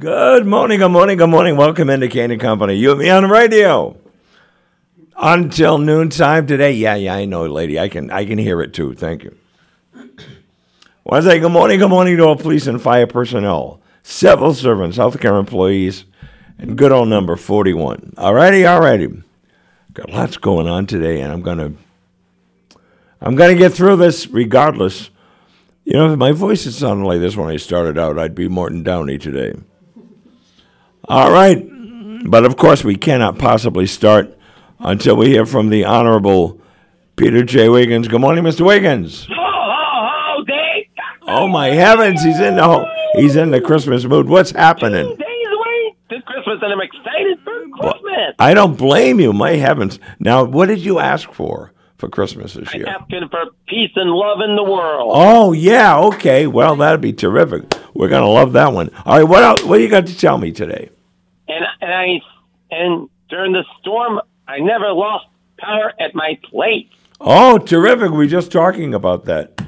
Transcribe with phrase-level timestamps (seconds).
[0.00, 1.56] Good morning, good morning, good morning.
[1.56, 2.74] Welcome into and Company.
[2.74, 3.96] You and me on the radio
[5.16, 6.70] until noontime today.
[6.70, 7.80] Yeah, yeah, I know, lady.
[7.80, 8.94] I can, I can hear it too.
[8.94, 9.36] Thank you.
[11.02, 14.98] Want to say good morning, good morning to all police and fire personnel, civil servants,
[14.98, 16.04] healthcare employees,
[16.58, 18.12] and good old number forty-one.
[18.16, 19.24] Alrighty, alrighty.
[19.94, 21.72] Got lots going on today, and I'm gonna,
[23.20, 25.10] I'm gonna get through this regardless.
[25.84, 28.46] You know, if my voice had sounded like this when I started out, I'd be
[28.46, 29.54] Morton Downey today.
[31.08, 31.64] All right.
[32.28, 34.36] But of course, we cannot possibly start
[34.80, 36.60] until we hear from the Honorable
[37.16, 37.68] Peter J.
[37.68, 38.08] Wiggins.
[38.08, 38.64] Good morning, Mr.
[38.66, 39.26] Wiggins.
[39.26, 40.84] Ho, ho, ho, Dave.
[41.26, 44.28] Oh my heavens, he's in the ho- he's in the Christmas mood.
[44.28, 45.06] What's happening?
[45.16, 45.18] Days
[45.52, 48.34] away this Christmas, and I'm excited for Christmas.
[48.38, 49.32] I don't blame you.
[49.32, 49.98] My heavens.
[50.20, 52.86] Now, what did you ask for for Christmas this year?
[52.88, 55.12] asking for peace and love in the world.
[55.14, 56.46] Oh yeah, okay.
[56.46, 57.74] Well, that'd be terrific.
[57.94, 58.90] We're gonna love that one.
[59.04, 59.62] All right, what else?
[59.64, 60.90] What do you got to tell me today?
[61.48, 62.20] And and I
[62.70, 65.26] and during the storm, I never lost
[65.58, 66.86] power at my place.
[67.20, 68.12] Oh, terrific.
[68.12, 69.60] We are just talking about that.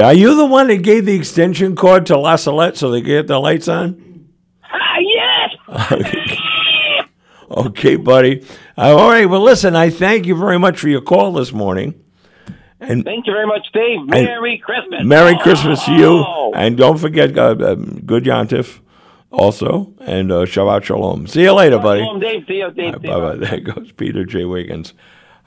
[0.00, 3.06] Are you the one that gave the extension cord to La Salette so they could
[3.06, 4.28] get the lights on?
[4.64, 6.38] Ah, yes.
[7.50, 8.44] Okay, buddy.
[8.76, 9.26] Uh, all right.
[9.26, 11.94] Well, listen, I thank you very much for your call this morning.
[12.80, 14.04] And Thank you very much, Dave.
[14.06, 15.04] Merry Christmas.
[15.04, 16.24] Merry Christmas to you.
[16.26, 16.52] Oh.
[16.54, 18.80] And don't forget, uh, um, good Yontif
[19.34, 19.92] also.
[20.00, 21.26] And uh, Shabbat Shalom.
[21.26, 22.00] See you later, buddy.
[22.00, 22.44] Shalom, Dave.
[22.46, 22.94] See you, Dave.
[23.00, 23.08] See.
[23.08, 23.36] Bye bye.
[23.44, 24.44] There goes Peter J.
[24.44, 24.94] Wiggins.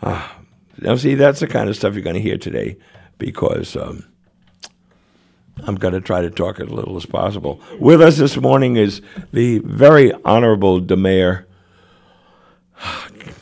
[0.01, 0.39] Ah,
[0.79, 2.77] now, see, that's the kind of stuff you're going to hear today
[3.17, 4.05] because um,
[5.65, 7.61] I'm going to try to talk as little as possible.
[7.79, 9.01] With us this morning is
[9.33, 11.47] the very honorable the mayor,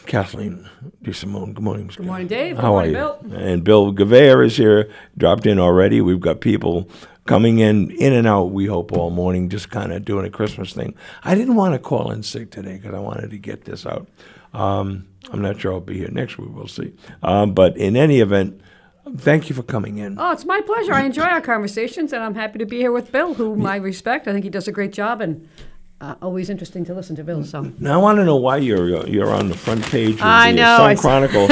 [0.05, 0.69] Cathleen
[1.03, 1.53] DeSimone.
[1.55, 1.97] Good morning, Ms.
[1.97, 2.55] Good morning, Dave.
[2.55, 3.29] Good How morning, are you?
[3.29, 3.39] Bill.
[3.39, 5.99] And Bill Gouveia is here, dropped in already.
[5.99, 6.89] We've got people
[7.25, 10.73] coming in, in and out, we hope, all morning, just kind of doing a Christmas
[10.73, 10.95] thing.
[11.23, 14.07] I didn't want to call in sick today because I wanted to get this out.
[14.53, 16.49] Um, I'm not sure I'll be here next week.
[16.53, 16.93] We'll see.
[17.23, 18.61] Um, but in any event,
[19.17, 20.17] thank you for coming in.
[20.19, 20.93] Oh, it's my pleasure.
[20.93, 24.27] I enjoy our conversations, and I'm happy to be here with Bill, whom I respect.
[24.27, 25.47] I think he does a great job, and
[26.01, 27.43] uh, always interesting to listen to Bill.
[27.43, 30.51] So Now I want to know why you're you're on the front page of I
[30.51, 31.47] the know, Sun I Chronicle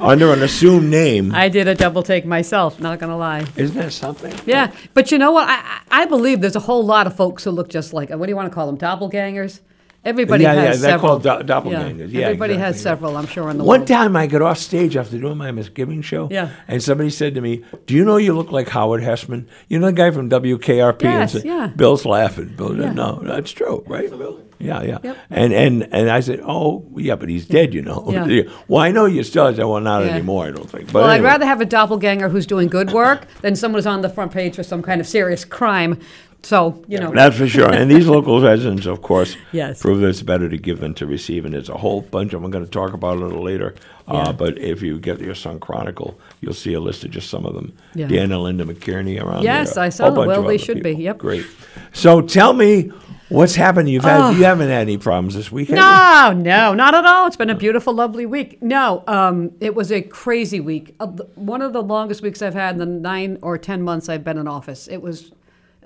[0.02, 1.34] under an assumed name.
[1.34, 2.80] I did a double take myself.
[2.80, 3.46] Not gonna lie.
[3.56, 4.34] Isn't that something?
[4.46, 5.48] Yeah, but you know what?
[5.48, 8.10] I I I believe there's a whole lot of folks who look just like.
[8.10, 8.76] What do you want to call them?
[8.78, 9.60] Doppelgangers.
[10.04, 11.18] Everybody Yeah, yeah, has they're several.
[11.20, 12.12] called do- doppelgangers.
[12.12, 12.82] Yeah, everybody has exactly, yeah.
[13.08, 13.16] several.
[13.16, 13.88] I'm sure in the One world.
[13.88, 16.28] time I got off stage after doing my Misgiving show.
[16.30, 16.50] Yeah.
[16.68, 19.46] And somebody said to me, Do you know you look like Howard Hesseman?
[19.68, 21.02] You know the guy from WKRP?
[21.02, 21.66] Yes, and said, yeah.
[21.68, 22.54] Bill's laughing.
[22.56, 22.92] Bill, Yeah.
[22.92, 24.10] no, that's true, right?
[24.10, 24.40] Bill?
[24.58, 24.98] Yeah, yeah.
[25.02, 25.16] Yep.
[25.30, 28.04] And, and and I said, Oh, yeah, but he's dead, you know.
[28.08, 28.42] Yeah.
[28.68, 29.46] well, I know you still.
[29.46, 30.12] I said, Well, not Yeah.
[30.12, 30.86] anymore, I don't think.
[30.92, 31.28] But Well, I'd anyway.
[31.30, 34.54] rather have a doppelganger who's doing good work than someone who's on the front page
[34.56, 35.98] for some kind of serious crime.
[36.44, 37.10] So you know.
[37.12, 37.72] That's for sure.
[37.72, 39.80] And these local residents, of course, Yes.
[39.80, 41.44] prove that it's better to give than to receive.
[41.44, 42.44] And there's a whole bunch of them.
[42.44, 43.74] I'm going to talk about a little later.
[44.06, 44.32] Uh, Yeah.
[44.32, 47.54] but if you get your Sun Chronicle, you'll see a list of just some of
[47.54, 47.72] them.
[47.94, 48.06] Yeah.
[48.08, 49.84] Dan and Linda McKierney around Yes, there.
[49.84, 50.26] I saw them.
[50.26, 51.18] Well, they should be, yep.
[51.18, 51.46] Great.
[51.92, 52.90] So tell me
[53.30, 53.88] what's happened.
[53.88, 55.78] You've had you haven't had any problems this weekend.
[55.78, 56.36] have?
[56.36, 57.26] No, no, not at all.
[57.26, 58.62] It's been a beautiful, lovely week.
[58.62, 60.94] No, um, it was a crazy week.
[61.00, 64.22] Uh, One of the longest weeks I've had in the nine or ten months I've
[64.24, 64.86] been in office.
[64.88, 65.32] It was,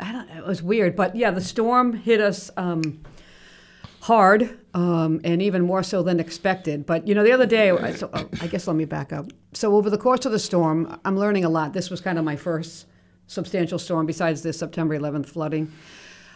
[0.01, 3.01] I don't, it was weird, but yeah, the storm hit us um,
[4.03, 6.87] hard, um, and even more so than expected.
[6.87, 9.27] But you know, the other day, I- so, oh, I guess let me back up.
[9.53, 11.73] So over the course of the storm, I'm learning a lot.
[11.73, 12.87] This was kind of my first
[13.27, 15.73] substantial storm besides the September 11th flooding.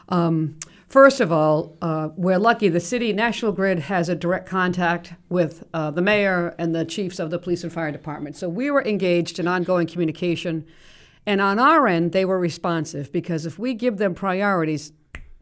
[0.08, 0.58] Um,
[0.88, 2.68] first of all, uh, we're lucky.
[2.68, 7.18] The city National Grid has a direct contact with uh, the mayor and the chiefs
[7.18, 8.36] of the police and fire department.
[8.36, 10.66] So we were engaged in ongoing communication,
[11.26, 14.92] and on our end, they were responsive because if we give them priorities,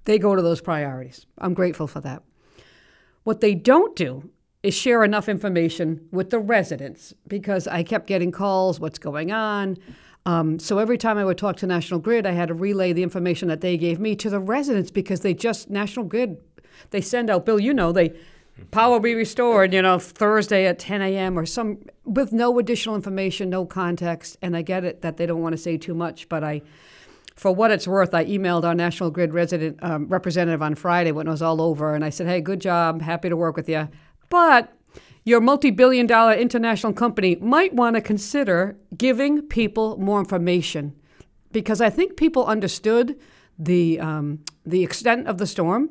[0.04, 1.26] they go to those priorities.
[1.38, 2.22] I'm grateful for that.
[3.24, 4.30] What they don't do
[4.62, 9.78] is share enough information with the residents because I kept getting calls, what's going on.
[10.26, 13.02] Um, so every time I would talk to National Grid, I had to relay the
[13.02, 16.36] information that they gave me to the residents because they just, National Grid,
[16.90, 18.14] they send out, Bill, you know, they,
[18.70, 21.38] power will be restored, you know, Thursday at 10 a.m.
[21.38, 24.36] or some, with no additional information, no context.
[24.42, 26.62] And I get it that they don't want to say too much, but I,
[27.40, 31.26] for what it's worth, I emailed our National Grid resident um, representative on Friday when
[31.26, 33.88] it was all over, and I said, "Hey, good job, happy to work with you,
[34.28, 34.74] but
[35.24, 40.94] your multi-billion-dollar international company might want to consider giving people more information,
[41.50, 43.18] because I think people understood
[43.58, 45.88] the um, the extent of the storm,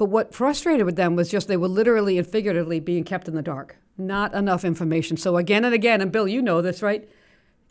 [0.00, 3.34] but what frustrated with them was just they were literally and figuratively being kept in
[3.34, 5.18] the dark, not enough information.
[5.18, 7.06] So again and again, and Bill, you know this, right?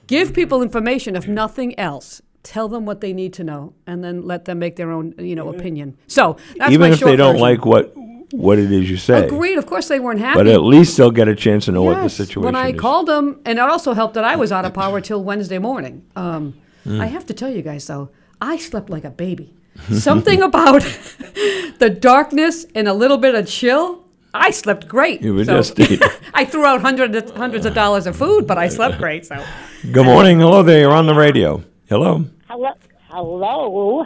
[0.05, 2.21] Give people information, if nothing else.
[2.43, 5.35] tell them what they need to know, and then let them make their own, you
[5.35, 5.97] know, opinion.
[6.07, 7.41] So that's Even my if short they don't version.
[7.49, 7.93] like what
[8.31, 9.25] what it is you say.
[9.25, 9.57] Agreed.
[9.57, 10.37] Of course, they weren't happy.
[10.39, 12.13] But at least they'll get a chance to know what the Yes.
[12.15, 12.79] situation When I is.
[12.79, 15.95] called them, and it also helped that I was out of power till Wednesday morning.
[16.15, 16.53] Um,
[16.85, 17.01] Hmm.
[17.01, 18.09] I have to tell you guys though,
[18.39, 19.53] I slept like a baby.
[19.91, 20.81] Something about
[21.79, 24.03] the darkness and a little bit of chill.
[24.33, 25.21] I slept great.
[25.21, 25.79] You were So- just
[26.33, 29.25] I threw out hundreds hundreds of dollars of food, but I slept great.
[29.25, 29.43] So
[29.91, 30.39] Good morning.
[30.39, 30.81] Hello there.
[30.81, 31.63] You're on the radio.
[31.89, 32.25] Hello.
[32.47, 32.73] Hello,
[33.09, 34.05] hello.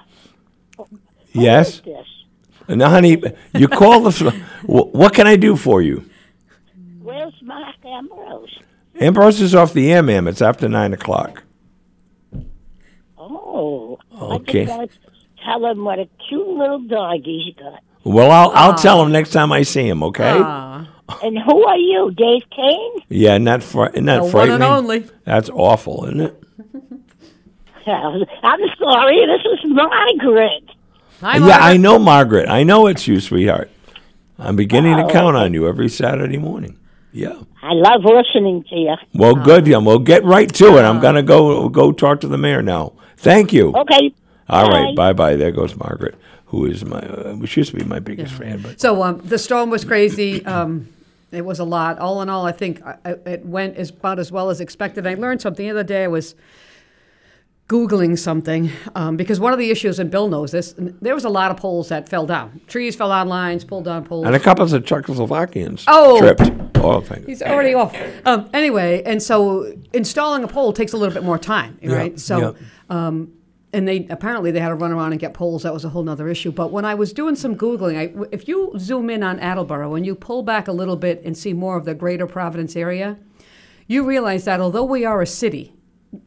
[1.33, 1.81] Yes.
[1.81, 2.07] This.
[2.69, 3.21] Now, honey,
[3.53, 4.31] you call the.
[4.63, 6.05] What can I do for you?
[7.01, 8.57] Where's Mark Ambrose?
[9.01, 10.27] Ambrose is off the air, ma'am.
[10.29, 11.43] It's after nine o'clock.
[13.17, 14.61] Oh, Okay.
[14.61, 14.97] I just want to
[15.45, 17.81] tell him what a cute little dog he's got.
[18.03, 20.03] Well, I'll I'll tell him next time I see him.
[20.03, 20.39] Okay.
[20.43, 20.87] Ah.
[21.21, 22.91] And who are you, Dave Kane?
[23.09, 25.05] Yeah, not fr- isn't that The one and only.
[25.25, 26.43] That's awful, isn't it?
[27.85, 30.63] I'm sorry, this is Margaret.
[31.19, 32.49] Hi, yeah, I know, Margaret.
[32.49, 33.69] I know it's you, sweetheart.
[34.39, 36.79] I'm beginning to count on you every Saturday morning.
[37.11, 37.39] Yeah.
[37.61, 38.95] I love listening to you.
[39.13, 39.67] Well, good.
[39.67, 39.77] Yeah.
[39.77, 40.81] Well, get right to it.
[40.81, 42.93] I'm gonna go go talk to the mayor now.
[43.17, 43.73] Thank you.
[43.73, 44.13] Okay.
[44.49, 44.95] All right.
[44.95, 45.13] bye.
[45.13, 45.35] Bye bye.
[45.35, 46.15] There goes Margaret,
[46.47, 49.37] who is my uh, which used to be my biggest fan, but So um, the
[49.37, 50.45] storm was crazy.
[50.45, 50.87] Um,
[51.31, 51.97] it was a lot.
[51.99, 55.07] All in all, I think I, I- it went as, about as well as expected.
[55.07, 56.03] I learned something the other day.
[56.03, 56.35] I was
[57.69, 61.29] Googling something um, because one of the issues, and Bill knows this, there was a
[61.29, 62.59] lot of poles that fell down.
[62.67, 64.25] Trees fell on lines, pulled down poles.
[64.27, 66.19] and a couple of Czechoslovakians Oh.
[66.19, 66.51] tripped.
[66.75, 67.95] Oh, thank He's already off.
[68.25, 72.19] Um, anyway, and so installing a pole takes a little bit more time, right?
[72.19, 72.55] So,
[72.89, 73.31] um,
[73.73, 75.63] and they apparently they had to run around and get poles.
[75.63, 76.51] That was a whole nother issue.
[76.51, 80.05] But when I was doing some googling, I, if you zoom in on Attleboro and
[80.05, 83.17] you pull back a little bit and see more of the Greater Providence area,
[83.87, 85.73] you realize that although we are a city,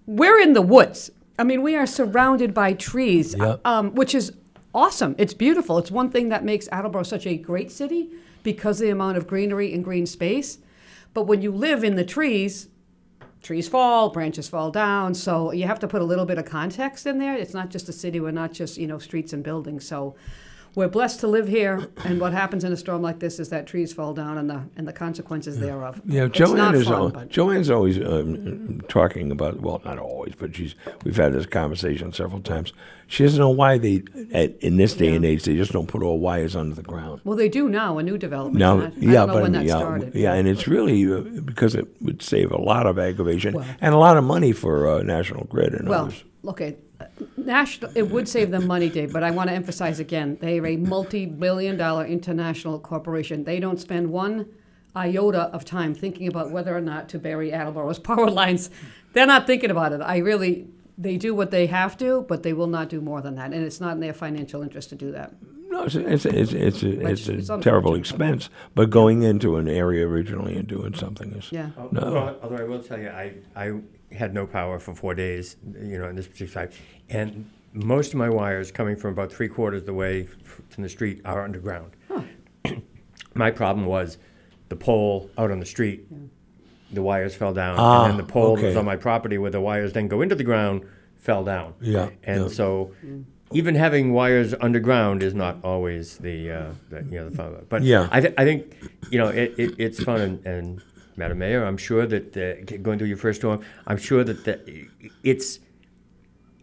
[0.07, 1.11] we're in the woods.
[1.39, 3.61] I mean, we are surrounded by trees, Yep.
[3.67, 4.33] um, which is
[4.75, 5.15] awesome.
[5.19, 5.79] It's beautiful.
[5.79, 8.11] It's one thing that makes Attleboro such a great city
[8.43, 10.59] because of the amount of greenery and green space.
[11.15, 12.69] But when you live in the trees,
[13.43, 15.15] trees fall, branches fall down.
[15.15, 17.35] So you have to put a little bit of context in there.
[17.35, 18.21] It's not just a city.
[18.21, 19.87] We're not just you know streets and buildings.
[19.87, 20.17] So
[20.77, 21.89] we're blessed to live here.
[22.05, 24.63] And what happens in a storm like this is that trees fall down and the
[24.77, 26.01] and the consequences thereof.
[26.05, 26.87] Yeah, Joanne is.
[26.87, 29.61] fun, al- Joanne's always um, talking about.
[29.61, 30.75] Well, not always, but she's.
[31.03, 32.73] We've had this conversation several times.
[33.09, 34.03] She doesn't know why they,
[34.33, 37.21] at, in this day and age, they just don't put all wires under the ground.
[37.25, 37.99] Well, they do now.
[37.99, 38.59] A new development.
[38.59, 40.15] Now, I, yeah, don't know but when I mean, that yeah, started.
[40.15, 43.95] yeah, and it's really uh, because it would save a lot of aggravation Well- and
[43.95, 46.25] a lot of money for uh, National Grid and Well, others.
[46.49, 46.75] okay, uh,
[47.37, 47.91] national.
[47.95, 49.13] It would save them money, Dave.
[49.13, 53.45] But I want to emphasize again: they are a multi-billion-dollar international corporation.
[53.45, 54.47] They don't spend one
[54.95, 58.71] iota of time thinking about whether or not to bury Attleboro's power lines.
[59.13, 60.01] They're not thinking about it.
[60.01, 60.69] I really.
[60.99, 63.63] They do what they have to, but they will not do more than that, and
[63.63, 65.35] it's not in their financial interest to do that.
[65.69, 69.57] No, it's a, it's it's a, it's it's a it's terrible expense, but going into
[69.57, 71.71] an area originally and doing something is Yeah.
[71.93, 72.13] no.
[72.13, 73.81] Well, although I will tell you, I, I
[74.15, 76.77] had no power for four days, you know, in this particular time.
[77.09, 80.25] And most of my wires coming from about three quarters of the way
[80.71, 81.93] from the street are underground.
[83.35, 84.19] my problem was
[84.69, 86.07] the pole out on the street,
[86.93, 87.77] the wires fell down.
[87.79, 90.23] Ah, and then the pole that was on my property where the wires then go
[90.23, 90.83] into the ground
[91.17, 91.75] fell down.
[91.81, 92.49] Yeah, And yeah.
[92.49, 92.93] so
[93.53, 97.55] even having wires underground is not always the, uh, the you know, the fun of
[97.55, 97.69] it.
[97.69, 98.09] But Yeah.
[98.11, 98.75] I, th- I think,
[99.11, 100.21] you know, it, it, it's fun.
[100.21, 100.83] And, and
[101.17, 104.87] Madam Mayor, I'm sure that uh, going through your first storm, I'm sure that the,
[105.23, 105.61] it's,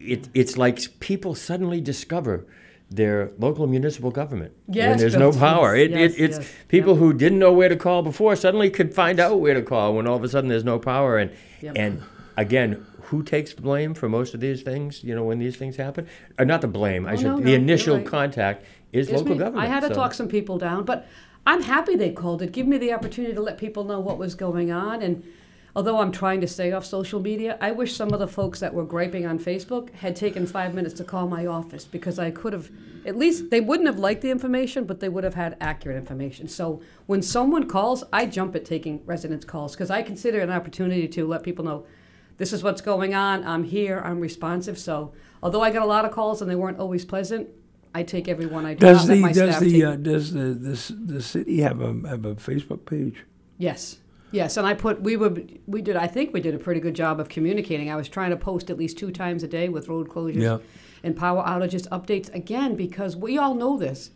[0.04, 2.46] it, it's like people suddenly discover
[2.90, 5.74] their local municipal government when there's no power.
[5.76, 9.18] Yes, it, it's yes, people who didn't know where to call before suddenly could find
[9.18, 11.18] out where to call when all of a sudden there's no power.
[11.18, 11.30] And
[11.60, 11.72] Yep.
[11.76, 12.02] and
[12.36, 15.02] again, who takes the blame for most of these things?
[15.02, 16.06] You know, when these things happen,
[16.38, 17.06] or not the blame.
[17.06, 17.24] I Oh, should.
[17.24, 18.06] no, no, the you're initial right.
[18.06, 19.38] contact is local me?
[19.38, 19.64] government.
[19.66, 21.06] I had to so- talk some people down, but
[21.46, 22.52] I'm happy they called it.
[22.52, 25.02] Give me the opportunity to let people know what was going on.
[25.02, 25.22] And
[25.76, 28.72] although I'm trying to stay off social media, I wish some of the folks that
[28.72, 32.52] were griping on Facebook had taken five minutes to call my office because I could
[32.52, 32.70] have,
[33.04, 36.48] at least they wouldn't have liked the information, but they would have had accurate information.
[36.48, 40.50] So when someone calls, I jump at taking residents' calls because I consider it an
[40.50, 41.86] opportunity to let people know
[42.36, 43.44] this is what's going on.
[43.44, 44.00] I'm here.
[44.04, 44.78] I'm responsive.
[44.78, 45.12] So
[45.42, 47.48] although I got a lot of calls and they weren't always pleasant,
[47.94, 48.80] I take everyone I do.
[48.80, 52.86] Does the does the uh, does the this the city have a have a Facebook
[52.86, 53.24] page?
[53.56, 53.98] Yes.
[54.34, 55.32] Yes, and I put we were
[55.66, 57.90] we did I think we did a pretty good job of communicating.
[57.90, 60.58] I was trying to post at least two times a day with road closures Yeah.
[61.04, 64.10] and power outages updates again because we all know this.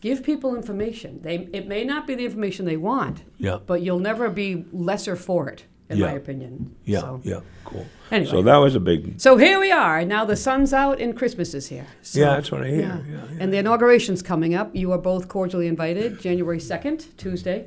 [0.00, 1.20] Give people information.
[1.22, 3.58] They it may not be the information they want, Yeah.
[3.66, 5.64] but you'll never be lesser for it.
[5.90, 6.74] in my opinion.
[6.86, 7.84] Yeah, So- yeah, cool.
[8.10, 8.30] Anyway.
[8.30, 9.20] So that was a big.
[9.20, 10.06] So here we are.
[10.06, 11.86] Now the sun's out and Christmas is here.
[12.00, 12.80] So, yeah, that's what I hear.
[12.80, 13.40] Yeah, yeah.
[13.40, 14.74] And the inauguration's coming up.
[14.74, 17.66] You are both cordially invited, January 2nd, Tuesday.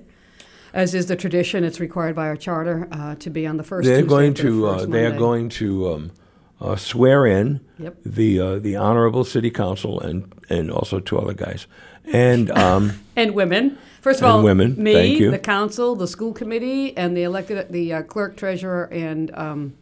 [0.75, 3.85] As is the tradition, it's required by our charter uh, to be on the first
[3.87, 4.67] They're Tuesday going to.
[4.67, 6.11] Uh, they are going to um,
[6.59, 7.95] uh, swear in Yep.
[8.05, 11.65] the uh, the honorable city council and and also two other guys
[12.11, 12.51] and.
[12.51, 13.77] Um, And women.
[14.01, 15.31] First of all, women, me, thank you.
[15.31, 19.73] the council, the school committee, and the elected, the uh, clerk, treasurer, and um,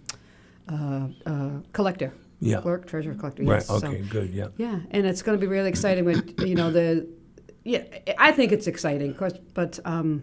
[0.69, 2.13] uh, uh, collector.
[2.39, 2.62] Yeah.
[2.62, 3.41] Clerk, treasurer, collector.
[3.43, 3.55] right.
[3.55, 3.67] Yes.
[3.67, 4.01] So- Okay.
[4.01, 4.29] Good.
[4.29, 4.50] Yeah.
[4.57, 7.07] Yeah, and it's going to be really exciting with you know the
[7.63, 7.83] yeah
[8.19, 10.21] I think it's exciting, of course, but um,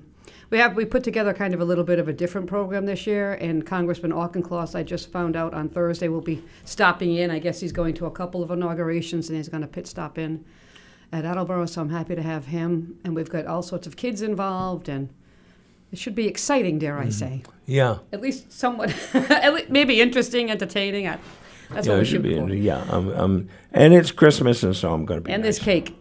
[0.51, 3.07] we have we put together kind of a little bit of a different program this
[3.07, 7.31] year, and Congressman Auchincloss I just found out on Thursday will be stopping in.
[7.31, 10.19] I guess he's going to a couple of inaugurations, and he's going to pit stop
[10.19, 10.45] in
[11.13, 14.23] at Attleboro, so I'm happy to have him, and we've got all sorts of kids
[14.23, 15.09] involved, and
[15.91, 17.07] it should be exciting, dare Mm-hmm.
[17.07, 17.99] I say, Yeah.
[18.13, 21.09] at least somewhat, at least maybe interesting, entertaining.
[21.09, 21.19] I,
[21.71, 21.95] that's Yeah.
[21.95, 22.35] what we should be.
[22.59, 22.85] Yeah.
[22.89, 25.33] I'm, I'm, and it's Christmas, and so I'm going to be.
[25.33, 25.57] And nice.
[25.59, 25.97] there's cake.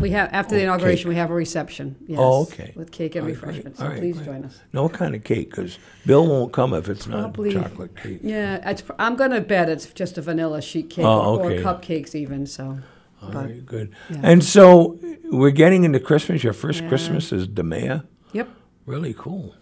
[0.00, 1.96] We have after the Oh, inauguration, we have a reception.
[2.06, 2.72] Yes, Oh, okay.
[2.76, 3.46] With cake and All right, great.
[3.48, 3.80] refreshments.
[3.80, 4.26] All So right, please great.
[4.26, 4.60] join us.
[4.72, 5.50] No what kind of cake?
[5.50, 8.20] Because Bill won't come if it's not Probably- chocolate cake.
[8.22, 11.58] Yeah, it's, I'm gonna bet it's just a vanilla sheet cake Oh, or, okay.
[11.58, 12.46] or cupcakes even.
[12.46, 12.78] So,
[13.22, 13.90] All but right, good.
[14.10, 14.18] yeah.
[14.22, 16.44] And so we're getting into Christmas.
[16.44, 16.88] Your first Yeah.
[16.88, 18.04] Christmas is Demea.
[18.32, 18.48] yep,
[18.86, 19.54] Really cool.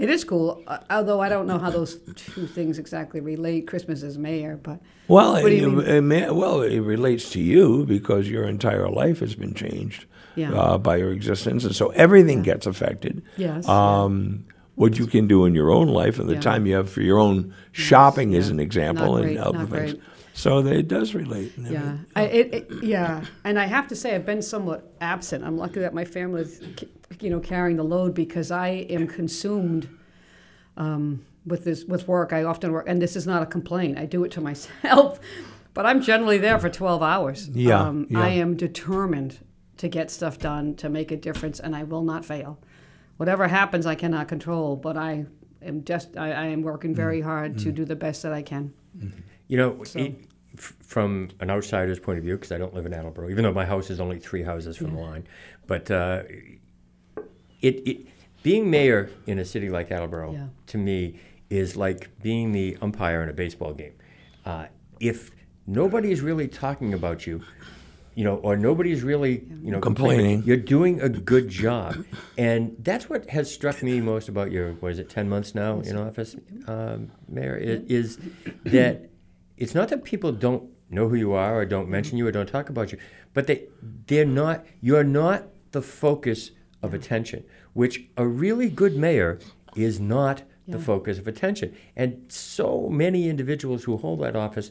[0.00, 0.62] It is cool.
[0.66, 3.66] Uh, although I don't know how those two things exactly relate.
[3.66, 4.78] Christmas is mayor, but
[5.08, 8.88] Well, What do you it, it may- well, it relates to you because your entire
[8.88, 10.52] life has been changed Yeah.
[10.52, 13.22] uh, by your existence, and so everything gets affected.
[13.36, 14.44] yes, Um,
[14.76, 16.40] What you can do in your own life and the Yeah.
[16.50, 18.54] time you have for your own shopping is yeah.
[18.54, 19.92] an example, and other things.
[19.92, 20.00] great.
[20.42, 21.56] So that it does relate.
[21.56, 22.06] and yeah, everything.
[22.16, 23.24] I, it, it, yeah.
[23.44, 25.44] And I have to say, I've been somewhat absent.
[25.44, 26.62] I'm lucky that my family is,
[27.20, 29.88] you know, carrying the load because I am consumed
[30.76, 32.32] um, with this with work.
[32.32, 33.98] I often work, and this is not a complaint.
[33.98, 35.20] I do it to myself,
[35.74, 37.48] but I'm generally there for 12 hours.
[37.48, 38.20] Yeah, um, yeah.
[38.20, 39.38] I am determined
[39.78, 42.58] to get stuff done, to make a difference, and I will not fail.
[43.16, 45.26] Whatever happens, I cannot control, but I
[45.62, 46.96] am just I, I am working Mm.
[46.96, 48.72] very hard to do the best that I can.
[49.48, 50.24] You know, So- it,
[50.56, 53.52] f- from an outsider's point of view, because I don't live in Attleboro, even though
[53.52, 55.26] my house is only three houses from the line,
[55.66, 56.22] but uh,
[57.60, 58.06] it, it
[58.42, 60.46] being mayor in a city like Attleboro Yeah.
[60.68, 61.18] to me
[61.50, 63.92] is like being the umpire in a baseball game.
[64.46, 64.66] Uh,
[64.98, 65.30] if
[65.66, 67.42] nobody is really talking about you,
[68.14, 70.42] you know, or nobody's really, you know, Complaining.
[70.44, 72.04] You're doing a good job,
[72.36, 74.72] and that's what has struck me most about your.
[74.74, 75.08] What is it?
[75.08, 76.34] Ten months now in office,
[76.66, 78.18] um, Mayor, i- is
[78.64, 79.08] that
[79.60, 81.92] it's not that people don't know who you are or don't mm-hmm.
[81.92, 82.98] mention you or don't talk about you,
[83.32, 84.66] but they they're not.
[84.80, 86.50] You're not the focus
[86.82, 89.38] of attention, which a really good mayor
[89.76, 91.76] is not the focus of attention.
[91.96, 94.70] And so many individuals who hold that office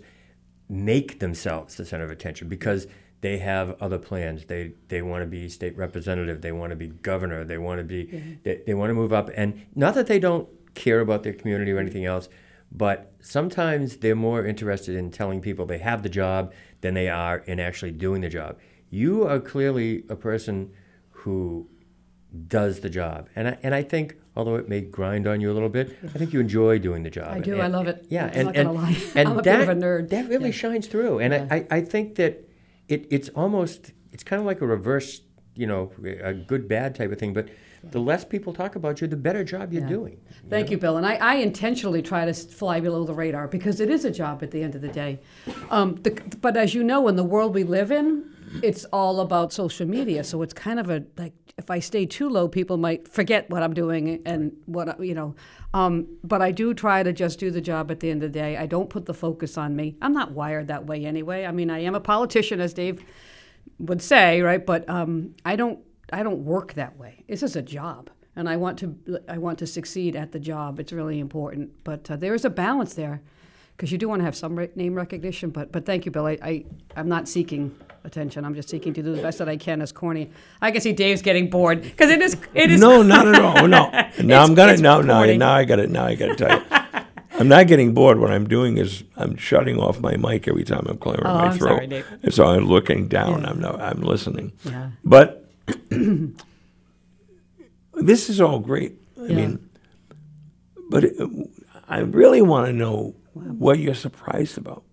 [0.69, 2.87] make themselves the center of attention because
[3.21, 4.45] they have other plans.
[4.45, 6.41] They they want to be state representative.
[6.41, 7.43] They want to be governor.
[7.43, 9.29] They want to be they, they want to move up.
[9.35, 12.29] And not that they don't care about their community or anything else,
[12.71, 17.37] but sometimes they're more interested in telling people they have the job than they are
[17.39, 18.57] in actually doing the job.
[18.89, 20.71] You are clearly a person
[21.11, 21.67] who
[22.47, 25.53] does the job, and I, and I think although it may grind on you a
[25.53, 27.31] little bit, I think you enjoy doing the job.
[27.35, 27.53] I do.
[27.53, 28.05] And- I love it.
[28.09, 28.97] Yeah, I'm and not and, lie.
[29.15, 30.09] and I'm a that bit of a nerd.
[30.09, 30.51] that really Yeah.
[30.55, 31.47] shines through, and Yeah.
[31.51, 32.47] I, I, I think that
[32.87, 35.21] it, it's almost it's kind of like a reverse,
[35.55, 35.91] you know,
[36.23, 37.33] a good bad type of thing.
[37.33, 37.49] But
[37.83, 39.89] the less people talk about you, the better job you're Yeah.
[39.89, 40.17] doing.
[40.49, 40.97] Thank you, Bill.
[40.97, 44.43] And I, I intentionally try to fly below the radar because it is a job
[44.43, 45.19] at the end of the day.
[45.69, 48.25] Um, the, but as you know, in the world we live in,
[48.63, 50.23] it's all about social media.
[50.23, 53.61] So it's kind of a like if I stay too low, people might forget what
[53.61, 55.35] I'm doing and what you know.
[55.73, 58.39] Um, but I do try to just do the job at the end of the
[58.39, 58.57] day.
[58.57, 59.95] I don't put the focus on me.
[60.01, 61.45] I'm not wired that way anyway.
[61.45, 63.03] I mean, I am a politician, as Dave
[63.77, 64.65] would say, right?
[64.65, 65.79] But um, I don't
[66.11, 67.23] I don't work that way.
[67.27, 68.95] This is a job, and I want to
[69.27, 70.79] I want to succeed at the job.
[70.79, 73.21] It's really important, but uh, there is a balance there,
[73.75, 75.49] because you do want to have some re- name recognition.
[75.51, 76.25] But but thank you, Bill.
[76.27, 78.45] I, I I'm not seeking attention.
[78.45, 79.81] I'm just seeking to do the best that I can.
[79.81, 80.29] As corny,
[80.61, 83.67] I can see Dave's getting bored because it is it is No, not at all.
[83.67, 83.91] No.
[84.23, 85.89] Now I'm gonna no no now I got it.
[85.89, 86.65] Now I got to tell you.
[87.39, 88.19] I'm not getting bored.
[88.19, 91.45] What I'm doing is I'm shutting off my mic every time I'm clearing Oh, my
[91.45, 91.69] I'm throat.
[91.75, 92.05] sorry, Dave.
[92.21, 93.43] And so I'm looking down.
[93.43, 93.51] Yeah.
[93.51, 94.51] I'm no, I'm listening.
[94.65, 94.89] Yeah.
[95.05, 95.48] But
[97.95, 98.93] this is all great.
[99.19, 99.35] I Yeah.
[99.35, 99.69] mean,
[100.89, 101.15] but it,
[101.87, 104.83] I really want to know what you're surprised about.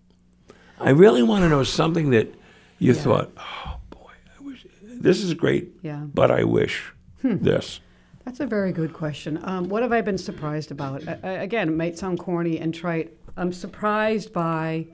[0.80, 2.34] I really want to know something that
[2.78, 5.72] you thought, oh boy, I wish this is great.
[5.82, 6.00] Yeah.
[6.12, 6.92] But I wish
[7.22, 7.80] this.
[8.24, 9.38] That's a very good question.
[9.42, 11.06] Um, what have I been surprised about?
[11.08, 13.12] I, I, again, it might sound corny and trite.
[13.36, 14.86] I'm surprised by,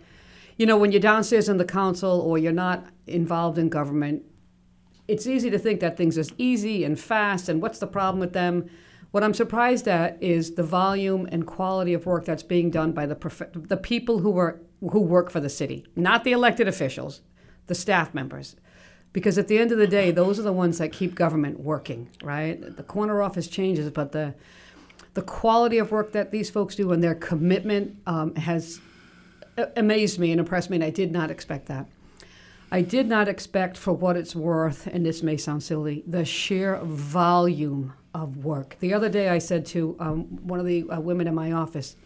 [0.59, 4.23] you know, when you're downstairs in the council or you're not involved in government,
[5.09, 8.33] it's easy to think that things are easy and fast and what's the problem with
[8.33, 8.69] them.
[9.11, 13.07] What I'm surprised at is the volume and quality of work that's being done by
[13.07, 17.21] the prof- the people who work who work for the city, not the elected officials,
[17.67, 18.57] the staff members.
[19.13, 22.09] Because at the end of the day, those are the ones that keep government working,
[22.23, 22.77] right?
[22.77, 24.35] The corner office changes, but the
[25.15, 28.81] the quality of work that these folks do and their commitment um, has
[29.77, 31.87] amazed me and impressed me, and I did not expect that.
[32.73, 36.79] I did not expect, for what it's worth, and this may sound silly, the sheer
[36.83, 38.77] volume of work.
[38.81, 41.97] The other day, I said to um, one of the uh, women in my office,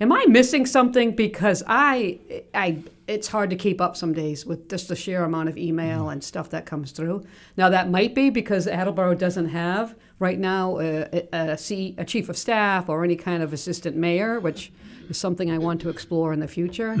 [0.00, 1.14] Am I missing something?
[1.14, 2.18] Because I,
[2.52, 6.08] I, it's hard to keep up some days with just the sheer amount of email
[6.08, 7.24] and stuff that comes through.
[7.56, 12.28] Now that might be because Attleboro doesn't have right now a, a, C, a chief
[12.28, 14.72] of staff or any kind of assistant mayor, which
[15.08, 16.96] is something I want to explore in the future.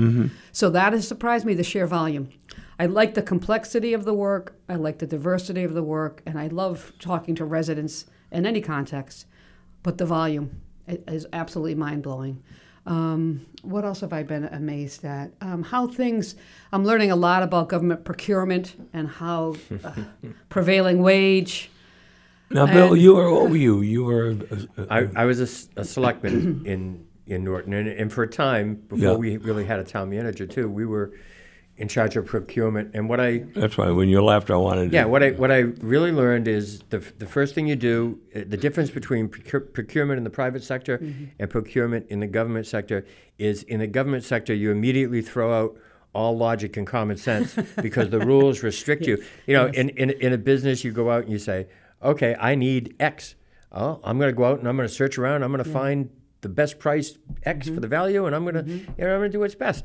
[0.52, 2.28] So that has surprised me the sheer volume.
[2.78, 4.56] I like the complexity of the work.
[4.68, 8.60] I like the diversity of the work, and I love talking to residents in any
[8.60, 9.26] context.
[9.82, 12.42] But the volume is absolutely mind blowing.
[12.86, 15.30] Um, what else have I been amazed at?
[15.40, 16.34] Um, how things,
[16.72, 19.54] I'm learning a lot about government procurement and how
[19.84, 19.92] uh,
[20.50, 21.70] prevailing wage.
[22.50, 23.80] Now, Bill, And- you were what were you?
[23.80, 24.36] You were
[24.78, 28.28] uh, I, I was a, s- a selectman in, in Norton, and, and for a
[28.28, 29.14] time, before Yeah.
[29.14, 31.12] we really had a town manager too, we were
[31.76, 32.90] in charge of procurement.
[32.94, 34.94] And what I that's why when you left, I wanted to.
[34.94, 38.40] Yeah, what I what I really learned is the the first thing you do, uh,
[38.46, 41.24] the difference between procure, procurement in the private sector mm-hmm.
[41.38, 43.06] and procurement in the government sector
[43.38, 45.76] is in the government sector you immediately throw out
[46.14, 49.22] all logic and common sense because the rules restrict you.
[49.46, 51.66] You know, in, in in a business you go out and you say,
[52.02, 53.34] okay, I need X.
[53.72, 55.42] Oh, I'm going to go out and I'm going to search around.
[55.42, 56.10] I'm going to find
[56.42, 57.80] the best price X for mm-hmm.
[57.80, 59.00] the value, and I'm going to mm-hmm.
[59.00, 59.84] you know I'm going to do what's best.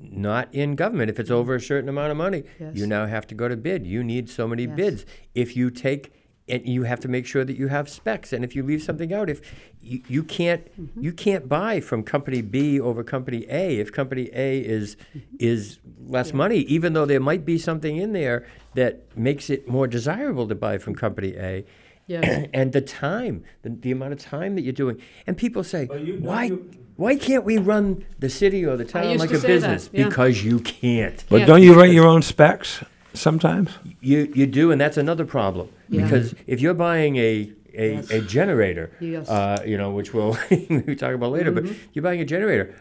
[0.00, 1.10] Not in government.
[1.10, 2.76] If it's over a certain amount of money, Yes.
[2.76, 3.86] you now have to go to bid.
[3.86, 4.76] You need so many Yes.
[4.76, 5.06] bids.
[5.34, 6.12] If you take,
[6.50, 8.32] and you have to make sure that you have specs.
[8.32, 9.42] And if you leave something out, if
[9.82, 11.02] you, you can't, Mm-hmm.
[11.02, 15.36] you can't buy from company B over company A if company A is Mm-hmm.
[15.40, 19.86] is less money, even though there might be something in there that makes it more
[19.86, 21.64] desirable to buy from company A.
[22.06, 22.48] Yes.
[22.54, 26.14] and the time, the, the amount of time that you're doing, and people say, you-
[26.14, 26.44] don't why?
[26.44, 29.46] you- Why can't we run the city or the town used like to a say
[29.46, 29.90] that, business?
[29.92, 30.08] yeah.
[30.08, 31.24] Because you can't.
[31.30, 31.46] But Yeah.
[31.46, 32.82] don't you write your own specs
[33.14, 33.70] sometimes?
[34.00, 36.02] You you do, and that's another problem Yeah.
[36.02, 38.10] because if you're buying a a, Yes.
[38.10, 39.28] a generator, Yes.
[39.28, 42.74] uh, you know, which we'll we talk about later, but you're buying a generator.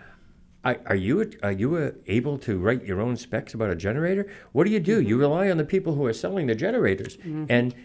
[0.65, 4.25] Are, are you are you uh, able to write your own specs about a generator?
[4.51, 4.99] What do you do?
[4.99, 7.75] You rely on the people who are selling the generators, and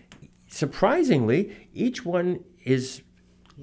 [0.48, 1.40] surprisingly,
[1.74, 3.02] each one is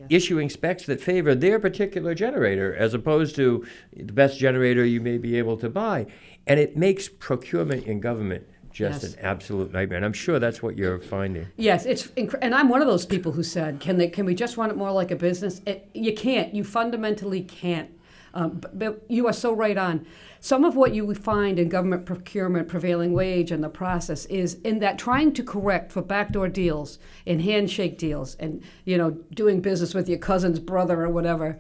[0.10, 5.18] issuing specs that favor their particular generator as opposed to the best generator you may
[5.18, 6.06] be able to buy.
[6.48, 9.14] And it makes procurement in government just Yes.
[9.16, 9.98] an absolute nightmare.
[9.98, 11.48] And I'm sure that's what you're finding.
[11.58, 14.08] Yes, it's inc- and I'm one of those people who said, "Can they?
[14.08, 16.54] Can we just run it more like a business?" It, you can't.
[16.54, 17.90] You fundamentally can't.
[18.34, 20.06] Um, but, but you are so right on.
[20.40, 24.80] Some of what you find in government procurement, prevailing wage, and the process is in
[24.80, 29.94] that trying to correct for backdoor deals and handshake deals, and you know doing business
[29.94, 31.58] with your cousin's brother or whatever,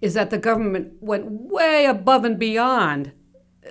[0.00, 3.12] is that the government went way above and beyond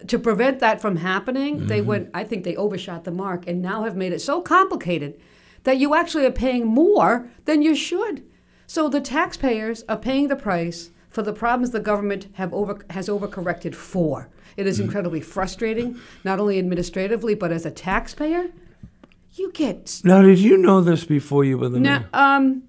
[0.08, 3.84] to prevent that from happening, they went, I think they overshot the mark and now
[3.84, 5.20] have made it so complicated
[5.64, 8.24] that you actually are paying more than you should.
[8.68, 13.08] So the taxpayers are paying the price for the problems the government have over, has
[13.08, 14.30] overcorrected for.
[14.58, 18.50] It is incredibly frustrating, not only administratively, but as a taxpayer.
[19.34, 22.10] You get Now, did you know this before you were the now, mayor?
[22.14, 22.64] um,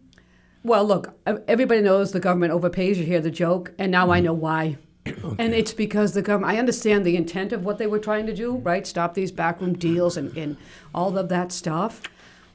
[0.63, 2.97] well, look, everybody knows the government overpays.
[2.97, 4.79] You hear the joke, and now I know why.
[5.05, 6.53] And it's because the government.
[6.55, 8.87] I understand the intent of what they were trying to do, right?
[8.87, 10.57] Stop these backroom deals and, and
[10.95, 12.03] all of that stuff,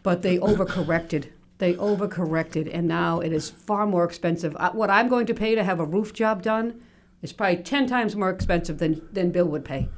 [0.03, 1.31] but they overcorrected.
[1.59, 4.55] They overcorrected, and now it is far more expensive.
[4.73, 6.81] What I'm going to pay to have a roof job done
[7.21, 9.89] is probably ten times more expensive than than Bill would pay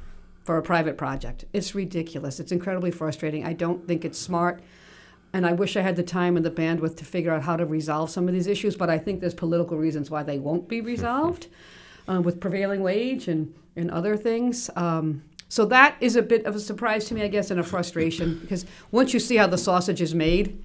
[0.42, 1.44] for a private project.
[1.52, 2.40] It's ridiculous.
[2.40, 3.44] It's incredibly frustrating.
[3.44, 4.62] I don't think it's smart.
[5.32, 7.64] And I wish I had the time and the bandwidth to figure out how to
[7.64, 10.80] resolve some of these issues, but I think there's political reasons why they won't be
[10.80, 11.46] resolved
[12.08, 14.70] uh, with prevailing wage and, and other things.
[14.74, 17.62] Um, so that is a bit of a surprise to me, I guess, and a
[17.62, 20.64] frustration because once you see how the sausage is made,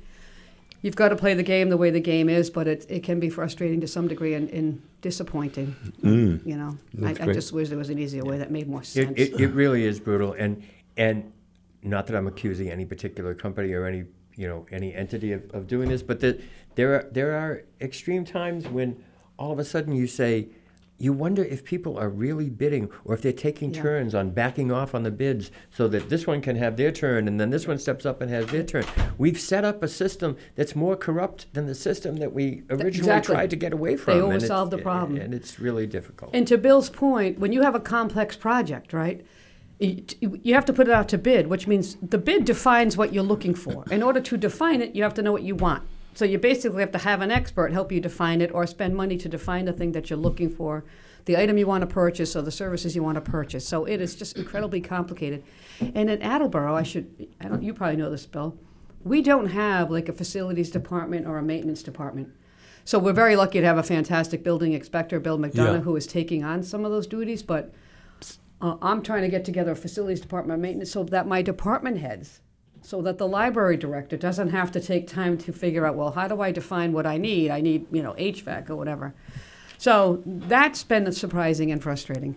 [0.86, 3.20] you've got to play the game the way the game is, but it, it can
[3.20, 5.76] be frustrating to some degree and, and disappointing.
[6.04, 6.46] Mm.
[6.46, 7.34] You know, I, That's I great.
[7.34, 9.14] just wish there was an easier way that made more It, sense.
[9.18, 10.62] it, it really is brutal, and
[10.96, 11.34] and
[11.82, 15.66] not that I'm accusing any particular company or any you know, any entity of, of
[15.66, 16.40] doing this, but that
[16.76, 19.04] there are there are extreme times when
[19.40, 20.50] all of a sudden you say,
[20.98, 23.82] you wonder if people are really bidding or if they're taking Yeah.
[23.82, 27.28] turns on backing off on the bids so that this one can have their turn
[27.28, 28.86] and then this one steps up and has their turn.
[29.18, 33.36] We've set up a system that's more corrupt than the system that we originally exactly.
[33.36, 34.14] tried to get away from.
[34.14, 35.20] They always solve the problem.
[35.20, 36.32] And it's really difficult.
[36.34, 39.26] And to Bill's point, when you have a complex project, right,
[39.80, 43.24] you have to put it out to bid, which means the bid defines what you're
[43.24, 43.84] looking for.
[43.92, 45.84] In order to define it, you have to know what you want.
[46.16, 49.18] So you basically have to have an expert help you define it or spend money
[49.18, 50.86] to define the thing that you're looking for,
[51.26, 53.68] the item you want to purchase or the services you want to purchase.
[53.68, 55.44] So it is just incredibly complicated.
[55.82, 58.58] And in Attleboro, I should, I don't, you probably know this, Bill,
[59.04, 62.30] we don't have like a facilities department or a maintenance department.
[62.86, 65.80] So we're very lucky to have a fantastic building inspector, Bill McDonough, Yeah.
[65.80, 67.44] who is taking on some of those duties.
[67.44, 67.74] But
[68.62, 71.98] uh, I'm trying to get together a facilities department of maintenance so that my department
[71.98, 72.40] heads,
[72.86, 76.28] so that the library director doesn't have to take time to figure out, well, how
[76.28, 77.50] do I define what I need?
[77.50, 79.14] I need, you know, HVAC or whatever.
[79.80, 82.36] So that's been surprising and frustrating.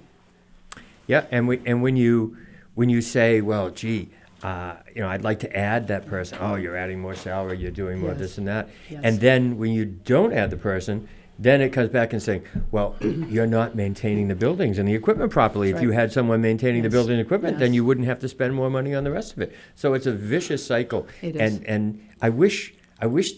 [1.06, 2.36] Yeah, and we, and when you
[2.74, 4.08] when you say, well, gee,
[4.42, 6.38] uh, you know, I'd like to add that person.
[6.40, 7.58] Oh, you're adding more salary.
[7.58, 8.18] You're doing more Yes.
[8.18, 8.68] this and that.
[8.88, 9.00] Yes.
[9.04, 11.08] And then when you don't add the person,
[11.38, 15.30] then it comes back and saying, well, you're not maintaining the buildings and the equipment
[15.30, 15.70] properly.
[15.70, 16.90] If you had someone maintaining Yes.
[16.92, 17.76] the building and equipment, then Yes.
[17.76, 19.52] you wouldn't have to spend more money on the rest of it.
[19.76, 21.06] So it's a vicious cycle.
[21.22, 21.40] It is.
[21.40, 23.32] And and I wish I wish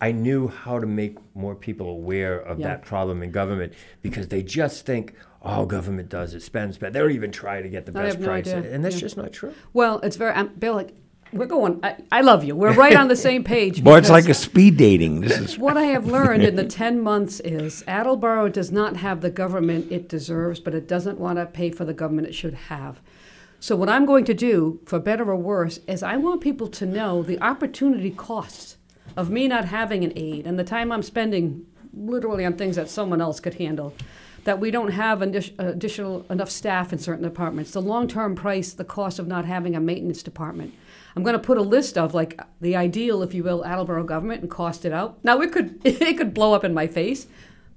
[0.00, 2.68] I knew how to make more people aware of Yeah.
[2.68, 6.94] that problem in government because they just think all government does is spend, spend.
[6.94, 8.74] They don't even try to get the best have no price, idea.
[8.74, 9.00] and that's Yeah.
[9.00, 9.52] just not true.
[9.72, 10.92] Well, it's very, um, Bill, like,
[11.32, 12.54] we're going, I, I love you.
[12.54, 13.82] We're right on the same page.
[13.82, 15.20] Boy, it's like a speed dating.
[15.22, 19.20] This is What I have learned in the 10 months is Attleboro does not have
[19.20, 22.54] the government it deserves, but it doesn't want to pay for the government it should
[22.54, 23.00] have.
[23.58, 26.86] So, what I'm going to do, for better or worse, is I want people to
[26.86, 28.76] know the opportunity costs
[29.16, 32.90] of me not having an aide and the time I'm spending literally on things that
[32.90, 33.94] someone else could handle.
[34.44, 38.84] That we don't have additional enough staff in certain departments, the long term price, the
[38.84, 40.72] cost of not having a maintenance department.
[41.16, 44.42] I'm going to put a list of like the ideal, if you will, Attleboro government
[44.42, 45.18] and cost it out.
[45.24, 47.26] Now it could it could blow up in my face,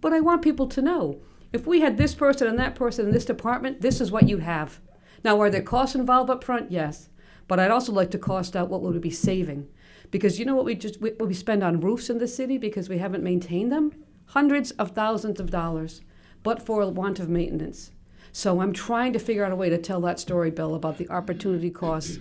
[0.02, 1.21] but I want people to know
[1.54, 4.43] if we had this person and that person in this department, this is what you'd
[4.43, 4.80] have.
[5.23, 6.71] Now, are there costs involved up front?
[6.71, 7.10] Yes,
[7.47, 9.67] but I'd also like to cost out what would we be saving,
[10.12, 12.89] because you know what we just what we spend on roofs in the city because
[12.89, 13.93] we haven't maintained them,
[14.28, 16.02] hundreds of thousands of dollars,
[16.43, 17.91] but for want of maintenance.
[18.34, 21.10] So I'm trying to figure out a way to tell that story, Bill, about the
[21.10, 22.19] opportunity costs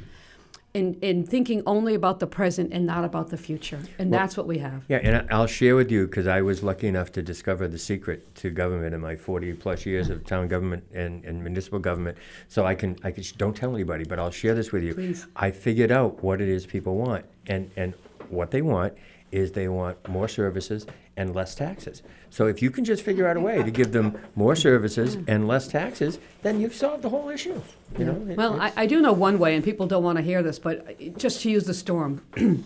[0.75, 3.81] in, in thinking only about the present and not about the future.
[3.99, 4.85] And that's what we have.
[4.89, 8.35] Yeah, and I'll share with you because I was lucky enough to discover the secret
[8.37, 12.19] to government in my 40 plus years of town government and, and municipal government.
[12.49, 14.95] So I can, I can, don't tell anybody, but I'll share this with you.
[14.95, 15.27] Please.
[15.35, 17.25] I figured out what it is people want.
[17.47, 17.95] And, and
[18.29, 18.95] what they want
[19.33, 22.03] is they want more services and less taxes.
[22.31, 25.49] So if you can just figure out a way to give them more services and
[25.49, 27.61] less taxes, then you've solved the whole issue.
[27.99, 30.23] You know, It- Well, I, I do know one way, and people don't want to
[30.23, 32.23] hear this, but uh, just to use the storm.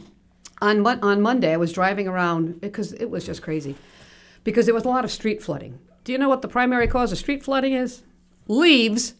[0.60, 3.76] on, on Monday, I was driving around because it was just crazy
[4.44, 5.78] because there was a lot of street flooding.
[6.04, 8.02] Do you know what the primary cause of street flooding is?
[8.48, 9.14] Leaves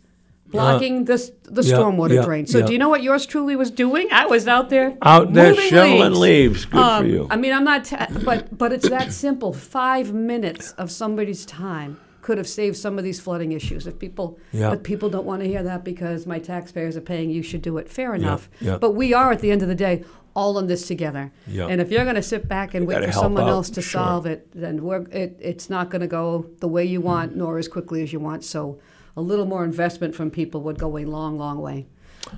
[0.52, 2.46] blocking the, s- the yeah, stormwater yeah, drain.
[2.46, 2.66] So yeah.
[2.66, 4.08] do you know what yours truly was doing?
[4.12, 6.64] I was out there out there shoveling leaves.
[6.66, 7.26] Good for Um, you.
[7.30, 9.52] I mean, I'm not, ta- but but it's that simple.
[9.52, 13.86] Five minutes of somebody's time could have saved some of these flooding issues.
[13.86, 14.70] If people, Yeah.
[14.70, 17.30] but people don't want to hear that because my taxpayers are paying.
[17.30, 17.88] You should do it.
[17.88, 18.48] Fair enough.
[18.60, 18.78] yeah.
[18.78, 21.30] But we are at the end of the day all in this together.
[21.48, 21.66] Yeah.
[21.66, 24.00] And if you're going to sit back and wait for someone out, else to sure.
[24.00, 27.58] solve it, then we're, it, it's not going to go the way you want, nor
[27.58, 28.42] as quickly as you want.
[28.44, 28.78] So,
[29.16, 31.87] a little more investment from people would go a long, long way.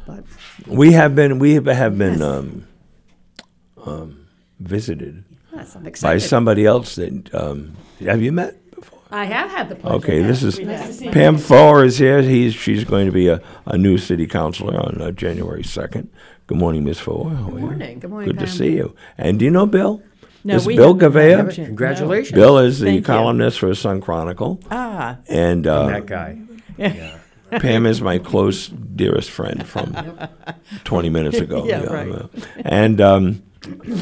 [0.07, 0.25] But
[0.67, 2.67] we have been we have have been um,
[3.85, 4.27] um,
[4.61, 8.99] visited yes, by somebody else that um, have you met before?
[9.11, 9.97] I have had the pleasure.
[9.97, 11.11] Okay, this is Nice to see you.
[11.13, 12.23] Pam Foer is here.
[12.23, 16.11] He's she's going to be a, a new city councilor on uh, January second.
[16.47, 17.31] Good morning, Miss Foer.
[17.31, 17.59] How are you?
[17.59, 17.99] morning.
[18.01, 18.55] Good morning, Good to Pam.
[18.55, 18.95] see you.
[19.19, 20.03] And do you know Bill?
[20.47, 21.39] No, This we Bill haven't Gouveia.
[21.39, 21.67] him yet.
[21.67, 22.33] Congratulations.
[22.35, 23.03] Bill is the Thank you.
[23.03, 26.39] columnist for Sun Chronicle, Ah, and uh, that guy.
[26.79, 29.97] Pam is my close, dearest friend from
[30.85, 31.65] 20 minutes ago.
[31.65, 32.25] Yeah, right.
[32.57, 33.43] And um,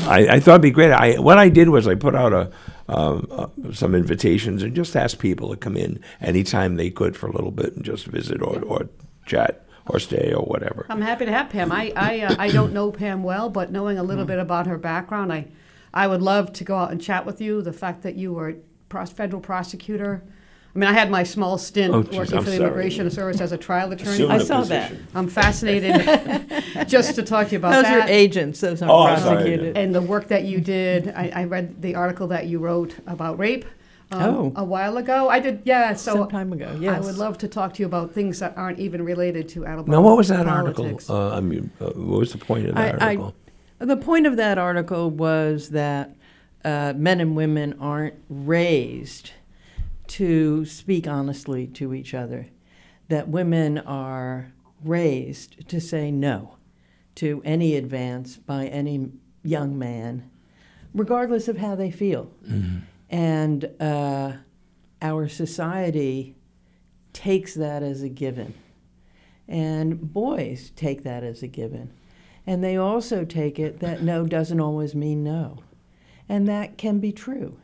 [0.05, 0.93] I, I thought it'd be great.
[0.93, 2.51] I, what I did was I put out a,
[2.89, 7.27] um, uh, some invitations and just asked people to come in anytime they could for
[7.27, 8.89] a little bit and just visit or, or
[9.27, 10.87] chat or stay or whatever.
[10.89, 11.73] I'm happy to have Pam.
[11.73, 14.79] I I, uh, I don't know Pam well, but knowing a little bit about her
[14.79, 15.49] background, I
[15.95, 17.63] I would love to go out and chat with you.
[17.63, 18.57] The fact that you were
[18.89, 20.23] pros- federal prosecutor,
[20.75, 22.67] I mean, I had my small stint Oh, geez, working I'm for the sorry.
[22.69, 24.13] Immigration Service as a trial attorney.
[24.13, 24.93] Assume I the saw that.
[25.15, 25.99] I'm fascinated
[26.89, 28.09] just to talk to you about Those that.
[28.09, 29.77] are agents, those aren't Oh, prosecuted.
[29.77, 31.09] and the work that you did.
[31.15, 33.67] I, I read the article that you wrote about rape
[34.13, 34.53] um, Oh.
[34.57, 35.29] a while ago.
[35.29, 35.93] I did, yeah.
[35.93, 38.79] So Some time ago, I would love to talk to you about things that aren't
[38.79, 41.11] even related to Attleboro Now, what was that politics.
[41.11, 41.17] article?
[41.35, 43.35] Uh, I mean, uh, what was the point of that I- I- article?
[43.79, 46.15] The point of that article was that
[46.65, 49.33] uh, men and women aren't raised
[50.13, 52.47] to speak honestly to each other,
[53.09, 54.53] that women are
[54.85, 56.57] raised to say no
[57.15, 59.11] to any advance by any
[59.43, 60.31] young man,
[60.95, 62.31] regardless of how they feel.
[63.09, 64.33] And uh,
[65.01, 66.37] our society
[67.15, 68.53] takes that as a given.
[69.49, 71.91] And boys take that as a given.
[72.47, 75.63] And they also take it that no doesn't always mean no.
[76.29, 77.59] And that can be true.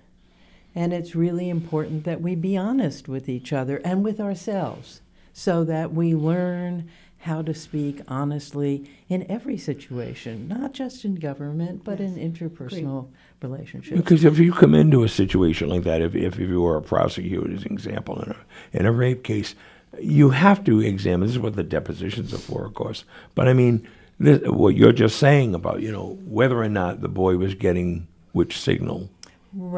[0.79, 5.01] And it's really important that we be honest with each other and with ourselves
[5.33, 6.89] so that we learn
[7.23, 13.09] how to speak honestly in every situation, not just in government, but in interpersonal
[13.43, 14.01] relationships.
[14.01, 16.83] Because if you come into a situation like that, if, if, if you were a
[16.83, 18.37] prosecutor, as an example, in a,
[18.73, 19.57] in a rape case,
[20.01, 21.27] you have to examine.
[21.27, 23.03] This is what the depositions are for, of course.
[23.35, 23.89] But I mean,
[24.21, 28.07] this, what you're just saying about, you know, whether or not the boy was getting
[28.31, 29.11] which signal,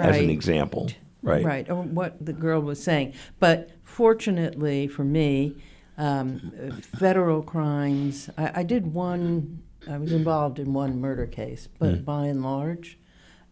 [0.01, 0.91] as an example,
[1.23, 1.45] right?
[1.45, 3.15] Right, or what the girl was saying.
[3.39, 5.57] But fortunately for me,
[5.99, 11.95] um, federal crimes, I, I did one, I was involved in one murder case, but
[11.97, 12.05] Hmm.
[12.05, 12.99] by and large,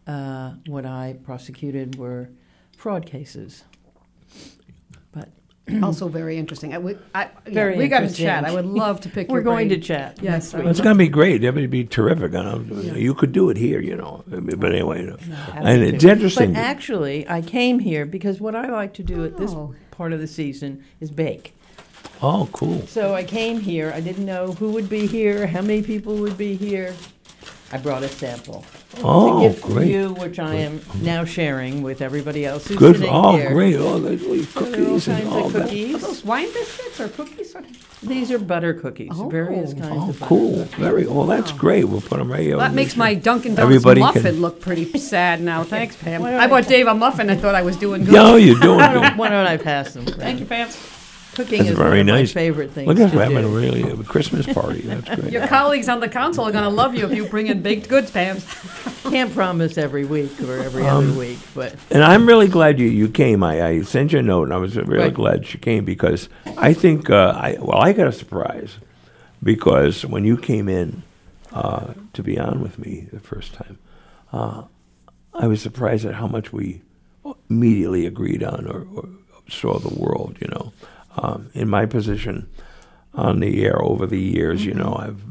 [0.07, 2.29] uh, what I prosecuted were
[2.75, 3.63] fraud cases.
[5.69, 6.73] But also very interesting.
[6.73, 8.45] I, would- I, yeah, Very we got to chat.
[8.45, 9.27] I would love to pick.
[9.29, 10.63] We're your going to chat Yes, next I week.
[10.65, 11.41] would It's going to be great.
[11.41, 12.33] That would be terrific.
[12.35, 12.59] I know,
[12.93, 14.23] You could do it here, you know.
[14.27, 15.07] But anyway,
[15.55, 16.11] and it's to.
[16.11, 16.53] interesting.
[16.53, 19.73] But actually, I came here because what I like to do at this Oh.
[19.91, 21.53] part of the season is bake.
[22.21, 22.85] oh, cool.
[22.87, 23.91] So I came here.
[23.95, 26.93] I didn't know who would be here, how many people would be here.
[27.71, 28.65] I brought a sample.
[29.03, 29.91] Oh, to give for great.
[29.91, 32.95] you, which I am now sharing with everybody else who's Good.
[32.95, 33.51] sitting Oh, here.
[33.53, 33.75] great.
[33.75, 35.61] Oh, there's little So there are all cookies and kinds all of that.
[35.61, 36.01] Are cookies.
[36.01, 37.55] those wine biscuits or cookies?
[37.55, 37.63] Or,
[38.01, 39.29] These are butter cookies, oh.
[39.29, 39.79] various Oh.
[39.81, 40.57] kinds Oh, of butter Oh, cool.
[40.63, 40.75] cookies.
[40.79, 41.25] Very well.
[41.27, 41.55] That's oh.
[41.57, 41.83] great.
[41.83, 42.57] We'll put them right here.
[42.57, 45.63] that makes my Dunkin' Donuts Everybody muffin look pretty sad now.
[45.63, 46.23] Thanks, Pam.
[46.23, 47.29] I I- bought Dave a muffin.
[47.29, 48.13] I thought I was doing good.
[48.15, 49.01] No, you're doing Why good.
[49.01, 50.05] don't, why don't I pass them?
[50.07, 50.69] Thank you, Pam.
[51.35, 52.29] Cooking That's is very one of nice.
[52.35, 53.11] my favorite things Look at us.
[53.11, 53.55] to We're having a do.
[53.57, 54.81] really a Christmas party.
[54.81, 55.31] That's great.
[55.31, 57.87] Your colleagues on the council are going to love you if you bring in baked
[57.87, 58.37] goods, Pam.
[59.03, 62.87] Can't promise every week or every Um, other week, but And I'm really glad you,
[62.87, 63.43] you came.
[63.43, 65.13] I, I sent you a note, and I was really Right.
[65.13, 68.77] glad you came because I think uh, I well I got a surprise
[69.41, 71.03] because when you came in
[71.53, 73.77] uh, to be on with me the first time,
[74.33, 74.63] uh,
[75.33, 76.81] I was surprised at how much we
[77.49, 79.07] immediately agreed on or, or
[79.49, 80.37] saw the world.
[80.41, 80.73] You know,
[81.17, 82.49] um, in my position
[83.13, 85.21] on the air over the years, you know, I've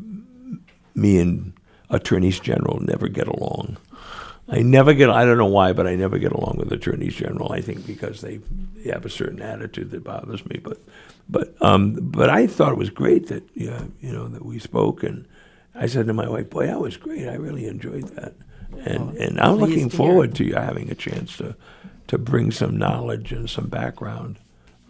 [0.95, 1.53] me and
[1.91, 3.77] attorneys general never get along.
[4.49, 5.11] I never get.
[5.11, 7.53] I don't know why, but I never get along with attorneys general.
[7.53, 8.39] I think because they,
[8.77, 10.59] they have a certain attitude that bothers me.
[10.63, 10.79] But,
[11.29, 15.03] but, um, but I thought it was great that yeah, you know that we spoke,
[15.03, 15.27] and
[15.75, 17.29] I said to my wife, "Boy, that was great.
[17.29, 18.35] I really enjoyed that."
[18.85, 21.55] And and I'm looking forward to you having a chance to,
[22.07, 24.39] to bring some knowledge and some background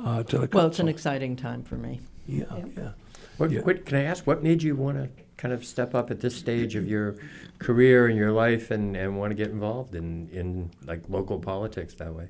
[0.01, 0.59] uh, to the council.
[0.59, 2.01] well, it's an exciting time for me.
[2.27, 2.45] yeah,
[2.77, 2.91] yeah.
[3.37, 3.61] What, Yeah.
[3.61, 6.35] what, can I ask, what made you want to kind of step up at this
[6.35, 7.15] stage of your
[7.61, 11.95] career and your life and, and want to get involved in, in like local politics
[11.95, 12.29] that way?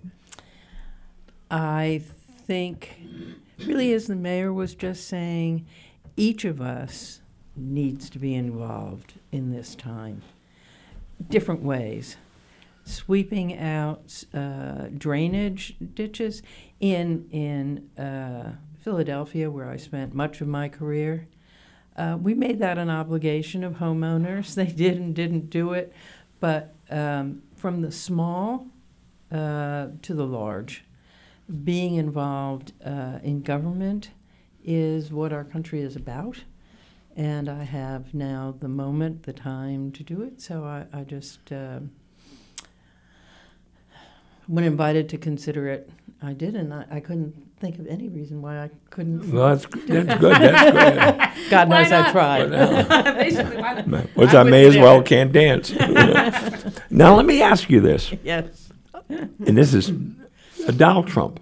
[1.51, 2.03] I
[2.47, 3.01] think,
[3.67, 5.67] really, as the mayor was just saying,
[6.17, 7.21] each of us
[7.57, 10.23] needs to be involved in this time,
[11.31, 12.17] different ways.
[12.85, 16.43] Sweeping out uh, drainage ditches
[16.81, 21.27] in in uh, Philadelphia, where I spent much of my career.
[21.97, 24.55] Uh, we made that an obligation of homeowners.
[24.55, 25.93] They did and didn't do it,
[26.41, 28.69] but um, from the small
[29.33, 30.85] uh, to the large,
[31.65, 34.11] being involved uh, in government
[34.65, 36.45] is what our country is about.
[37.17, 40.41] And I have now the moment, the time to do it.
[40.41, 41.81] So I, I just, uh,
[44.47, 46.55] when invited to consider it, I did.
[46.57, 49.31] And I, I couldn't think of any reason why I couldn't.
[49.33, 50.37] Well, that's that's good.
[50.37, 51.51] That's good.
[51.51, 52.13] God Why knows I not?
[52.13, 52.51] tried.
[53.19, 54.05] Basically, why not?
[54.15, 54.83] What's I I may as there.
[54.83, 55.71] well can't dance.
[56.91, 58.71] now let me ask you this, yes.
[59.09, 61.41] and this is uh, Donald Trump.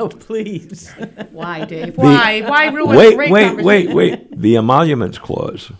[0.00, 0.90] Oh, please.
[1.30, 1.96] Why, Dave?
[1.96, 2.40] Why?
[2.42, 3.94] Why ruin a Wait, great wait, conversation?
[3.94, 4.40] wait, wait.
[4.40, 5.70] The emoluments clause,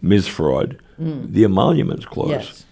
[0.00, 0.26] Ms.
[0.26, 0.80] Fraud.
[0.98, 2.64] The emoluments clause, yes.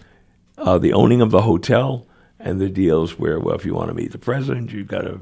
[0.57, 2.07] uh, the owning of the hotel,
[2.45, 5.19] and the deals where, well, if you want to meet the president, you've got to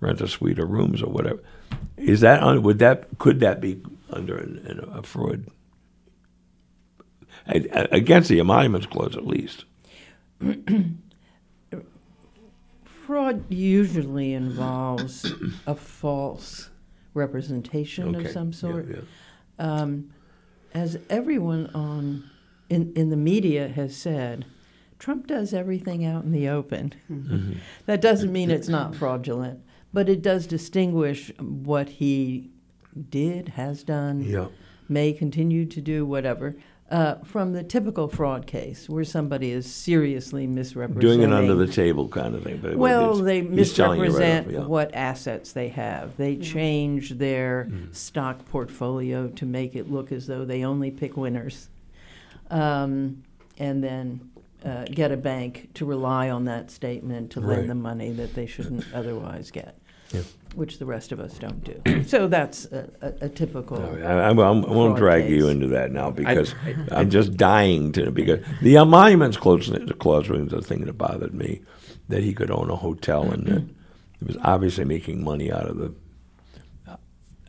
[0.00, 1.40] rent a suite or rooms or whatever.
[1.96, 2.62] Is that on?
[2.62, 3.80] Would that could that be
[4.10, 5.46] under an, an, a fraud
[7.46, 9.64] against the emoluments clause at least?
[12.84, 15.32] Fraud usually involves
[15.66, 16.70] a false
[17.14, 18.88] representation of Okay, some yeah, sort.
[18.88, 18.96] yeah.
[19.58, 20.10] Um,
[20.72, 22.30] as everyone on
[22.70, 24.46] in, in the media has said,
[25.02, 26.94] Trump does everything out in the open.
[27.10, 27.54] Mm-hmm.
[27.86, 29.58] That doesn't mean it's not fraudulent,
[29.92, 32.50] but it does distinguish what he
[33.10, 34.46] did, has done, Yeah.
[34.88, 36.54] may continue to do, whatever,
[36.88, 41.00] uh, from the typical fraud case where somebody is seriously misrepresenting.
[41.00, 42.60] Doing it under the table kind of thing.
[42.62, 44.66] But Well, they he's telling you right misrepresent off, yeah.
[44.68, 46.16] what assets they have.
[46.16, 47.92] They change their Mm.
[47.92, 51.70] stock portfolio to make it look as though they only pick winners.
[52.52, 53.24] Um,
[53.58, 54.20] and then
[54.64, 57.58] uh, get a bank to rely on that statement to Right.
[57.58, 59.76] lend them money that they shouldn't otherwise get,
[60.12, 60.20] Yeah.
[60.54, 62.04] which the rest of us don't do.
[62.04, 63.78] so that's a, a, a typical.
[63.78, 66.54] No, I, I, I won't fraud drag you into that now because
[66.92, 70.92] I, am just dying to because the emoluments clause, the clause was the thing that
[70.98, 71.60] bothered me
[72.08, 73.62] that he could own a hotel and that
[74.18, 75.94] he was obviously making money out of the
[76.88, 76.96] uh,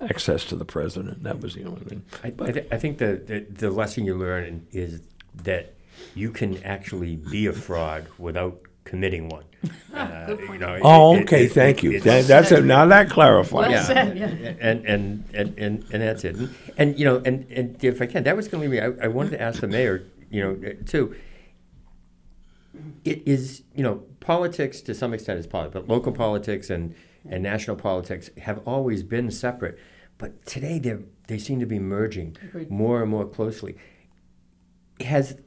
[0.01, 1.23] access to the president.
[1.23, 2.03] That was the only thing.
[2.23, 5.01] I, I, th- I think the, the, the lesson you learn is
[5.43, 5.73] that
[6.15, 9.43] you can actually be a fraud without committing one.
[9.93, 11.45] Uh, you know, Oh, it- it- okay.
[11.45, 11.91] it- thank you.
[11.93, 12.65] it's- That, that's it.
[12.65, 13.71] Now that Well clarifies.
[13.71, 13.83] Yeah.
[13.83, 14.53] said, yeah.
[14.59, 16.35] and, and, and, and, and that's it.
[16.35, 18.85] And, and you know, and, and if I can, that was going to leave me.
[19.01, 21.15] I, I wanted to ask the mayor, you know, uh, too.
[23.05, 26.95] It is, you know, politics to some extent is politics, but local politics and,
[27.29, 29.77] and national politics have always been separate.
[30.17, 32.69] But today they they seem to be merging Agreed.
[32.71, 33.77] more and more closely.
[35.01, 35.39] Has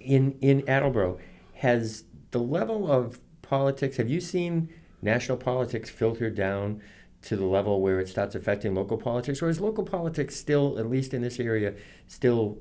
[0.00, 1.18] in in Attleboro
[1.54, 3.96] has the level of politics?
[3.96, 4.68] Have you seen
[5.00, 6.80] national politics filter down
[7.22, 10.90] to the level where it starts affecting local politics, or is local politics still, at
[10.90, 11.74] least in this area,
[12.08, 12.58] still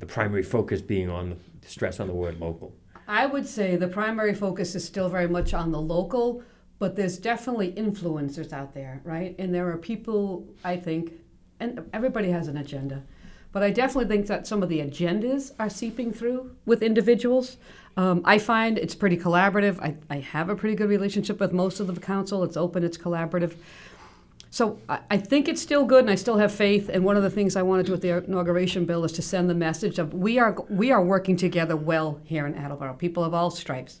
[0.00, 2.74] the primary focus being on the stress on the word local?
[3.06, 6.42] I would say the primary focus is still very much on the local,
[6.78, 9.36] but there's definitely influencers out there, right?
[9.38, 11.12] And there are people, I think,
[11.60, 13.04] and everybody has an agenda,
[13.52, 17.58] but I definitely think that some of the agendas are seeping through with individuals.
[17.96, 19.78] Um, I find it's pretty collaborative.
[19.80, 22.42] I, I have a pretty good relationship with most of the council.
[22.42, 23.54] It's open, it's collaborative.
[24.50, 26.88] So I, I think it's still good, and I still have faith.
[26.88, 29.22] And one of the things I want to do with the inauguration bill is to
[29.22, 32.94] send the message of we are we are working together well here in Attleboro.
[32.94, 34.00] People of all stripes,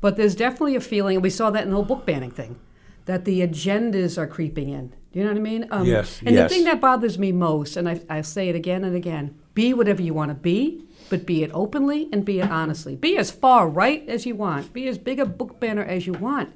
[0.00, 2.58] but there's definitely a feeling, and we saw that in the whole book banning thing,
[3.06, 4.88] that the agendas are creeping in.
[5.12, 5.68] Do you know what I mean?
[5.70, 6.50] Um, Yes, And yes.
[6.50, 9.72] the thing that bothers me most, and I, I say it again and again: be
[9.72, 12.96] whatever you want to be, but be it openly and be it honestly.
[12.96, 14.72] Be as far right as you want.
[14.72, 16.52] Be as big a book banner as you want,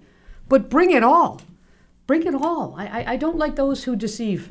[0.48, 1.40] but bring it all.
[2.06, 2.74] Bring it all.
[2.76, 4.50] I, I, I don't like those who deceive.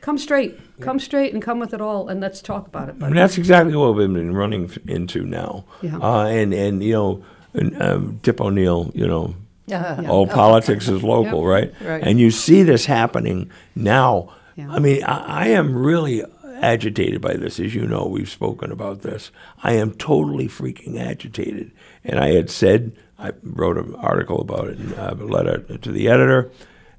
[0.00, 0.58] Come straight.
[0.80, 2.96] Come straight and come with it all, and let's talk about it.
[2.96, 5.66] And that's exactly what we've been running into now.
[5.82, 5.98] Yeah.
[5.98, 9.34] Uh, and, and, you know, and, um, Tip O'Neill, you know,
[9.70, 10.08] Yeah.
[10.08, 11.72] all politics is local, right?
[11.80, 12.02] Right.
[12.02, 14.34] And you see this happening now.
[14.56, 14.70] Yeah.
[14.70, 16.24] I mean, I, I am really
[16.60, 17.58] agitated by this.
[17.58, 19.30] As you know, we've spoken about this.
[19.62, 21.72] I am totally freaking agitated.
[22.04, 25.92] And I had said, I wrote an article about it, and uh, a letter to
[25.92, 26.50] the editor.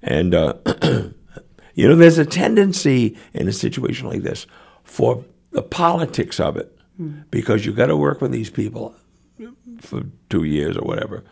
[0.01, 0.55] And, uh,
[1.75, 4.47] you know, there's a tendency in a situation like this
[4.84, 6.77] for the politics of it,
[7.31, 8.95] because you've got to work with these people
[9.79, 11.23] for two years or whatever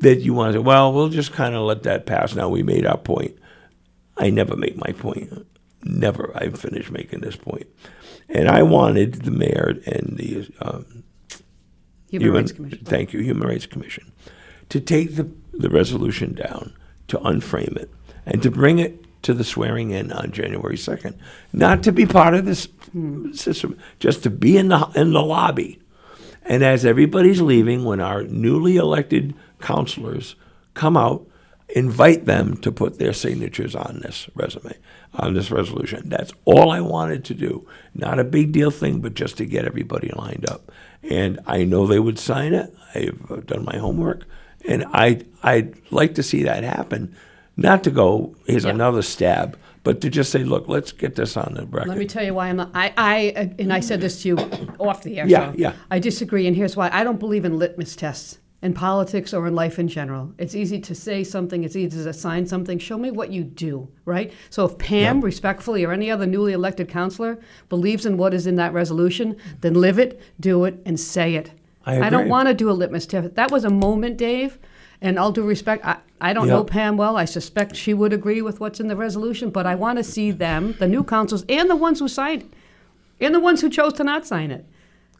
[0.00, 2.34] that you want to say, well, we'll just kind of let that pass.
[2.34, 3.38] Now we made our point.
[4.16, 5.46] I never make my point.
[5.82, 6.32] Never.
[6.34, 7.66] I finished making this point.
[8.28, 11.04] And I wanted the mayor and the um,
[12.10, 12.84] Human, Rights Commission.
[12.84, 14.12] Thank you, Human Rights Commission,
[14.68, 16.74] to take the, the resolution down,
[17.08, 17.90] to unframe it,
[18.26, 21.16] and to bring it to the swearing in on January 2nd.
[21.52, 22.68] Not to be part of this
[23.32, 25.80] system, just to be in the, in the lobby.
[26.42, 30.34] And as everybody's leaving, when our newly elected councilors
[30.74, 31.26] come out,
[31.74, 34.74] invite them to put their signatures on this resume,
[35.14, 36.08] on this resolution.
[36.08, 37.66] That's all I wanted to do.
[37.94, 40.72] Not a big deal thing, but just to get everybody lined up.
[41.02, 42.74] And I know they would sign it.
[42.94, 44.24] I've done my homework,
[44.68, 47.14] and I I'd like to see that happen.
[47.56, 48.70] Not to go here's Yeah.
[48.70, 51.88] another stab, but to just say, look, let's get this on the record.
[51.88, 52.70] Let me tell you why I'm not.
[52.74, 54.36] I, I and I said this to you
[54.78, 55.26] off the air.
[55.26, 55.72] Yeah, so yeah.
[55.90, 56.90] I disagree, and here's why.
[56.92, 60.32] I don't believe in litmus tests in politics or in life in general.
[60.36, 61.64] It's easy to say something.
[61.64, 62.78] It's easy to sign something.
[62.78, 64.32] Show me what you do, right?
[64.50, 67.38] So if Pam, respectfully, or any other newly elected counselor
[67.70, 71.52] believes in what is in that resolution, then live it, do it, and say it.
[71.86, 73.34] I I don't want to do a litmus test.
[73.34, 74.58] That was a moment, Dave.
[75.00, 76.54] And all due respect, I, I don't Yep.
[76.54, 77.16] know Pam well.
[77.16, 80.30] I suspect she would agree with what's in the resolution, but I want to see
[80.30, 82.44] them, the new councils, and the ones who signed,
[83.18, 84.66] and the ones who chose to not sign it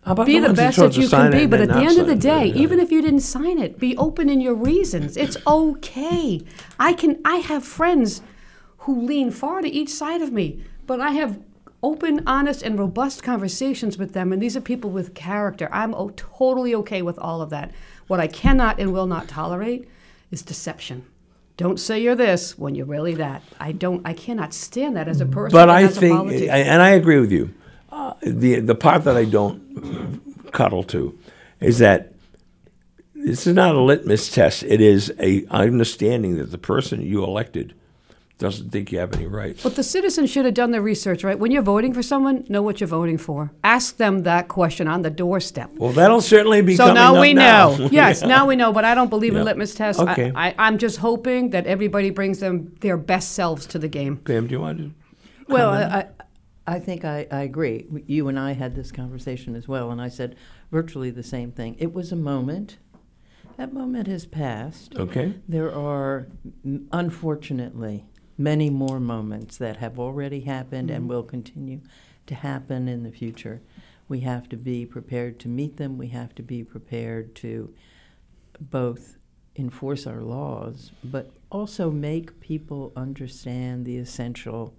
[0.05, 1.47] How about be the who best that you can be.
[1.47, 2.55] But at the end of the sign it?
[2.55, 5.17] day, even if you didn't sign it, be open in your reasons.
[5.17, 6.41] It's okay.
[6.79, 7.21] I can.
[7.25, 8.23] I have friends
[8.79, 11.39] who lean far to each side of me, but I have
[11.83, 15.69] open, honest, and robust conversations with them, and these are people with character.
[15.73, 17.73] I'm o- totally okay with all of that.
[18.07, 19.89] What I cannot and will not tolerate
[20.31, 21.05] is deception.
[21.57, 23.43] Don't say you're this when you're really that.
[23.59, 24.01] I don't.
[24.07, 25.33] I cannot stand that as a mm.
[25.33, 25.53] person.
[25.53, 27.53] But I think, and I agree with you.
[27.93, 30.21] Uh, the the part that I don't
[30.53, 31.19] cuddle to
[31.61, 32.13] is that
[33.15, 34.63] this is not a litmus test.
[34.63, 37.75] It is a understanding that the person you elected
[38.39, 39.63] doesn't think you have any rights.
[39.63, 41.39] But the citizens should have done their research, right?
[41.39, 43.53] When you're voting for someone, know what you're voting for.
[43.63, 45.71] Ask them that question on the doorstep.
[45.75, 47.77] Well, that'll certainly be So coming now up we now.
[47.77, 47.89] know.
[47.93, 48.73] Yes, now we know.
[48.73, 49.41] But I don't believe Yeah.
[49.41, 50.01] in litmus tests.
[50.01, 50.33] Okay.
[50.35, 54.17] I, I, I'm just hoping that everybody brings them their best selves to the game.
[54.17, 54.91] Pam, do you want to?
[55.47, 56.07] Well, I, I,
[56.71, 57.89] I think I, I agree.
[58.07, 60.37] You and I had this conversation as well, and I said
[60.71, 61.75] virtually the same thing.
[61.81, 62.79] It was a moment.
[63.57, 64.97] That moment has passed.
[64.97, 65.35] Okay.
[65.49, 66.29] There are,
[66.93, 68.07] unfortunately,
[68.39, 71.09] many more moments that have already happened and mm-hmm.
[71.09, 71.81] will continue
[72.29, 73.61] to happen in the future.
[74.07, 75.99] We have to be prepared to meet them.
[75.99, 77.75] We have to be prepared to
[78.61, 79.17] both
[79.57, 84.73] enforce our laws, but also make people understand the essential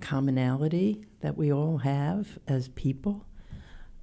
[0.00, 3.24] commonality that we all have as people.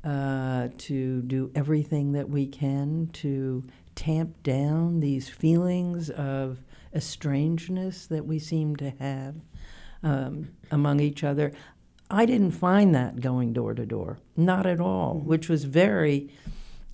[0.03, 3.63] Uh, to do everything that we can to
[3.95, 6.59] tamp down these feelings of
[6.95, 9.33] estrangeness that we seem to have
[10.03, 11.51] um, among each other.
[12.11, 16.29] I didn't find that going door to door, not at all, which was very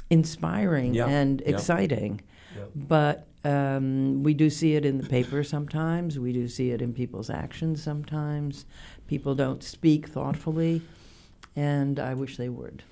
[0.10, 1.50] inspiring Yeah, and yeah.
[1.54, 2.22] exciting.
[2.74, 6.20] But um, we do see it in the paper sometimes.
[6.20, 8.66] We do see it in people's actions sometimes.
[9.08, 10.82] People don't speak thoughtfully,
[11.56, 12.84] and I wish they would.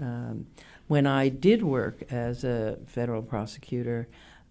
[0.00, 0.46] Um,
[0.88, 4.08] when I did work as a federal prosecutor,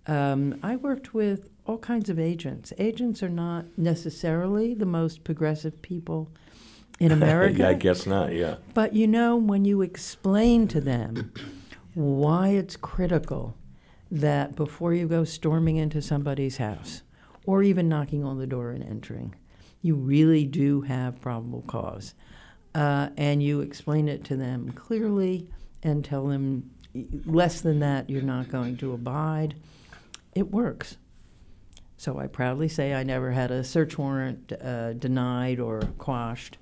[0.07, 2.73] um, I worked with all kinds of agents.
[2.77, 6.29] Agents are not necessarily the most progressive people
[6.99, 7.67] in America.
[7.67, 8.33] I guess not.
[8.33, 8.55] Yeah.
[8.73, 11.33] But you know, when you explain to them
[11.93, 13.55] why it's critical
[14.13, 17.01] that before you go storming into somebody's house
[17.47, 19.33] or even knocking on the door and entering,
[19.81, 22.13] you really do have probable cause.
[22.75, 25.47] Uh, and you explain it to them clearly
[25.81, 26.69] and tell them
[27.25, 29.55] less than that you're not going to abide,
[30.35, 30.97] it works.
[31.97, 36.59] So I proudly say I never had a search warrant uh, denied or quashed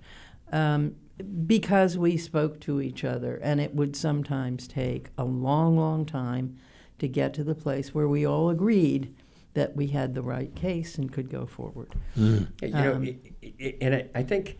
[0.54, 0.96] um,
[1.46, 6.58] because we spoke to each other, and it would sometimes take a long, long time
[7.02, 9.14] to get to the place where we all agreed
[9.54, 11.90] that we had the right case and could go forward.
[12.16, 14.60] Yeah, You know, Um, i- i- and I, I think,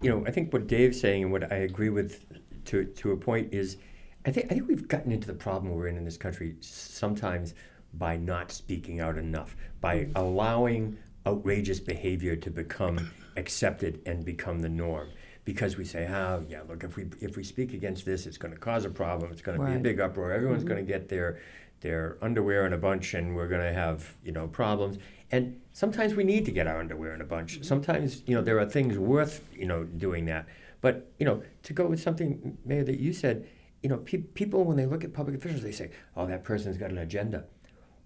[0.00, 2.24] you know, I think what Dave's saying and what I agree with
[2.66, 3.78] to to a point is,
[4.24, 7.54] I think I think we've gotten into the problem we're in in this country sometimes
[7.94, 14.68] by not speaking out enough, by allowing outrageous behavior to become accepted and become the
[14.68, 15.08] norm.
[15.44, 18.54] Because we say, oh yeah, look, if we if we speak against this, it's going
[18.54, 19.32] to cause a problem.
[19.32, 20.30] It's going to be a big uproar.
[20.30, 20.74] Everyone's mm-hmm.
[20.74, 21.40] going to get their
[21.82, 24.98] their underwear in a bunch, and we're going to have you know problems.
[25.30, 27.54] And sometimes we need to get our underwear in a bunch.
[27.54, 27.62] Mm-hmm.
[27.64, 30.46] Sometimes you know there are things worth you know doing that.
[30.80, 33.46] But you know to go with something, Mayor, that you said,
[33.82, 36.76] you know, pe- people when they look at public officials, they say, oh, that person's
[36.76, 37.44] got an agenda.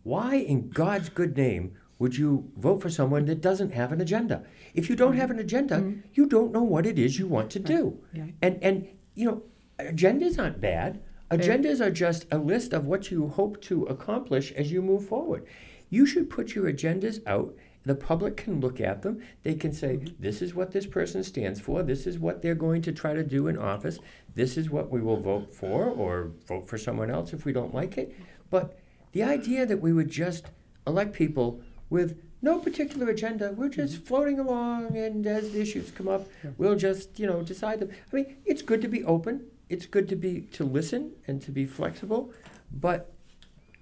[0.02, 4.44] Why in God's good name would you vote for someone that doesn't have an agenda?
[4.74, 6.00] If you don't have an agenda, mm-hmm.
[6.14, 7.98] you don't know what it is you want to do.
[8.12, 8.26] Yeah.
[8.42, 9.42] And and you know,
[9.78, 11.02] agendas aren't bad.
[11.30, 15.44] Agendas are just a list of what you hope to accomplish as you move forward.
[15.90, 17.54] You should put your agendas out.
[17.82, 19.22] The public can look at them.
[19.42, 20.14] They can say, mm-hmm.
[20.20, 21.82] this is what this person stands for.
[21.82, 23.98] This is what they're going to try to do in office.
[24.34, 27.74] This is what we will vote for or vote for someone else if we don't
[27.74, 28.16] like it.
[28.50, 28.78] But
[29.12, 30.46] the idea that we would just
[30.86, 31.60] elect people
[31.90, 34.04] with no particular agenda, we're just mm-hmm.
[34.04, 36.26] floating along, and as the issues come up,
[36.58, 37.90] we'll just you know decide them.
[38.12, 39.46] I mean, it's good to be open.
[39.68, 42.32] It's good to be to listen and to be flexible,
[42.72, 43.12] but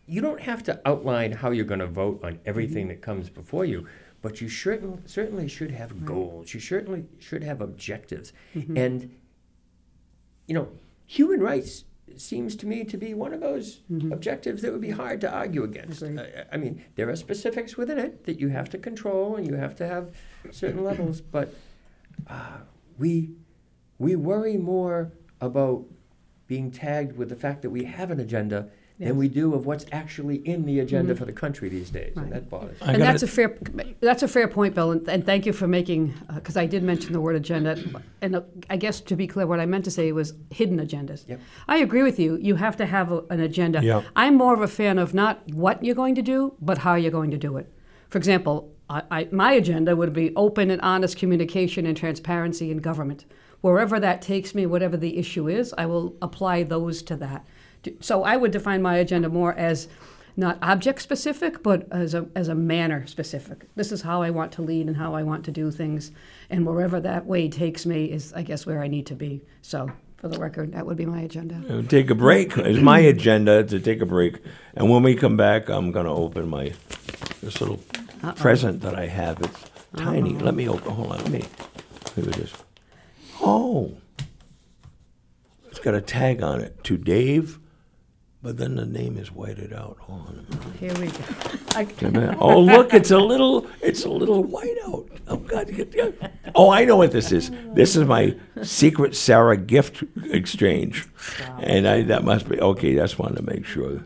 [0.06, 2.88] you don't have to outline how you're going to vote on everything mm-hmm.
[2.88, 3.86] that comes before you.
[4.22, 6.54] But you certain, certainly should have goals.
[6.54, 8.76] You certainly should have objectives, mm-hmm.
[8.76, 9.14] and
[10.46, 10.68] you know,
[11.06, 11.84] human rights
[12.16, 14.12] seems to me to be one of those mm-hmm.
[14.12, 16.02] objectives that would be hard to argue against.
[16.02, 19.54] I, I mean, there are specifics within it that you have to control and you
[19.54, 20.12] have to have
[20.50, 21.54] certain levels, but
[22.28, 22.58] uh,
[22.98, 23.30] we
[23.98, 25.12] we worry more
[25.44, 25.84] about
[26.46, 28.68] being tagged with the fact that we have an agenda
[29.00, 32.30] than we do of what's actually in the agenda for the country these days, and
[32.30, 32.86] that bothers me.
[32.86, 33.58] I And gotta- that's a fair,
[34.00, 37.12] that's a fair point, Bill, and, and thank you for making, because I did mention
[37.12, 37.76] the word agenda,
[38.22, 41.26] and uh, I guess to be clear, what I meant to say was hidden agendas.
[41.28, 41.40] Yep.
[41.66, 42.36] I agree with you.
[42.36, 43.82] You have to have a, an agenda.
[43.82, 44.02] Yeah.
[44.14, 47.10] I'm more of a fan of not what you're going to do, but how you're
[47.10, 47.72] going to do it.
[48.10, 52.78] For example, I, I, my agenda would be open and honest communication and transparency in
[52.78, 53.24] government.
[53.64, 57.46] Wherever that takes me, whatever the issue is, I will apply those to that.
[57.98, 59.88] So I would define my agenda more as
[60.36, 63.66] not object specific, but as a, as a manner specific.
[63.74, 66.10] This is how I want to lead and how I want to do things.
[66.50, 69.40] And wherever that way takes me is, I guess, where I need to be.
[69.62, 71.62] So, for the record, that would be my agenda.
[71.66, 72.58] Uh, Take a break.
[72.58, 74.42] It's my agenda to take a break.
[74.74, 76.74] And when we come back, I'm going to open my
[77.40, 77.80] this little
[78.36, 79.40] present that I have.
[79.40, 80.34] It's tiny.
[80.34, 80.92] Let me open.
[80.92, 81.18] Hold on.
[81.20, 81.44] Let me.
[82.14, 82.52] Here it is.
[83.44, 83.92] Oh.
[85.68, 87.58] It's got a tag on it to Dave,
[88.42, 89.98] but then the name is whited out.
[90.00, 90.76] Hold on a minute.
[90.80, 91.24] Here we go.
[91.74, 92.38] I, Wait a minute.
[92.40, 95.08] Oh, look, it's a little, it's a little white out.
[95.28, 95.70] Oh God!
[96.54, 97.50] Oh, I know what this is.
[97.74, 101.06] This is my secret Sarah gift exchange,
[101.60, 102.94] and I that must be okay.
[102.94, 104.04] That's one to make sure.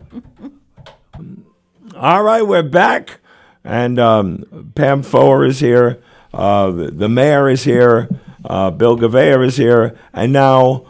[1.97, 3.21] All right, we're back,
[3.63, 6.03] and um, Pam Foer is here.
[6.33, 8.09] Uh, the, the mayor is here.
[8.49, 10.87] Uh, Bill Gouveia is here, and now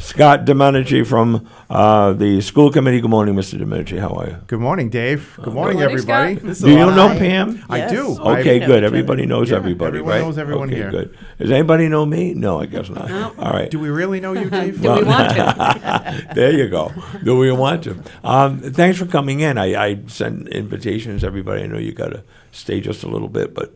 [0.00, 3.00] Scott Domenici from uh, the school committee.
[3.00, 3.56] Good morning, Mr.
[3.56, 4.00] Domenici.
[4.00, 4.36] How are you?
[4.48, 5.32] Good morning, Dave.
[5.36, 6.34] Good morning, morning, everybody.
[6.36, 6.46] Scott.
[6.46, 7.18] This is Do a you lot know fun.
[7.18, 7.64] Pam?
[7.70, 7.90] I Yes.
[7.92, 8.18] do.
[8.20, 8.82] Okay, know good.
[8.84, 10.20] Everybody knows Yeah, everybody, everyone right?
[10.22, 10.90] knows everyone okay, here.
[10.90, 11.18] good.
[11.38, 12.34] Does anybody know me?
[12.34, 13.10] No, I guess not.
[13.38, 13.70] All right.
[13.70, 14.82] Do we really know you, Dave?
[14.82, 16.28] do we want to?
[16.34, 16.92] there you go.
[17.22, 17.96] Do we want to?
[18.24, 19.56] Um, thanks for coming in.
[19.56, 21.22] I, I sent invitations.
[21.22, 23.72] Everybody, I know you got to stay just a little bit, but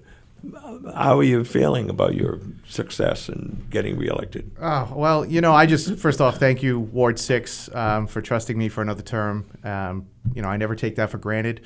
[0.94, 4.50] how are you feeling about your success in getting reelected?
[4.60, 8.58] Oh, well, you know, I just, first off, thank you, Ward 6, um, for trusting
[8.58, 9.46] me for another term.
[9.62, 11.60] Um, you know, I never take that for granted.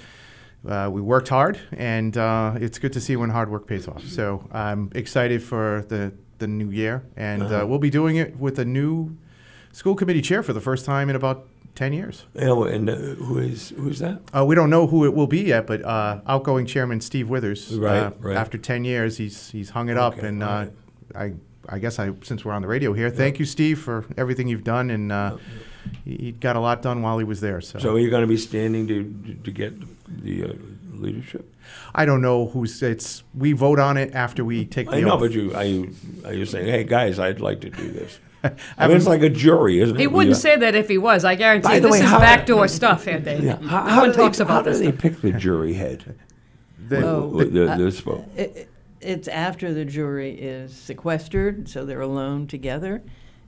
[0.66, 4.04] Uh, we worked hard, and uh, it's good to see when hard work pays off.
[4.04, 8.58] So I'm excited for the, the new year, and uh we'll be doing it with
[8.58, 9.16] a new
[9.72, 11.46] school committee chair for the first time in about
[11.76, 12.24] 10 years.
[12.40, 14.22] Oh, and uh, who is who's that?
[14.34, 17.76] Uh, we don't know who it will be yet, but uh, outgoing chairman Steve Withers.
[17.76, 18.36] Right, uh, right.
[18.36, 20.66] After ten years, he's he's hung it up, and uh,
[21.14, 21.34] I
[21.68, 24.64] I guess I since we're on the radio here, thank you, Steve, for everything you've
[24.64, 25.36] done, and uh,
[26.04, 27.60] he, he got a lot done while he was there.
[27.60, 29.74] So, So are you going to be standing to to get
[30.08, 30.52] the uh,
[30.92, 31.52] leadership?
[31.94, 33.22] I don't know who's it's.
[33.34, 35.20] We vote on it after we take the I know, oath.
[35.20, 38.18] but you you are you saying, hey guys, I'd like to do this?
[38.78, 40.00] I mean, it's like a jury, isn't it?
[40.00, 41.24] He wouldn't You- say that if he was.
[41.24, 43.42] I guarantee By you the this way, is how- backdoor stuff here, Dave.
[43.44, 43.56] Yeah.
[43.56, 44.98] How, no how one do they, talks how about do this they stuff.
[45.00, 46.14] pick the jury head?
[46.88, 48.24] The- Oh, With the- this vote.
[48.36, 48.68] It, it-
[49.00, 53.02] it's after the jury is sequestered, so they're alone together,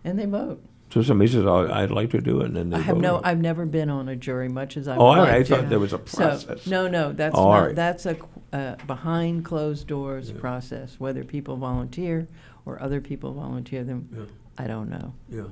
[0.04, 0.62] and they vote.
[0.90, 3.02] So somebody says, oh, I'd like to do it, and then they I have vote
[3.02, 3.16] no.
[3.16, 3.24] on.
[3.24, 4.96] I've never been on a jury, much as I.
[4.96, 5.34] Oh, all would right.
[5.34, 5.44] I to.
[5.44, 6.62] thought there was a process.
[6.62, 7.66] So no, no, that's all not.
[7.66, 7.74] right.
[7.74, 10.96] That's a qu- uh, behind closed doors process.
[10.98, 12.26] Whether people volunteer
[12.64, 14.24] or other people volunteer them, Yeah.
[14.58, 15.14] I don't know.
[15.30, 15.44] Yeah.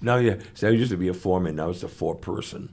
[0.00, 0.36] Now, yeah.
[0.54, 1.56] So there used to be a foreman.
[1.56, 2.72] Now it's a four-person.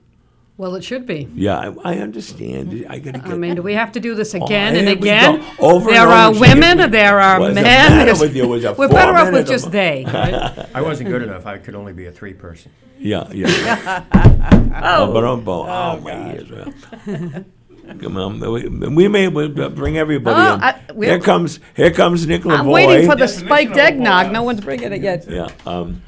[0.58, 1.28] Well, it should be.
[1.34, 2.86] Yeah, I, I understand.
[2.88, 3.32] I got to get.
[3.32, 5.40] I mean, do we have to do this Oh, again and again?
[5.40, 5.46] go.
[5.58, 6.40] Over and there over are again.
[6.60, 8.06] women, there are What's the men.
[8.06, 8.46] matter with you?
[8.46, 10.04] Was it We're four better off with minutes just they.
[10.12, 10.68] right?
[10.74, 11.46] I wasn't good enough.
[11.46, 12.70] I could only be a three person.
[12.98, 14.04] Yeah, yeah.
[14.14, 16.50] oh, but I'm oh, oh my ears.
[16.50, 17.44] well.
[18.00, 20.62] Come on, we, we may bring everybody Oh, in.
[20.62, 22.58] I- we- here comes here comes Nick Lavoie.
[22.58, 24.32] I'm waiting for the spiked eggnog.
[24.32, 25.26] No one's bringing it yet.
[25.28, 26.02] Yeah, um,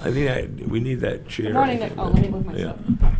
[0.00, 1.46] I think I, we need that chair.
[1.46, 1.92] Good morning, Nick.
[1.98, 2.78] Oh, let me move myself.
[3.00, 3.14] Yeah.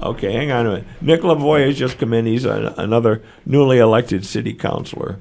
[0.00, 0.84] Okay, hang on a minute.
[1.00, 2.24] Nick Lavoie has just come in.
[2.26, 5.18] He's a, another newly elected city councilor.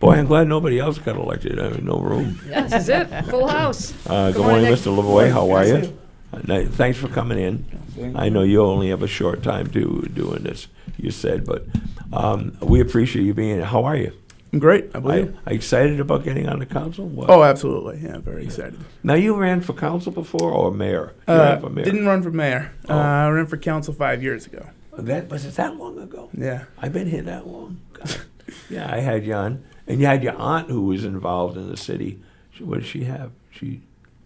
[0.00, 1.58] Boy, I'm glad nobody else got elected.
[1.58, 2.40] I mean, no room.
[2.48, 3.24] Yeah, this is it.
[3.26, 3.92] Full house.
[4.06, 4.96] Uh, good, Good morning, morning, Mr.
[4.96, 5.30] Lavoie.
[5.30, 5.98] How are you?
[6.42, 8.12] Thanks for coming in.
[8.16, 10.66] I know you only have a short time to doing this.
[10.96, 11.64] You said, but
[12.12, 13.64] um, we appreciate you being here.
[13.64, 14.12] How are you?
[14.52, 14.90] I'm great.
[14.94, 15.36] I Are, believe.
[15.46, 17.06] are you excited about getting on the council?
[17.08, 17.28] What?
[17.28, 17.98] Oh, absolutely.
[18.02, 18.78] Yeah, very excited.
[19.02, 21.12] Now you ran for council before or mayor?
[21.26, 21.84] You Uh, ran for mayor.
[21.84, 22.70] didn't run for mayor.
[22.88, 22.94] Oh.
[22.94, 24.66] Uh, I ran for council five years ago.
[24.96, 26.30] that was it that long ago?
[26.36, 26.64] Yeah.
[26.80, 27.80] I've been here that long.
[27.94, 28.16] God.
[28.70, 31.76] yeah, I had you on, and you had your aunt who was involved in the
[31.76, 32.20] city.
[32.52, 33.32] She- What did she have?
[33.50, 33.82] She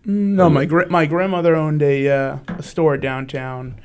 [0.08, 3.78] No, my gra- my grandmother owned a uh, a store downtown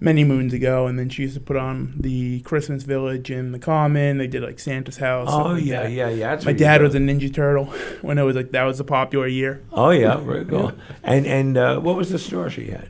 [0.00, 3.58] many moons ago, and then she used to put on the Christmas Village and the
[3.58, 4.16] Common.
[4.16, 5.28] They did like Santa's house.
[5.30, 5.92] Oh like yeah, that.
[5.92, 6.30] yeah, yeah.
[6.30, 7.66] That's My dad was a Ninja Turtle
[8.00, 9.62] when it was like that was a popular year.
[9.70, 10.72] Oh yeah, very cool.
[11.02, 12.88] And and uh, what was the store she had?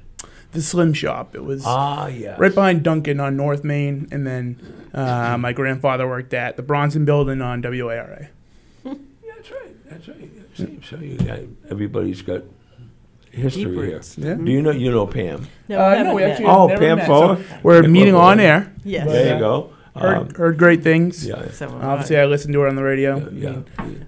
[0.53, 1.35] The Slim Shop.
[1.35, 2.37] It was Ah, yeah.
[2.39, 7.05] right behind Dunkin on North Main, and then uh, my grandfather worked at the Bronson
[7.05, 8.29] Building on WARA.
[8.85, 8.95] Yeah,
[9.37, 9.91] that's right.
[9.91, 10.09] That's
[10.61, 10.85] right.
[10.85, 11.39] So you got
[11.71, 12.43] everybody's got
[13.41, 13.83] history Deep here.
[13.95, 14.17] roots.
[14.19, 14.35] Yeah.
[14.35, 15.47] Do you know you know Pam?
[15.69, 16.31] No, Uh, haven't no, we met.
[16.33, 17.07] actually Oh, never Pam met.
[17.07, 17.37] Fuller?
[17.37, 18.73] So we're Yeah, meeting well, on air.
[18.85, 19.07] Yes.
[19.07, 19.71] But, There uh, you go.
[19.97, 21.27] Heard, Um, heard great things.
[21.27, 21.51] yeah.
[21.51, 22.23] So am Obviously, I.
[22.23, 23.29] I listened to her on the radio.
[23.33, 23.57] Yeah.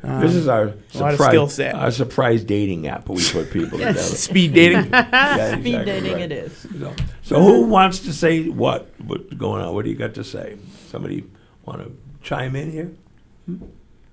[0.05, 1.75] Um, this is our a lot of surprise, skill set.
[1.75, 3.09] our surprise dating app.
[3.09, 3.99] We put people together.
[3.99, 4.89] Speed dating.
[4.93, 6.23] Yeah, Speed exactly dating right.
[6.23, 6.67] it is.
[6.79, 8.89] So, so who wants to say what?
[9.05, 9.75] What's going on?
[9.75, 10.57] What do you got to say?
[10.89, 11.25] Somebody
[11.67, 11.91] want to
[12.23, 12.91] chime in here?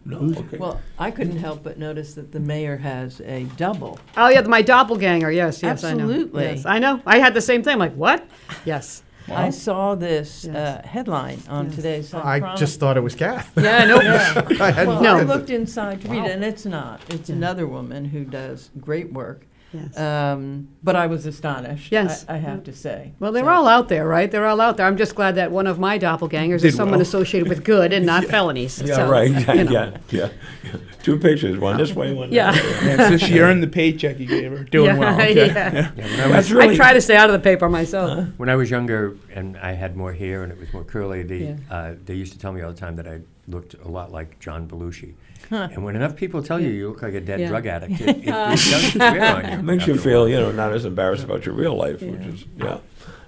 [0.05, 0.33] No.
[0.37, 0.57] Okay.
[0.57, 3.99] Well, I couldn't help but notice that the mayor has a double.
[4.17, 5.31] Oh yeah, my doppelganger.
[5.31, 6.41] Yes, yes, Absolutely.
[6.43, 6.53] I know.
[6.55, 7.01] Yes, I know.
[7.05, 7.73] I had the same thing.
[7.73, 8.25] I'm like, what?
[8.65, 9.03] Yes.
[9.31, 10.55] I saw this Yes.
[10.55, 11.75] uh, headline on Yes.
[11.75, 12.57] today's Sun I Chronicle.
[12.57, 13.51] just thought it was Kath.
[13.57, 13.85] Yeah.
[13.85, 13.97] No.
[14.65, 15.17] I had Well, No.
[15.17, 17.01] I looked inside to read it, and it's not.
[17.09, 19.45] It's another woman who does great work.
[19.73, 19.97] Yes.
[19.99, 21.91] Um, but I was astonished.
[21.91, 22.25] Yes.
[22.27, 23.13] I, I have to say.
[23.19, 24.29] Well, they're So- all out there, right?
[24.31, 24.85] They're all out there.
[24.87, 27.01] I'm just glad that one of my doppelgangers Did is someone well.
[27.01, 28.81] associated with good and not felonies.
[28.81, 29.29] yeah, So, right.
[29.29, 29.71] you Yeah, know.
[29.71, 30.29] yeah, yeah,
[30.63, 30.79] yeah.
[31.03, 32.51] Two pictures, one this way, one Yeah.
[32.51, 32.87] that way.
[32.87, 34.63] Yeah, so she earned the paycheck you gave her.
[34.63, 35.15] Doing Yeah, well.
[35.21, 35.47] Okay.
[35.47, 35.91] yeah.
[35.95, 38.27] Yeah, when, I was, really I try to stay out of the paper myself.
[38.37, 41.37] when I was younger and I had more hair and it was more curly, they,
[41.37, 41.55] Yeah.
[41.69, 43.19] uh, they used to tell me all the time that I
[43.49, 45.13] looked a lot like John Belushi.
[45.51, 47.47] And when enough people tell you you look like a dead Yeah.
[47.49, 49.51] drug addict, it, it, it does on you.
[49.59, 52.45] It makes you feel, you know, not as embarrassed about your real life, which is,
[52.57, 52.77] yeah.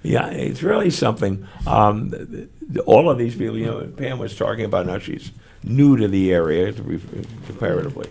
[0.04, 1.48] Yeah, it's really something.
[1.68, 5.32] Um, th- th- all of these people, you know, Pam was talking about now she's
[5.64, 7.00] new to the area to be,
[7.46, 8.10] comparatively.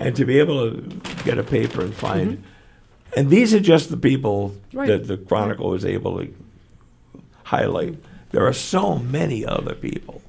[0.00, 0.80] And to be able to
[1.24, 2.42] get a paper and find,
[3.16, 4.88] and these are just the people Right.
[4.88, 6.32] that the Chronicle was able to
[7.44, 7.96] highlight.
[8.30, 10.22] There are so many other people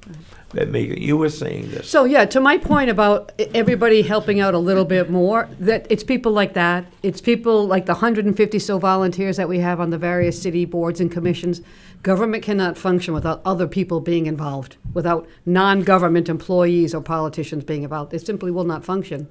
[0.54, 0.98] that make it.
[0.98, 1.88] You were saying this.
[1.88, 6.02] So yeah, to my point about everybody helping out a little bit more, that it's
[6.02, 6.84] people like that.
[7.02, 11.00] It's people like the 150 so volunteers that we have on the various city boards
[11.00, 11.60] and commissions.
[12.02, 18.14] Government cannot function without other people being involved, without non-government employees or politicians being involved.
[18.14, 19.28] It simply will not function.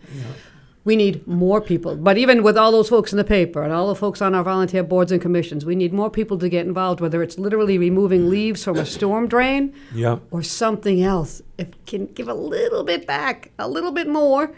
[0.85, 1.95] We need more people.
[1.95, 4.43] But even with all those folks in the paper and all the folks on our
[4.43, 8.29] volunteer boards and commissions, we need more people to get involved, whether it's literally removing
[8.29, 10.19] leaves from a storm drain yeah.
[10.31, 11.41] or something else.
[11.57, 14.51] If can give a little bit back, a little bit more,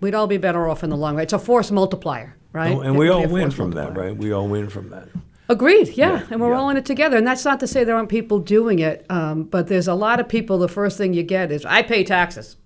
[0.00, 1.24] we'd all be better off in the long run.
[1.24, 2.76] It's a force multiplier, right?
[2.76, 4.16] Oh, and we It all win from that, right?
[4.16, 5.08] We all win from that.
[5.48, 6.58] Agreed, yeah, Yeah, and we're yeah.
[6.58, 7.18] all in it together.
[7.18, 10.18] And that's not to say there aren't people doing it, um, but there's a lot
[10.18, 10.56] of people.
[10.56, 12.56] The first thing you get is, "I pay taxes,"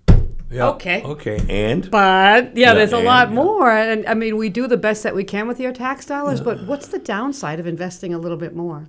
[0.51, 0.69] Yeah.
[0.69, 1.03] Okay.
[1.03, 1.39] Okay.
[1.49, 3.35] And but yeah, Yeah, there's a and- lot yeah.
[3.35, 3.69] more.
[3.71, 6.41] And I mean, we do the best that we can with your tax dollars.
[6.41, 8.87] But what's the downside of investing a little bit more?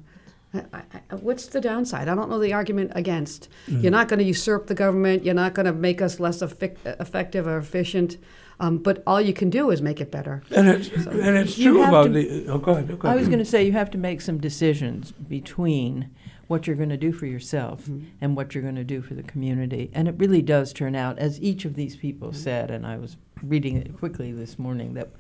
[0.52, 2.08] I, I, what's the downside?
[2.08, 3.48] I don't know the argument against.
[3.68, 3.82] Mm-hmm.
[3.82, 5.24] You're not going to usurp the government.
[5.24, 8.16] You're not going to make us less effic- effective or efficient.
[8.58, 10.42] Um, but all you can do is make it better.
[10.54, 12.46] and it's and it's true about to- the.
[12.48, 12.98] Oh, go ahead.
[12.98, 16.10] Go I was going to say you have to make some decisions between
[16.50, 18.06] what you're going to do for yourself Mm-hmm.
[18.20, 19.88] and what you're going to do for the community.
[19.94, 22.38] And it really does turn out, as each of these people Mm-hmm.
[22.38, 25.10] said, and I was reading it quickly this morning, that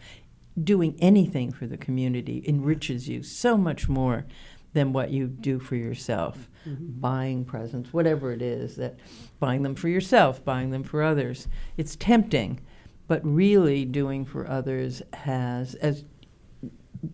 [0.62, 4.26] doing anything for the community enriches you so much more
[4.72, 6.48] than what you do for yourself.
[6.68, 7.00] Mm-hmm.
[7.00, 8.96] Buying presents, whatever it is, that
[9.38, 11.46] buying them for yourself, buying them for others.
[11.76, 12.60] It's tempting,
[13.06, 16.04] but really doing for others has, as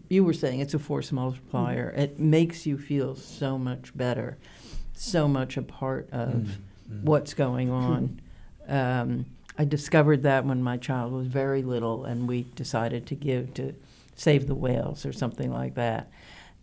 [0.09, 1.91] you were saying it's a force multiplier.
[1.97, 4.37] It makes you feel so much better,
[4.95, 6.49] so much a part of
[7.03, 8.21] what's going on.
[8.69, 9.27] Um,
[9.59, 13.75] I discovered that when my child was very little, and we decided to give to
[14.15, 16.11] Save the Whales or something like that.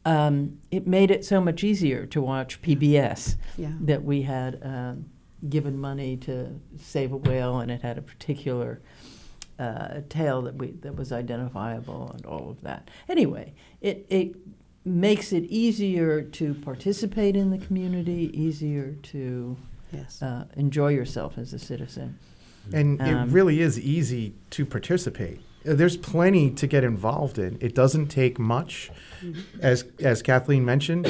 [0.06, 3.72] Um, it made it so much easier to watch PBS Yeah.
[3.82, 5.06] that we had um,
[5.48, 8.82] given money to save a whale, and it had a particular
[9.64, 12.82] uh, tale that we that was identifiable and all of that.
[13.10, 14.36] Anyway, it it
[14.86, 19.56] makes it easier to participate in the community, easier to
[19.94, 20.22] Yes.
[20.22, 22.18] uh, enjoy yourself as a citizen.
[22.74, 25.40] And Um, it really is easy to participate.
[25.66, 27.58] Uh, There's plenty to get involved in.
[27.62, 28.92] It doesn't take much.
[29.62, 31.06] As as Cathleen mentioned,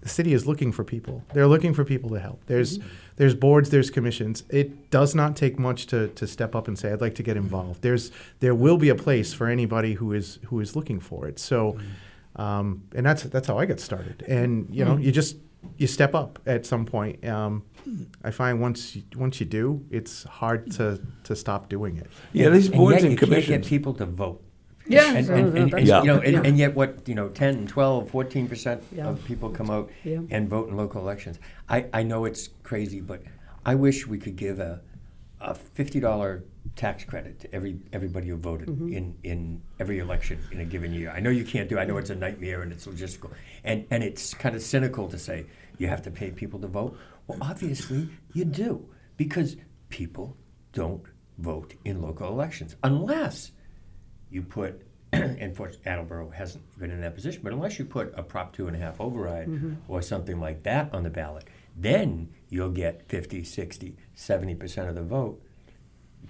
[0.00, 1.22] the city is looking for people.
[1.34, 2.38] They're looking for people to help.
[2.46, 2.78] There's
[3.22, 4.42] there's boards, there's commissions.
[4.48, 7.36] It does not take much to, to step up and say, I'd like to get
[7.36, 7.82] involved.
[7.82, 8.10] There's
[8.40, 11.38] there will be a place for anybody who is who is looking for it.
[11.38, 11.78] So
[12.34, 14.24] um, and that's that's how I got started.
[14.26, 15.36] And you know, you just
[15.76, 17.24] you step up at some point.
[17.24, 17.62] Um,
[18.24, 22.08] I find once you, once you do, it's hard to, to stop doing it.
[22.32, 24.42] yeah, these And boards yet and you can't get people to vote.
[24.86, 25.14] Yeah.
[25.14, 26.00] And, and, and, and, Yeah.
[26.00, 29.08] you know, and, and yet what, you know, 10, 12, 14% Yeah.
[29.08, 30.20] of people come out Yeah.
[30.30, 31.38] and vote in local elections.
[31.68, 33.22] I, I know it's crazy, but
[33.64, 34.80] I wish we could give a,
[35.40, 36.42] a $50
[36.76, 38.92] tax credit to every everybody who voted Mm-hmm.
[38.92, 41.10] in, in every election in a given year.
[41.10, 43.30] I know you can't do I know it's a nightmare and it's logistical.
[43.64, 45.46] And, and it's kind of cynical to say
[45.78, 46.96] you have to pay people to vote.
[47.26, 49.56] Well, obviously you do because
[49.90, 50.36] people
[50.72, 51.02] don't
[51.38, 53.52] vote in local elections unless
[54.32, 57.42] you put and for Attleboro hasn't been in that position.
[57.44, 59.74] But unless you put a Prop two and a half override mm-hmm.
[59.86, 61.44] or something like that on the ballot,
[61.76, 65.42] then you'll get 50, 60, 70% of the vote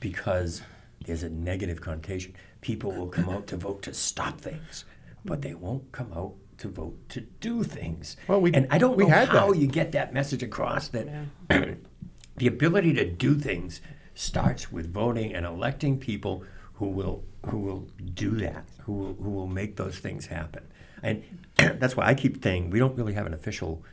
[0.00, 0.62] because
[1.06, 2.34] there's a negative connotation.
[2.60, 4.84] People will come out to vote to stop things,
[5.24, 8.16] but they won't come out to vote to do things.
[8.26, 9.58] Well, we- and I don't we know had how that.
[9.58, 11.08] you get that message across that
[11.48, 13.80] the ability to do things
[14.14, 16.44] starts with voting and electing people
[16.82, 20.64] who will who will do that, who will, who will make those things happen.
[21.00, 21.22] And
[21.56, 23.84] that's why I keep saying we don't really have an official,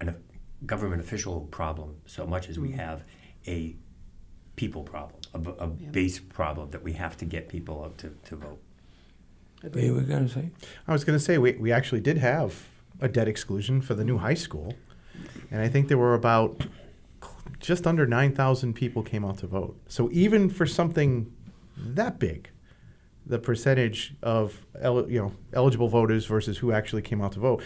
[0.00, 0.16] an, a
[0.66, 2.74] government official problem so much as we mm.
[2.74, 3.04] have
[3.46, 3.76] a
[4.56, 8.16] people problem, a, b- a base problem that we have to get people out to,
[8.24, 8.60] to vote.
[9.62, 10.50] What you were going to say?
[10.88, 12.66] I was going to say, we, we actually did have
[13.00, 14.74] a debt exclusion for the new high school.
[15.52, 16.66] And I think there were about
[17.60, 19.80] just under 9,000 people came out to vote.
[19.88, 21.33] So even for something
[21.76, 22.50] that big,
[23.26, 27.62] the percentage of el- you know eligible voters versus who actually came out to vote,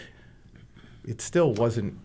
[1.07, 1.97] it still wasn't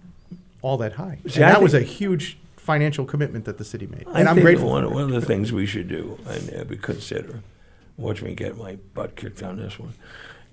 [0.62, 1.18] all that high.
[1.26, 4.06] See, and I that was a huge financial commitment that the city made.
[4.08, 4.70] I and I'm grateful.
[4.70, 7.42] One, one of the things we should do, and uh, we consider,
[7.98, 9.94] watch me get my butt kicked on this one,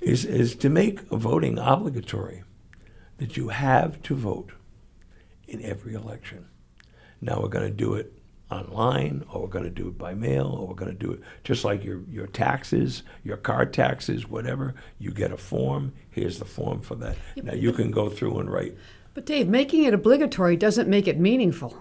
[0.01, 2.43] is, is to make voting obligatory,
[3.17, 4.51] that you have to vote
[5.47, 6.47] in every election.
[7.21, 8.11] Now we're going to do it
[8.51, 11.21] online, or we're going to do it by mail, or we're going to do it
[11.43, 14.75] just like your, your taxes, your car taxes, whatever.
[14.99, 15.93] You get a form.
[16.09, 17.15] Here's the form for that.
[17.41, 18.75] Now you can go through and write.
[19.13, 21.77] But Dave, making it obligatory doesn't make it meaningful.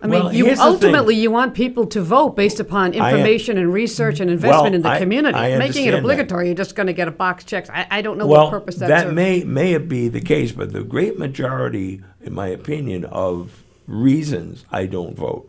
[0.00, 0.72] I Well, mean, you here's the thing.
[0.74, 4.90] ultimately you want people to vote based upon information and research and investment in the
[4.90, 5.38] I- community.
[5.38, 6.00] I Making it that.
[6.00, 7.70] obligatory, you're just going to get a box checked.
[7.70, 9.14] I, I don't know well, what purpose that, that serves.
[9.14, 14.66] may may it be the case, but the great majority, in my opinion, of reasons
[14.70, 15.48] I don't vote,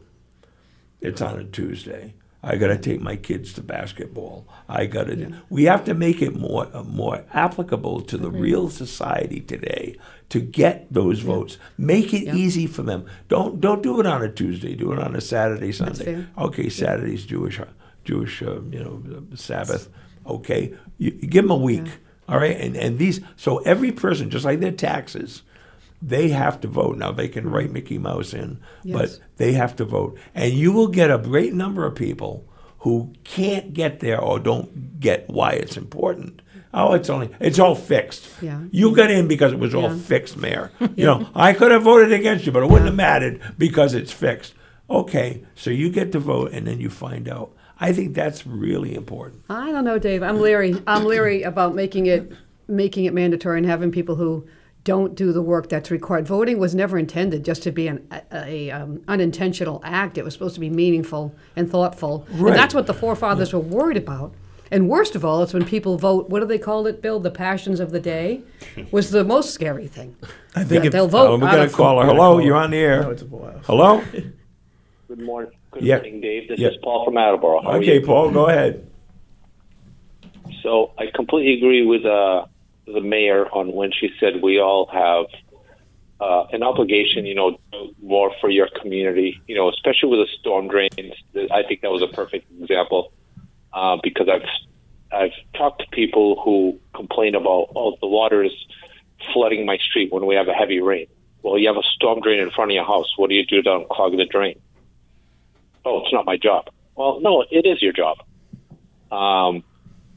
[1.02, 2.14] it's on a Tuesday.
[2.44, 4.48] I got to take my kids to basketball.
[4.70, 5.34] I got to.
[5.50, 9.98] We have to make it more uh, more applicable to the real society today
[10.30, 11.58] to get those votes.
[11.78, 13.06] Make it easy for them.
[13.28, 14.76] Don't don't do it on a Tuesday.
[14.76, 16.26] Do it on a Saturday, Sunday.
[16.38, 17.60] Okay, Saturday's Jewish,
[18.06, 19.90] Jewish, uh, you know, Sabbath.
[20.26, 21.88] Okay, you, you give them a week.
[22.30, 25.42] All right, and and these so every person, just like their taxes,
[26.02, 26.98] they have to vote.
[26.98, 27.74] Now they can write mm-hmm.
[27.74, 28.98] Mickey Mouse in, Yes.
[28.98, 32.48] but they have to vote, and you will get a great number of people
[32.80, 36.42] who can't get there or don't get why it's important.
[36.74, 38.30] Oh, it's only it's all fixed.
[38.42, 38.62] Yeah.
[38.72, 40.72] You got in because it was all fixed, Mayor.
[40.96, 44.12] You know, I could have voted against you, but it wouldn't have mattered because it's
[44.12, 44.54] fixed.
[44.90, 47.54] Okay, so you get to vote, and then you find out.
[47.80, 49.44] I think that's really important.
[49.50, 50.24] I don't know, Dave.
[50.24, 50.82] I'm leery.
[50.88, 52.32] I'm leery about making it
[52.68, 54.48] making it mandatory and having people who
[54.88, 56.26] don't do the work that's required.
[56.26, 60.18] Voting was never intended just to be an a, a, um, unintentional act.
[60.18, 62.52] It was supposed to be meaningful and thoughtful, Right.
[62.52, 64.34] and that's what the forefathers were worried about.
[64.72, 66.30] And worst of all, it's when people vote.
[66.30, 67.20] What do they call it, Bill?
[67.20, 68.44] The passions of the day
[68.92, 70.16] was the most scary thing.
[70.56, 71.28] I think That if, they'll vote.
[71.32, 72.06] Oh, we're out gonna call her.
[72.08, 73.02] Hello, call you're on the air.
[73.04, 73.66] No, it's a full house.
[73.68, 74.02] Hello.
[75.10, 75.52] Good morning.
[75.72, 75.96] Good Yeah.
[75.98, 76.48] morning, Dave.
[76.48, 76.70] This Yeah.
[76.70, 77.62] is Paul from Attleboro.
[77.62, 78.00] How Okay.
[78.00, 78.90] Paul, go ahead.
[80.64, 82.46] So I completely agree with uh,
[82.88, 85.26] the mayor on when she said we all have
[86.20, 87.60] uh, an obligation, you know,
[88.02, 91.14] more for your community, you know, especially with the storm drains.
[91.52, 93.12] I think that was a perfect example
[93.74, 94.48] uh, because I've
[95.12, 98.52] I've talked to people who complain about oh the water is
[99.34, 101.08] flooding my street when we have a heavy rain.
[101.44, 103.14] Well, you have a storm drain in front of your house.
[103.18, 104.60] What do you do to unclog the drain?
[105.86, 106.70] Oh, it's not my job.
[106.96, 108.18] Well, no, it is your job.
[109.12, 109.64] Um,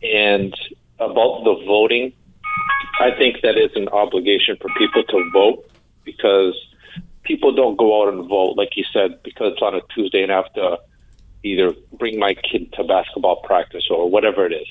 [0.02, 0.54] and
[0.98, 2.12] about the voting,
[3.00, 5.70] I think that is an obligation for people to vote
[6.04, 6.54] because
[7.22, 10.32] people don't go out and vote, like you said, because it's on a Tuesday and
[10.32, 10.78] I have to
[11.42, 14.68] either bring my kid to basketball practice or whatever it is.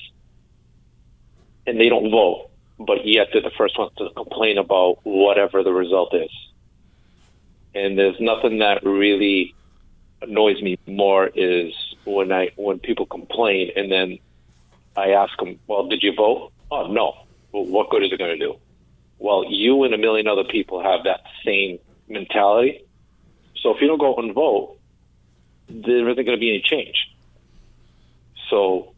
[1.66, 5.72] And they don't vote, but yet they're the first ones to complain about whatever the
[5.72, 6.30] result is.
[7.74, 9.54] And there's nothing that really
[10.22, 11.72] annoys me more is
[12.04, 14.18] when I when people complain and then
[14.96, 17.14] I ask them, "Well, did you vote?" "Oh, no."
[17.52, 18.56] Well, what good is it going to do?
[19.18, 21.78] Well, you and a million other people have that same
[22.08, 22.84] mentality.
[23.62, 24.78] So if you don't go out and vote,
[25.68, 26.96] there isn't going to be any change.
[28.48, 28.94] So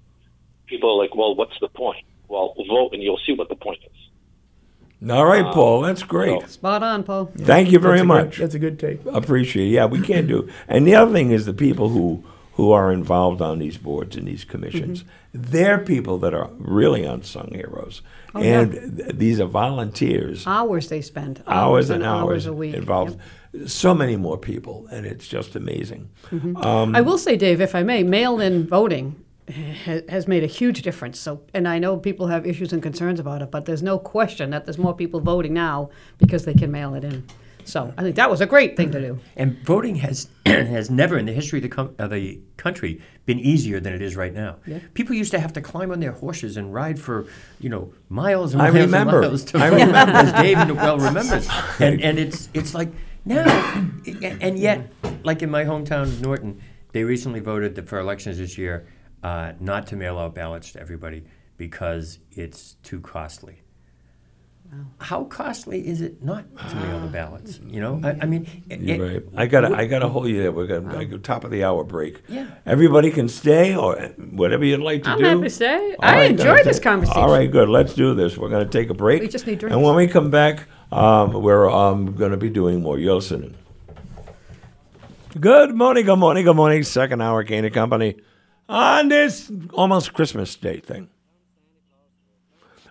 [0.66, 3.80] people are like, "Well, what's the point?" Well, vote and you'll see what the point
[3.84, 5.10] is.
[5.10, 6.48] All right, um, Paul, that's great.
[6.48, 7.26] Spot on, Paul.
[7.36, 8.30] Thank you very That's much.
[8.36, 9.00] Good, that's a good take.
[9.06, 9.70] Appreciate it.
[9.70, 10.48] Yeah, we can't do.
[10.68, 12.24] And the other thing is the people who
[12.54, 15.02] who are involved on these boards and these commissions.
[15.02, 15.50] Mm-hmm.
[15.50, 18.02] They're people that are really unsung heroes,
[18.34, 18.60] Oh, yeah.
[18.60, 20.46] and th- these are volunteers.
[20.46, 21.42] Hours they spend.
[21.46, 22.74] hours and hours, a week.
[22.74, 23.18] involved.
[23.66, 26.10] So many more people, and it's just amazing.
[26.30, 26.56] Mm-hmm.
[26.56, 31.18] Um, I will say, Dave, if I may, mail-in voting has made a huge difference.
[31.18, 34.50] So, and I know people have issues and concerns about it, but there's no question
[34.50, 37.26] that there's more people voting now because they can mail it in.
[37.64, 39.18] So, I think that was a great thing to do.
[39.36, 43.38] And voting has has never in the history of the, com- of the country been
[43.38, 44.56] easier than it is right now.
[44.94, 47.26] People used to have to climb on their horses and ride for
[47.60, 49.20] you know miles and I miles remember.
[49.22, 50.12] and miles to I vote, remember.
[50.12, 51.48] as Dave well remembers.
[51.80, 52.90] And and it's it's like
[53.24, 53.44] now,
[54.40, 54.90] and yet
[55.24, 56.60] like in my hometown of Norton,
[56.92, 58.86] they recently voted that for elections this year
[59.22, 61.24] uh, not to mail out ballots to everybody
[61.56, 63.62] because it's too costly.
[64.98, 67.60] How costly is it not to mail the ballots?
[67.66, 69.22] You know, I, I mean, You're it- right.
[69.36, 70.50] I gotta, I gotta hold you there.
[70.52, 72.22] We're gonna I go top of the hour break.
[72.28, 72.46] Yeah.
[72.64, 73.96] Everybody can stay or
[74.30, 75.24] whatever you'd like to I'm do.
[75.24, 75.94] happy to stay.
[75.98, 76.66] All I right, enjoyed good.
[76.66, 77.20] this conversation.
[77.20, 77.68] All right, good.
[77.68, 78.38] Let's do this.
[78.38, 79.20] We're gonna take a break.
[79.20, 79.74] We just need drinks.
[79.74, 82.98] And when we come back, um, we're um, gonna be doing more.
[82.98, 83.54] You're listening.
[85.38, 86.82] Good morning, good morning, good morning.
[86.82, 88.16] Second hour, Kane and Company,
[88.68, 91.08] on this almost Christmas Day thing.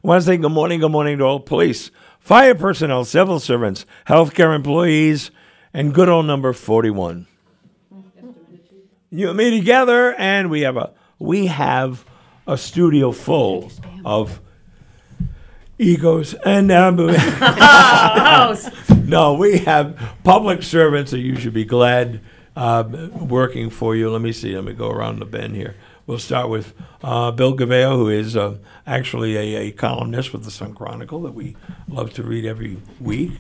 [0.04, 3.86] I want to say good morning, good morning to all police, fire personnel, civil servants,
[4.08, 5.30] healthcare employees,
[5.76, 7.28] and good old number 41.
[9.12, 12.04] You and me together, and we have a we have
[12.48, 13.72] a studio full
[14.04, 14.42] of
[15.78, 16.96] egos, and um,
[19.06, 22.22] no, we have public servants that you should be glad
[22.56, 22.84] uh,
[23.20, 24.10] working for you.
[24.10, 24.56] Let me see.
[24.56, 25.76] Let me go around the bend here.
[26.08, 26.74] We'll start with
[27.04, 31.34] uh, Bill Gouveia, who is uh, actually a, a columnist with the Sun Chronicle that
[31.34, 31.56] we
[31.88, 33.32] love to read every week.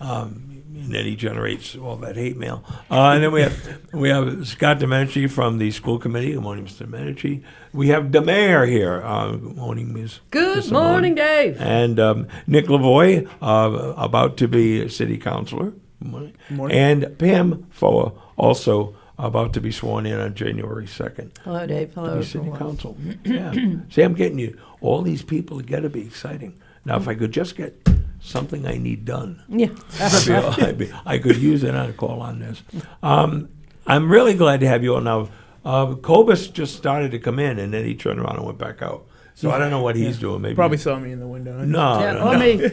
[0.00, 2.64] Um, and then he generates all that hate mail.
[2.90, 6.32] Uh, and then we have we have Scott Domenici from the school committee.
[6.32, 6.86] Good morning, Mr.
[6.86, 7.42] Domenici.
[7.72, 9.02] We have the mayor here.
[9.04, 10.20] Uh, good morning, Ms.
[10.30, 10.90] Good Simone.
[10.92, 11.60] morning, Dave.
[11.60, 15.72] And um, Nick Lavoie, uh, about to be a city councilor.
[16.00, 16.34] Morning.
[16.48, 16.76] Morning.
[16.76, 18.96] And Pam Foa, also
[19.26, 21.30] about to be sworn in on January 2nd.
[21.44, 21.92] Hello, Dave.
[21.94, 22.58] Hello, Be city everyone.
[22.58, 22.96] council.
[23.24, 23.52] Yeah.
[23.90, 24.58] See, I'm getting you.
[24.80, 26.58] All these people together be exciting.
[26.84, 27.86] Now, if I could just get
[28.20, 29.42] something I need done.
[29.48, 29.68] Yeah.
[30.00, 32.62] I'd be- I'd be- I could use it on-call on this.
[33.02, 33.48] Um,
[33.86, 35.28] I'm really glad to have you on now.
[35.64, 38.80] Uh, Cobus just started to come in, and then he turned around and went back
[38.82, 39.06] out.
[39.40, 40.42] So I don't know what he's doing.
[40.42, 41.58] Maybe Probably saw me in the window.
[41.64, 42.38] no, Yeah, no, no.
[42.38, 42.70] me.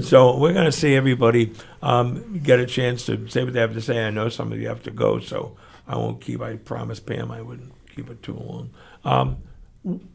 [0.02, 1.52] So we're going to see everybody
[1.82, 4.06] um, get a chance to say what they have to say.
[4.06, 5.54] I know some of you have to go, so
[5.86, 6.40] I won't keep.
[6.40, 8.70] I promised Pam I wouldn't keep it too long.
[9.04, 9.36] Um,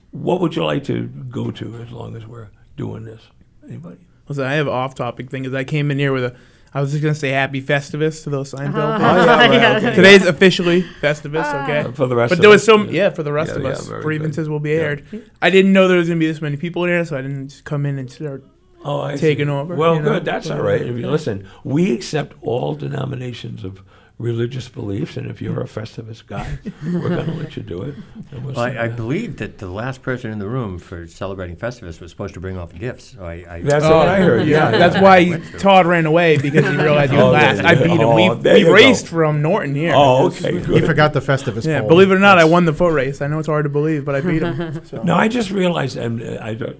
[0.09, 3.21] what would you like to go to as long as we're doing this?
[3.67, 3.97] Anybody?
[4.27, 5.45] Listen, I have an off-topic thing.
[5.45, 6.35] Is I came in here with a.
[6.75, 8.75] I was just gonna say Happy Festivus to those Seinfeld.
[8.75, 8.97] Uh-huh.
[8.97, 9.15] people.
[9.15, 9.95] Oh, yeah, right, okay.
[9.95, 11.79] Today's officially Festivus, okay.
[11.79, 13.03] Uh, for the rest But of there was us, some, yeah.
[13.03, 14.51] yeah, for the rest Yeah, of us, very grievances good.
[14.51, 14.75] will be Yeah.
[14.81, 15.05] aired.
[15.41, 17.47] I didn't know there was gonna be this many people in here, so I didn't
[17.47, 18.43] just come in and start.
[18.83, 19.51] Oh, I taken see.
[19.51, 20.25] over, Well, you know, good.
[20.25, 20.81] That's all right.
[20.81, 23.81] If you listen, we accept all denominations of
[24.17, 27.95] religious beliefs, and if you're a Festivus guy, we're going to let you do it.
[28.31, 28.59] We'll Well.
[28.59, 32.33] I, I believe that the last person in the room for celebrating Festivus was supposed
[32.35, 33.11] to bring off gifts.
[33.11, 34.47] So I, I That's what I heard.
[34.47, 35.59] Yeah, Oh, That's why Went.
[35.59, 37.57] Todd ran away because he realized he was Oh, last.
[37.57, 37.97] there I you beat him.
[37.97, 38.15] go.
[38.15, 38.73] We, Oh, we you go.
[38.73, 39.91] raced from Norton here.
[39.93, 41.89] Oh, okay, He forgot the Festivus Yeah, pole.
[41.89, 43.21] believe it or not, I won the foot race.
[43.21, 44.81] I know it's hard to believe, but I beat him.
[44.85, 45.01] So.
[45.03, 46.77] No, I just realized, and uh, I don't-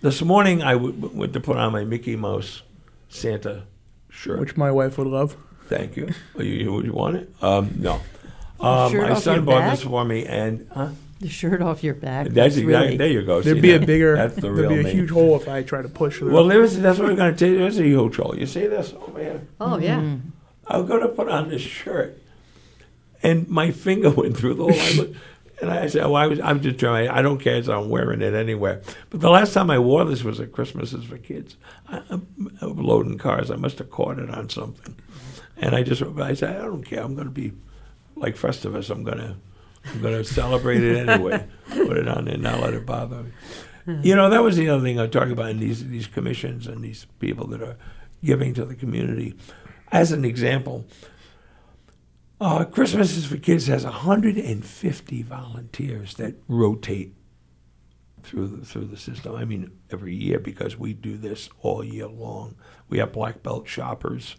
[0.00, 2.62] this morning I w- went to put on my Mickey Mouse
[3.08, 3.64] Santa
[4.08, 4.38] shirt.
[4.40, 5.36] Which my wife would love.
[5.68, 6.12] Thank you.
[6.36, 7.30] Oh, you, you, you want it?
[7.42, 8.00] Um, no.
[8.60, 9.70] Um, Shirt my off son your bought back?
[9.72, 10.88] this for me, and huh?
[11.20, 12.28] The shirt off your back.
[12.28, 13.08] that's exactly really, there.
[13.08, 13.40] You go.
[13.42, 13.86] There'd See be a that?
[13.86, 14.90] bigger, That's the there'd real be a me.
[14.92, 16.32] huge hole if I try to push through.
[16.32, 17.58] Well, there's, that's what we're going to take.
[17.58, 18.36] There's a huge hole.
[18.38, 19.40] You see this over here?
[19.60, 20.16] Oh, yeah.
[20.68, 22.20] I'm going to put on this shirt,
[23.22, 24.72] and my finger went through the hole.
[24.80, 25.16] I looked,
[25.60, 27.08] and I said, "Well, I was, I'm just trying.
[27.08, 27.60] I don't care.
[27.64, 31.04] So I'm wearing it anywhere." But the last time I wore this was at Christmases
[31.04, 31.56] for kids.
[31.88, 33.50] I, I'm, I'm loading cars.
[33.50, 34.94] I must have caught it on something,
[35.60, 37.02] and I just I said, "I don't care.
[37.02, 37.52] I'm going to be
[38.16, 38.90] like Festivus.
[38.90, 39.36] I'm going to."
[39.84, 41.46] I'm going to celebrate it anyway.
[41.70, 43.30] Put it on there, not let it bother me.
[44.02, 46.84] You know, that was the other thing I'm talking about in these these commissions and
[46.84, 47.78] these people that are
[48.22, 49.34] giving to the community.
[49.90, 50.84] As an example,
[52.38, 57.14] uh, Christmas is for Kids has 150 volunteers that rotate
[58.22, 59.34] through the, through the system.
[59.34, 62.56] I mean, every year because we do this all year long.
[62.90, 64.36] We have black belt shoppers.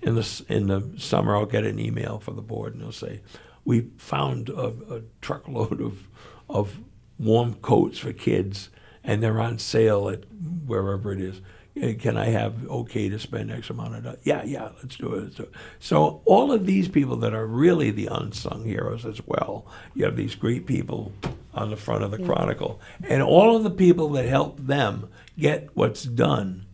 [0.00, 3.20] In the in the summer, I'll get an email from the board, and they'll say,
[3.64, 6.08] "We found a, a truckload of
[6.48, 6.80] of
[7.18, 8.70] warm coats for kids,
[9.02, 10.24] and they're on sale at
[10.66, 11.40] wherever it is.
[11.80, 14.20] Uh, Can I have okay to spend X amount of dollars?
[14.22, 15.22] Yeah, yeah, let's do it.
[15.22, 15.52] Let's do it.
[15.80, 19.66] So all of these people that are really the unsung heroes as well.
[19.94, 21.12] You have these great people
[21.54, 25.68] on the front of the Chronicle, and all of the people that help them get
[25.74, 26.66] what's done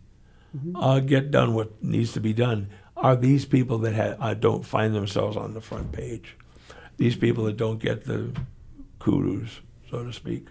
[0.75, 4.65] uh, get done what needs to be done are these people that ha- uh, don't
[4.65, 6.35] find themselves on the front page.
[6.97, 8.31] These people that don't get the
[8.99, 10.47] kudos, so to speak.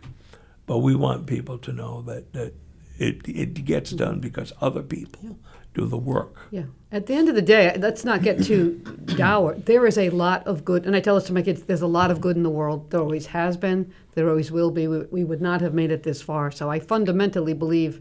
[0.67, 2.55] But we want people to know that, that
[2.99, 5.39] it, it gets done because other people
[5.75, 6.37] do the work.
[6.51, 6.65] Yeah.
[6.93, 8.79] At the end of the day, let's not get too
[9.17, 9.55] dour.
[9.55, 11.87] There is a lot of good, and I tell this to my kids there's a
[11.87, 12.91] lot of good in the world.
[12.91, 14.87] There always has been, there always will be.
[14.87, 16.51] We, we would not have made it this far.
[16.51, 18.01] So I fundamentally believe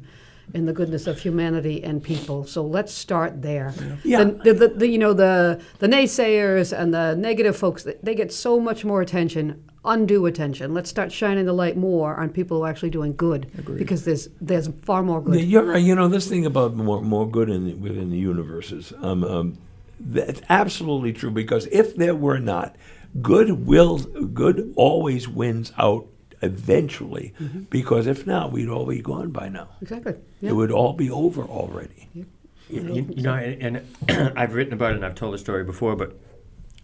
[0.53, 2.45] in the goodness of humanity and people.
[2.45, 3.73] So let's start there.
[4.03, 4.23] Yeah.
[4.25, 8.59] The, the, the, you know, the, the naysayers and the negative folks, they- get so
[8.59, 10.73] much more attention, undue attention.
[10.75, 13.49] Let's start shining the light more on people who are actually doing good.
[13.77, 15.41] Because there's, there's far more good.
[15.41, 15.81] You're right.
[15.81, 18.93] You know this thing about more more good in within the universes.
[19.01, 19.57] Um, um,
[19.99, 21.31] that's absolutely true.
[21.31, 22.75] Because if there were not,
[23.21, 26.05] good will good always wins out
[26.43, 27.33] eventually.
[27.39, 27.61] Mm-hmm.
[27.69, 29.69] Because if not, we'd all be gone by now.
[29.81, 30.15] Exactly.
[30.41, 30.51] Yeah.
[30.51, 32.09] It would all be over already.
[32.13, 32.25] You,
[32.69, 33.77] you- you know, and,
[34.09, 36.17] and I've written about it and I've told the story before, but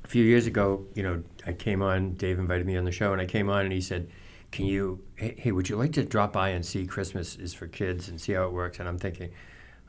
[0.04, 3.12] a few years ago, you know, I came on, Dave invited me on the show,
[3.14, 4.10] and I came on and he said,
[4.52, 7.68] Can you, hey, hey, would you like to drop by and see Christmas is for
[7.68, 8.80] Kids and see how it works?
[8.80, 9.30] And I'm thinking,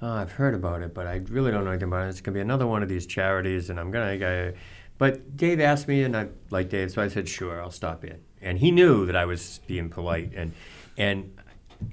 [0.03, 2.11] Oh, I've heard about it, but I really don't know anything about it.
[2.11, 4.55] It's going to be another one of these charities, and I'm going to.
[4.97, 8.19] But Dave asked me, and I like Dave, so I said, Sure, I'll stop in.
[8.43, 10.53] And he knew that I was being polite, and
[10.97, 11.37] and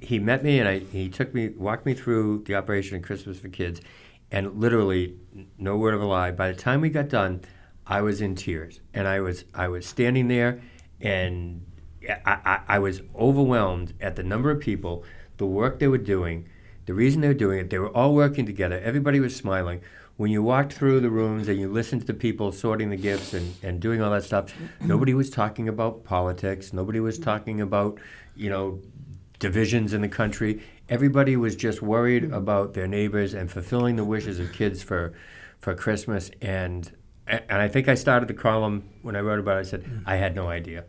[0.00, 3.38] he met me and I, he took me, walked me through the operation of Christmas
[3.38, 3.80] for Kids,
[4.30, 5.14] and literally,
[5.56, 6.30] no word of a lie.
[6.30, 7.40] By the time we got done,
[7.86, 10.60] I was in tears, and I was I was standing there,
[11.00, 11.64] and
[12.24, 15.04] I, I, I was overwhelmed at the number of people,
[15.38, 16.48] the work they were doing,
[16.86, 17.70] the reason they were doing it.
[17.70, 18.78] They were all working together.
[18.80, 19.80] Everybody was smiling.
[20.18, 23.32] When you walked through the rooms and you listened to the people sorting the gifts
[23.32, 26.72] and, and doing all that stuff, nobody was talking about politics.
[26.72, 28.00] Nobody was talking about,
[28.34, 28.80] you know,
[29.38, 30.60] divisions in the country.
[30.88, 35.14] Everybody was just worried about their neighbors and fulfilling the wishes of kids for,
[35.60, 36.32] for Christmas.
[36.42, 36.90] And
[37.28, 39.60] and I think I started the column when I wrote about it.
[39.60, 40.84] I said I had no idea,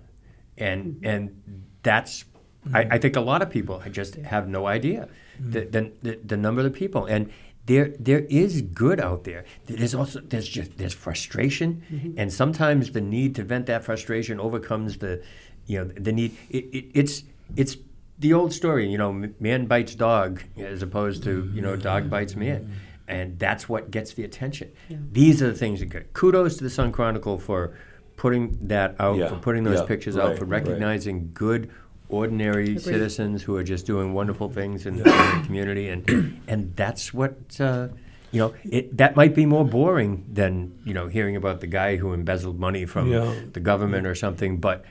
[0.57, 2.25] and and that's
[2.73, 5.09] I, I think a lot of people just have no idea
[5.39, 7.31] the, the, the number of people and.
[7.69, 9.45] There, there is good out there.
[9.65, 12.19] There's also there's just there's frustration, mm-hmm.
[12.19, 15.21] and sometimes the need to vent that frustration overcomes the,
[15.67, 16.31] you know, the need.
[16.49, 17.23] It, it, it's
[17.55, 17.77] it's
[18.17, 22.35] the old story, you know, man bites dog as opposed to, you know, dog bites
[22.35, 22.61] man.
[22.61, 22.73] Mm-hmm.
[23.07, 24.71] And that's what gets the attention.
[25.11, 26.13] These are the things that get.
[26.13, 27.75] Kudos to the Sun Chronicle for
[28.17, 30.61] putting that out, Yeah, for putting those yeah, pictures right, out, for right.
[30.61, 31.71] recognizing good,
[32.09, 35.89] ordinary citizens who are just doing wonderful things in, the community.
[35.89, 37.89] And, and that's what, uh,
[38.31, 41.95] you know, it, that might be more boring than, you know, hearing about the guy
[41.97, 43.33] who embezzled money from Yeah.
[43.53, 44.83] the government or something, but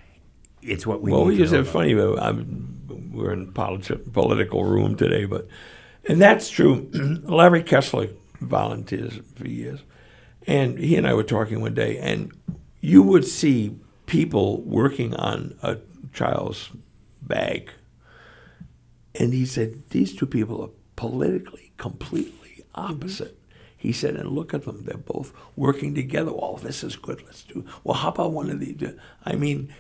[0.63, 1.93] it's what we well, we just have funny.
[1.93, 5.47] I'm, we're in politi- political room today, but
[6.09, 6.89] and that's true.
[7.25, 8.09] Larry Kessler
[8.41, 9.81] volunteers for years,
[10.47, 12.33] and he and I were talking one day, and
[12.81, 15.79] you would see people working on a
[16.13, 16.71] child's
[17.23, 17.71] bag,
[19.15, 23.39] and he said these two people are politically completely opposite.
[23.77, 26.33] He said, and look at them; they're both working together.
[26.35, 27.23] Oh, this is good.
[27.25, 27.65] Let's do.
[27.85, 28.83] Well, how about one of these?
[29.25, 29.73] I mean,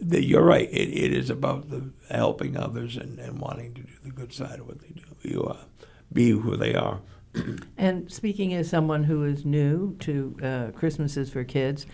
[0.00, 0.68] the, you're right.
[0.70, 4.60] It, it is about the helping others and, and wanting to do the good side
[4.60, 5.02] of what they do.
[5.22, 5.58] You uh,
[6.12, 7.00] be who they are.
[7.78, 11.86] And speaking as someone who is new to uh, Christmases for kids,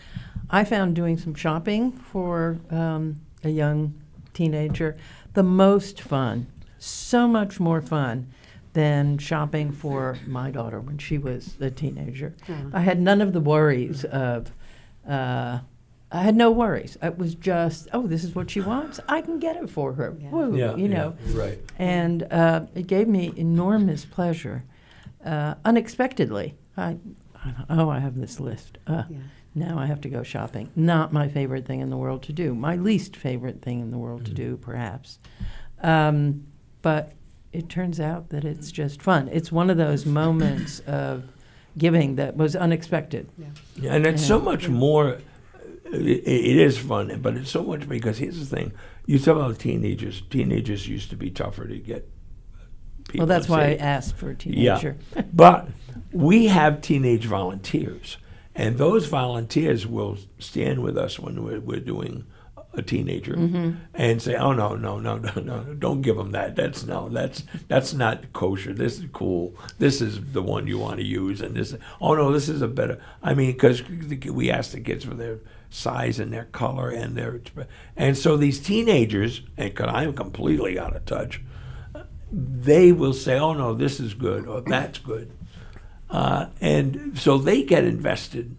[0.50, 3.94] I found doing some shopping for um, a young
[4.36, 4.96] teenager
[5.34, 6.46] the most fun,
[6.78, 8.28] so much more fun
[8.72, 12.34] than shopping for my daughter when she was a teenager.
[12.72, 14.52] I had none of the worries of.
[15.08, 15.60] Uh,
[16.12, 16.96] I had no worries.
[17.02, 19.00] It was just, oh, this is what she wants.
[19.08, 20.10] I can get it for her.
[20.30, 21.16] Woo, you know.
[21.32, 21.58] right.
[21.78, 24.62] And uh, it gave me enormous pleasure,
[25.24, 26.54] uh, unexpectedly.
[26.76, 26.98] I,
[27.34, 28.78] I oh, I have this list.
[28.86, 29.18] Uh, Yeah.
[29.56, 30.70] Now I have to go shopping.
[30.76, 32.54] Not my favorite thing in the world to do.
[32.54, 34.34] My least favorite thing in the world Mm-hmm.
[34.34, 35.18] to do, perhaps.
[35.82, 36.46] Um,
[36.82, 37.12] but
[37.52, 39.28] it turns out that it's just fun.
[39.32, 41.24] It's one of those moments of
[41.78, 43.28] giving that was unexpected.
[43.76, 45.18] Yeah, and it's so much more.
[45.86, 45.94] It,
[46.26, 48.72] it is fun, but it's so much because here's the thing:
[49.06, 50.22] you talk about teenagers.
[50.28, 52.08] Teenagers used to be tougher to get.
[53.08, 54.96] People Well, that's to why I asked for a teenager.
[55.14, 55.68] Yeah, but
[56.12, 58.16] we have teenage volunteers,
[58.56, 62.26] and those volunteers will stand with us when we're, we're doing
[62.72, 63.72] a teenager mm-hmm.
[63.94, 65.74] and say, "Oh no, no, no, no, no!
[65.74, 66.56] Don't give them that.
[66.56, 68.72] That's no, that's that's not kosher.
[68.72, 69.54] This is cool.
[69.78, 71.74] This is the one you want to use, and this.
[72.00, 73.00] Oh no, this is a better.
[73.22, 75.38] I mean, because we ask the kids for their
[75.70, 77.40] size and their color and their,
[77.96, 81.42] and so these teenagers, and because I'm completely out of touch,
[82.30, 85.32] they will say, "Oh no, this is good," or "That's good,"
[86.10, 88.56] uh, and so they get invested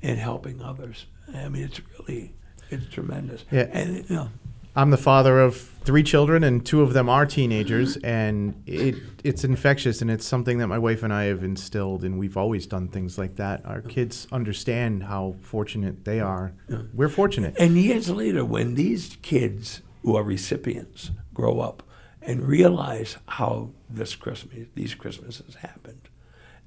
[0.00, 1.06] in helping others.
[1.34, 2.34] I mean, it's really
[2.70, 3.44] it's tremendous.
[3.50, 3.68] Yeah.
[3.72, 4.28] And you know,
[4.74, 9.44] I'm the father of three children, and two of them are teenagers, and it it's
[9.44, 12.88] infectious, and it's something that my wife and I have instilled, and we've always done
[12.88, 13.64] things like that.
[13.66, 16.54] Our kids understand how fortunate they are.
[16.94, 17.54] We're fortunate.
[17.58, 21.82] And years later, when these kids who are recipients grow up
[22.20, 26.08] and realize how this Christmas, these Christmases happened,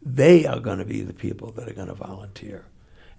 [0.05, 2.65] they are going to be the people that are going to volunteer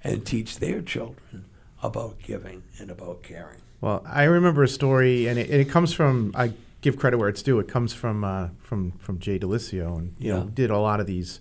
[0.04, 1.44] and teach their children
[1.82, 3.60] about giving and about caring.
[3.80, 7.42] Well, I remember a story, and it, it comes from I give credit where it's
[7.42, 7.58] due.
[7.58, 11.06] It comes from uh, from from Jay Delicio, and you know did a lot of
[11.06, 11.40] these.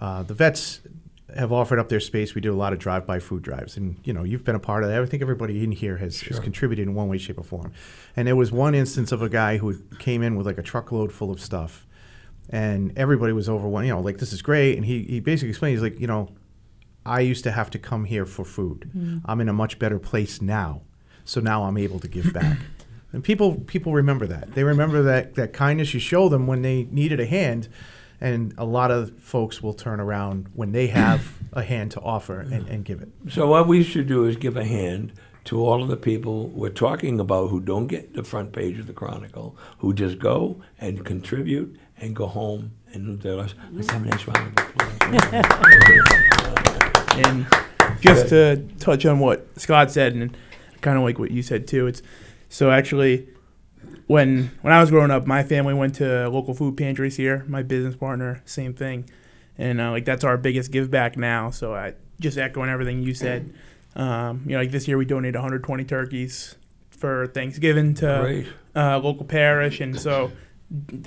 [0.00, 0.80] Uh, the vets
[1.36, 2.34] have offered up their space.
[2.34, 4.82] We do a lot of drive-by food drives, and you know you've been a part
[4.82, 5.00] of that.
[5.00, 7.72] I think everybody in here has, has contributed in one way, shape, or form.
[8.16, 11.12] And there was one instance of a guy who came in with like a truckload
[11.12, 11.86] full of stuff,
[12.50, 13.86] and everybody was overwhelmed.
[13.86, 16.28] You know, like this is great, and he he basically explained he's like, you know,
[17.04, 18.90] I used to have to come here for food.
[18.94, 19.18] Mm-hmm.
[19.24, 20.82] I'm in a much better place now.
[21.24, 22.58] So now I'm able to give back.
[23.12, 24.54] and people people remember that.
[24.54, 27.68] They remember that that kindness you show them when they needed a hand.
[28.20, 32.40] And a lot of folks will turn around when they have a hand to offer
[32.40, 32.70] and, mm-hmm.
[32.72, 33.10] and give it.
[33.28, 35.12] So what we should do is give a hand
[35.44, 38.86] to all of the people we're talking about who don't get the front page of
[38.86, 43.54] the Chronicle, who just go and contribute and go home and live their lives.
[43.72, 44.98] Let's have a nice round of applause.
[47.18, 47.46] And
[48.00, 50.36] just to touch on what Scott said, and
[50.80, 52.02] kind of like what you said too, it's
[52.48, 53.28] so actually
[54.06, 57.44] when when I was growing up, my family went to local food pantries here.
[57.48, 59.08] My business partner, same thing,
[59.56, 61.50] and uh, like that's our biggest give back now.
[61.50, 63.52] So I just echoing everything you said.
[63.96, 66.56] Um, you know, like this year we donated 120 turkeys
[66.90, 68.46] for Thanksgiving to Great.
[68.74, 70.30] uh, local parish, and so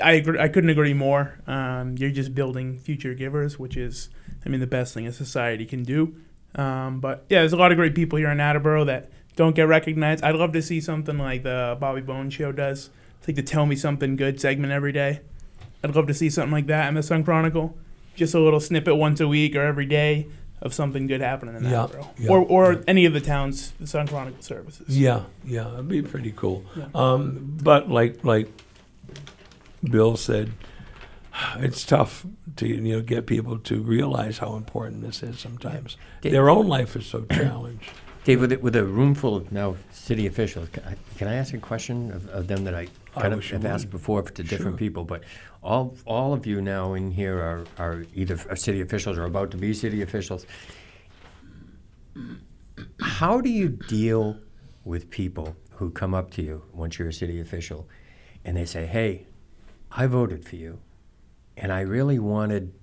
[0.04, 1.40] I agree, I couldn't agree more.
[1.48, 4.10] Um, you're just building future givers, which is,
[4.46, 6.16] I mean, the best thing a society can do.
[6.56, 9.68] Um, but yeah, there's a lot of great people here in Attleboro that don't get
[9.68, 10.24] recognized.
[10.24, 12.90] I'd love to see something like the Bobby Bones show does.
[13.20, 15.22] It's like the Tell Me Something Good segment every day.
[15.84, 17.78] I'd love to see something like that in the Sun Chronicle.
[18.16, 20.28] Just a little snippet once a week or every day
[20.62, 22.10] of something good happening in Yeah, Attleboro.
[22.20, 22.80] yeah, or or yeah.
[22.88, 24.98] any of the town's the Sun Chronicle services.
[25.00, 26.66] Yeah, yeah, it'd be pretty cool.
[26.76, 26.86] Yeah.
[26.94, 28.50] Um, but like like
[29.84, 30.52] Bill said,
[31.58, 32.26] it's tough
[32.58, 35.40] to you know get people to realize how important this is.
[35.40, 37.90] Sometimes Dave- their own life is so challenged.
[38.24, 41.34] Dave, with a, with a room full of now city officials, can I, can I
[41.36, 44.44] ask a question of, of them that I I kind of have asked before to
[44.44, 44.78] different Sure.
[44.78, 45.04] people?
[45.06, 45.24] But
[45.64, 49.58] all all of you now in here are, are either city officials or about to
[49.58, 50.46] be city officials.
[53.02, 54.38] How do you deal
[54.84, 57.88] with people who come up to you once you're a city official
[58.46, 59.26] and they say, "Hey,
[59.92, 60.80] I voted for you,
[61.58, 62.74] and I really wanted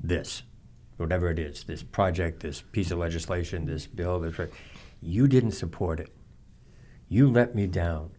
[0.00, 0.44] this,
[0.96, 4.38] whatever it is, this project, this piece of legislation, this bill, this,
[5.00, 6.10] you didn't support it.
[7.08, 8.10] You let me down.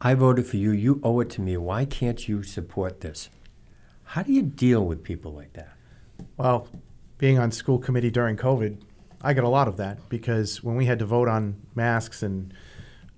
[0.00, 0.72] I voted for you.
[0.72, 1.56] You owe it to me.
[1.56, 3.30] Why can't you support this?
[4.04, 5.76] How do you deal with people like that?
[6.36, 6.68] Well,
[7.18, 8.82] being on school committee during COVID,
[9.22, 12.52] I got a lot of that because when we had to vote on masks and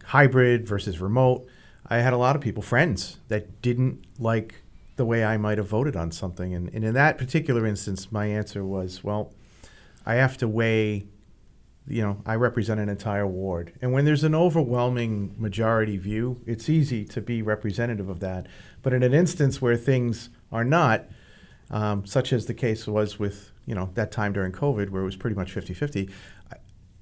[0.05, 1.49] hybrid versus remote,
[1.89, 4.57] I had a lot of people, friends, that didn't like
[4.97, 6.55] the way I might have voted on something.
[6.55, 9.33] And, and in that particular instance, my answer was, well,
[10.05, 11.07] I have to weigh,
[11.87, 13.73] you know, I represent an entire ward.
[13.81, 18.47] And when there's an overwhelming majority view, it's easy to be representative of that.
[18.83, 21.05] But in an instance where things are not,
[21.71, 25.05] um, such as the case was with you know that time during COVID, where it
[25.05, 26.11] was pretty much 50-50,
[26.53, 26.57] I,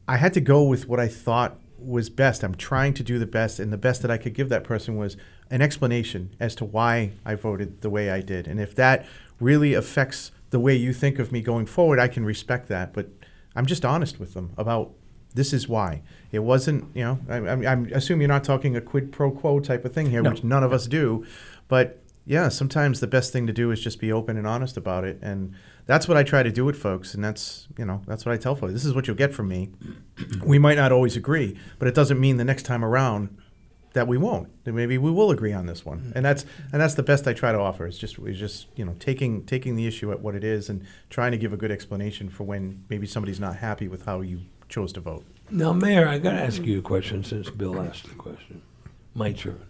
[0.08, 2.42] I had to go with what I thought was best.
[2.42, 4.96] I'm trying to do the best, and the best that I could give that person
[4.96, 5.16] was
[5.50, 8.46] an explanation as to why I voted the way I did.
[8.46, 9.06] And if that
[9.40, 12.92] really affects the way you think of me going forward, I can respect that.
[12.94, 13.08] But
[13.54, 14.92] I'm just honest with them about
[15.34, 16.02] this is why.
[16.30, 19.58] It wasn't, you know, I, I, I'm assuming you're not talking a quid pro quo
[19.60, 20.30] type of thing here, No.
[20.30, 21.26] which none of us do.
[21.66, 25.04] But yeah, sometimes the best thing to do is just be open and honest about
[25.04, 25.18] it.
[25.20, 25.54] And
[25.86, 27.14] that's what I try to do with folks.
[27.14, 28.72] And that's, you know, that's what I tell folks.
[28.72, 29.70] This is what you'll get from me.
[30.44, 33.36] We might not always agree, but it doesn't mean the next time around
[33.94, 34.48] that we won't.
[34.64, 36.00] That maybe we will agree on this one.
[36.00, 36.12] Mm-hmm.
[36.16, 37.86] And that's and that's the best I try to offer.
[37.86, 40.84] It's just is just you know taking taking the issue at what it is and
[41.10, 44.40] trying to give a good explanation for when maybe somebody's not happy with how you
[44.68, 45.24] chose to vote.
[45.50, 48.62] Now, Mayor, I got to ask you a question since Bill asked the question.
[49.14, 49.60] My turn.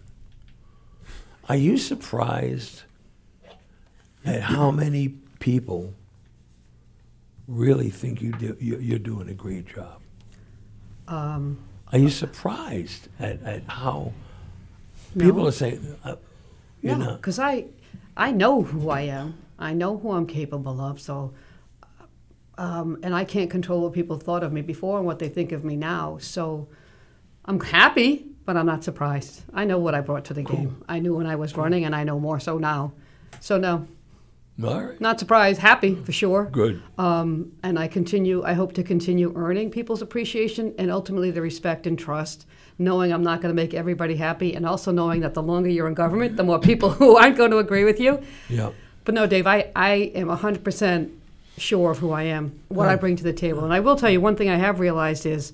[1.47, 2.83] Are you surprised
[4.25, 5.09] at how many
[5.39, 5.93] people
[7.47, 10.01] really think you do, you- you're doing a great job?
[11.07, 11.59] Um,
[11.91, 14.11] Are you surprised at, at how
[15.17, 16.15] people are saying, uh,
[16.81, 17.65] you know, because I,
[18.17, 19.37] I know who I am.
[19.59, 20.99] I know who I'm capable of.
[20.99, 21.33] So,
[22.57, 25.51] um, and I can't control what people thought of me before and what they think
[25.51, 26.17] of me now.
[26.19, 26.67] So,
[27.45, 29.43] I'm happy, but I'm not surprised.
[29.53, 30.83] I know what I brought to the game.
[30.89, 32.93] I knew when I was running, and I know more so now.
[33.39, 33.87] So no,
[34.63, 35.01] All right.
[35.01, 35.59] not surprised.
[35.59, 36.45] Happy for sure.
[36.45, 36.81] Good.
[36.97, 38.43] Um, and I continue.
[38.43, 42.45] I hope to continue earning people's appreciation and ultimately the respect and trust.
[42.77, 45.87] Knowing I'm not going to make everybody happy, and also knowing that the longer you're
[45.87, 48.21] in government, the more people who aren't going to agree with you.
[48.49, 48.71] Yeah.
[49.05, 51.11] But no, Dave, I, I am 100%
[51.57, 53.63] sure of who I am, what I bring to the table.
[53.63, 55.53] And I will tell you one thing I have realized is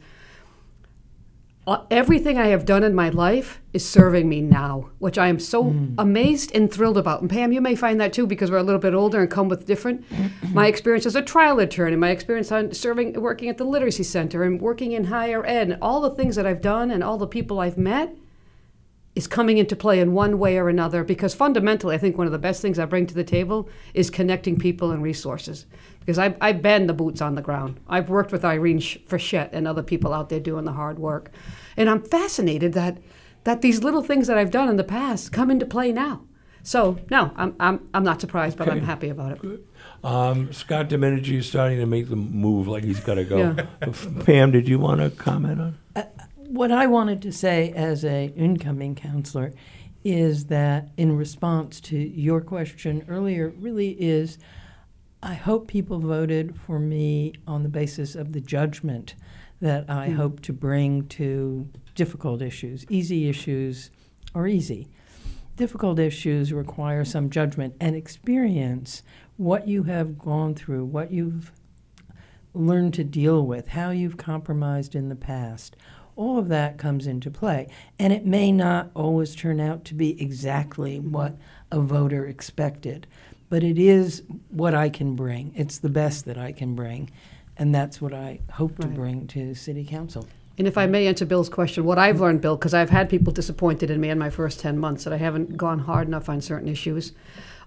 [1.68, 5.40] Uh, everything I have done in my life is serving me now, which I am
[5.40, 5.94] so hmm.
[5.98, 7.22] amazed and thrilled about.
[7.22, 9.48] And Pam, you may find that too because we're a little bit older and come
[9.48, 10.10] with different.
[10.10, 10.56] Mm-hmm.
[10.56, 14.44] my experience as a trial attorney, my experience on serving, working at the literacy center,
[14.44, 17.60] and working in higher ed, all the things that I've done and all the people
[17.60, 18.16] I've met
[19.16, 22.34] is coming into play in one way or another because fundamentally, I think one of
[22.34, 25.66] the best things I bring to the table is connecting people and resources.
[26.02, 27.80] Because I've, I've been the boots on the ground.
[27.88, 31.32] I've worked with Irene Sh- Frechette and other people out there doing the hard work.
[31.78, 32.98] And I'm fascinated that,
[33.44, 36.23] that these little things that I've done in the past come into play now.
[36.64, 39.65] So, no, I'm, I'm, I'm not surprised, but I'm happy about it.
[40.03, 43.38] Um, Scott Domenici is starting to make the move like he's got to go.
[43.38, 43.94] Yeah.
[44.26, 45.78] Pam, did you want to comment on?
[46.36, 49.53] What I wanted to say as a incoming councilor
[50.03, 54.38] is that in response to your question earlier really is
[55.23, 59.14] I hope people voted for me on the basis of the judgment
[59.61, 60.15] that I hmm.
[60.15, 62.85] hope to bring to difficult issues.
[62.89, 63.91] Easy issues
[64.34, 64.88] are easy.
[65.56, 69.03] Difficult issues require some judgment and experience
[69.38, 71.52] what you have gone through, what you've
[72.56, 75.76] learned to deal with, how you've compromised in the past.
[76.15, 77.68] All of that comes into play.
[77.99, 81.11] And it may not always turn out to be exactly hmm.
[81.11, 81.38] what
[81.72, 83.06] a voter expected,
[83.52, 85.52] but it is what I can bring.
[85.57, 87.11] It's the best that I can bring.
[87.57, 90.26] And that's what I hope to bring to City Council.
[90.57, 93.34] And if I may answer Bill's question, what I've learned, Bill, because I've had people
[93.34, 96.40] disappointed in me in my first 10 months that I haven't gone hard enough on
[96.40, 97.11] certain issues.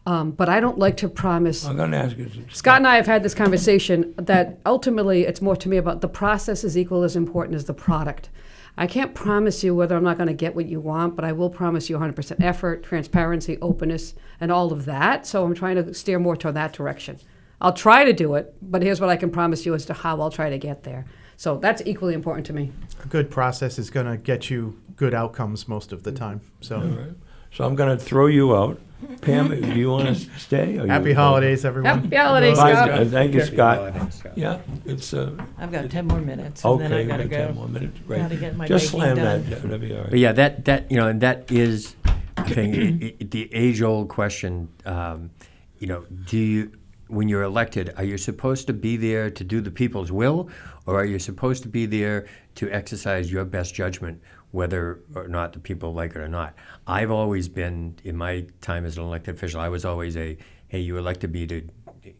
[0.06, 1.66] Um, but I don't like to promise.
[1.66, 2.30] I'm going to ask you.
[2.50, 6.08] Scott and I have had this conversation that ultimately it's more to me about the
[6.08, 8.30] process is equal as important as the product.
[8.76, 11.32] I can't promise you whether I'm not going to get what you want, but I
[11.32, 15.26] will promise you 100% effort, transparency, openness, and all of that.
[15.26, 17.18] So I'm trying to steer more toward that direction.
[17.60, 20.20] I'll try to do it, but here's what I can promise you as to how
[20.20, 21.06] I'll try to get there.
[21.36, 22.72] So that's equally important to me.
[23.02, 26.40] A good process is going to get you good outcomes most of the time.
[26.60, 27.14] So All right.
[27.54, 28.80] So I'm going to throw you out.
[29.22, 30.78] Pam, do you want to stay?
[30.78, 32.00] or you- happy holidays, everyone.
[32.02, 32.88] Happy holidays, Bye, Scott.
[32.88, 33.06] Scott.
[33.08, 33.76] Thank you, Happy Scott.
[33.78, 34.32] holidays, Scott.
[34.38, 37.06] Yeah, it's uh, I've got 10 more minutes, and then I okay.
[37.08, 37.46] got to we've got go.
[37.46, 38.00] 10 more minutes.
[38.06, 38.18] Right.
[38.20, 39.50] Gotta get my Just baking slam done.
[39.50, 39.62] that.
[39.62, 41.96] That'll be all But yeah, that that you know, and that is
[42.36, 44.68] I think i- i- the age-old question.
[44.84, 45.30] Um,
[45.78, 46.72] you know, do you
[47.08, 50.48] when you're elected, are you supposed to be there to do the people's will,
[50.86, 52.26] or are you supposed to be there
[52.56, 54.20] to exercise your best judgment,
[54.54, 56.54] whether or not the people like it or not?
[56.86, 59.60] I've always been in my time as an elected official.
[59.60, 61.68] I was always a hey, you elected me to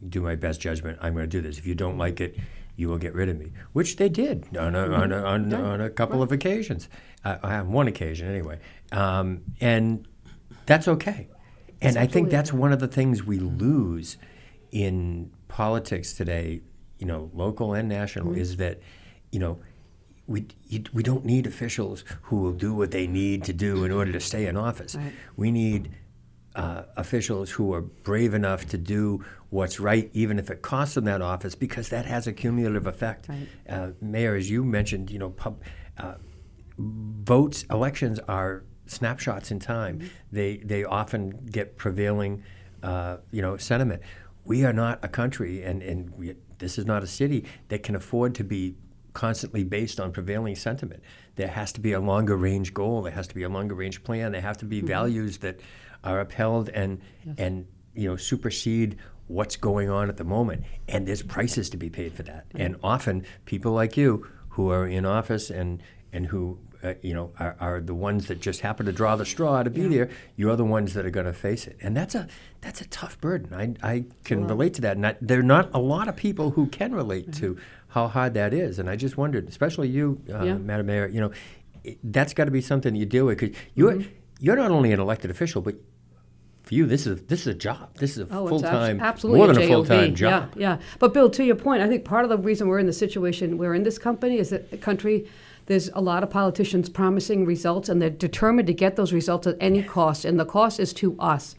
[0.09, 0.99] do my best judgment.
[1.01, 1.59] I'm going to do this.
[1.59, 2.37] If you don't like it,
[2.77, 5.81] you will get rid of me, which they did on a, on a, on, on
[5.81, 6.89] a couple of occasions,
[7.25, 8.59] uh, on one occasion anyway.
[8.93, 10.07] Um, and
[10.67, 11.29] that's okay.
[11.81, 14.17] And I think that's one of the things we lose
[14.71, 16.63] in politics today,
[16.99, 18.81] you know, local and national, is that,
[19.33, 19.59] you know,
[20.27, 23.91] we, you, we don't need officials who will do what they need to do in
[23.91, 24.95] order to stay in office.
[24.95, 25.13] Right.
[25.37, 25.91] We need
[26.55, 31.05] uh, officials who are brave enough to do what's right, even if it costs them
[31.05, 33.29] that office, because that has a cumulative effect.
[33.29, 33.49] Right.
[33.69, 35.61] Uh, Mayor, as you mentioned, you know, pub,
[35.99, 36.15] uh,
[36.79, 40.11] votes, elections are snapshots in time.
[40.31, 42.43] They they often get prevailing,
[42.83, 44.03] uh, you know, sentiment.
[44.45, 47.95] We are not a country, and and we, this is not a city that can
[47.95, 48.77] afford to be
[49.15, 51.03] constantly based on prevailing sentiment.
[51.37, 53.03] There has to be a longer range goal.
[53.03, 54.33] There has to be a longer range plan.
[54.33, 55.61] There have to be values that
[56.03, 57.01] are upheld and
[57.39, 60.65] and you know supersede what's going on at the moment.
[60.89, 62.45] And there's prices to be paid for that.
[62.55, 65.83] And often people like you who are in office and
[66.13, 69.25] and who uh, you know are, are the ones that just happen to draw the
[69.25, 70.11] straw to be there.
[70.37, 72.29] You're the ones that are going to face it, and that's a
[72.61, 73.55] that's a tough burden.
[73.55, 76.51] I, I can relate to that, and I, there are not a lot of people
[76.51, 77.57] who can relate to
[77.95, 78.79] how hard that is.
[78.79, 80.55] And I just wondered, especially you, uh, Yeah.
[80.59, 81.31] Madam Mayor, you know,
[81.85, 84.09] it, that's got to be something you deal with because you're Mm-hmm.
[84.41, 85.77] you're not only an elected official, but
[86.65, 87.95] for you, this is this is a job.
[87.99, 89.69] This is a Oh, full time, absolutely more than a JOB.
[89.69, 90.53] full time job.
[90.57, 90.79] Yeah, yeah.
[90.99, 93.59] But Bill, to your point, I think part of the reason we're in the situation
[93.59, 95.27] we're in this company is that the country.
[95.67, 99.57] There's a lot of politicians promising results, and they're determined to get those results at
[99.61, 101.55] any cost, and the cost is to us.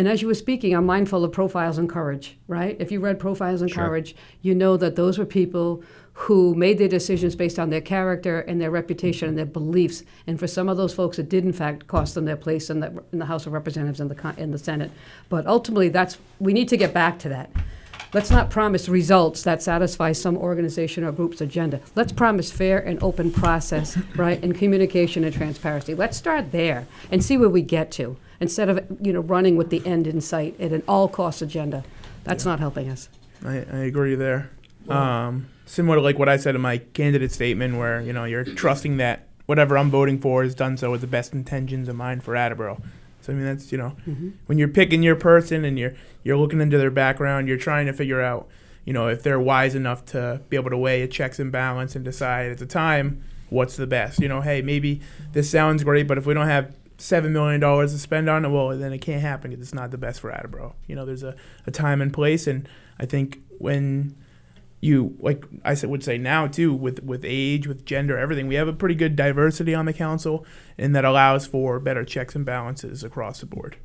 [0.00, 2.74] And as you were speaking, I'm mindful of Profiles in Courage, right?
[2.80, 6.88] If you read Profiles in Courage, you know that those were people who made their
[6.88, 10.02] decisions based on their character and their reputation and their beliefs.
[10.26, 12.80] And for some of those folks, it did in fact cost them their place in
[12.80, 14.90] the, in the House of Representatives and the in the Senate.
[15.28, 17.50] But ultimately, that's we need to get back to that.
[18.14, 21.78] Let's not promise results that satisfy some organization or group's agenda.
[21.94, 25.94] Let's promise fair and open process, right, and communication and transparency.
[25.94, 29.70] Let's start there and see where we get to instead of you know running with
[29.70, 31.84] the end in sight at an all-cost agenda.
[32.24, 33.08] That's not helping us.
[33.44, 34.50] I, I agree there.
[34.88, 38.44] Um, similar to like what I said in my candidate statement, where you know you're
[38.44, 42.24] trusting that whatever I'm voting for is done so with the best intentions in mind
[42.24, 42.80] for Attleboro.
[43.20, 43.96] So I mean that's you know
[44.46, 45.94] when you're picking your person and you're
[46.24, 48.48] you're looking into their background, you're trying to figure out
[48.84, 51.94] you know if they're wise enough to be able to weigh a checks and balance
[51.94, 54.20] and decide at the time what's the best.
[54.20, 55.00] You know, hey maybe
[55.32, 58.48] this sounds great, but if we don't have seven million dollars to spend on it,
[58.48, 60.74] well then it can't happen because it's not the best for Attleboro.
[60.86, 61.34] You know, there's a,
[61.66, 62.68] a time and place, and
[62.98, 64.16] I think when
[64.80, 68.68] you like I would say now too with with age with gender everything we have
[68.68, 70.46] a pretty good diversity on the council
[70.78, 73.76] and that allows for better checks and balances across the board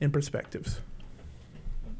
[0.00, 0.80] in perspectives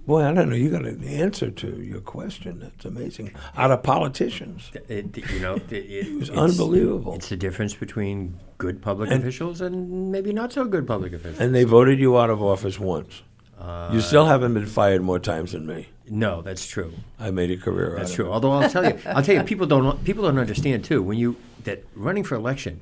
[0.07, 0.57] Boy, I don't know.
[0.57, 2.59] You got an answer to your question.
[2.61, 3.33] That's amazing.
[3.57, 4.71] Out of politicians.
[4.89, 7.15] It, you know, it, it, was it's- unbelievable.
[7.15, 11.39] It's the difference between good public And- officials and maybe not so good public officials.
[11.41, 13.23] And they voted you out of office once.
[13.59, 15.87] Uh, you still haven't been fired more times than me.
[16.09, 16.93] no, that's true.
[17.21, 18.25] I made a career That's out true.
[18.25, 18.35] of it.
[18.35, 21.37] Although I'll tell you, I'll tell you, people don't people don't understand too when you
[21.63, 22.81] that running for election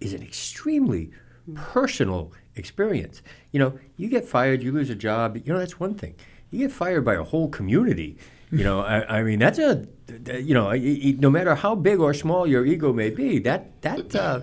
[0.00, 1.10] is an extremely
[1.54, 3.22] personal experience.
[3.52, 5.36] You know, you get fired, you lose a job.
[5.38, 6.14] You know, that's one thing.
[6.50, 8.18] You get fired by a whole community.
[8.50, 9.86] You know, I, I mean, that's a
[10.26, 14.40] you know, no matter how big or small your ego may be, that that uh,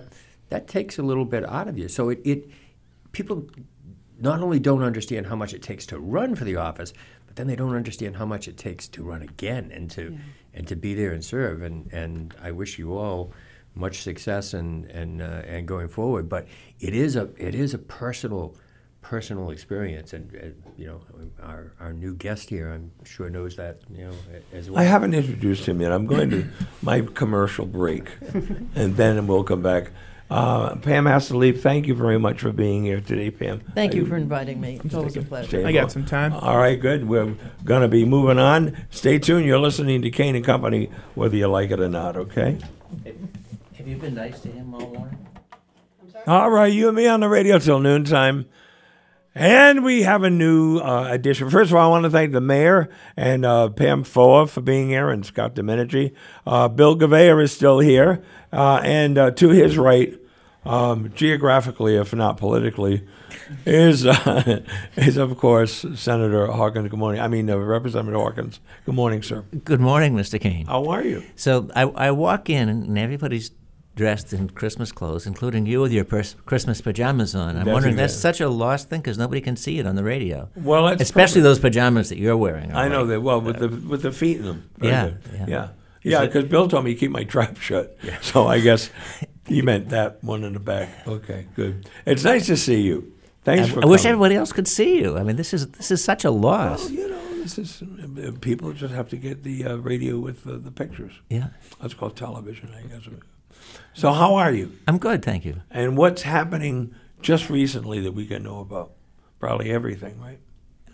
[0.48, 1.88] that takes a little bit out of you.
[1.88, 2.50] So it, it
[3.12, 3.48] people
[4.18, 6.92] not only don't understand how much it takes to run for the office,
[7.26, 10.16] but then they don't understand how much it takes to run again and to
[10.54, 11.62] and to be there and serve.
[11.62, 13.32] And and I wish you all
[13.74, 16.28] much success and and uh, and going forward.
[16.28, 16.46] But
[16.78, 18.56] it is a it is a personal
[19.08, 20.46] personal experience, and uh,
[20.76, 21.00] you know
[21.42, 24.12] our our new guest here, I'm sure knows that you know
[24.52, 24.80] as well.
[24.82, 25.92] I haven't introduced him yet.
[25.92, 26.48] I'm going to
[26.82, 28.10] my commercial break,
[28.74, 29.92] and then we'll come back.
[30.28, 31.62] Uh, Pam has to leave.
[31.62, 33.60] Thank you very much for being here today, Pam.
[33.76, 34.80] Thank Are you for inviting me.
[34.84, 35.60] It's always a pleasure.
[35.60, 36.32] Stay I got some time.
[36.32, 37.06] All right, good.
[37.08, 38.76] We're going to be moving on.
[38.90, 39.46] Stay tuned.
[39.46, 42.16] You're listening to Kane and Company, whether you like it or not.
[42.16, 42.58] Okay.
[43.76, 45.28] Have you been nice to him all morning?
[46.26, 48.46] All right, you and me on the radio till noontime.
[49.38, 51.50] And we have a new uh, addition.
[51.50, 52.88] First of all, I want to thank the mayor
[53.18, 56.14] and uh, Pam Foa for being here and Scott Domenici.
[56.46, 58.24] Uh, Bill Gouveia is still here.
[58.50, 60.18] Uh, and uh, to his right,
[60.64, 63.06] um, geographically, if not politically,
[63.66, 64.62] is, uh,
[64.96, 66.88] is of course, Senator Hawkins.
[66.88, 67.20] Good morning.
[67.20, 68.60] I mean, uh, Representative Hawkins.
[68.86, 69.44] Good morning, sir.
[69.64, 70.40] Good morning, Mr.
[70.40, 70.64] Kane.
[70.64, 71.22] How are you?
[71.34, 73.50] So I, I walk in and everybody's
[73.96, 77.56] dressed in Christmas clothes, including you with your pers- Christmas pajamas on.
[77.56, 80.04] I'm That's wondering that's such a lost thing because nobody can see it on the
[80.04, 80.48] radio.
[80.54, 81.42] Well, especially perfect.
[81.42, 82.72] those pajamas that you're wearing.
[82.72, 84.70] I know that well with the with the feet in them.
[84.80, 85.46] Yeah, yeah.
[85.48, 85.68] yeah,
[86.02, 86.26] yeah.
[86.26, 87.98] Because Bill told me to keep my trap shut.
[88.22, 88.90] So I guess
[89.46, 91.06] he meant that one in the back.
[91.06, 91.88] Okay, good.
[92.04, 93.12] It's nice to see you.
[93.44, 93.82] Thanks I, for.
[93.82, 95.16] I wish everybody else could see you.
[95.16, 96.84] I mean, this is this is such a loss.
[96.84, 100.46] Well, you know, this is uh, people just have to get the uh, radio with
[100.46, 101.12] uh, the pictures.
[101.30, 101.48] Yeah,
[101.80, 103.08] That's called television, I guess.
[103.96, 104.72] So how are you?
[104.86, 105.62] I'm good, thank you.
[105.70, 108.92] And what's happening just recently that we can know about?
[109.40, 110.38] Probably everything, right?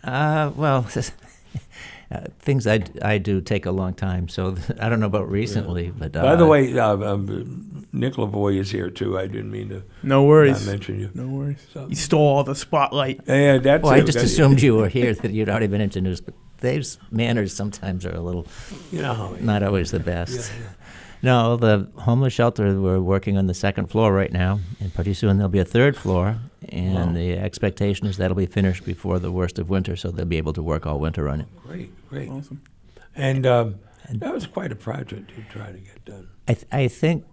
[0.04, 0.86] Uh, well,
[2.12, 5.90] uh, things I do take a long time, so I don't know about recently.
[5.90, 9.18] But uh, By the way, uh, um, Nick Lavoie is here too.
[9.18, 11.10] I didn't mean to no worries not mention you.
[11.14, 14.76] no worries So- you stole all the spotlight Yeah, that's well, I just assumed you
[14.76, 18.46] were here that you'd already been introduced, but Dave's manners sometimes are a little
[18.92, 20.52] You know not always the best.
[21.22, 25.36] No, the homeless shelter, we're working on the second floor right now, and pretty soon
[25.36, 26.38] there'll be a third floor,
[26.68, 27.12] and Wow.
[27.12, 30.52] the expectation is that'll be finished before the worst of winter, so they'll be able
[30.54, 31.46] to work all winter on it.
[31.66, 32.28] Great, great.
[32.28, 32.60] awesome
[33.14, 33.76] And um,
[34.10, 36.28] that was quite a project to try to get done.
[36.48, 37.24] I, th- I think,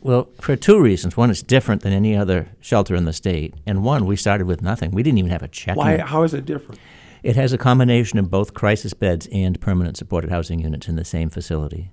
[0.00, 1.14] well, for two reasons.
[1.16, 4.62] One, it's different than any other shelter in the state, and one, we started with
[4.62, 4.90] nothing.
[4.90, 5.76] We didn't even have a check.
[5.76, 5.98] Why?
[5.98, 6.80] How is it different?
[7.22, 11.04] It has a combination of both crisis beds and permanent supported housing units in the
[11.04, 11.90] same facility.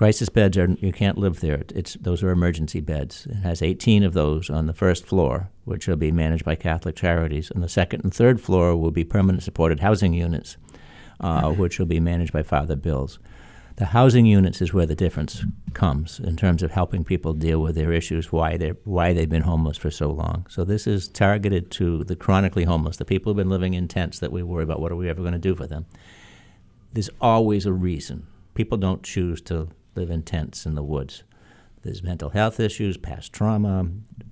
[0.00, 1.62] Crisis beds are you can't live there.
[1.74, 3.26] It's those are emergency beds.
[3.26, 6.96] It has 18 of those on the first floor, which will be managed by Catholic
[6.96, 10.56] Charities, and the second and third floor will be permanent supported housing units,
[11.20, 13.18] uh, which will be managed by Father Bills.
[13.76, 15.44] The housing units is where the difference
[15.74, 19.42] comes in terms of helping people deal with their issues, why they why they've been
[19.42, 20.46] homeless for so long.
[20.48, 24.18] So this is targeted to the chronically homeless, the people who've been living in tents
[24.20, 25.84] that we worry about what are we ever going to do for them.
[26.90, 28.26] There's always a reason.
[28.54, 31.24] People don't choose to live in tents in the woods.
[31.82, 33.88] There's mental health issues, past trauma,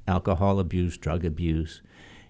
[0.06, 1.82] alcohol abuse, drug abuse,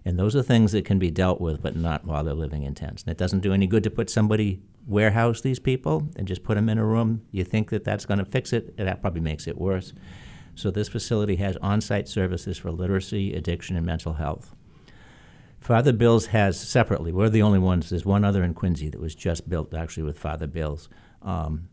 [0.04, 2.74] and those are things that can be dealt with, but not while they're living in
[2.74, 3.02] tents.
[3.02, 6.54] And it doesn't do any good to put somebody warehouse these people and just put
[6.54, 7.22] them in a room.
[7.30, 9.92] You think that that's going to fix it, and that probably makes it worse.
[10.54, 14.54] So this facility has on-site services for literacy, addiction, and mental health.
[15.60, 17.12] Father Bill's has separately.
[17.12, 17.90] We're the only ones.
[17.90, 20.88] There's one other in Quincy that was just built actually with Father Bill's.
[21.20, 21.68] Um,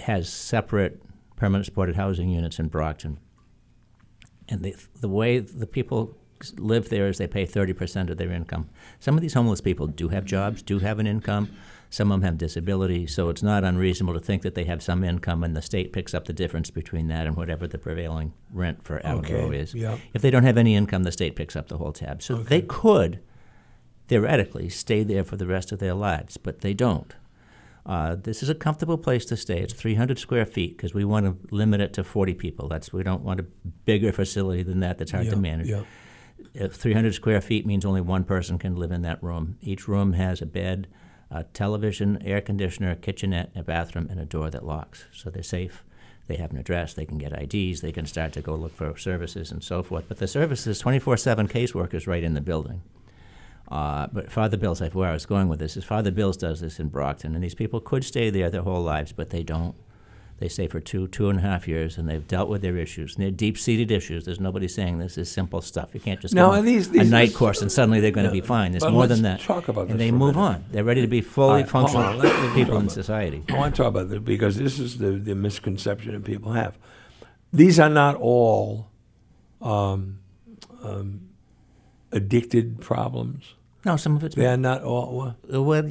[0.00, 1.02] has separate
[1.36, 3.18] permanent supported housing units in Brockton.
[4.48, 6.16] And the, the way the people
[6.56, 8.68] live there is they pay 30% of their income.
[9.00, 11.50] Some of these homeless people do have jobs, do have an income.
[11.90, 15.04] Some of them have disability, so it's not unreasonable to think that they have some
[15.04, 18.82] income, and the state picks up the difference between that and whatever the prevailing rent
[18.82, 19.74] for Attleboro Okay, is.
[19.74, 19.98] yeah.
[20.14, 22.22] If they don't have any income, the state picks up the whole tab.
[22.22, 23.20] So they could
[24.08, 27.14] theoretically stay there for the rest of their lives, but they don't.
[27.84, 29.60] Uh, this is a comfortable place to stay.
[29.60, 32.68] It's 300 square feet because we want to limit it to 40 people.
[32.68, 33.42] That's we don't want a
[33.84, 34.98] bigger facility than that.
[34.98, 35.68] That's hard to manage.
[35.68, 35.82] yeah.
[36.54, 39.56] If 300 square feet means only one person can live in that room.
[39.62, 40.86] Each room has a bed,
[41.30, 45.06] a television, air conditioner, a kitchenette, a bathroom, and a door that locks.
[45.12, 45.82] So they're safe.
[46.28, 46.94] They have an address.
[46.94, 47.80] They can get IDs.
[47.80, 50.04] They can start to go look for services and so forth.
[50.08, 52.82] But the services, 24/7 caseworkers right in the building.
[53.72, 56.60] Uh, but Father Bill's, like where I was going with this is Father Bill's does
[56.60, 59.74] this in Brockton, and these people could stay there their whole lives, but they don't.
[60.40, 63.14] They stay for two, two and a half years, and they've dealt with their issues.
[63.14, 64.24] And they're deep-seated issues.
[64.24, 65.90] There's nobody saying this is simple stuff.
[65.94, 68.28] You can't just No, them and these- a these- night course and suddenly they're going
[68.28, 68.72] to Yeah, be fine.
[68.72, 69.38] There's more than that.
[69.40, 70.64] talk about and this they move on.
[70.72, 73.44] They're ready to be fully right, functional on, people in society.
[73.50, 76.76] I want to talk about this because this is the, the misconception that people have.
[77.52, 78.88] These are not all
[79.60, 80.18] um,
[80.82, 81.28] um,
[82.10, 83.54] addicted problems.
[83.84, 85.34] No, some of it's They are not all.
[85.52, 85.88] Uh, well,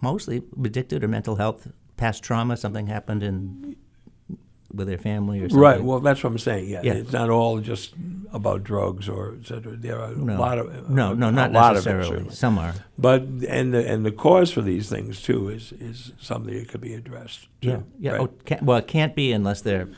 [0.00, 3.76] mostly addicted or mental health, past trauma, something happened in
[4.72, 5.60] with their family or something.
[5.60, 5.82] Right.
[5.82, 6.68] Well, that's what I'm saying.
[6.68, 6.94] Yeah, Yeah.
[6.94, 7.94] it's not all just
[8.32, 9.76] about drugs or et cetera.
[9.76, 10.36] There are No.
[10.36, 12.30] a lot of no, no, a not lot of it, necessarily.
[12.30, 12.74] Some are.
[12.98, 16.80] But and the and the cause for these things too is is something that could
[16.80, 17.48] be addressed.
[17.62, 18.10] Too, Yeah, yeah.
[18.12, 18.20] Right.
[18.22, 19.88] Oh, can't, well, it can't be unless they're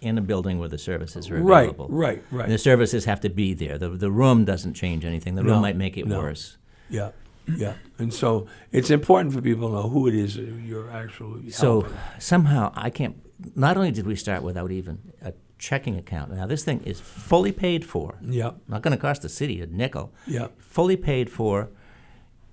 [0.00, 1.88] in a building where the services are Right, available.
[1.90, 2.44] right, right.
[2.44, 3.76] And the services have to be there.
[3.76, 5.34] The, the room doesn't change anything.
[5.34, 6.18] The room No, might make it no.
[6.18, 6.56] worse.
[6.88, 7.10] Yeah,
[7.46, 7.74] yeah.
[7.98, 11.98] And so it's important for people to know who it is you're actually So helping.
[12.18, 13.16] somehow I can't.
[13.54, 16.32] Not only did we start without even a checking account.
[16.32, 18.18] Now this thing is fully paid for.
[18.22, 18.52] Yeah.
[18.68, 20.12] Not going to cost the city a nickel.
[20.26, 20.48] Yeah.
[20.58, 21.70] Fully paid for.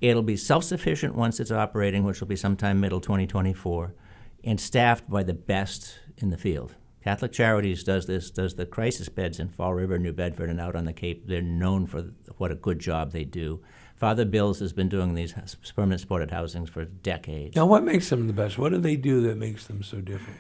[0.02, 3.94] It'll be self-sufficient once it's operating, which will be sometime middle 2024,
[4.44, 6.76] and staffed by the best in the field.
[7.02, 10.76] Catholic Charities does this, does the crisis beds in Fall River, New Bedford, and out
[10.76, 11.28] on the Cape.
[11.28, 13.62] They're known for what a good job they do.
[14.04, 15.34] Father Bills has been doing these
[15.76, 17.56] permanent supported housings for decades.
[17.56, 18.58] Now, what makes them the best?
[18.58, 20.40] What do they do that makes them so different?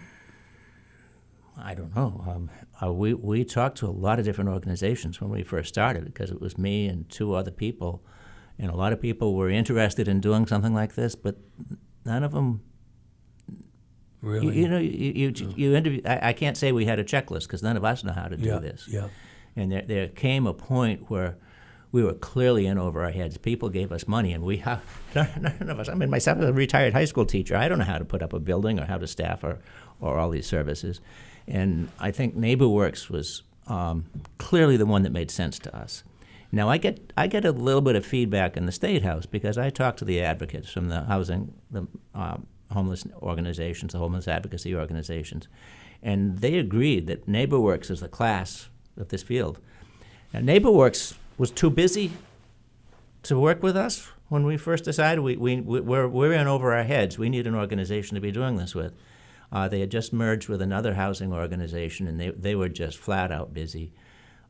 [1.57, 2.23] I don't know.
[2.27, 2.49] Um,
[2.83, 6.29] uh, we we talked to a lot of different organizations when we first started because
[6.29, 8.03] it was me and two other people,
[8.59, 11.37] and a lot of people were interested in doing something like this, but
[12.03, 12.61] none of them.
[14.21, 14.47] Really?
[14.47, 16.01] You, you know, you you, you interview.
[16.05, 18.35] I, I can't say we had a checklist because none of us know how to
[18.35, 18.87] do Yeah, this.
[18.89, 19.07] yeah.
[19.55, 21.37] And there there came a point where.
[21.93, 23.37] We were clearly in over our heads.
[23.37, 24.83] People gave us money, and we have
[25.15, 25.87] none of us.
[25.87, 28.23] I mean, myself as a retired high school teacher, I don't know how to put
[28.23, 29.59] up a building or how to staff or,
[30.01, 30.99] or all these services.
[31.47, 34.05] And I think NeighborWorks was um,
[34.39, 36.03] clearly the one that made sense to us.
[36.51, 39.57] Now I get I get a little bit of feedback in the state house because
[39.57, 44.75] I talk to the advocates from the housing, the um, homeless organizations, the homeless advocacy
[44.75, 45.47] organizations,
[46.03, 49.59] and they agreed that NeighborWorks is the class of this field.
[50.31, 52.11] Now NeighborWorks was too busy
[53.23, 56.73] to work with us when we first decided we, we, we we're, we're in over
[56.73, 57.17] our heads.
[57.17, 58.93] We need an organization to be doing this with.
[59.51, 63.31] Uh, they had just merged with another housing organization, and they, they were just flat
[63.31, 63.91] out busy.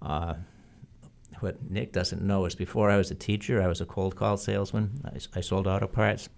[0.02, 0.36] Uh,
[1.42, 4.38] what Nick doesn't know is before I was a teacher, I was a cold call
[4.38, 5.02] salesman.
[5.04, 6.30] I, I sold auto parts.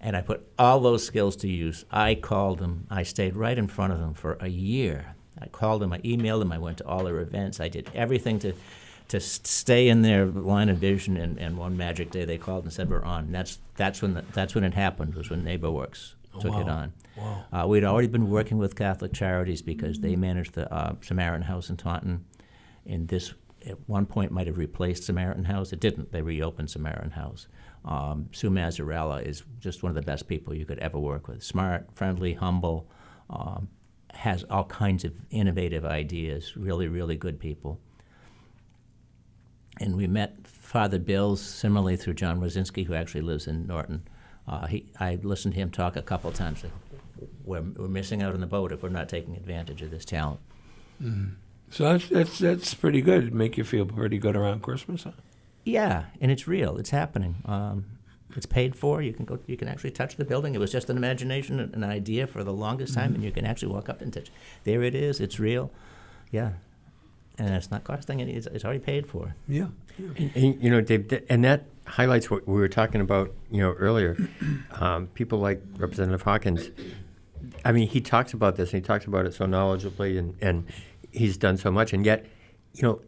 [0.00, 1.84] And I put all those skills to use.
[1.90, 2.86] I called them.
[2.90, 5.14] I stayed right in front of them for a year.
[5.38, 5.92] I called them.
[5.92, 6.52] I emailed them.
[6.52, 7.60] I went to all their events.
[7.60, 8.54] I did everything to,
[9.10, 11.16] to stay in their line of vision.
[11.16, 14.14] And, and one magic day, they called and said, "We're on." And that's that's when
[14.14, 15.14] the, that's when it happened.
[15.14, 16.92] Was when NeighborWorks took it on.
[17.16, 17.44] Wow.
[17.52, 21.68] Uh, we'd already been working with Catholic Charities because they managed the uh, Samaritan House
[21.68, 22.24] in Taunton,
[22.86, 23.34] and this
[23.66, 25.72] at one point might have replaced Samaritan House.
[25.72, 26.12] It didn't.
[26.12, 27.48] They reopened Samaritan House.
[27.84, 31.42] Um, Sue Mazzarella is just one of the best people you could ever work with.
[31.42, 32.88] Smart, friendly, humble,
[33.28, 33.68] um,
[34.14, 36.56] has all kinds of innovative ideas.
[36.56, 37.80] Really, really good people.
[39.80, 44.06] And we met Father Bills similarly through John Rosinski, who actually lives in Norton.
[44.46, 46.62] Uh, he, I listened to him talk a couple times.
[47.44, 50.40] We're, we're missing out on the boat if we're not taking advantage of this talent.
[51.70, 53.28] So that's that's that's pretty good.
[53.28, 55.04] It make you feel pretty good around Christmas.
[55.04, 55.12] Huh?
[55.64, 56.76] Yeah, and it's real.
[56.78, 57.36] It's happening.
[57.46, 57.84] Um,
[58.36, 59.00] it's paid for.
[59.00, 59.38] You can go.
[59.46, 60.54] You can actually touch the building.
[60.54, 63.72] It was just an imagination, an idea for the longest time, and you can actually
[63.72, 64.30] walk up and touch.
[64.64, 65.20] There it is.
[65.20, 65.70] It's real.
[66.32, 66.52] Yeah,
[67.40, 68.32] and it's not costing any.
[68.32, 69.34] It's, it's already paid for.
[69.48, 69.68] Yeah.
[69.98, 73.60] And, and, you know, Dave, th- and that highlights what we were talking about, you
[73.62, 74.16] know, earlier.
[74.72, 76.70] Um, people like Representative Hawkins.
[77.66, 80.64] I mean, he talks about this, and he talks about it so knowledgeably, and, and
[81.10, 82.24] he's done so much, and yet,
[82.72, 83.02] you know,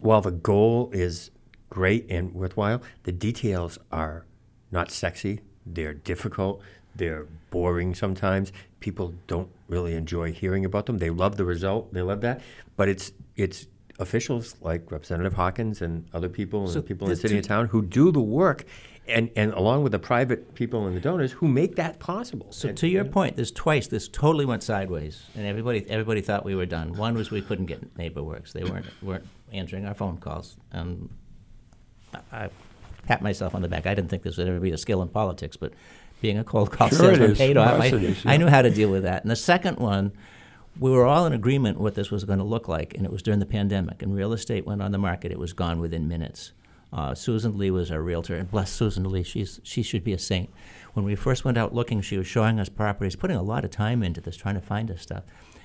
[0.00, 1.30] while the goal is
[1.70, 4.24] great and worthwhile, the details are
[4.72, 5.40] not sexy.
[5.64, 6.60] They're difficult.
[6.96, 8.52] They're boring sometimes.
[8.80, 10.98] People don't really enjoy hearing about them.
[10.98, 11.92] They love the result.
[11.92, 12.40] They love that,
[12.76, 13.66] but it's it's
[13.98, 17.68] officials like Representative Hawkins and other people and So people in the city and town
[17.68, 18.64] who do the work,
[19.06, 22.46] and, and along with the private people and the donors who make that possible.
[22.50, 26.44] So And- to your point, this twice this totally went sideways, and everybody everybody thought
[26.44, 26.94] we were done.
[26.94, 31.08] One was we couldn't get NeighborWorks; they weren't weren't answering our phone calls, and
[32.14, 32.50] I, I
[33.06, 33.86] pat myself on the back.
[33.86, 35.72] I didn't think this would ever be a skill in politics, but
[36.22, 37.74] being a cold call Sure salesman paid off.
[37.74, 39.22] Of I, is, I knew how to deal with that.
[39.22, 40.12] And the second one,
[40.78, 43.22] we were all in agreement what this was going to look like, and it was
[43.22, 44.00] during the pandemic.
[44.00, 46.52] And real estate went on the market; it was gone within minutes.
[46.92, 50.18] Uh, Susan Lee was our realtor, and bless Susan Lee, she's she should be a
[50.18, 50.48] saint.
[50.94, 53.70] When we first went out looking, she was showing us properties, putting a lot of
[53.70, 55.24] time into this, trying to find us stuff.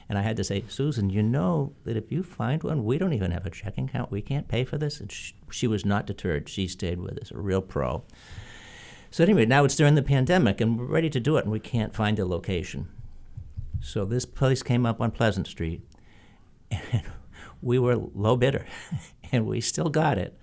[0.09, 3.11] And I had to say, Susan, you know that if you find one, we don't
[3.11, 4.09] even have a checking account.
[4.09, 5.01] We can't pay for this.
[5.01, 6.47] And sh- she was not deterred.
[6.47, 8.03] She stayed with us, a real pro.
[9.09, 11.59] So anyway, now it's during the pandemic, and we're ready to do it, and we
[11.59, 12.87] can't find a location.
[13.79, 15.81] So this place came up on Pleasant Street,
[16.71, 17.03] and
[17.61, 18.65] we were low bidder,
[19.31, 20.37] and we still got it,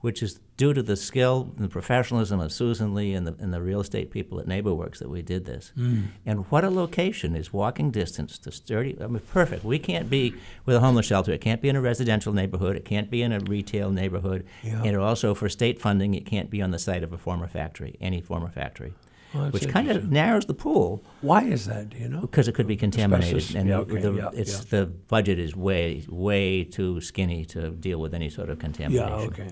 [0.00, 3.52] which is due to the skill and the professionalism of Susan Lee and the, and
[3.52, 5.72] the real estate people at NeighborWorks that we did this.
[5.76, 6.08] Mm.
[6.24, 9.64] And what a location is walking distance to Sturdy, I mean, perfect.
[9.64, 11.32] We can't be with a homeless shelter.
[11.32, 12.76] It can't be in a residential neighborhood.
[12.76, 14.46] It can't be in a retail neighborhood.
[14.62, 14.82] Yeah.
[14.82, 17.96] And also for state funding, it can't be on the site of a former factory,
[18.00, 18.94] any former factory.
[19.34, 21.90] Well, which kind of narrows the pool Why is that?
[21.90, 22.20] Do you know?
[22.22, 24.64] because it could be contaminated, and Yeah, okay, the, yeah, it's yeah.
[24.70, 29.08] the budget is way way too skinny to deal with any sort of contamination.
[29.08, 29.26] Yeah.
[29.26, 29.50] Okay.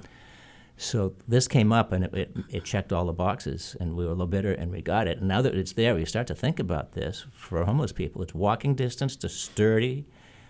[0.80, 4.10] So this came up, and it, it, it checked all the boxes, and we were
[4.10, 5.18] a little bitter, and we got it.
[5.18, 8.22] And now that it's there, we start to think about this for homeless people.
[8.22, 10.06] It's walking distance to Sturdy,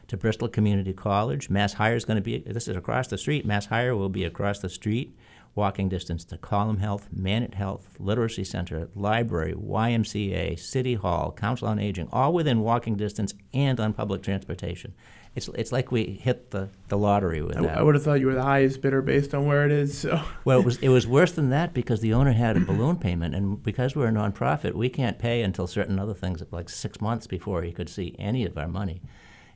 [0.09, 1.49] to Bristol Community College.
[1.49, 3.47] Mass Hire is going to be this is across the street.
[3.47, 5.17] Mass Hire will be across the street.
[5.55, 11.81] Walking distance to Column Health, Manit Health, Literacy Center, Library, YMCA, City Hall, Council on
[11.81, 14.95] Aging, all within walking distance and on public transportation.
[15.35, 17.79] It's, it's like we hit the, the lottery with I, that.
[17.79, 19.99] I would have thought you were the highest bidder based on where it is.
[19.99, 22.97] So Well, it was it was worse than that because the owner had a balloon
[23.01, 27.01] payment, and because we're a nonprofit, we can't pay until certain other things, like six
[27.01, 29.03] months before he could see any of our money,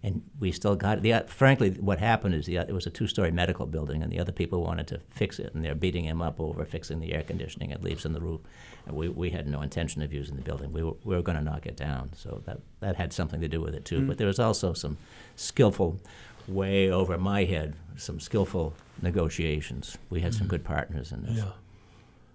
[0.02, 1.02] and we still got it.
[1.02, 4.12] The, uh, frankly, what happened is the, uh, it was a two-story medical building, and
[4.12, 7.12] the other people wanted to fix it, and they're beating him up over fixing the
[7.12, 8.40] air conditioning and leaves in the roof.
[8.86, 10.72] And we, we had no intention of using the building.
[10.72, 13.48] We were, we were going to knock it down, so that that had something to
[13.48, 14.00] do with it too.
[14.00, 14.08] Mm.
[14.08, 14.96] But there was also some
[15.36, 16.00] skillful,
[16.48, 19.96] way over my head, some skillful negotiations.
[20.10, 20.50] We had some mm.
[20.50, 21.38] good partners in this.
[21.38, 21.52] Yeah.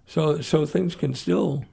[0.05, 1.65] So so things can still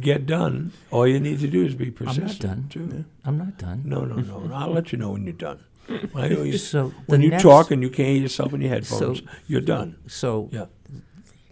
[0.00, 0.72] get done.
[0.90, 2.44] All you need to do is be persistent.
[2.44, 2.68] I'm not done.
[2.68, 3.04] Too.
[3.24, 3.82] I'm not done.
[3.84, 4.54] No, no, no.
[4.54, 5.64] I'll let you know when you're done.
[6.14, 9.24] I So when you next- talk and you can't hear yourself in your headphones, So-
[9.46, 9.96] you're done.
[10.06, 10.66] So Yeah.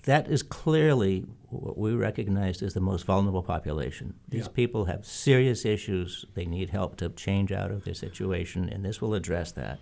[0.05, 4.15] that is clearly what we recognized as the most vulnerable population.
[4.29, 4.53] These Yeah.
[4.55, 6.25] people have serious issues.
[6.35, 9.79] They need help to change out of their situation, and this will address that.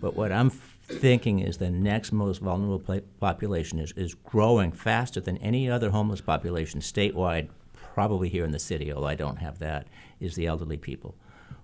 [0.00, 5.38] But what I'm thinking is the next most vulnerable population is, is growing faster than
[5.38, 9.86] any other homeless population statewide, probably here in the city, although I don't have that,
[10.20, 11.14] is the elderly people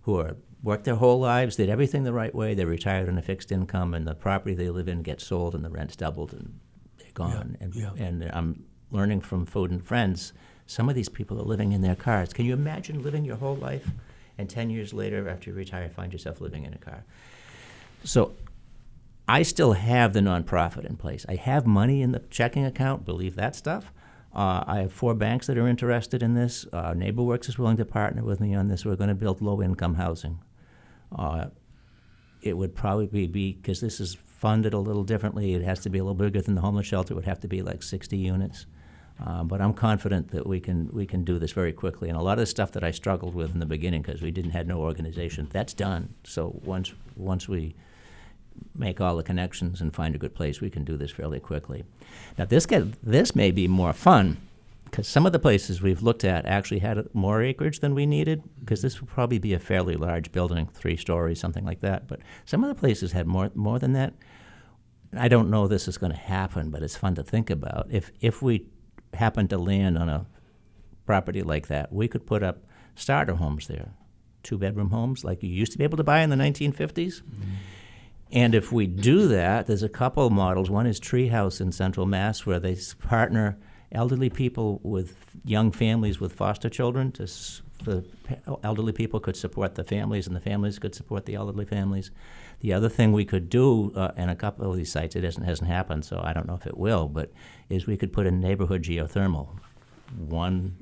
[0.02, 3.22] who are worked their whole lives, did everything the right way, they're retired on a
[3.22, 6.58] fixed income, and the property they live in gets sold and the rent's doubled and
[6.98, 7.56] they're gone.
[7.60, 7.90] and, yeah.
[7.96, 10.32] and I'm learning from food and friends,
[10.66, 12.32] some of these people are living in their cars.
[12.32, 13.90] Can you imagine living your whole life
[14.38, 17.04] and 10 years later, after you retire, find yourself living in a car?
[18.04, 18.34] So
[19.28, 21.26] I still have the nonprofit in place.
[21.28, 23.92] I have money in the checking account, believe that stuff.
[24.34, 26.66] Uh, I have four banks that are interested in this.
[26.72, 28.84] Uh, NeighborWorks is willing to partner with me on this.
[28.84, 30.38] We're going to build low income housing.
[31.14, 31.46] Uh,
[32.42, 35.54] it would probably be because this is funded a little differently.
[35.54, 37.12] It has to be a little bigger than the homeless shelter.
[37.12, 38.66] It would have to be like 60 units.
[39.24, 42.08] Uh, but I'm confident that we can we can do this very quickly.
[42.08, 44.30] And a lot of the stuff that I struggled with in the beginning because we
[44.30, 46.14] didn't had no organization, that's done.
[46.24, 47.74] So once once we
[48.74, 51.84] make all the connections and find a good place, we can do this fairly quickly.
[52.38, 54.38] Now this get, this may be more fun
[54.84, 58.42] because some of the places we've looked at actually had more acreage than we needed
[58.58, 62.08] because this would probably be a fairly large building, three stories, something like that.
[62.08, 64.14] But some of the places had more more than that.
[65.12, 67.86] I don't know this is going to happen, but it's fun to think about.
[67.90, 68.66] If if we
[69.14, 70.26] happen to land on a
[71.06, 72.64] property like that, we could put up
[72.94, 73.90] starter homes there,
[74.42, 76.94] two bedroom homes like you used to be able to buy in the 1950s.
[76.94, 77.50] Mm-hmm.
[78.32, 80.70] And if we do that, there's a couple of models.
[80.70, 83.58] One is Treehouse in Central Mass, where they partner
[83.90, 87.10] elderly people with young families with foster children.
[87.12, 87.26] To
[87.82, 88.04] the
[88.62, 92.12] elderly people could support the families, and the families could support the elderly families.
[92.60, 95.46] The other thing we could do, uh, in a couple of these sites, it hasn't,
[95.46, 97.32] hasn't happened, so I don't know if it will, but
[97.68, 99.48] is we could put in neighborhood geothermal.
[100.16, 100.76] One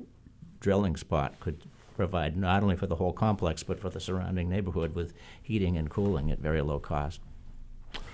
[0.59, 1.61] drilling spot could
[1.95, 5.89] provide not only for the whole complex, but for the surrounding neighborhood with heating and
[5.89, 7.21] cooling at very low cost.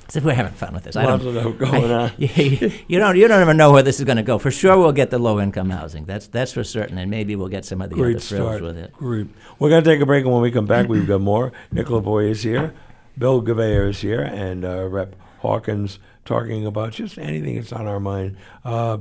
[0.08, 0.96] So we're having fun with this.
[0.96, 2.12] I don't, of going on.
[2.18, 4.38] you, you don't you don't even know where this is going to go.
[4.38, 6.06] For sure, we'll get the low income housing.
[6.06, 8.62] That's that's for certain, and maybe we'll get some of the Great other frills start.
[8.62, 8.94] with it.
[8.94, 9.28] Great.
[9.58, 11.54] We're going to take a break, and when we come back, we've got more.
[11.72, 12.76] Nick Lavoie is here,
[13.18, 18.00] Bill Gouveia is here, and uh, Rep Hawkins talking about just anything that's on our
[18.00, 18.38] mind.
[18.64, 18.98] Uh,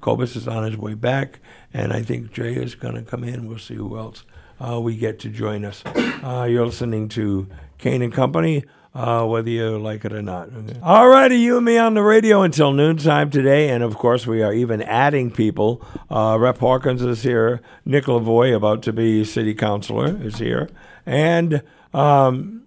[0.00, 1.40] Kobus is on his way back,
[1.72, 3.46] and I think Jay is going to come in.
[3.46, 4.24] We'll see who else
[4.60, 5.82] uh, we get to join us.
[5.86, 7.46] Uh, you're listening to
[7.78, 8.64] Kane and Company.
[8.94, 10.48] Uh, whether you like it or not.
[10.48, 10.80] Okay.
[10.82, 14.42] All righty, you and me on the radio until noontime today, and of course we
[14.42, 15.86] are even adding people.
[16.10, 17.60] Uh, Rep Hawkins is here.
[17.84, 20.70] Nick Lavoie, about to be city councilor, is here,
[21.04, 21.62] and
[21.92, 22.65] um,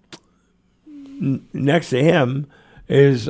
[1.20, 2.46] n- next to him
[2.88, 3.28] is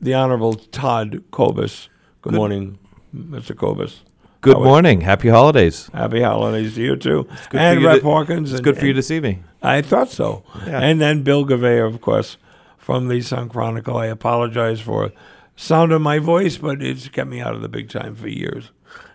[0.00, 1.88] the Honorable Todd Kobus.
[2.22, 2.78] Good, morning,
[3.14, 3.54] Mr.
[3.54, 4.00] Kobus.
[4.40, 5.00] Good How morning.
[5.00, 5.88] Happy holidays.
[5.92, 7.26] Happy holidays to you too.
[7.50, 8.50] good and you Rep to- Hawkins.
[8.50, 9.40] It's and- good for you to see me.
[9.62, 10.44] I thought so.
[10.66, 10.80] Yeah.
[10.80, 12.36] And then Bill Gouveia, of course,
[12.78, 13.96] from the Sun Chronicle.
[13.96, 15.10] I apologize for
[15.56, 18.70] sound of my voice, but it's kept me out of the big time for years.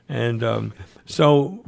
[0.10, 0.74] And um,
[1.06, 1.64] so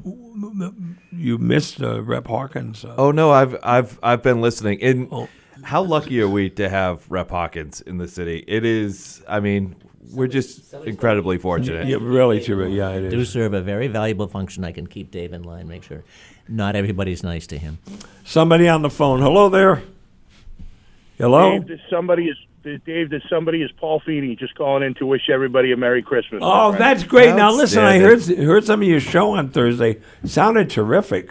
[1.11, 2.83] you missed uh, Rep Hawkins.
[2.83, 4.81] Uh, Oh no, I've I've I've been listening.
[4.81, 5.29] And Oh.
[5.63, 8.43] How lucky are we to have Rep Hawkins in the city?
[8.47, 9.23] It is.
[9.27, 9.75] I mean,
[10.11, 11.87] we're just incredibly fortunate.
[11.87, 12.67] yeah, really true.
[12.67, 13.13] Yeah, it is.
[13.13, 14.63] Do serve a very valuable function.
[14.63, 15.67] I can keep Dave in line.
[15.67, 16.03] Make sure
[16.47, 17.79] not everybody's nice to him.
[18.23, 19.21] Somebody on the phone.
[19.21, 19.83] Hello there.
[21.17, 21.59] Hello.
[21.59, 22.37] Dave, somebody is
[22.85, 23.09] Dave.
[23.09, 26.41] This somebody is Paul Feeney just calling in to wish everybody a Merry Christmas.
[26.43, 26.81] Oh, friend.
[26.81, 27.35] that's great.
[27.35, 30.01] Now listen, I heard heard some of your show on Thursday.
[30.25, 31.29] Sounded terrific.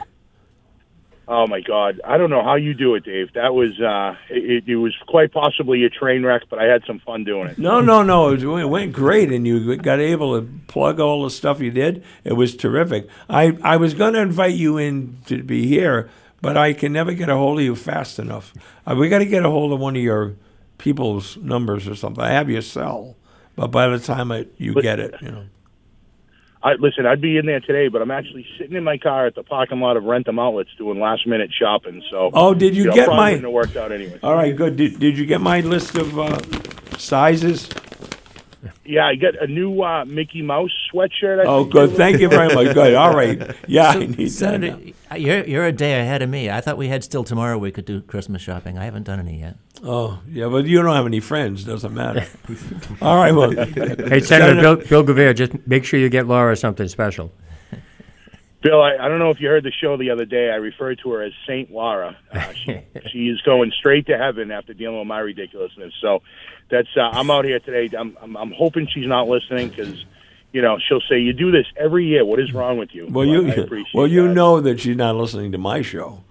[1.28, 3.32] Oh my God, I don't know how you do it, Dave.
[3.35, 6.99] That was uh, it, it was quite possibly a train wreck, but I had some
[6.99, 7.59] fun doing it.
[7.59, 8.28] No, no, no.
[8.31, 11.70] It, was, it went great, and you got able to plug all the stuff you
[11.70, 12.03] did.
[12.24, 13.09] It was terrific.
[13.31, 17.15] I, I was going to invite you in to be here, but I can never
[17.15, 18.53] get a hold of you fast enough.
[18.85, 20.35] Uh, we got to get a hold of one of your
[20.78, 22.23] people's numbers or something.
[22.23, 23.16] I have your cell,
[23.55, 25.44] but by the time I, you But- get it, you know.
[26.65, 29.35] I, listen, I'd be in there today, but I'm actually sitting in my car at
[29.35, 32.03] the parking lot of Wrentham Outlets doing last minute shopping.
[32.11, 34.19] So Oh, did you know, get probably my- wouldn't have worked out anyway.
[34.23, 34.77] All right, good.
[34.77, 36.39] Did, did you get my list of uh,
[36.99, 37.69] sizes?
[38.85, 41.41] Yeah, I got a new uh, Mickey Mouse sweatshirt.
[41.41, 41.91] I Oh, think good.
[41.97, 42.75] Thank you very much.
[42.75, 42.95] Good.
[42.95, 43.41] All right.
[43.69, 44.31] Yeah, I need that.
[44.31, 44.79] Senator,
[45.11, 45.17] now.
[45.17, 46.51] you're you're a day ahead of me.
[46.51, 47.59] I thought we had still tomorrow.
[47.59, 48.79] We could do Christmas shopping.
[48.79, 49.57] I haven't done any yet.
[49.85, 51.65] Oh, yeah, but you don't have any friends.
[51.65, 52.25] Doesn't matter.
[53.03, 53.51] All right, well.
[53.51, 57.33] Hey, Senator Bill, Bill Gouveia, just make sure you get Laura something special.
[58.63, 60.51] Bill, I, I don't know if you heard the show the other day.
[60.51, 62.17] I referred to her as Saint Laura.
[62.31, 62.81] Uh, she,
[63.11, 65.93] she is going straight to heaven after dealing with my ridiculousness.
[66.01, 66.23] So
[66.71, 67.95] that's uh, I'm out here today.
[67.97, 70.05] I'm I'm, I'm hoping she's not listening because
[70.53, 72.25] you know she'll say you do this every year.
[72.25, 73.07] What is wrong with you?
[73.11, 74.35] Well, But you I appreciate well you that.
[74.35, 76.23] know that she's not listening to my show.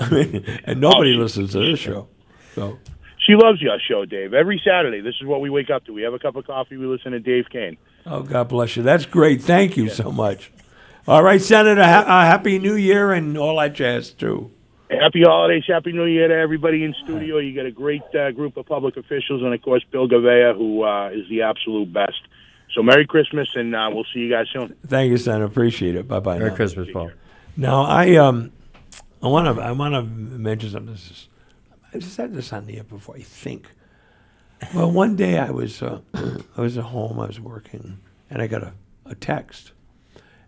[0.00, 2.08] I mean, and nobody Oh, she- listens to this show.
[2.56, 2.78] So
[3.26, 4.34] She loves your show, Dave.
[4.34, 5.92] Every Saturday, this is what we wake up to.
[5.92, 6.76] We have a cup of coffee.
[6.76, 7.76] We listen to Dave Kane.
[8.06, 8.82] oh, God bless you.
[8.82, 9.42] That's great.
[9.42, 10.52] Thank you so much.
[11.08, 11.82] All right, Senator.
[11.82, 14.50] Ha- uh, happy New Year and all that jazz too.
[14.90, 17.38] Happy holidays, happy New Year to everybody in studio.
[17.38, 20.84] You got a great uh, group of public officials, and of course Bill Gouveia, who
[20.84, 22.20] uh, is the absolute best.
[22.72, 24.76] So Merry Christmas, and uh, we'll see you guys soon.
[24.86, 25.44] Thank you, Senator.
[25.44, 26.06] Appreciate it.
[26.06, 26.38] Bye bye.
[26.38, 27.10] Merry Christmas, Paul.
[27.56, 28.52] Now I um
[29.22, 30.92] I want to I want to mention something.
[30.92, 31.28] This is,
[31.96, 33.16] I just had this on the air before.
[33.16, 33.68] I think.
[34.74, 36.00] Well, one day I was uh,
[36.56, 37.18] I was at home.
[37.20, 37.98] I was working,
[38.30, 38.72] and I got a,
[39.04, 39.72] a text,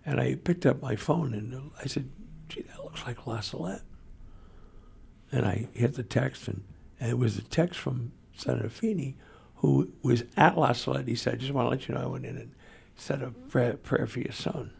[0.06, 2.08] and I picked up my phone and I said,
[2.48, 3.82] "Gee, that looks like La Salette."
[5.30, 6.62] And I hit the text, and,
[7.00, 9.14] and it was a text from Senator Feeney,
[9.56, 11.06] who was at La Salette.
[11.08, 12.52] He said, "I just want to let you know I went in and
[12.96, 14.72] said a prayer, prayer for your son.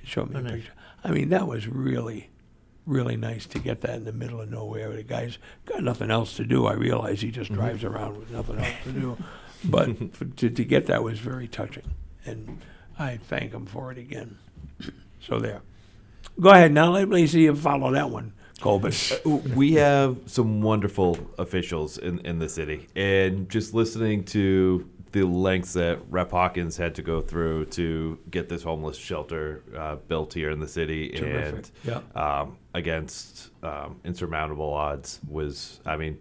[0.00, 0.52] He showed me Oh, a nice.
[0.52, 0.72] picture.
[1.02, 2.30] I mean, that was really,
[2.88, 4.90] really nice to get that in the middle of nowhere.
[4.94, 6.66] The guy's got nothing else to do.
[6.66, 7.34] I realize he Mm-hmm.
[7.42, 9.16] just drives around with nothing else to do.
[9.64, 11.94] But for, to, to get that was very touching.
[12.24, 12.60] And
[12.98, 14.38] I thank him for it again.
[15.20, 15.60] So there.
[16.40, 16.72] Go ahead.
[16.72, 19.24] Now let me see you follow that one, Kobus.
[19.54, 25.72] we have some wonderful officials in, in the city, and just listening to the lengths
[25.74, 30.50] that Rep Hawkins had to go through to get this homeless shelter uh, built here
[30.50, 31.70] in the city, Terrific.
[31.84, 36.18] and um, against um, insurmountable odds was, I mean,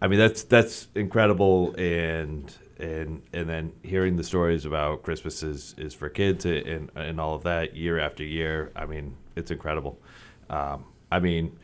[0.00, 5.74] I mean that's that's incredible, and and and then hearing the stories about Christmas is,
[5.76, 8.72] is for kids and and all of that year after year.
[8.76, 10.00] I mean, it's incredible.
[10.50, 11.58] Um, I mean,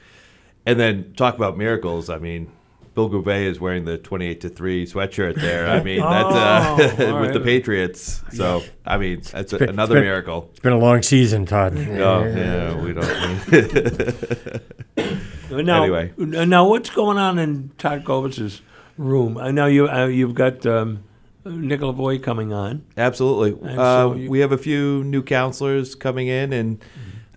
[0.67, 2.11] and then talk about miracles.
[2.11, 2.51] I mean,
[2.95, 5.69] Bill Gouveia is wearing the twenty-eight to three sweatshirt there.
[5.69, 7.41] I mean, that's uh, Oh, all with the.
[7.41, 8.23] Patriots.
[8.33, 10.49] So I mean, that's a, been- another it's been- miracle.
[10.53, 11.77] It's been a long season, Todd.
[11.77, 14.63] Oh yeah, we don't.
[15.51, 16.13] Now, Anyway.
[16.17, 18.61] now what's going on in Todd Kobus's
[18.97, 19.37] room?
[19.39, 21.05] I know you uh, you've got um,
[21.45, 22.85] Nick Lavoie coming on.
[22.97, 23.59] Absolutely.
[23.71, 26.85] Uh, so you- we have a few new councilors coming in, and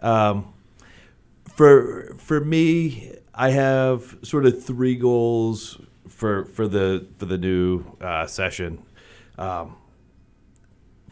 [0.02, 0.54] um,
[1.54, 7.86] for for me, I have sort of three goals for for the for the new
[8.02, 8.84] uh, session.
[9.38, 9.76] Um,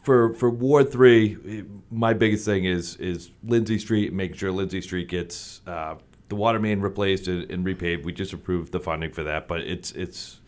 [0.03, 5.07] for for Ward Three, my biggest thing is is Lindsay Street, making sure Lindsay Street
[5.07, 5.95] gets uh,
[6.29, 8.03] the water main replaced and, and repaved.
[8.03, 10.39] We just approved the funding for that, but it's it's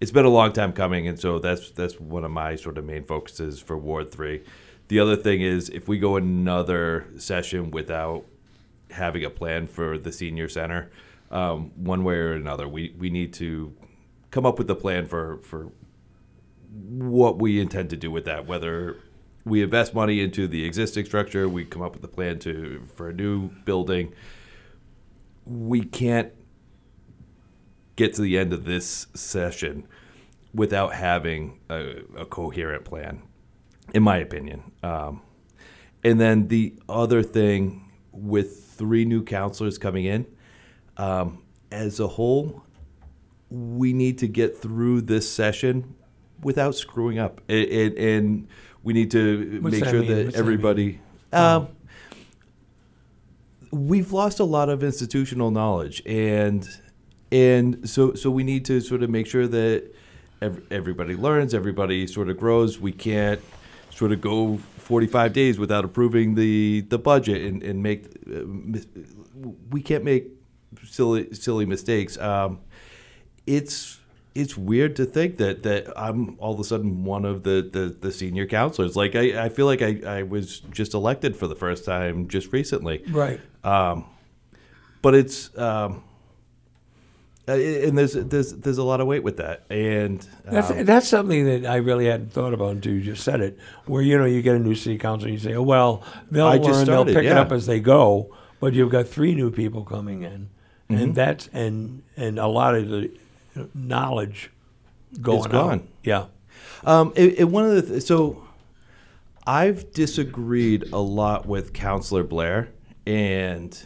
[0.00, 2.84] it's been a long time coming, and so that's that's one of my sort of
[2.84, 4.42] main focuses for Ward Three.
[4.88, 8.24] The other thing is if we go another session without
[8.90, 10.90] having a plan for the senior center,
[11.30, 13.74] um, one way or another, we, we need to
[14.30, 15.72] come up with a plan for for
[16.68, 18.46] what we intend to do with that.
[18.46, 18.98] Whether
[19.44, 23.08] we invest money into the existing structure, we come up with a plan to for
[23.08, 24.12] a new building.
[25.44, 26.32] We can't
[27.94, 29.86] get to the end of this session
[30.52, 33.22] without having a, a coherent plan,
[33.94, 34.72] in my opinion.
[34.82, 35.22] Um,
[36.04, 40.26] and then the other thing with three new councilors coming in,
[40.96, 42.62] um, as a whole,
[43.50, 45.94] we need to get through this session
[46.42, 47.40] without screwing up.
[47.48, 48.48] It, it, and
[48.82, 50.10] we need to What's make that sure mean?
[50.10, 51.00] that What's that everybody.
[51.32, 51.68] Um,
[53.70, 56.68] we've lost a lot of institutional knowledge and
[57.32, 59.92] and so so we need to sort of make sure that
[60.40, 63.40] ev- everybody learns everybody sort of grows we can't
[63.90, 68.86] sort of go 45 days without approving the the budget and, and make uh, mis-
[69.70, 70.28] we can't make
[70.84, 72.60] silly silly mistakes um,
[73.48, 73.98] it's
[74.36, 77.96] it's weird to think that that I'm all of a sudden one of the, the,
[77.98, 78.94] the senior councilors.
[78.94, 82.52] Like I, I feel like I, I was just elected for the first time just
[82.52, 83.02] recently.
[83.08, 83.40] Right.
[83.64, 84.04] Um,
[85.00, 86.04] but it's um,
[87.48, 91.08] uh, and there's there's there's a lot of weight with that, and That's um, that's
[91.08, 93.58] something that I really hadn't thought about until you just said it.
[93.86, 96.46] Where you know you get a new city council, and you say, "Oh well, they'll
[96.46, 99.50] learn, just they'll started, pick it up as they go." But you've got three new
[99.50, 100.48] people coming in,
[100.90, 101.02] Mhm.
[101.02, 103.10] and that's and and a lot of the
[103.74, 104.50] knowledge
[105.20, 105.72] going It's gone.
[105.80, 105.84] out.
[106.02, 106.24] Yeah.
[106.84, 108.42] Um, it, it, one of the th- so
[109.46, 112.68] I've disagreed a lot with Councilor Blair,
[113.06, 113.78] and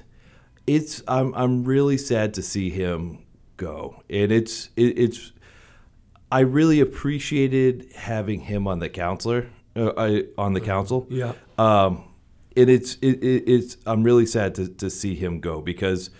[0.66, 3.18] it's I'm I'm really sad to see him
[3.60, 5.32] go, and it's it, it's
[6.32, 11.06] I really appreciated having him on the counselor uh, I, on the council.
[11.10, 11.34] Yeah.
[11.58, 12.04] Um,
[12.56, 16.10] and it's it, it, it's I'm really sad to, to see him go because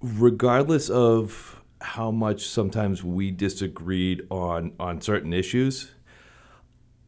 [0.00, 5.90] regardless of how much sometimes we disagreed on on certain issues,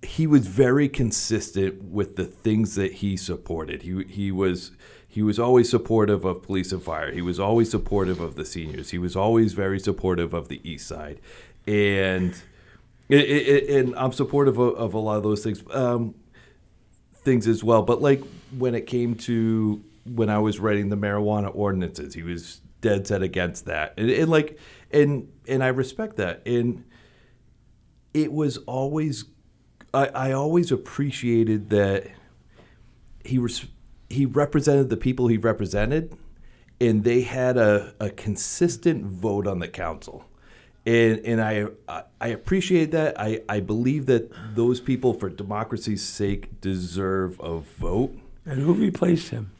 [0.03, 3.83] he was very consistent with the things that he supported.
[3.83, 4.73] He he was
[5.12, 7.11] he was always supportive of police and fire.
[7.11, 8.91] He was always supportive of the seniors.
[8.91, 11.20] He was always very supportive of the east side,
[11.66, 12.32] and
[13.09, 15.65] it, it, and I'm supportive of, of a lot of those things.
[15.73, 16.15] Um,
[17.23, 17.82] things as well.
[17.82, 18.23] But like
[18.57, 23.20] when it came to when I was writing the marijuana ordinances, he was dead set
[23.20, 24.59] against that, and, and like
[24.93, 26.47] and and I respect that.
[26.47, 26.85] And
[28.15, 29.24] it was always
[29.93, 32.07] I, I always appreciated that
[33.24, 33.66] he was
[34.11, 36.12] he represented the people he represented,
[36.81, 40.24] and they had a, a consistent vote on the council.
[40.87, 41.66] And, and I,
[42.20, 43.20] I appreciate that.
[43.20, 48.16] I, I believe that those people, for democracy's sake, deserve a vote.
[48.47, 49.53] And who replaced him?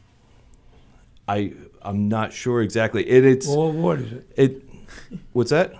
[1.27, 1.53] I
[1.83, 3.09] I'm not sure exactly.
[3.09, 4.27] And it's Well, what is it?
[4.35, 4.63] it.
[5.31, 5.75] What's that?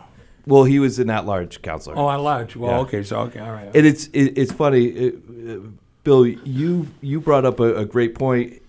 [0.48, 1.96] Well, he was an at-large councilor.
[1.98, 2.56] Oh, at large.
[2.56, 2.80] Well, Yeah.
[2.80, 3.76] okay, so okay, all right.
[3.76, 5.16] And it's it, it's funny, it,
[5.50, 5.58] uh,
[6.04, 6.26] Bill.
[6.26, 8.61] You you brought up a, a great point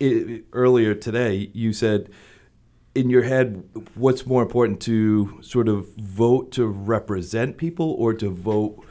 [0.00, 1.50] i earlier today.
[1.52, 2.10] You said
[2.94, 3.62] in your head,
[3.94, 8.84] what's more important to sort of vote to represent people or to vote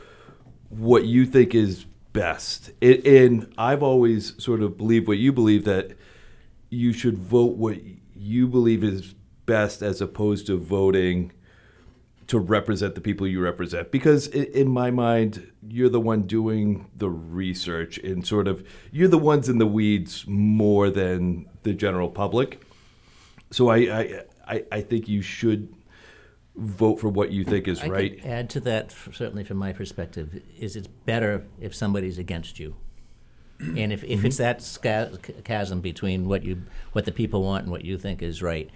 [0.69, 2.71] what you think is best?
[2.81, 5.97] It, and I've always sort of believed what you believe that
[6.69, 7.77] you should vote what
[8.15, 9.15] you believe is
[9.45, 11.31] best as opposed to voting
[12.27, 17.09] to represent the people you represent because in my mind you're the one doing the
[17.09, 22.61] research and sort of you're the ones in the weeds more than the general public
[23.51, 25.73] so i i i, I think you should
[26.59, 30.41] vote for what you think is I right add to that, certainly from my perspective,
[30.57, 32.75] is it's better if somebody's against you.
[33.59, 35.11] And if, if it's that sca-
[35.43, 36.63] chasm between what you
[36.93, 38.69] what the people want and what you think is right,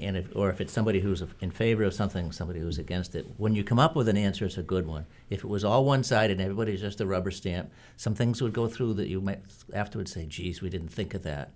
[0.00, 3.26] and if or if it's somebody who's in favor of something, somebody who's against it,
[3.36, 5.06] when you come up with an answer, it's a good one.
[5.30, 8.52] If it was all one sided and everybody's just a rubber stamp, some things would
[8.52, 9.40] go through that you might
[9.74, 11.50] afterwards say, "Geez, we didn't think of that."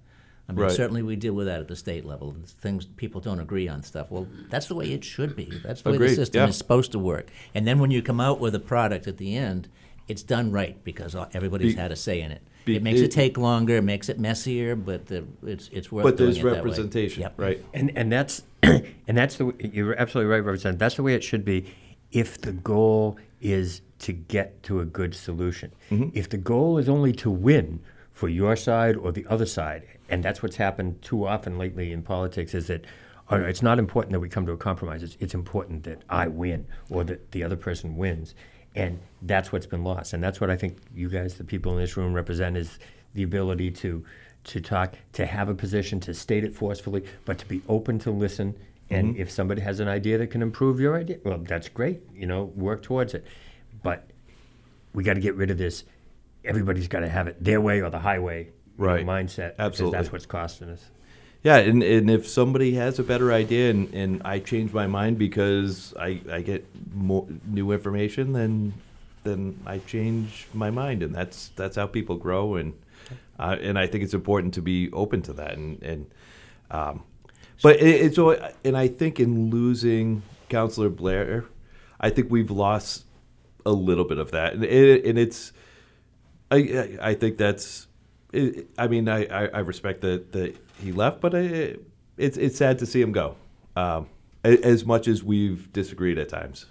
[0.48, 0.72] I mean, Right.
[0.72, 2.34] certainly we deal with that at the state level.
[2.44, 4.10] Things people don't agree on stuff.
[4.10, 5.44] Well, that's the way it should be.
[5.62, 6.48] That's the way the system yeah.
[6.48, 7.30] is supposed to work.
[7.54, 9.68] And then when you come out with a product at the end,
[10.08, 12.42] it's done right because everybody's Be- had a say in it.
[12.64, 15.90] Be- it makes it, it- take longer, it makes it messier, but the, it's it's
[15.92, 16.56] worth but doing there's it that way.
[16.58, 17.34] representation Yep.
[17.36, 20.78] right And and that's and that's the w- you're absolutely right, Representative.
[20.78, 21.72] That's the way it should be.
[22.12, 26.10] If the goal is to get to a good solution, mm-hmm.
[26.16, 27.80] if the goal is only to win
[28.12, 32.02] for your side or the other side, and that's what's happened too often lately in
[32.02, 32.84] politics, is that.
[33.30, 35.02] oh, no, it's not important that we come to a compromise.
[35.02, 38.34] It's, it's important that I win or that the other person wins.
[38.74, 40.12] And that's what's been lost.
[40.12, 42.78] And that's what I think you guys, the people in this room, represent is
[43.14, 44.04] the ability to
[44.44, 48.10] to talk, to have a position, to state it forcefully, but to be open to
[48.10, 48.56] listen.
[48.90, 49.22] And mm-hmm.
[49.22, 52.02] if somebody has an idea that can improve your idea, well, that's great.
[52.12, 53.24] You know, work towards it.
[53.84, 54.10] But
[54.92, 55.84] we got to get rid of this.
[56.44, 59.06] Everybody's got to have it their way or the highway Right.
[59.06, 59.52] mindset.
[59.52, 59.98] because Absolutely.
[59.98, 60.90] that's what's costing us.
[61.42, 65.18] Yeah, and, and if somebody has a better idea and, and I change my mind
[65.18, 66.64] because I, I get
[66.94, 68.74] more new information, then
[69.24, 72.74] then I change my mind, and that's that's how people grow, and
[73.38, 76.06] uh, and I think it's important to be open to that, and and
[76.70, 77.02] um,
[77.62, 81.44] but it, it's al- and I think in losing Councillor Blair,
[82.00, 83.04] I think we've lost
[83.64, 85.52] a little bit of that, and, it, and it's
[86.50, 87.88] I, I think that's.
[88.78, 91.76] I mean, I, I, I respect that, that he left, but I,
[92.18, 93.36] it's it's sad to see him go.
[93.76, 94.08] Um,
[94.44, 96.66] as much as we've disagreed at times.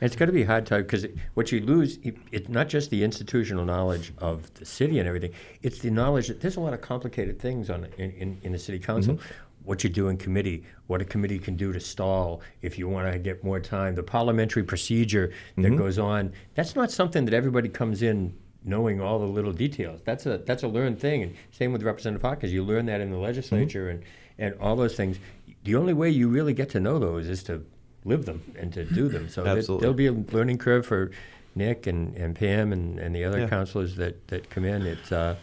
[0.00, 3.04] It's going to be hard to because what you lose, it- it's not just the
[3.04, 5.30] institutional knowledge of the city and everything.
[5.62, 8.58] It's the knowledge that there's a lot of complicated things on in, in, in the
[8.58, 9.18] city council.
[9.62, 13.10] What you do in committee, what a committee can do to stall if you want
[13.10, 16.32] to get more time, the parliamentary procedure that goes on.
[16.56, 18.34] That's not something that everybody comes in
[18.64, 20.00] knowing all the little details.
[20.04, 21.22] That's a that's a learned thing.
[21.22, 24.02] And same with Representative Hawkins, you learn that in the legislature and
[24.38, 25.18] and all those things.
[25.64, 27.64] The only way you really get to know those is to
[28.04, 29.28] live them and to do them.
[29.28, 31.10] So there, there'll be a learning curve for
[31.54, 33.48] Nick and, and Pam and, and the other Yeah.
[33.48, 34.82] councilors that, that come in.
[34.82, 35.36] It's uh,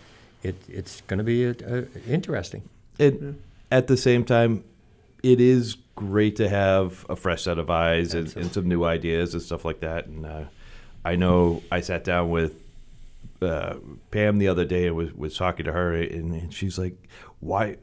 [0.44, 2.64] it, it's going to be uh uh interesting.
[3.00, 3.42] And
[3.72, 4.64] at the same time,
[5.24, 9.34] it is great to have a fresh set of eyes and, and some new ideas
[9.34, 10.08] and stuff like that.
[10.08, 10.44] And uh,
[11.06, 12.61] I know I sat down with
[13.42, 13.76] uh,
[14.12, 16.96] Pam the other day was, was talking to her, and, and she's like,
[17.40, 17.78] "Why,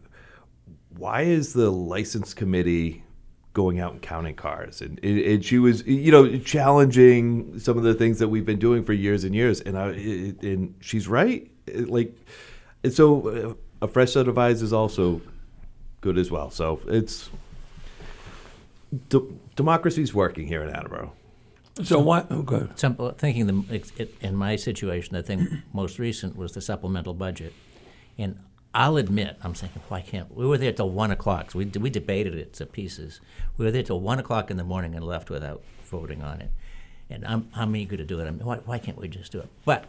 [0.96, 3.04] why is the license committee
[3.52, 7.94] going out and counting cars?" And, and she was, you know, challenging some of the
[7.94, 9.60] things that we've been doing for years and years.
[9.60, 11.50] And I, and she's right.
[11.74, 12.14] Like,
[12.84, 13.54] and so uh,
[13.84, 15.20] a fresh set of eyes is also
[16.00, 16.50] good as well.
[16.50, 17.30] So it's
[19.08, 19.26] de-
[19.56, 21.12] democracy's working here in Attleboro.
[21.84, 22.30] So what?
[22.30, 22.66] Okay.
[22.74, 26.60] Some, uh, thinking the, it, it, in my situation, the thing most recent was the
[26.60, 27.52] supplemental budget,
[28.16, 28.38] and
[28.74, 31.52] I'll admit I'm thinking why can't we were there till one o'clock.
[31.52, 33.20] So we we debated it to pieces.
[33.56, 36.50] We were there till one o'clock in the morning and left without voting on it.
[37.10, 38.26] And I'm I'm eager to do it.
[38.26, 39.48] I mean, why why can't we just do it?
[39.64, 39.86] But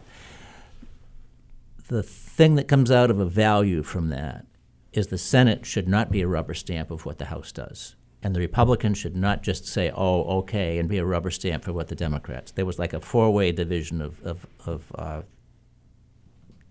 [1.88, 4.46] the thing that comes out of a value from that
[4.92, 7.96] is the Senate should not be a rubber stamp of what the House does.
[8.22, 11.72] And the Republicans should not just say, oh, okay, and be a rubber stamp for
[11.72, 12.52] what the Democrats.
[12.52, 15.22] There was like a four way division of, of, of uh,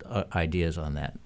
[0.05, 1.17] uh, ideas on that.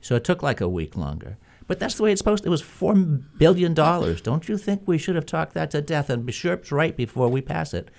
[0.00, 1.38] So it took like a week longer.
[1.66, 2.48] But that's the way it's supposed to.
[2.48, 3.72] It was $4 billion.
[3.74, 6.94] Don't you think we should have talked that to death and be sure it's right
[6.96, 7.90] before we pass it?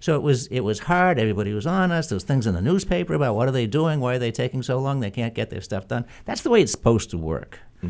[0.00, 1.18] So it was it was hard.
[1.20, 2.08] Everybody was on us.
[2.08, 4.00] There was things in the newspaper about what are they doing?
[4.00, 4.98] Why are they taking so long?
[4.98, 6.06] They can't get their stuff done.
[6.24, 7.60] That's the way it's supposed to work.
[7.82, 7.88] We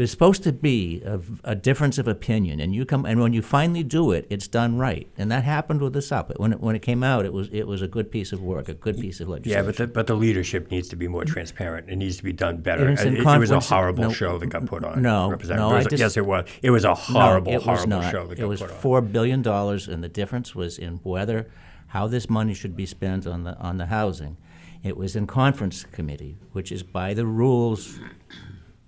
[0.00, 3.42] There's supposed to be a, a difference of opinion, and you come and when you
[3.42, 6.38] finally do it, it's done right, and that happened with the SUP.
[6.38, 8.70] When it, when it came out, it was it was a good piece of work,
[8.70, 9.62] a good piece of legislation.
[9.62, 11.90] Yeah, but the, but the leadership needs to be more transparent.
[11.90, 12.88] It needs to be done better.
[12.88, 15.02] It was uh, It, it was a horrible no, show that got put on.
[15.02, 16.48] no, no, was- yes, it was.
[16.62, 18.10] It was a horrible, no, it was horrible not.
[18.10, 18.68] show that it got put on.
[18.70, 21.50] It was four billion dollars, and the difference was in whether
[21.88, 24.38] how this money should be spent on the on the housing.
[24.82, 27.98] It was in conference committee, which is by the rules.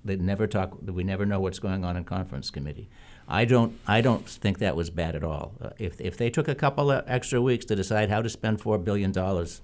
[0.04, 0.78] They never talk.
[0.82, 2.88] We never know what's going on in conference committee.
[3.28, 3.78] I don't.
[3.86, 5.54] I don't think that was bad at all.
[5.60, 8.60] Uh, if if they took a couple of extra weeks to decide how to spend
[8.60, 9.62] four billion dollars,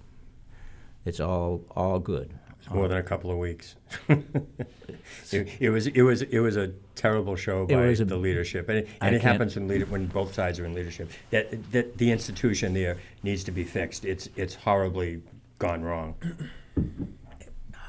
[1.05, 2.32] it's all all good.
[2.60, 3.77] It's more than a couple of weeks.
[4.09, 8.78] it, it was it was it was a terrible show by a- the leadership, and
[8.78, 11.10] it, and it happens in leader, when both sides are in leadership.
[11.31, 14.05] That that the institution there needs to be fixed.
[14.05, 15.23] It's it's horribly
[15.59, 16.15] gone wrong.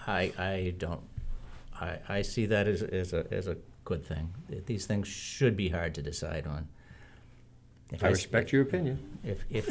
[0.07, 1.01] I, I don't,
[1.80, 4.34] I, I see that as, as a, as a good thing.
[4.65, 6.68] These things should be hard to decide on.
[7.91, 9.19] If I s- respect your opinion.
[9.23, 9.69] If, if,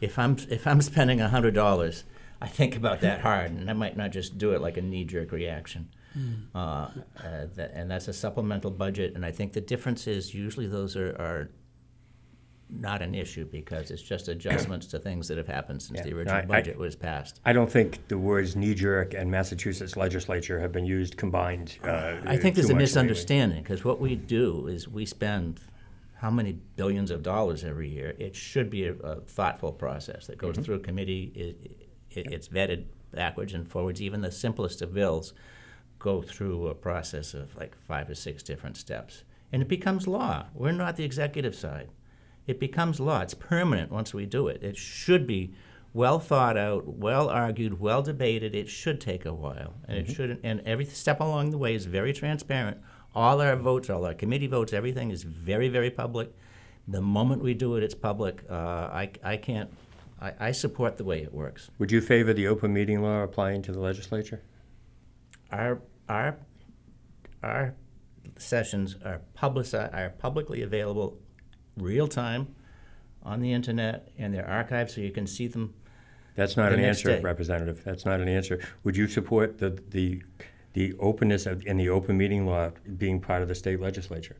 [0.00, 2.04] if I'm, if I'm spending a hundred dollars,
[2.40, 5.30] I think about that hard, and I might not just do it like a knee-jerk
[5.32, 5.88] reaction.
[6.54, 6.90] Uh, uh,
[7.54, 11.10] that, and that's a supplemental budget, and I think the difference is usually those are,
[11.10, 11.50] are
[12.72, 16.04] not an issue because it's just adjustments to things that have happened since Yeah.
[16.04, 17.40] the original I- I- budget was passed.
[17.44, 21.78] I don't think the words knee-jerk and Massachusetts legislature have been used combined.
[21.82, 25.60] Uh, I think there's a misunderstanding because what we do is we spend
[26.16, 28.14] how many billions of dollars every year.
[28.18, 30.64] It should be a, a thoughtful process that goes Mhm.
[30.64, 31.32] through a committee.
[31.34, 31.76] It,
[32.18, 34.00] it, it's vetted backwards and forwards.
[34.02, 35.32] Even the simplest of bills
[35.98, 40.46] go through a process of like five or six different steps, and it becomes law.
[40.54, 41.88] We're not the executive side.
[42.46, 43.20] It becomes law.
[43.20, 44.62] It's permanent once we do it.
[44.62, 45.52] It should be
[45.92, 48.54] well thought out, well argued, well debated.
[48.54, 50.08] It should take a while, and Mhm.
[50.10, 50.40] it should.
[50.42, 52.78] And every step along the way is very transparent.
[53.14, 56.32] All our votes, all our committee votes, everything is very, very public.
[56.86, 58.44] The moment we do it, it's public.
[58.48, 59.70] Uh, I, I can't.
[60.20, 61.70] I, I support the way it works.
[61.78, 64.42] Would you favor the open meeting law applying to the legislature?
[65.50, 66.36] Our our
[67.42, 67.74] our
[68.36, 71.18] sessions are public are publicly available,
[71.80, 72.54] real time,
[73.22, 75.74] on the internet, and they're archived so you can see them.
[76.36, 77.20] That's not the an answer, day.
[77.20, 77.82] Representative.
[77.84, 78.60] That's not an answer.
[78.84, 80.22] Would you support the, the,
[80.72, 84.36] the openness of, in the open meeting law being part of the state legislature?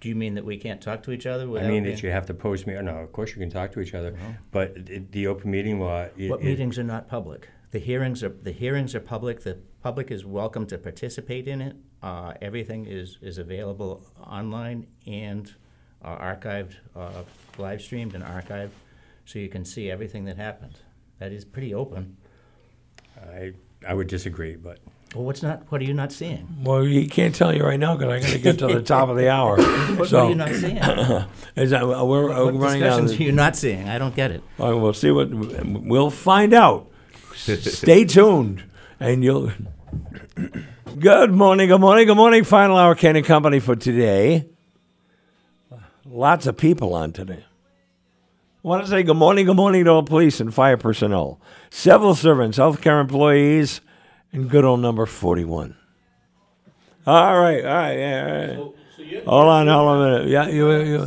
[0.00, 1.44] Do you mean that we can't talk to each other?
[1.44, 2.74] I mean being- that you have to post me.
[2.74, 4.16] No, of course you can talk to each other,
[4.50, 6.06] but it, the open meeting law.
[6.16, 7.48] It, What it- meetings are not public?
[7.70, 9.42] The hearings are the hearings are public.
[9.44, 11.76] The public is welcome to participate in it.
[12.02, 15.54] Uh, everything is, is available online and
[16.04, 17.22] uh, archived, uh,
[17.58, 18.70] live streamed and archived,
[19.24, 20.78] so you can see everything that happened.
[21.18, 22.16] That is pretty open.
[23.20, 23.52] I
[23.86, 24.78] I would disagree, but
[25.14, 25.70] Well, what's not?
[25.70, 26.46] What are you not seeing?
[26.62, 29.08] Well, he can't tell you right now because I got to get to the top
[29.08, 29.56] of the hour.
[29.92, 30.76] What so, are you not seeing?
[31.56, 33.88] is that, we're, we're What running discussions are you not seeing?
[33.88, 34.42] I don't get it.
[34.56, 36.90] Well, we'll see what we'll find out.
[37.34, 38.64] Stay tuned,
[38.98, 39.52] and you'll.
[40.98, 42.44] Good morning, good morning, good morning.
[42.44, 44.46] Final hour Kane and Company for today.
[46.14, 47.42] Lots of people on today.
[47.42, 51.40] I want to say good morning, good morning to all police and fire personnel,
[51.70, 53.80] civil servants, healthcare employees,
[54.30, 55.74] and good old number 41.
[57.06, 58.26] All right, all right, yeah,
[58.58, 59.24] all right.
[59.24, 60.28] hold on, hold on a minute.
[60.28, 60.98] Yeah, you, you,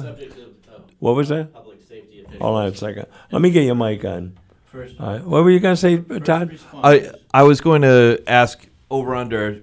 [0.97, 1.53] what was that?
[1.53, 2.41] Public safety officials.
[2.41, 3.05] Hold on a second.
[3.31, 4.35] Let me get your mic on.
[4.65, 5.23] First- All right.
[5.23, 6.59] What were you going to say, Todd?
[6.73, 9.61] I I was going to ask over under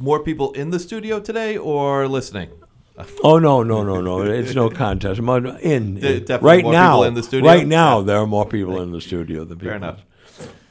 [0.00, 2.50] more people in the studio today or listening.
[3.24, 4.22] Oh no, no, no, no!
[4.22, 5.20] It's no contest.
[5.20, 7.48] In, in- right more now, in the studio?
[7.50, 9.68] right now, there are more people in the studio than people.
[9.68, 10.04] Fair enough.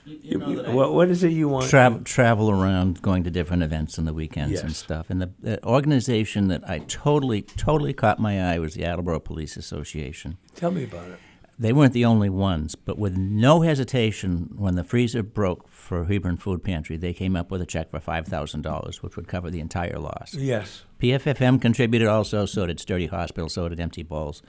[0.05, 0.39] You-
[0.73, 1.69] what, what is it you want?
[1.69, 5.09] Travel, travel around, going to different events on the weekends and stuff.
[5.09, 9.55] And the, the organization that I totally, totally caught my eye was the Attleboro Police
[9.57, 10.37] Association.
[10.55, 11.19] Tell me about it.
[11.59, 16.37] They weren't the only ones, but with no hesitation, when the freezer broke for Hebron
[16.37, 19.51] Food Pantry, they came up with a check for five thousand dollars, which would cover
[19.51, 20.33] the entire loss.
[20.33, 20.85] Yes.
[20.99, 24.41] PFFM contributed also, so did Sturdy Hospital, so did Empty Bowls.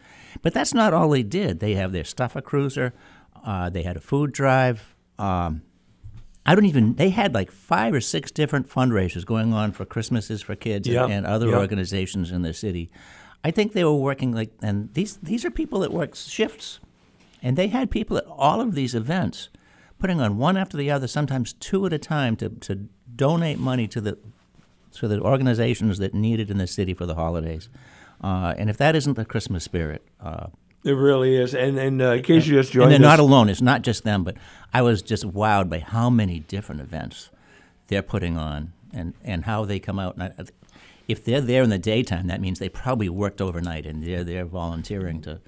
[0.43, 1.61] But that's not all they did.
[1.61, 2.93] They have their stuffer cruiser,
[3.45, 4.95] uh, they had a food drive.
[5.19, 5.63] Um,
[6.45, 10.43] I don't even, they had like five or six different fundraisers going on for Christmases
[10.43, 11.59] for kids and- and, other yep.
[11.59, 12.91] organizations in the city.
[13.45, 16.81] I think they were working like, and these, these are people that work shifts.
[17.43, 19.49] And they had people at all of these events
[19.99, 23.87] putting on one after the other, sometimes two at a time, to, to donate money
[23.89, 24.19] to the
[24.95, 27.69] to the organizations that need it in the city for the holidays.
[28.23, 30.49] Uh, and if that isn't the Christmas spirit, uh,
[30.85, 31.55] It really is.
[31.55, 33.49] And, and uh, in case you just joined, and they're us, not alone.
[33.49, 34.37] It's not just them, but
[34.73, 37.31] I was just wowed by how many different events
[37.89, 40.17] they're putting on and, and how they come out.
[40.17, 40.45] And I,
[41.09, 44.45] if they're there in the daytime, that means they probably worked overnight and they're there
[44.45, 45.41] volunteering to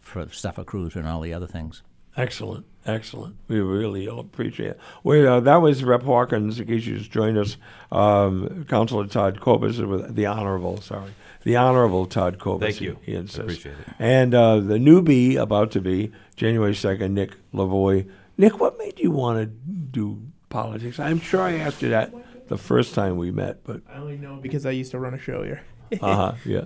[0.00, 1.82] for Suffolk Cruise and all the other things.
[2.16, 3.36] Excellent, excellent.
[3.48, 4.80] We really all appreciate it.
[5.04, 7.56] We, uh, that was Rep Hawkins, in case you just joined us,
[7.92, 11.12] um, Councilor Todd Kobus, with the Honorable, sorry,
[11.44, 12.60] the Honorable Todd Kobus.
[12.60, 12.98] Thank you.
[13.02, 13.38] He insists.
[13.38, 13.94] Appreciate it.
[13.98, 18.08] And uh, the newbie, about to be, January 2nd, Nick Lavoie.
[18.36, 20.98] Nick, what made you want to do politics?
[20.98, 22.12] I'm sure I asked you that
[22.48, 23.82] the first time we met, but.
[23.88, 25.62] I only know because I used to run a show here.
[26.02, 26.64] Uh huh, yeah.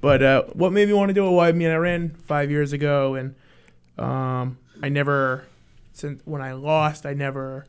[0.00, 1.30] But uh, what made me want to do it?
[1.30, 3.34] Well, I mean, I ran five years ago, and
[3.98, 5.44] um, I never,
[5.92, 7.66] since when I lost, I never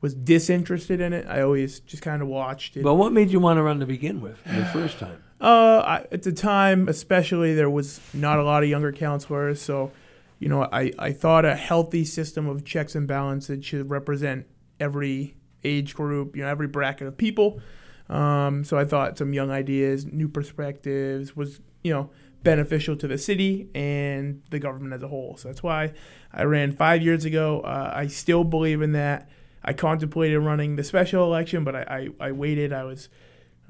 [0.00, 1.26] was disinterested in it.
[1.28, 2.82] I always just kind of watched it.
[2.82, 5.22] But what made you want to run to begin with the first time?
[5.40, 9.92] Uh, I, at the time, especially, there was not a lot of younger councilors, so
[10.38, 14.46] you know, I, I thought a healthy system of checks and balances should represent
[14.78, 15.34] every
[15.64, 17.60] age group, you know, every bracket of people.
[18.08, 22.10] Um, so I thought some young ideas, new perspectives was, you know,
[22.46, 25.36] beneficial to the city and the government as a whole.
[25.36, 25.92] So that's why
[26.32, 27.60] I ran five years ago.
[27.60, 29.28] Uh, I still believe in that.
[29.64, 32.72] I contemplated running the special election, but I, I, I waited.
[32.72, 33.08] I was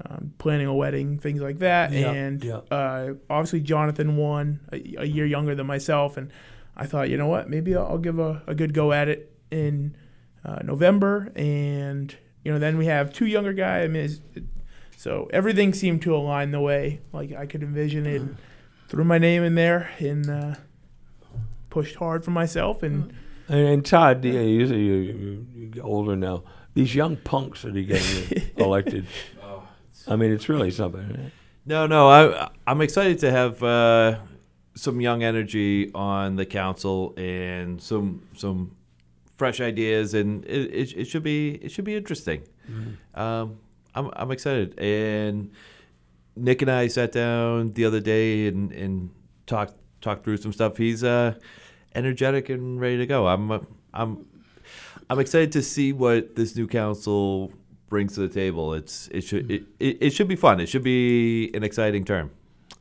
[0.05, 1.91] um, planning a wedding, things like that.
[1.91, 2.61] Yeah, and yeah.
[2.69, 6.15] Uh, obviously, Jonathan won a, a year younger than myself.
[6.15, 6.29] And
[6.75, 9.33] I thought, you know what, maybe I'll, I'll give a, a good go at it
[9.49, 9.97] in
[10.45, 11.31] uh, November.
[11.35, 13.85] And, you know, then we have two younger guys.
[13.85, 14.09] I mean,
[14.95, 18.21] so everything seemed to align the way like I could envision it.
[18.21, 18.37] And
[18.87, 20.55] threw my name in there and uh,
[21.69, 22.83] pushed hard for myself.
[22.83, 23.13] And
[23.49, 26.43] And, and Todd, yeah, you, you, you, you get older now.
[26.73, 29.05] These young punks that are getting elected.
[30.07, 31.07] I mean, it's really something.
[31.09, 31.31] right?
[31.65, 34.19] No, no, I I'm excited to have uh,
[34.75, 38.75] some young energy on the council and some some
[39.35, 42.43] fresh ideas, and it, it, it should be it should be interesting.
[43.15, 43.57] Um,
[43.95, 45.51] I'm I'm excited, and
[46.37, 49.09] Nick and I sat down the other day and and
[49.45, 50.77] talked talked through some stuff.
[50.77, 51.35] He's uh,
[51.95, 53.27] energetic and ready to go.
[53.27, 53.59] I'm uh,
[53.93, 54.25] I'm
[55.09, 57.51] I'm excited to see what this new council
[57.89, 58.73] brings to the table.
[58.73, 60.59] It's it should it, it, it should be fun.
[60.59, 62.31] It should be an exciting term.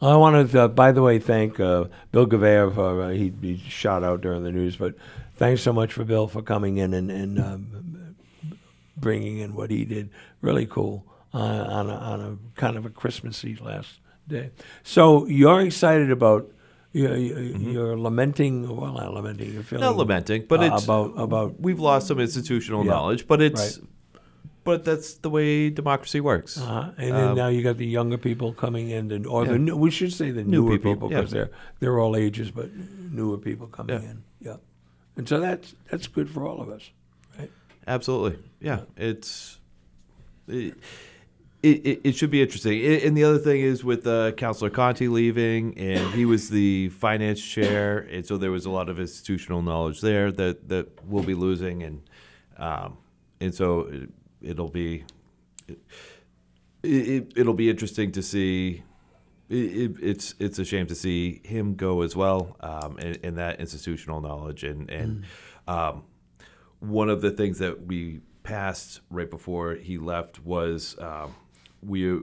[0.02, 3.56] I want to, uh, by the way, thank uh, Bill Gouveia for uh, he, he
[3.56, 4.94] shot out during the news, but
[5.36, 8.16] thanks so much for Bill for coming in and, and um,
[8.94, 10.10] bringing in what he did.
[10.42, 11.06] Really cool
[11.36, 14.50] uh, on a, on a kind of a Christmassy last day.
[14.82, 16.42] So you're excited about.
[16.92, 17.16] You're,
[17.74, 19.52] you're lamenting, well, not lamenting.
[19.52, 23.26] You're feeling Not lamenting, but uh, it's about about we've lost some institutional Yeah, knowledge,
[23.26, 23.88] but it's right.
[24.64, 26.56] but that's the way democracy works.
[26.56, 26.92] Uh-huh.
[26.96, 29.66] And then Um, now you got the younger people coming in, and, or the Yeah.
[29.66, 31.18] new, we should say the New newer people, people yeah.
[31.18, 31.50] because they're
[31.80, 32.68] they're all ages, but
[33.18, 34.22] newer people coming in.
[34.40, 34.56] Yeah,
[35.18, 36.84] and so that's that's good for all of us,
[37.38, 37.50] right?
[37.86, 38.80] Absolutely, yeah.
[38.96, 39.60] It's
[40.48, 40.74] it,
[41.62, 42.72] it, it should be interesting.
[42.80, 46.88] I- And the other thing is with uh, Councillor Conti leaving, and he was the
[46.90, 51.24] finance chair, and so there was a lot of institutional knowledge there that that we'll
[51.24, 52.02] be losing, and
[52.58, 52.98] um,
[53.40, 54.08] and so it,
[54.40, 55.04] it'll be
[55.68, 55.78] it,
[56.82, 58.82] it, it'll be interesting to see.
[59.48, 63.38] It, it, it's it's a shame to see him go as well, um, and, and
[63.38, 65.24] that institutional knowledge, and and
[65.68, 66.02] um,
[66.80, 71.34] one of the things that we passed right before he left was um,
[71.86, 72.16] we uh,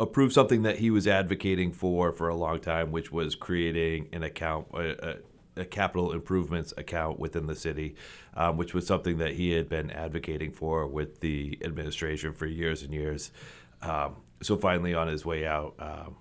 [0.00, 4.22] approved something that he was advocating for for a long time, which was creating an
[4.22, 7.96] account, a, a, a capital improvements account within the city,
[8.34, 12.82] um, which was something that he had been advocating for with the administration for years
[12.82, 13.32] and years.
[13.82, 16.16] Um, so finally, on his way out, um,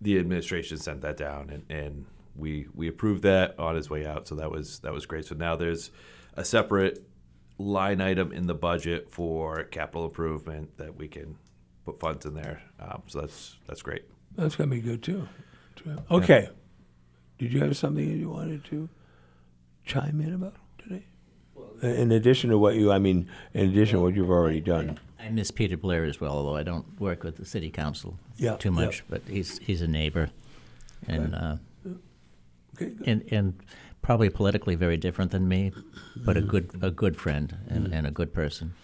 [0.00, 4.28] the administration sent that down, and, and we we approved that on his way out.
[4.28, 5.26] So that was that was great.
[5.26, 5.90] So now there's
[6.36, 7.04] a separate
[7.58, 11.36] line item in the budget for capital improvement that we can
[11.84, 12.62] put funds in there.
[12.80, 14.04] Um, so that's that's great.
[14.36, 15.28] That's gonna be good too.
[16.10, 16.48] Okay,
[17.38, 18.88] did you have something that you wanted to
[19.84, 21.04] chime in about today?
[21.82, 24.98] In addition to what you, I mean, in addition to what you've already done.
[25.20, 28.56] I miss Peter Blair as well, although I don't work with the city council Yeah,
[28.56, 28.74] too yeah.
[28.86, 29.04] much.
[29.08, 30.30] But he's he's a neighbor,
[31.08, 31.56] and uh,
[32.76, 33.02] Okay, good.
[33.06, 33.54] and and
[34.02, 35.72] probably politically very different than me,
[36.16, 36.48] but a Mm-hmm.
[36.50, 38.74] good a good friend and, and a good person.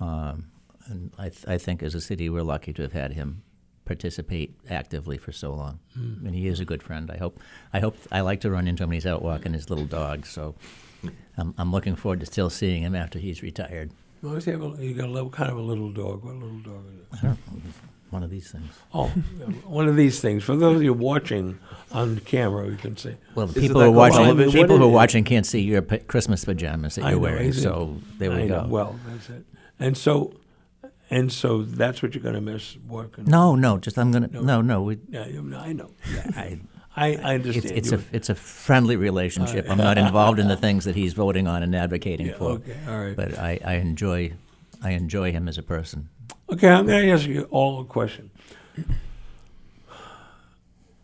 [0.00, 0.46] Um,
[0.88, 3.42] and I th- I think as a city we're lucky to have had him
[3.84, 5.78] participate actively for so long.
[5.96, 6.26] Mm.
[6.26, 7.10] And he is a good friend.
[7.10, 7.40] I hope
[7.72, 10.26] I hope I like to run into him when he's out walking his little dog.
[10.26, 10.54] So
[11.36, 13.90] I'm I'm looking forward to still seeing him after he's retired.
[14.22, 16.24] Well, you have a, you got a little, kind of a little dog.
[16.24, 17.06] What little dog is it?
[17.12, 17.70] I don't know,
[18.10, 18.72] one of these things.
[18.94, 19.08] Oh,
[19.66, 20.42] one of these things.
[20.42, 21.58] For those of you watching
[21.92, 23.14] on camera, you can see.
[23.34, 24.60] Well, the people who are watching television?
[24.60, 27.52] people who are watching can't see your p- Christmas pajamas that I you're know, wearing.
[27.52, 28.62] So there we I go.
[28.62, 28.68] know.
[28.68, 29.44] Well, that's it.
[29.78, 30.32] And so,
[31.08, 33.24] And so that's what you're going to miss working.
[33.24, 34.26] No, no, just I'm gonna.
[34.28, 34.82] No, no.
[34.82, 35.24] we, Yeah,
[35.56, 35.90] I know.
[36.12, 36.60] Yeah, I,
[36.96, 37.76] I, I understand.
[37.76, 39.66] it's, it's a it's a friendly relationship.
[39.68, 42.50] I'm not involved in the things that he's voting on and advocating Yeah, for.
[42.52, 43.14] okay, all right.
[43.16, 44.32] But I, I enjoy
[44.82, 46.08] I enjoy him as a person.
[46.50, 48.30] Okay, I'm going to ask you all a question.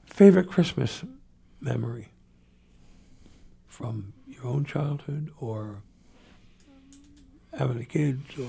[0.07, 1.05] Favorite Christmas
[1.61, 2.09] memory
[3.67, 5.83] from your own childhood or
[7.57, 8.49] having the kids or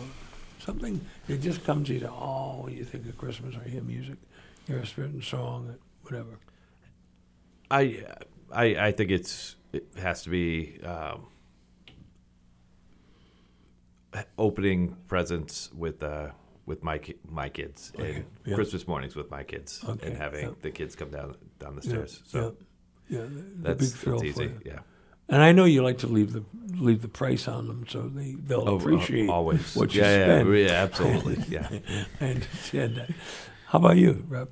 [0.65, 4.18] something that just comes to you, oh, when you think of Christmas or hear music,
[4.68, 6.40] hear a certain song, whatever.
[7.69, 8.03] I,
[8.52, 11.27] I, I think it's it has to be um,
[14.38, 16.30] opening presents with uh,
[16.65, 18.56] with my ki- my kids Okay, and yeah.
[18.56, 20.53] Christmas mornings with my kids Okay, and having yeah.
[20.61, 22.22] the kids come down down the Yeah, stairs.
[22.26, 22.56] So
[23.10, 24.52] yeah, yeah, that's, big thrill that's easy.
[24.65, 24.80] Yeah.
[25.30, 26.44] And I know you like to leave the
[26.78, 29.76] leave the price on them so they they'll Oh, uh, appreciate always.
[29.76, 30.58] what you Yeah, yeah, spend.
[30.58, 31.70] yeah, absolutely, yeah.
[32.22, 33.10] I understand that.
[33.68, 34.50] How about you, Rob?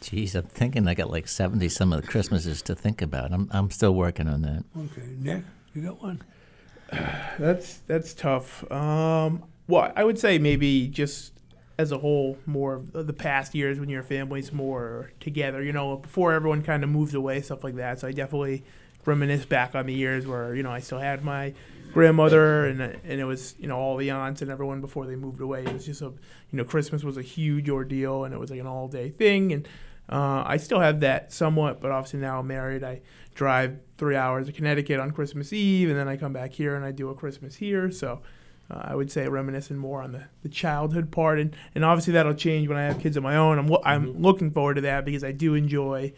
[0.00, 3.32] Geez, I'm thinking I got like 70 some of the Christmases to think about.
[3.32, 4.64] I'm I'm still working on that.
[4.76, 5.44] Okay, Nick,
[5.74, 6.22] you got one?
[7.38, 8.70] That's that's tough.
[8.70, 11.32] Um, well, I would say maybe just
[11.78, 15.62] as a whole, more of the past years when your family's more together.
[15.62, 17.98] You know, before everyone kind of moves away, stuff like that.
[18.00, 18.62] So I definitely
[19.06, 21.54] reminisce back on the years where you know I still had my
[21.92, 25.40] grandmother and and it was you know all the aunts and everyone before they moved
[25.40, 25.64] away.
[25.64, 26.14] It was just a you
[26.52, 29.68] know Christmas was a huge ordeal and it was like an all day thing and.
[30.08, 32.84] Uh, I still have that somewhat, but obviously now I'm married.
[32.84, 33.00] I
[33.34, 36.84] drive three hours to Connecticut on Christmas Eve, and then I come back here and
[36.84, 37.90] I do a Christmas here.
[37.90, 38.22] So
[38.70, 42.34] uh, I would say reminiscing more on the, the childhood part, and, and obviously that'll
[42.34, 43.58] change when I have kids of my own.
[43.58, 46.12] I'm I'm looking forward to that because I do enjoy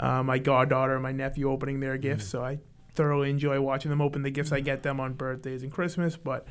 [0.00, 2.26] uh, my goddaughter and my nephew opening their gifts.
[2.26, 2.58] So I
[2.94, 6.16] thoroughly enjoy watching them open the gifts I get them on birthdays and Christmas.
[6.16, 6.46] But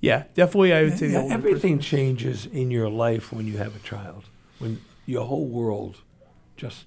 [0.00, 1.86] yeah, definitely I would say the Yeah, older everything Christmas.
[1.86, 4.24] changes in your life when you have a child.
[4.58, 5.98] When your whole world
[6.56, 6.86] just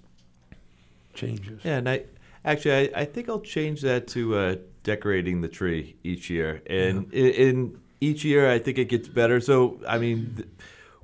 [1.13, 1.61] changes.
[1.63, 2.03] Yeah, and I
[2.43, 7.11] actually I, I think I'll change that to uh, decorating the tree each year, and
[7.13, 9.39] in, in each year I think it gets better.
[9.39, 10.47] So I mean, th-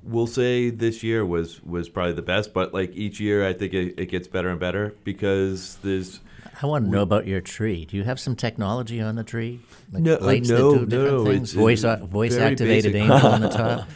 [0.04, 3.74] we'll say this year was was probably the best, but like each year I think
[3.74, 6.20] it, it gets better and better because there's.
[6.62, 7.84] I want to know about your tree.
[7.86, 9.60] Do you have some technology on the tree?
[9.92, 11.52] Like No, uh, no, that do different no, things?
[11.52, 13.10] voice uh, voice activated basic.
[13.10, 13.88] angel on the top.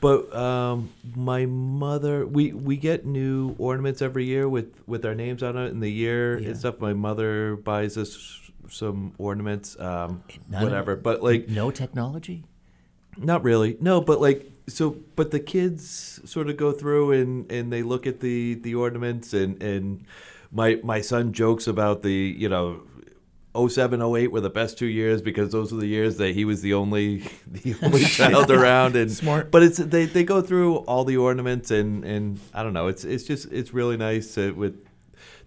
[0.00, 5.42] But um, my mother, we, we get new ornaments every year with, with our names
[5.42, 6.50] on it in the year Yeah.
[6.50, 6.78] and stuff.
[6.78, 10.94] My mother buys us some ornaments, um, None of whatever.
[10.94, 12.44] But like, no technology.
[13.16, 13.76] not really.
[13.80, 18.06] No, but like so but the kids sort of go through and and they look
[18.06, 20.04] at the the ornaments and and
[20.50, 22.82] my my son jokes about the, you know,
[23.56, 26.62] 07, 08 were the best two years because those were the years that he was
[26.62, 29.50] the only the only child around and Smart.
[29.50, 33.04] But it's they, they go through all the ornaments and and I don't know it's
[33.04, 34.84] it's just it's really nice to, with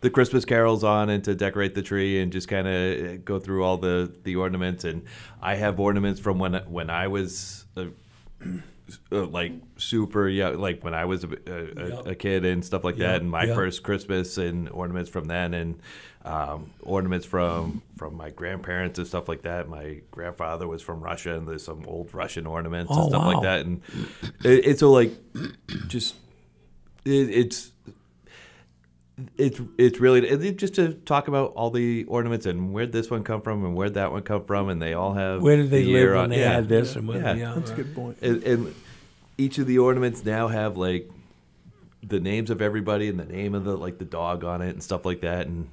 [0.02, 3.64] the Christmas carols on and to decorate the tree and just kind of go through
[3.64, 4.84] all the, the ornaments.
[4.84, 5.04] And
[5.44, 7.86] I have ornaments from when when I was uh,
[9.12, 12.98] uh, like super young, like when I was a, a, a kid and stuff like
[12.98, 13.22] Yeah, that.
[13.22, 13.56] And my yeah.
[13.56, 15.80] first Christmas and ornaments from then and
[16.24, 19.68] um, ornaments from from my grandparents and stuff like that.
[19.70, 23.34] My grandfather was from Russia and there's some old Russian ornaments Oh, and stuff wow.
[23.34, 23.66] like that.
[23.66, 23.82] And
[24.44, 25.12] it, it's so like
[25.88, 26.16] just
[27.06, 27.72] it, it's
[29.38, 33.24] it's it's really and just to talk about all the ornaments and where'd this one
[33.24, 35.84] come from and where'd that one come from and they all have Where did they
[35.84, 36.54] the live when on- they yeah.
[36.54, 37.34] had this and when yeah.
[37.34, 38.18] yeah, That's a good point.
[38.22, 38.76] and, and
[39.38, 41.10] each of the ornaments now have like
[42.04, 44.82] the names of everybody and the name of the like the dog on it and
[44.84, 45.68] stuff like that and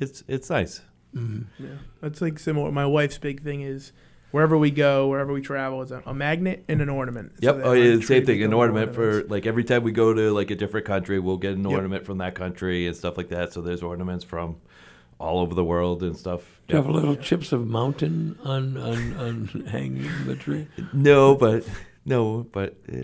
[0.00, 0.80] it's it's nice
[1.14, 1.42] mm-hmm.
[1.62, 2.72] Yeah, that's like similar.
[2.72, 3.92] My wife's big thing is
[4.34, 7.30] wherever we go, wherever we travel, is a, a magnet and an ornament.
[7.38, 7.56] Yep.
[7.58, 8.42] that Oh, yeah, same thing.
[8.42, 11.36] An become ornament for like every time we go to like a different country, we'll
[11.36, 11.72] get an Yep.
[11.72, 13.52] ornament from that country and stuff like that.
[13.52, 14.56] So there's ornaments from
[15.20, 16.40] all over the world and stuff.
[16.66, 20.66] Do you have little chips of mountain on, on, on hanging the tree?
[20.92, 21.64] No, but
[22.04, 22.96] no, but uh,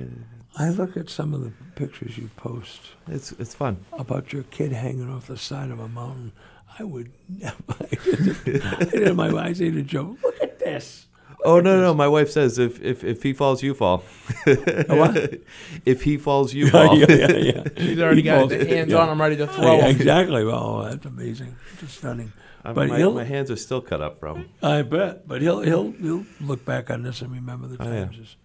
[0.58, 3.76] I look at some of the pictures you post it's it's fun.
[3.92, 6.32] about your kid hanging off the side of a mountain.
[6.76, 7.54] I would never.
[7.78, 11.06] I did my I say to Joe, look at this.
[11.44, 11.94] Oh no, no!
[11.94, 14.04] My wife says if if, if he falls, you fall.
[14.44, 15.40] what?
[15.86, 16.96] if he falls, you fall.
[16.98, 17.64] yeah, yeah, yeah.
[17.76, 18.98] He's already He got falls- the hands yeah.
[18.98, 19.96] on him, ready to throw Yeah, him.
[19.96, 20.44] exactly.
[20.44, 21.56] Well, that's amazing.
[21.78, 22.32] Just stunning.
[22.64, 24.48] I'm- But my, he'll, my hands are still cut up from.
[24.62, 25.26] I bet.
[25.26, 28.04] But he'll he'll he'll look back on this and remember the Oh, yeah.
[28.04, 28.36] times his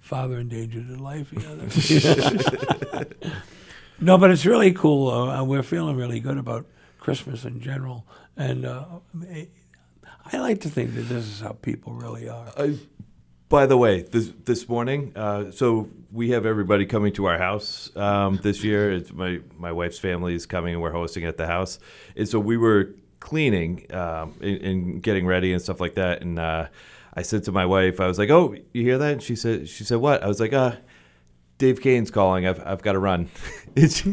[0.00, 1.32] father endangered his life.
[1.32, 3.06] You know, that's-
[4.00, 5.08] no, but it's really cool.
[5.10, 6.66] Uh, we're feeling really good about
[7.00, 8.04] Christmas in general,
[8.36, 8.84] and uh,
[10.32, 12.46] I like to think that this is how people really are.
[12.56, 12.76] I,
[13.48, 17.94] By the way, this this morning, uh, so we have everybody coming to our house
[17.96, 18.92] um, this year.
[18.92, 21.78] It's my my wife's family is coming, and we're hosting at the house.
[22.16, 26.22] And so we were cleaning um, and, and getting ready and stuff like that.
[26.22, 26.66] And uh,
[27.14, 29.68] I said to my wife, I was like, "Oh, you hear that?" And she said,
[29.68, 30.76] "She said what?" I was like, "Uh,
[31.58, 32.46] Dave Kane's calling.
[32.46, 33.28] I've I've got to run."
[33.76, 34.04] That's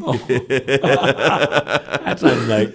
[2.22, 2.74] not nice.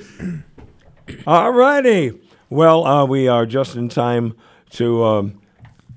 [1.27, 2.19] All righty.
[2.51, 4.35] Well, uh, we are just in time
[4.71, 5.41] to um,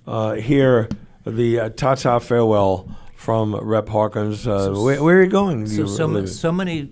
[0.05, 0.89] uh, hear
[1.25, 4.47] the uh, Tata farewell from Rep Hawkins.
[4.47, 5.65] Uh, where, where are you going?
[5.67, 6.89] So, You so, ma- so many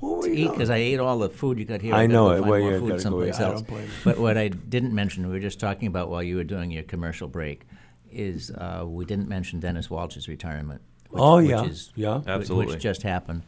[0.00, 0.58] Where are to you eat going?
[0.58, 1.94] because I ate all the food you got here.
[1.94, 2.38] I gotta know it.
[2.40, 3.62] find Well, more you food someplace I else.
[4.04, 6.82] But what I didn't mention, we were just talking about while you were doing your
[6.82, 7.62] commercial break,
[8.10, 10.82] is uh, we didn't mention Dennis Walsh's retirement.
[11.10, 11.62] Which, Oh, yeah.
[11.62, 12.20] which is, Yeah.
[12.26, 12.74] Absolutely.
[12.74, 13.42] which just happened.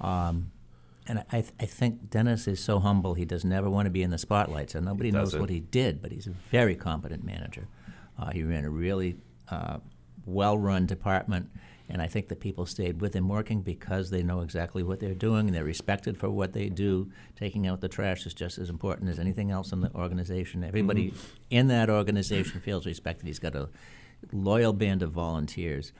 [0.00, 0.50] Um,
[1.06, 4.02] and I, th- I think Dennis is so humble; he does never want to be
[4.02, 4.70] in the spotlight.
[4.70, 7.68] So nobody knows what he did, but he's a very competent manager.
[8.18, 9.16] Uh, he ran a really
[9.48, 9.78] uh,
[10.24, 11.50] well-run department,
[11.88, 15.14] and I think the people stayed with him working because they know exactly what they're
[15.14, 17.10] doing and they're respected for what they do.
[17.36, 20.64] Taking out the trash is just as important as anything else in the organization.
[20.64, 21.12] Everybody
[21.50, 23.26] in that organization feels respected.
[23.26, 23.68] He's got a
[24.32, 25.92] loyal band of volunteers,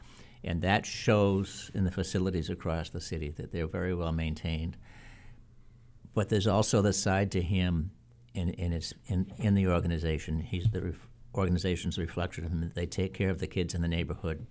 [0.42, 4.78] and that shows in the facilities across the city that they're very well maintained.
[6.14, 7.90] But there's also the side to him
[8.34, 10.40] in, in, his, in, in the organization.
[10.40, 12.70] He's the ref, organization's reflection of him.
[12.74, 14.46] They take care of the kids in the neighborhood.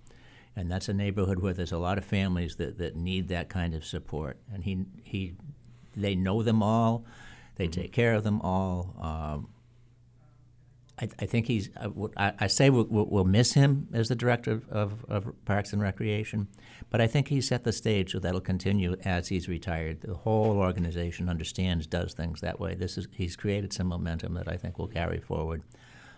[0.56, 3.74] And that's a neighborhood where there's a lot of families that, that need that kind
[3.74, 4.38] of support.
[4.52, 5.34] And he, he,
[5.96, 7.04] they know them all.
[7.56, 8.94] They take care of them all.
[9.00, 9.48] Um,
[11.00, 11.70] I, I think he's.
[12.16, 16.46] I say we'll, we'll miss him as the director of, of, Parks and Recreation,
[16.88, 20.02] but I think he's set the stage so that'll continue as he's retired.
[20.02, 22.76] The whole organization understands, does things that way.
[22.76, 25.62] This is he's created some momentum that I think will carry forward,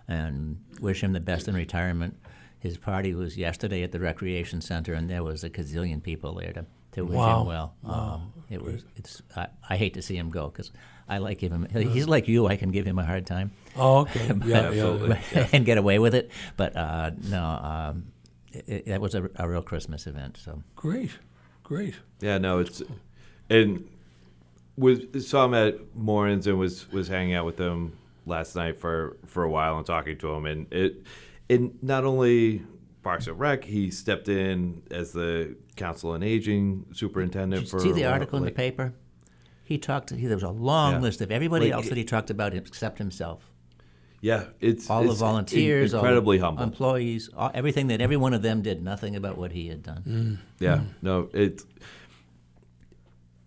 [0.09, 2.19] and wish him the best in retirement.
[2.59, 6.53] His party was yesterday at the recreation center, and there was a gazillion people there
[6.53, 7.41] to, to wish Wow.
[7.41, 7.75] him well.
[7.85, 8.85] Um, it was.
[8.97, 9.23] It's.
[9.35, 10.71] I, I hate to see him go because
[11.09, 11.67] I like him.
[11.73, 12.47] He's like you.
[12.47, 13.53] I can give him a hard time.
[13.77, 14.33] Oh, okay.
[14.35, 15.49] But- Yeah, yeah, yeah.
[15.53, 16.31] and get away with it.
[16.57, 18.07] But uh, no, um,
[18.53, 20.37] it, it, that was a, a real Christmas event.
[20.43, 21.11] So Great.
[21.63, 21.95] Great.
[22.21, 22.83] Yeah, no, it's
[23.51, 23.89] and
[24.77, 29.17] was saw him at Morin's and was was hanging out with him last night for
[29.27, 31.03] for a while and talking to him and it
[31.49, 32.63] and not only
[33.03, 37.93] Parks and Rec, he stepped in as the council on aging superintendent did for see
[37.93, 38.93] the a while, article in the paper?
[39.67, 40.11] He talked.
[40.11, 41.01] He, there was a long Yeah.
[41.01, 43.51] list of everybody Like, else that he talked about except himself.
[44.23, 46.63] Yeah, it's All the it's volunteers, all the incredibly humble.
[46.63, 48.83] employees, all, everything that every one of them did.
[48.83, 50.03] Nothing about what he had done.
[50.07, 50.39] Mm.
[50.61, 51.63] Yeah, no, it.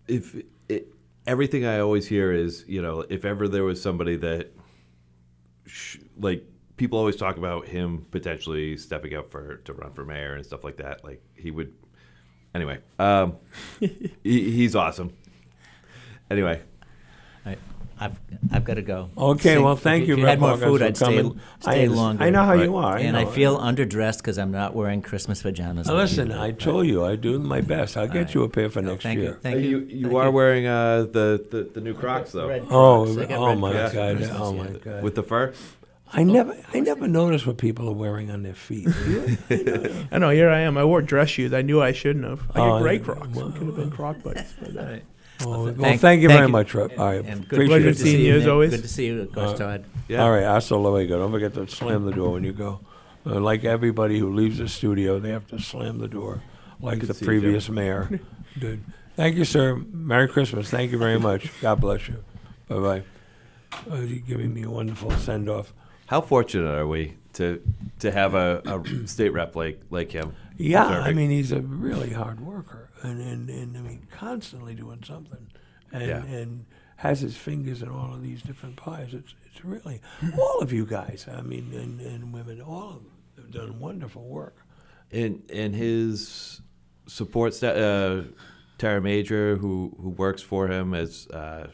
[0.06, 0.36] If
[0.68, 0.92] it,
[1.26, 4.52] everything I always hear is, you know, if ever there was somebody that,
[5.66, 6.44] sh- like,
[6.76, 10.64] people always talk about him potentially stepping up for to run for mayor and stuff
[10.64, 11.02] like that.
[11.04, 11.72] Like he would.
[12.54, 13.36] Anyway, um,
[13.80, 15.12] he, he's awesome.
[16.30, 16.60] Anyway,
[17.44, 17.56] I,
[17.98, 18.18] I've
[18.52, 19.10] I've got to go.
[19.18, 21.40] Okay, Sing- well, if thank you, If you had more food, I'd stay, coming.
[21.66, 22.24] I longer.
[22.24, 25.42] I know how you are, I and I feel underdressed because I'm not wearing Christmas
[25.42, 25.86] pajamas.
[25.88, 26.38] Now, listen, you.
[26.38, 27.96] I told you I do my best.
[27.96, 29.30] I'll get you a pair for No, next thank year.
[29.30, 29.34] you.
[29.42, 29.78] Thank you you.
[29.80, 32.48] you Thank are wearing uh, the, the the new Crocs though.
[32.48, 33.30] Red Oh, Crocs.
[33.30, 34.16] I oh red my Crocs God!
[34.16, 34.62] Christmas, Oh yeah.
[34.62, 35.02] my God!
[35.02, 35.52] with the fur.
[36.12, 38.88] I never, I never noticed what people are wearing on their feet.
[40.10, 40.30] I know.
[40.30, 40.76] Here I am.
[40.76, 41.52] I wore dress shoes.
[41.52, 42.50] I knew I shouldn't have.
[42.50, 43.04] I got Oh, gray yeah.
[43.04, 43.28] Crocs.
[43.28, 44.54] It could have been Croc butts.
[45.40, 46.52] But, well, well, Thank- thank you thank very you.
[46.52, 46.98] much, Rep.
[46.98, 47.92] All right, And good, appreciate pleasure good it.
[47.98, 48.52] to see seeing you as Nick.
[48.52, 48.70] always.
[48.70, 49.84] Good to see you, of course, Uh, Todd.
[50.08, 50.22] Yeah.
[50.22, 51.18] All right, hasta luego.
[51.18, 52.80] Don't forget to slam the door when you go.
[53.26, 56.42] Uh, like everybody who leaves the studio, they have to slam the door,
[56.80, 58.20] like Good the to see you, previous mayor
[58.58, 58.82] did.
[59.16, 59.76] Thank you, sir.
[59.92, 60.70] Merry Christmas.
[60.70, 61.50] Thank you very much.
[61.60, 62.22] God bless you.
[62.68, 63.02] Bye bye.
[63.90, 65.72] Uh, you're giving me a wonderful send off.
[66.06, 67.60] How fortunate are we to
[68.00, 70.32] to have a, a state rep like like him?
[70.56, 71.16] Yeah, I serving?
[71.16, 75.46] mean, he's a really hard worker, and and, and I mean, constantly doing something,
[75.92, 76.22] and Yeah.
[76.24, 76.66] and
[76.96, 79.14] has his fingers in all of these different pies.
[79.14, 80.00] It's it's really
[80.38, 81.26] all of you guys.
[81.30, 84.56] I mean, and, and women, all of them have done wonderful work.
[85.10, 86.60] and and his
[87.06, 88.22] support staff, uh,
[88.78, 91.68] Tara Major, who who works for him, is uh,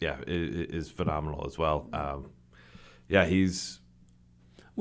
[0.00, 1.88] yeah, i- i- is phenomenal as well.
[1.92, 2.30] Um,
[3.08, 3.80] yeah, he's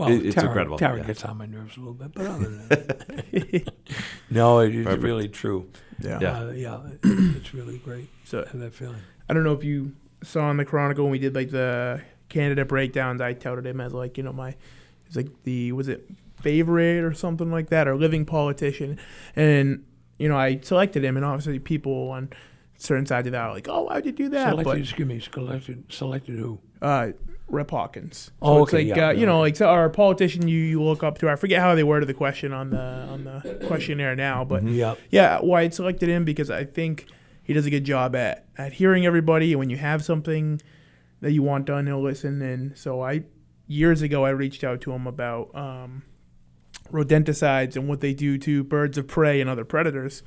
[0.01, 1.03] Well, It- it's Tara, incredible, Tara yeah.
[1.03, 3.73] gets on my nerves a little bit, but other than that,
[4.29, 5.03] no, it is Perfect.
[5.03, 5.69] really true.
[5.99, 6.19] yeah.
[6.21, 6.39] Yeah.
[6.39, 6.99] uh, yeah, it-
[7.37, 8.09] it's really great.
[8.23, 8.97] So I have that feeling.
[9.29, 12.67] I don't know if you saw in the Chronicle when we did like the candidate
[12.67, 13.21] breakdowns.
[13.21, 14.55] I touted him as like you know my,
[15.05, 16.09] it's like the was it
[16.41, 18.97] favorite or something like that or living politician,
[19.35, 19.85] and
[20.17, 22.29] you know I selected him, and obviously people on
[22.77, 24.49] certain sides of that are like, oh, why'd you do that?
[24.49, 26.59] Selected, But excuse me, selected, selected who?
[26.81, 27.11] uh,
[27.51, 28.17] Rep Hawkins.
[28.17, 30.81] So Oh, it's like yeah, uh, yeah, you know, like so our politician you, you
[30.81, 31.29] look up to.
[31.29, 34.97] I forget how they worded the question on the on the questionnaire now, but Yep.
[35.09, 37.07] yeah, why I selected him because I think
[37.43, 40.61] he does a good job at at hearing everybody, and when you have something
[41.19, 42.41] that you want done, he'll listen.
[42.41, 43.23] And so I
[43.67, 46.03] years ago I reached out to him about um,
[46.91, 50.23] rodenticides and what they do to birds of prey and other predators.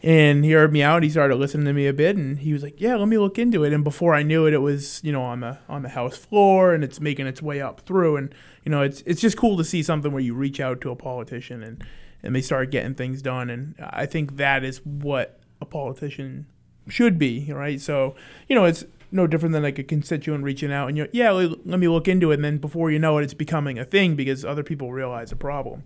[0.00, 1.02] And he heard me out.
[1.02, 3.36] He started listening to me a bit, and he was like, "Yeah, let me look
[3.36, 5.88] into it." And before I knew it, it was you know on the on the
[5.88, 8.16] house floor, and it's making its way up through.
[8.16, 8.32] And
[8.64, 10.96] you know, it's it's just cool to see something where you reach out to a
[10.96, 11.84] politician and
[12.22, 13.50] and they start getting things done.
[13.50, 16.46] And I think that is what a politician
[16.88, 17.80] should be, right?
[17.80, 18.14] So
[18.48, 21.66] you know, it's no different than like a constituent reaching out and you're yeah, let,
[21.66, 22.34] me look into it.
[22.34, 25.36] And then before you know it, it's becoming a thing because other people realize the
[25.36, 25.82] problem.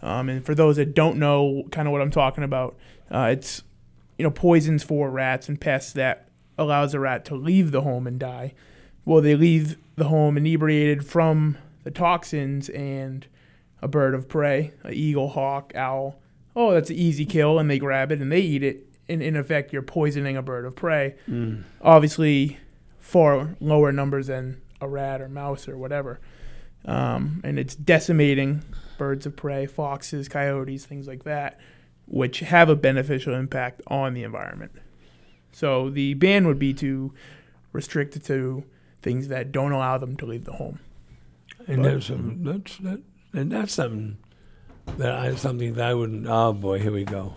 [0.00, 2.76] Um, and for those that don't know kind of what I'm talking about,
[3.12, 3.62] uh, it's
[4.18, 6.28] you know poisons for rats and pests that
[6.58, 8.54] allows a rat to leave the home and die.
[9.04, 13.26] Well, they leave the home inebriated from the toxins and
[13.80, 16.20] a bird of prey, an eagle, hawk, owl.
[16.54, 18.86] Oh, that's an easy kill, and they grab it and they eat it.
[19.08, 21.16] And in effect, you're poisoning a bird of prey.
[21.28, 21.64] Mm.
[21.80, 22.58] Obviously,
[23.00, 26.20] far lower numbers than a rat or mouse or whatever.
[26.84, 28.62] Um, and it's decimating
[28.98, 31.58] birds of prey, foxes, coyotes, things like that,
[32.06, 34.72] which have a beneficial impact on the environment.
[35.52, 37.12] So the ban would be to
[37.72, 38.64] restrict it to
[39.02, 40.78] things that don't allow them to leave the home.
[41.66, 42.44] And But- that's some, mhm.
[42.44, 43.00] that's that,
[43.32, 44.16] and that's something
[44.98, 46.26] that I something that I wouldn't.
[46.28, 47.36] Oh boy, here we go,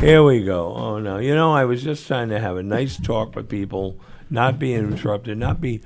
[0.00, 0.74] here we go.
[0.74, 3.96] Oh no, you know I was just trying to have a nice talk with people,
[4.30, 5.82] not be interrupted, not be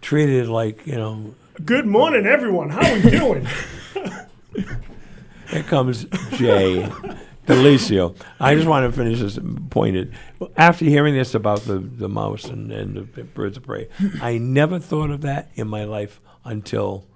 [0.00, 1.34] treated like you know.
[1.64, 2.70] Good morning, everyone.
[2.70, 3.46] How are we doing?
[5.50, 6.90] Here comes Jay
[7.48, 8.14] DiLisio.
[8.38, 9.38] I just want to finish this
[9.70, 10.14] pointed.
[10.56, 13.88] After hearing this about the, the mouse and, and the birds of prey,
[14.20, 17.06] I never thought of that in my life until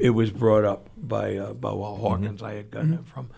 [0.00, 2.42] it was brought up by uh, by Walt Hawkins.
[2.42, 3.30] I had gotten it from.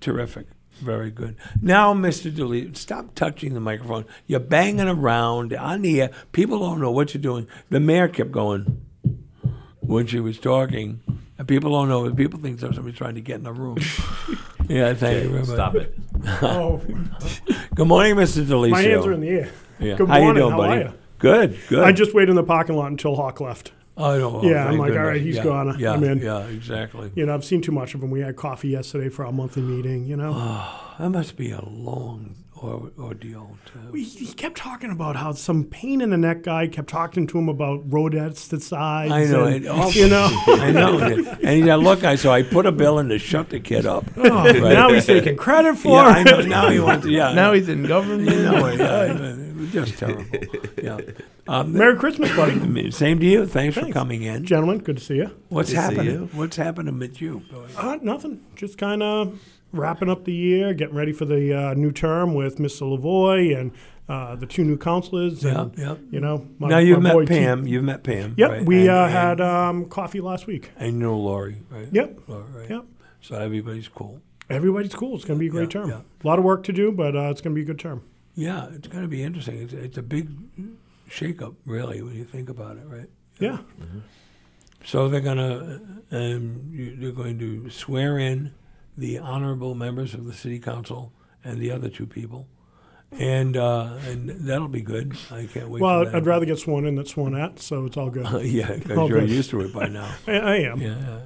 [0.00, 0.46] Terrific.
[0.80, 1.36] Very good.
[1.60, 2.30] Now, Mr.
[2.32, 4.06] DiLisio, stop touching the microphone.
[4.26, 6.10] You're banging around on the air.
[6.32, 7.46] People don't know what you're doing.
[7.68, 8.86] The mayor kept going
[9.80, 11.00] when she was talking.
[11.40, 12.14] And people don't know.
[12.14, 13.78] People think that somebody's trying to get in the room.
[14.68, 15.46] yeah, thank you very much.
[15.46, 15.96] stop it.
[16.42, 16.82] Oh.
[17.74, 18.44] Good morning, Mr.
[18.44, 18.70] DiLisio.
[18.72, 19.50] My hands are in the air.
[19.78, 19.94] Yeah.
[19.96, 20.42] Good How you morning.
[20.42, 20.82] doing, How buddy?
[20.82, 20.92] are you?
[21.18, 21.82] Good, good.
[21.82, 23.72] I just waited in the parking lot until Hawk left.
[23.96, 25.06] Oh, no, yeah, I'm thank like, all goodness.
[25.06, 25.78] right, he's Yeah, gone.
[25.78, 26.18] yeah, I'm in.
[26.18, 27.10] yeah, exactly.
[27.14, 28.10] You know, I've seen too much of him.
[28.10, 30.04] We had coffee yesterday for our monthly meeting.
[30.04, 30.32] You know,
[30.98, 33.56] That must be a long or, ordeal.
[33.66, 37.26] To, he, he kept talking about how some pain in the neck guy kept talking
[37.28, 39.10] to him about rodenticides.
[39.10, 39.44] I know.
[39.44, 40.98] and, it- oh, you know, I know.
[40.98, 43.86] And he said, "Look, I so I put a bill in to shut the kid
[43.86, 46.24] up." Oh, now he's taking credit for yeah, I it.
[46.26, 46.40] know.
[46.42, 47.10] Now he wants to.
[47.10, 47.32] Yeah.
[47.40, 48.28] Now he's in government.
[48.28, 50.24] You know, yeah, it was just terrible.
[50.82, 50.98] Yeah.
[51.48, 52.90] Um, Merry Christmas, buddy.
[52.90, 53.46] Same to you.
[53.46, 54.44] Thanks, for coming in.
[54.44, 55.30] Gentlemen, good to see you.
[55.48, 56.30] What's Good to see happening?
[56.34, 57.42] What's happening with you?
[57.76, 58.44] Uh, nothing.
[58.56, 59.38] Just kind of
[59.72, 62.82] wrapping up the year, getting ready for the uh, new term with Mr.
[62.98, 63.72] Lavoie and
[64.08, 65.42] uh, the two new councilors.
[65.44, 65.94] Yeah, and, yeah.
[66.10, 67.66] You know, my, now you've met T- Pam.
[67.66, 68.34] You've met Pam.
[68.36, 68.64] Yep, right?
[68.66, 70.70] we And- uh, and had um, coffee last week.
[70.78, 71.88] I know Laurie, right?
[71.92, 72.20] Yep.
[72.28, 72.70] Right?
[72.70, 72.84] Yep.
[73.20, 74.20] So everybody's cool.
[74.48, 75.14] Everybody's cool.
[75.14, 75.90] It's going to be a great Yeah, term.
[75.90, 76.00] yeah.
[76.24, 78.02] A lot of work to do, but uh, it's going to be a good term.
[78.34, 79.58] Yeah, it's going to be interesting.
[79.62, 80.30] It's, it's a big
[81.08, 83.08] shakeup, really, when you think about it, right?
[83.38, 83.58] Yeah.
[84.84, 85.80] So they're going to
[86.10, 88.52] um, you, they're going to swear in
[89.00, 91.12] the honorable members of the city council
[91.42, 92.46] and the other two people,
[93.10, 95.16] and uh, and that'll be good.
[95.30, 95.82] I can't wait.
[95.82, 96.14] Well.
[96.14, 98.26] I'd rather get sworn in than sworn out, so it's all good.
[98.44, 99.30] yeah, because you're good.
[99.30, 100.14] used to it by now.
[100.26, 100.80] I, I am.
[100.80, 101.20] Yeah, yeah.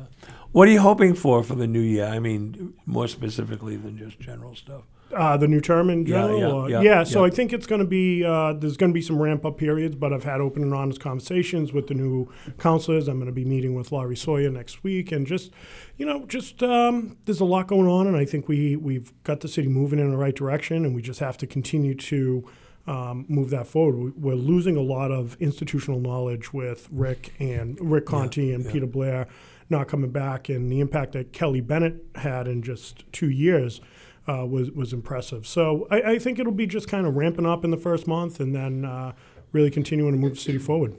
[0.53, 2.07] What are you hoping for for the new year?
[2.07, 4.85] I mean, more specifically than just general stuff.
[5.15, 6.69] Uh, the new term in Yeah, general?
[6.71, 7.27] yeah, or- yeah, so yeah.
[7.27, 9.95] I think it's going to be, uh, there's going to be some ramp up periods,
[9.95, 12.29] but I've had open and honest conversations with the new
[12.59, 13.07] councilors.
[13.09, 15.13] I'm going to be meeting with Laurie Sawyer next week.
[15.13, 15.51] And just,
[15.97, 18.07] you know, just um, there's a lot going on.
[18.07, 20.85] And I think we, we've got the city moving in the right direction.
[20.85, 22.49] And we just have to continue to
[22.87, 23.97] um, move that forward.
[23.97, 28.87] We, we're losing a lot of institutional knowledge with Rick and Rick Conti and Peter
[28.87, 29.27] Blair
[29.71, 30.49] not coming back.
[30.51, 33.81] And the impact that Kelly Bennett had in just two years
[34.29, 35.47] uh, was was impressive.
[35.47, 38.41] So I, I think it'll be just kind of ramping up in the first month,
[38.41, 39.13] and then uh,
[39.53, 40.95] really continuing to move the city forward.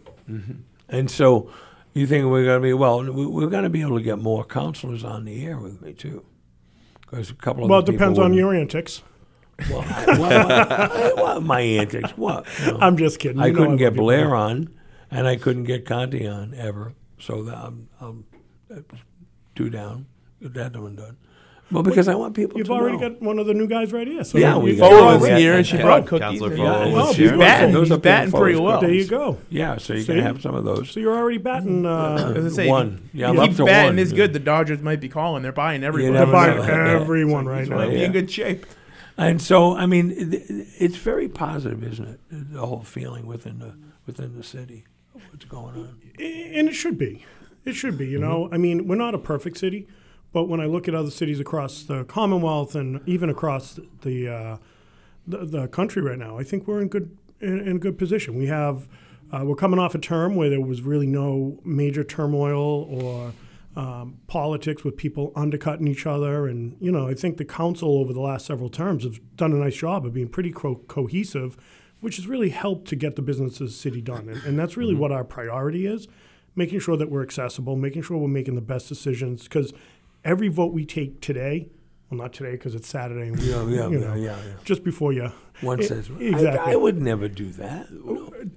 [0.89, 1.49] And so,
[1.93, 3.03] you think we're going to be well?
[3.03, 5.93] we- We're going to be able to get more councilors on the air with me
[5.93, 6.23] too,
[7.01, 9.01] because a couple of Well, it depends on your antics.
[9.69, 12.11] Well, I- well, well, my antics.
[12.17, 12.45] What?
[12.65, 13.39] Know, I'm just kidding.
[13.41, 14.69] I You know couldn't I get Blair on,
[15.09, 16.93] and I couldn't get Conti on ever.
[17.19, 18.25] So that I'm, I'm
[19.55, 20.05] two down.
[20.41, 21.17] Get that one done.
[21.71, 23.09] Well, because I want people You've to already know.
[23.09, 24.23] got one of the new guys right here.
[24.23, 25.81] So Yeah, you- we you- got- you're Follow's here, and she Yeah.
[25.81, 26.39] brought cookies.
[26.39, 27.39] Councilor and- Foll Yeah, was Oh, he's beautiful.
[27.39, 27.73] batting.
[27.73, 28.67] Those He's are batting big pretty photos.
[28.67, 28.81] well.
[28.81, 29.37] There you go.
[29.49, 30.13] Yeah, so you See?
[30.13, 30.91] can have some of those.
[30.91, 31.85] So you're already batting.
[31.87, 32.99] Uh, As I say, One.
[33.13, 33.95] If, Yeah, I'm if up he's to batting one.
[33.95, 35.41] this good, the Dodgers might be calling.
[35.41, 36.13] They're buying everybody.
[36.13, 36.61] never they're know.
[36.61, 37.01] buying Yeah.
[37.01, 37.77] everyone right He's now.
[37.77, 38.65] might be in good shape.
[39.17, 42.19] And so, I mean, it- it's very positive, isn't it?
[42.29, 43.71] The whole feeling within the
[44.05, 44.83] within the city,
[45.31, 45.87] what's going on.
[46.19, 47.25] and it should be.
[47.65, 48.05] It should be.
[48.05, 49.87] You know, I mean, we're not a perfect city,
[50.35, 54.57] but when I look at other cities across the Commonwealth and even across the uh,
[55.25, 58.35] the, the country right now, I think we're in good in, in good position.
[58.35, 58.89] We have
[59.31, 63.31] uh, we're coming off a term where there was really no major turmoil or
[63.77, 68.11] um, politics with people undercutting each other, and you know, I think the council over
[68.11, 71.55] the last several terms have done a nice job of being pretty co- cohesive,
[72.01, 74.75] which has really helped to get the business of the city done, and, and that's
[74.75, 76.09] really what our priority is
[76.55, 79.43] making sure that we're accessible, making sure we're making the best decisions.
[79.43, 79.73] Because
[80.25, 81.69] every vote we take today,
[82.09, 84.53] well, not today because it's Saturday, and we, Yeah, yeah, you yeah, know, yeah, yeah.
[84.65, 85.31] just before you.
[85.61, 86.59] One I- says, exactly.
[86.59, 87.87] I, I would never do that.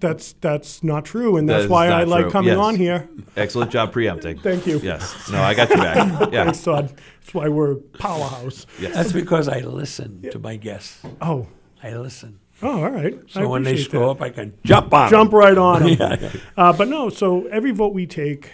[0.00, 2.30] That's that's not true, and that's is why not I like true.
[2.32, 2.58] coming Yes.
[2.58, 3.08] on here.
[3.36, 4.38] Excellent job preempting.
[4.48, 4.78] Thank you.
[4.80, 5.30] Yes.
[5.30, 6.32] No, I got your back.
[6.32, 6.44] Yeah.
[6.44, 6.88] Thanks, Todd.
[7.20, 8.66] That's why we're powerhouse.
[8.80, 8.94] Yes.
[8.94, 11.00] That's because I listen to my guests.
[11.22, 11.46] Oh,
[11.84, 12.40] I listen.
[12.62, 13.14] oh, all right.
[13.14, 14.08] I So when they appreciate screw that.
[14.08, 15.10] up, I can jump on 'em.
[15.10, 15.88] jump right on 'em.
[16.00, 16.30] Yeah, yeah.
[16.56, 18.50] Uh, but no, so every vote we take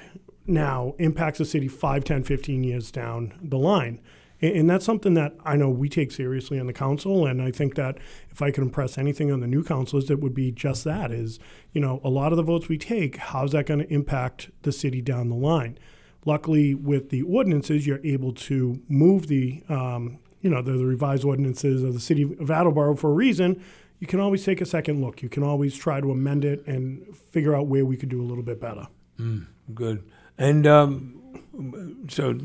[0.46, 4.00] now impacts the city 5, 10, 15 years down the line.
[4.40, 7.26] And, that's something that I know we take seriously on the council.
[7.26, 7.96] And I think that
[8.30, 11.38] if I could impress anything on the new councilors, it would be just that is,
[11.72, 14.72] you know, a lot of the votes we take, how's that going to impact the
[14.72, 15.78] city down the line?
[16.26, 21.24] Luckily, with the ordinances, you're able to move the, um, you know, the, the revised
[21.24, 23.62] ordinances of the city of Attleboro for a reason.
[24.00, 25.22] You can always take a second look.
[25.22, 28.26] You can always try to amend it and figure out where we could do a
[28.26, 28.88] little bit better.
[29.74, 30.04] Good.
[30.38, 31.22] And um,
[32.08, 32.38] so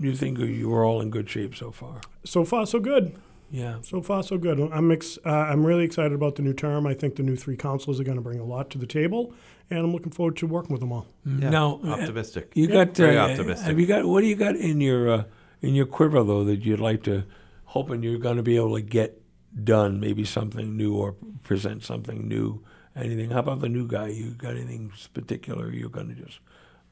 [0.00, 2.00] you think you were all in good shape so far?
[2.24, 3.16] So far, so good.
[3.50, 3.78] Yeah.
[3.82, 4.60] So far, so good.
[4.60, 6.86] I'm ex- uh, I'm really excited about the new term.
[6.86, 9.32] I think the new three councilors are going to bring a lot to the table,
[9.70, 11.06] and I'm looking forward to working with them all.
[11.24, 12.52] Yeah, Now, uh, optimistic.
[12.54, 13.66] You got Very uh, optimistic.
[13.66, 15.24] Have you got what do you got in your uh,
[15.62, 17.24] in your quiver though that you'd like to
[17.64, 19.22] hoping you're going to be able to get
[19.64, 19.98] done?
[19.98, 22.62] Maybe something new or present something new.
[22.94, 23.30] Anything?
[23.30, 24.08] How about the new guy?
[24.08, 25.70] You got anything particular?
[25.70, 26.40] You're going to just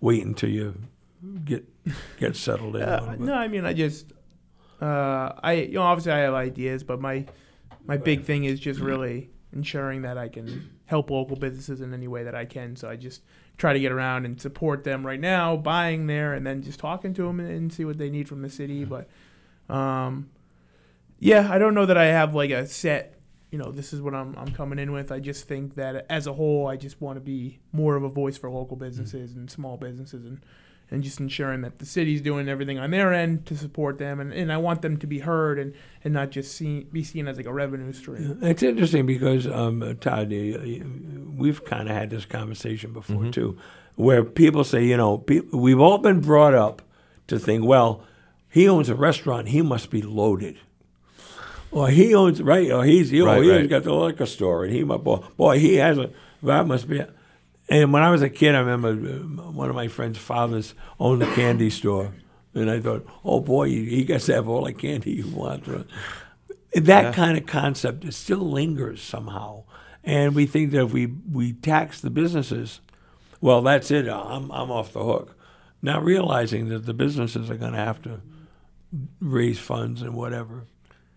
[0.00, 0.74] wait until you
[1.44, 1.64] get
[2.18, 2.82] get settled in.
[2.82, 4.12] Uh, no, I mean, I just,
[4.80, 7.26] uh, I you know, obviously I have ideas, but my
[7.84, 12.08] my big thing is just really ensuring that I can help local businesses in any
[12.08, 12.76] way that I can.
[12.76, 13.22] So I just
[13.56, 17.14] try to get around and support them right now, buying there, and then just talking
[17.14, 18.84] to them and, and see what they need from the city.
[18.84, 19.08] But,
[19.68, 20.30] um,
[21.18, 23.15] yeah, I don't know that I have like a set.
[23.56, 25.10] You know, this is what I'm I'm coming in with.
[25.10, 28.08] I just think that as a whole, I just want to be more of a
[28.10, 30.40] voice for local businesses and small businesses and
[30.90, 34.30] and just ensuring that the city's doing everything on their end to support them and,
[34.34, 35.72] and I want them to be heard and,
[36.04, 38.38] and not just see, be seen as like a revenue stream.
[38.42, 43.30] It's interesting because um, Todd, you- you- we've kind of had this conversation before Mm-hmm.
[43.30, 43.56] too,
[43.94, 46.82] where people say, you know, pe- we've all been brought up
[47.28, 48.04] to think, well,
[48.50, 50.56] he owns a restaurant, he must be loaded.
[51.76, 53.68] Or he owns right, or he's you know, Right, he's right.
[53.68, 56.10] got the liquor store, and he my boy, boy he has a
[56.42, 57.00] that must be.
[57.00, 57.08] A,
[57.68, 61.22] and when I was a kid, I remember uh, one of my friend's fathers owned
[61.22, 62.14] a candy store,
[62.54, 65.64] and I thought, oh boy, he, he gets to have all the candy you want.
[65.66, 67.12] That Yeah.
[67.12, 69.64] kind of concept it still lingers somehow,
[70.02, 72.80] and we think that if we we tax the businesses,
[73.42, 74.08] well, that's it.
[74.08, 75.36] I'm I'm off the hook.
[75.82, 78.22] Not realizing that the businesses are going to have to
[79.20, 80.64] raise funds and whatever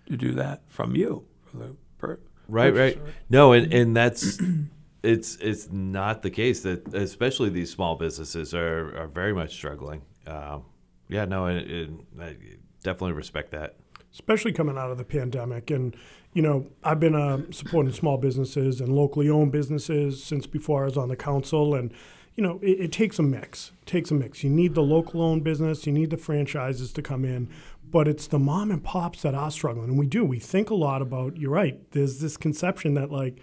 [0.10, 2.99] to do that from you, from the per- Right, right.
[3.30, 4.40] No, and, and that's
[5.03, 10.02] it's it's not the case that especially these small businesses are, are very much struggling.
[10.26, 10.65] Um,
[11.07, 12.36] yeah, no, it, it, I
[12.84, 13.76] definitely respect that.
[14.14, 15.69] especially coming out of the pandemic.
[15.72, 15.95] And,
[16.34, 20.86] you know, I've been uh, supporting small businesses and locally owned businesses since before I
[20.86, 21.76] was on the council.
[21.76, 21.91] And,
[22.36, 23.72] you know, it, it takes a mix.
[23.81, 24.44] It takes a mix.
[24.44, 27.49] You need the local owned business, you need the franchises to come in,
[27.91, 29.90] but it's the mom and pops that are struggling.
[29.90, 30.24] And we do.
[30.24, 33.40] We think a lot about, you're right, there's this conception that, like,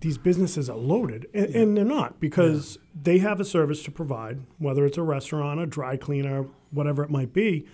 [0.00, 4.40] these businesses are loaded, and, and they're not because they have a service to provide,
[4.58, 7.66] whether it's a restaurant, a dry cleaner, whatever it might be.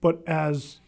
[0.00, 0.80] But as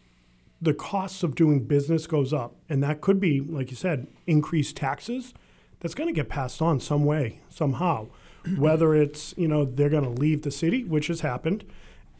[0.61, 4.77] the costs of doing business goes up, and that could be, like you said, increased
[4.77, 5.33] taxes.
[5.79, 8.07] That's going to get passed on some way, somehow.
[8.57, 11.65] Whether it's you know they're going to leave the city, which has happened,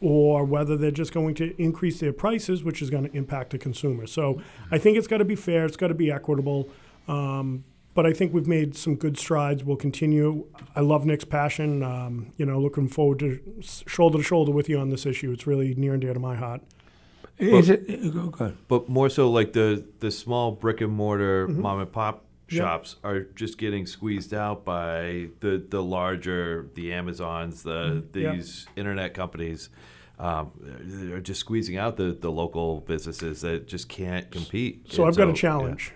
[0.03, 3.57] or whether they're just going to increase their prices, which is going to impact the
[3.57, 4.05] consumer.
[4.05, 5.65] So I think it's got to be fair.
[5.65, 6.67] It's got to be equitable.
[7.07, 7.63] Um,
[7.93, 9.63] but I think we've made some good strides.
[9.63, 10.45] We'll continue.
[10.75, 11.83] I love Nick's passion.
[11.83, 15.31] Um, you know, looking forward to shoulder to shoulder with you on this issue.
[15.31, 16.61] It's really near and dear to my heart.
[17.37, 18.13] Is it?
[18.13, 18.53] Go, go.
[18.67, 21.57] But more so, like the the small brick and mortar Mhm.
[21.57, 22.59] mom and pop Yeah.
[22.59, 28.15] shops are just getting squeezed out by the the larger, the Amazons, the Mhm.
[28.21, 28.33] Yeah.
[28.35, 29.69] these internet companies.
[30.23, 34.91] Um, they're just squeezing out the, the local businesses that just can't compete.
[34.91, 35.35] So And I've got a yeah.
[35.35, 35.91] challenge.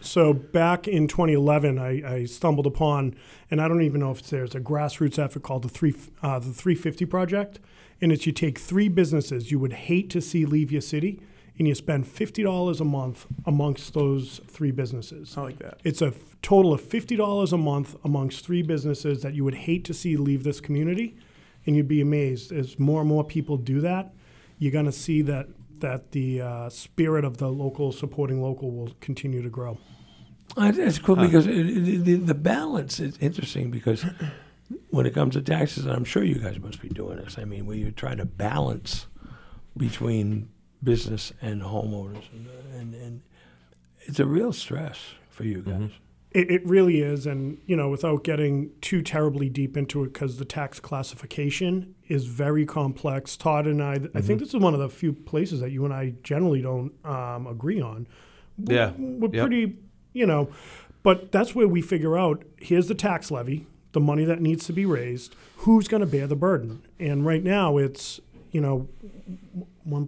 [0.00, 3.14] So back in 2011, I, I stumbled upon,
[3.50, 4.44] and I don't even know if it's there.
[4.44, 7.60] It's a grassroots effort called the three uh, the 350 Project,
[8.00, 11.20] and it's you take three businesses you would hate to see leave your city,
[11.58, 15.36] and you spend fifty dollars a month amongst those three businesses.
[15.36, 15.80] I like that.
[15.84, 19.54] It's a f- total of fifty dollars a month amongst three businesses that you would
[19.54, 21.14] hate to see leave this community,
[21.70, 24.12] and you'd be amazed as more and more people do that.
[24.58, 25.46] You're going to see that
[25.78, 29.78] that the uh, spirit of the local supporting local will continue to grow.
[30.56, 31.26] Uh, That's cool Huh.
[31.26, 34.04] because it, it, the, the balance is interesting because
[34.90, 37.38] when it comes to taxes, and I'm sure you guys must be doing this.
[37.38, 39.06] I mean, where you try to balance
[39.76, 40.48] between
[40.82, 43.22] business and homeowners, and, uh, and, and
[44.00, 44.98] it's a real stress
[45.30, 45.90] for you guys.
[46.32, 50.38] It, it really is, and you know, without getting too terribly deep into it, because
[50.38, 53.36] the tax classification is very complex.
[53.36, 54.44] Todd and I, I think Mhm.
[54.44, 57.80] this is one of the few places that you and I generally don't um, agree
[57.80, 58.06] on.
[58.58, 58.92] We're- Yeah.
[58.98, 59.46] we're Yep.
[59.48, 59.76] pretty,
[60.12, 60.50] you know,
[61.02, 64.72] but that's where we figure out here's the tax levy, the money that needs to
[64.72, 68.20] be raised, who's going to bear the burden, and right now it's
[68.52, 68.88] you know,
[69.84, 70.06] one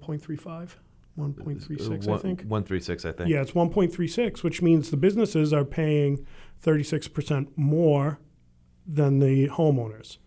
[1.16, 1.86] point three five.
[2.00, 2.40] 1.36, I think.
[2.42, 3.28] 136, I think.
[3.30, 6.26] Yeah, it's 1.36, which means the businesses are paying
[6.64, 8.18] 36% more
[8.86, 10.18] than the homeowners.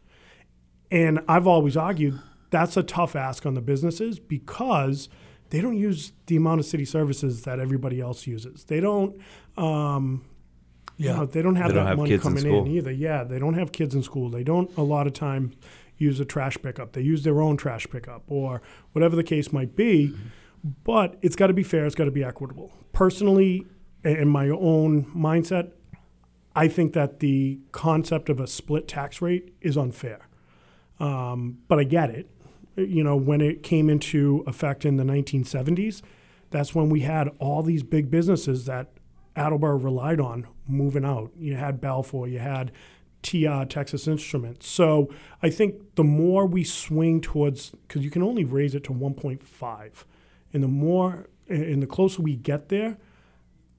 [0.91, 2.19] And I've always argued
[2.51, 5.09] that's a tough ask on the businesses because
[5.49, 8.63] they don't use the amount of city services that everybody else uses.
[8.65, 9.17] They don't.
[9.57, 10.23] Um,
[10.97, 11.17] you Yeah.
[11.17, 12.91] know, they don't have They that don't have money kids in coming in either.
[12.91, 14.29] Yeah, they don't have kids in school.
[14.29, 15.51] They don't a lot of time
[15.97, 16.93] use a trash pickup.
[16.93, 18.61] They use their own trash pickup or
[18.93, 20.13] whatever the case might be.
[20.83, 21.85] But it's got to be fair.
[21.85, 22.73] It's got to be equitable.
[22.91, 23.67] Personally,
[24.03, 25.71] in my own mindset,
[26.55, 30.27] I think that the concept of a split tax rate is unfair.
[30.99, 32.29] Um, but I get it.
[32.77, 36.01] You know, when it came into effect in the 1970s,
[36.49, 38.89] that's when we had all these big businesses that
[39.35, 41.31] Attleboro relied on moving out.
[41.37, 42.71] You had Balfour, you had
[43.21, 44.67] TR, Texas Instruments.
[44.67, 45.09] So
[45.43, 49.91] I think the more we swing towards, because you can only raise it to 1.5,
[50.55, 52.97] and the more and the closer we get there,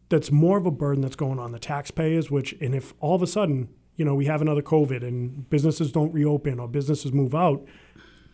[0.09, 2.31] that's more of a burden that's going on the taxpayers.
[2.31, 5.91] Which, and if all of a sudden, you know, we have another COVID and businesses
[5.91, 7.65] don't reopen or businesses move out,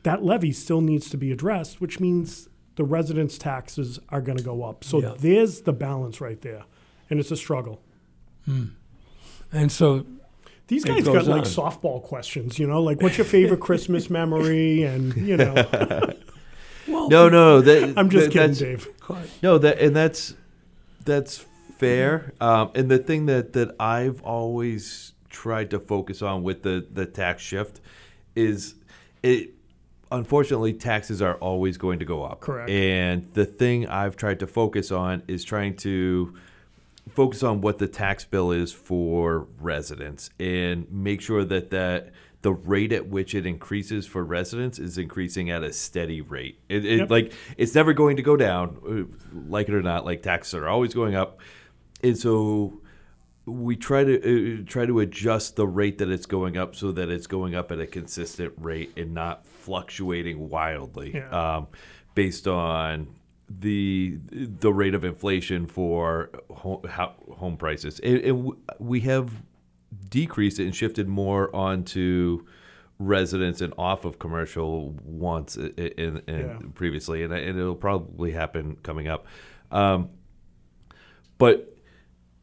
[0.03, 4.45] that levy still needs to be addressed, which means the residents' taxes are going to
[4.45, 4.83] go up.
[4.85, 5.15] So Yeah.
[5.19, 6.65] there's the balance right there,
[7.09, 7.81] and it's a struggle.
[8.45, 8.65] Hmm.
[9.53, 10.05] And so
[10.67, 14.83] These guys got goes like softball questions, you know, like what's your favorite Christmas memory,
[14.83, 15.55] and you know.
[16.93, 18.89] Well, no, no, that, I'm just that- kidding, Dave.
[19.43, 20.35] No, that and that's
[21.05, 21.45] that's
[21.79, 22.33] fair.
[22.41, 27.07] Um, and the thing that that I've always tried to focus on with the the
[27.07, 27.81] tax shift
[28.37, 28.75] is
[29.23, 29.51] it.
[30.11, 32.41] Unfortunately, taxes are always going to go up.
[32.41, 32.69] Correct.
[32.69, 36.35] And the thing I've tried to focus on is trying to
[37.15, 42.11] focus on what the tax bill is for residents and make sure that that
[42.43, 46.59] the rate at which it increases for residents is increasing at a steady rate.
[46.69, 47.11] It, it Yep.
[47.11, 50.05] like it's never going to go down, uh, like it or not.
[50.05, 51.41] Like taxes are always going up,
[52.03, 52.81] and so
[53.45, 57.09] we try to uh, try to adjust the rate that it's going up so that
[57.09, 61.57] it's going up at a consistent rate and not fluctuating wildly Yeah.
[61.57, 61.69] um,
[62.15, 63.09] based on
[63.49, 66.83] the the rate of inflation for home,
[67.33, 68.01] home prices.
[68.01, 69.31] And, and we have
[70.13, 72.45] decreased it and shifted more onto
[72.99, 76.59] residents and off of commercial once in, in Yeah.
[76.75, 79.27] previously, and, and it'll probably happen coming up.
[79.73, 80.11] Um,
[81.39, 81.77] but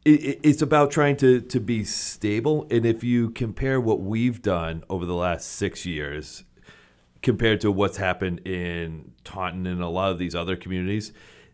[0.04, 2.66] it- it's about trying to, to be stable.
[2.70, 6.44] And if you compare what we've done over the last six years
[7.22, 11.12] compared to what's happened in Taunton and a lot of these other communities,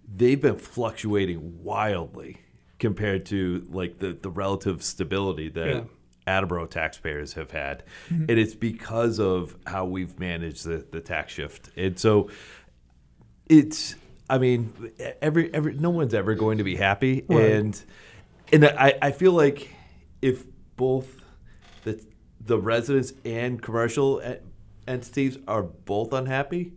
[0.08, 2.38] they've been fluctuating wildly
[2.78, 5.80] compared to like the, the relative stability that Yeah.
[6.26, 7.84] Attleboro taxpayers have had.
[8.08, 8.28] Mhm.
[8.28, 11.70] And it's because of how we've managed the, the tax shift.
[11.76, 12.30] And so
[13.48, 13.94] it's
[14.28, 14.72] I mean,
[15.22, 17.52] every every no one's ever going to be happy, Right.
[17.52, 17.82] and
[18.52, 19.70] and I, I feel like
[20.20, 20.44] if
[20.76, 21.20] both
[21.84, 22.04] the
[22.40, 24.20] the residents and commercial
[24.88, 26.72] entities are both unhappy,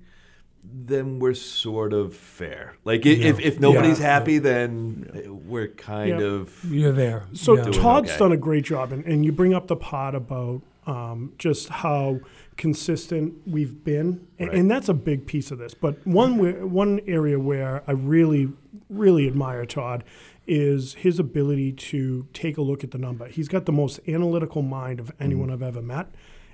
[0.63, 2.75] then we're sort of fair.
[2.85, 3.47] Like if Yeah.
[3.47, 4.05] if nobody's Yeah.
[4.07, 5.09] happy, then
[5.47, 6.25] we're kind Yeah.
[6.25, 7.23] of You're there.
[7.33, 7.63] So Yeah.
[7.71, 8.19] Todd's okay.
[8.19, 12.19] done a great job, and, and you bring up the part about um, just how
[12.57, 14.55] consistent we've been, A- Right.
[14.55, 15.75] and that's a big piece of this.
[15.75, 18.49] But one where, one area where I really
[18.89, 20.03] really admire Todd
[20.47, 23.27] is his ability to take a look at the number.
[23.27, 26.07] He's got the most analytical mind of anyone I've ever met,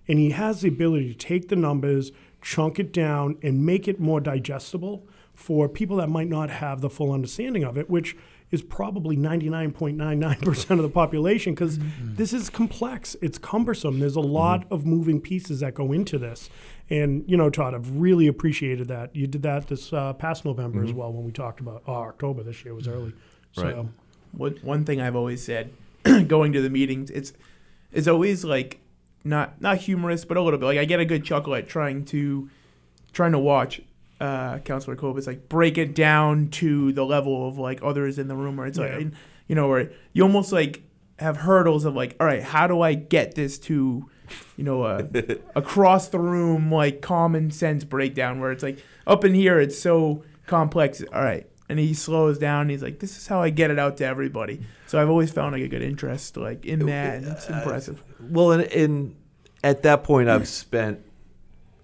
[0.06, 2.11] and he has the ability to take the numbers,
[2.45, 6.91] chunk it down, and make it more digestible for people that might not have the
[6.91, 8.15] full understanding of it, which
[8.51, 12.14] is probably 99.99% of the population because mm-hmm.
[12.14, 13.15] this is complex.
[13.19, 13.99] It's cumbersome.
[13.99, 14.30] There's a mm-hmm.
[14.30, 16.51] lot of moving pieces that go into this.
[16.88, 19.15] And, you know, Todd, I've really appreciated that.
[19.15, 20.99] You did that this uh, past November as mm-hmm.
[20.99, 23.14] well when we talked about, oh, October this year was early.
[23.57, 23.74] Right.
[23.74, 23.90] So,
[24.33, 25.72] One one thing I've always said,
[26.27, 27.33] going to the meetings, it's
[27.91, 28.80] it's always like
[29.26, 30.66] not not humorous, but a little bit.
[30.66, 32.50] Like I get a good chuckle at trying to
[33.12, 33.82] trying to watch
[34.22, 38.36] uh, Councilor Kobus like break it down to the level of like others in the
[38.36, 38.98] room, where it's Yeah.
[38.98, 39.08] like
[39.48, 40.84] you know where you almost like
[41.20, 44.10] have hurdles of like, all right, how do I get this to
[44.58, 45.08] you know a
[45.56, 50.24] across the room like common sense breakdown where it's like up in here it's so
[50.48, 51.04] complex.
[51.14, 51.48] All right.
[51.68, 52.62] And he slows down.
[52.62, 55.32] And he's like, "This is how I get it out to everybody." So I've always
[55.32, 57.24] found like a good interest, like in that.
[57.24, 58.04] It's impressive.
[58.30, 59.16] Well, and, and
[59.64, 61.00] at that point, I've spent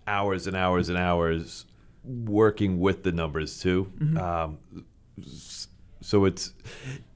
[0.08, 1.66] hours and hours and hours
[2.04, 3.92] working with the numbers too.
[4.20, 4.58] Um,
[6.02, 6.54] so it's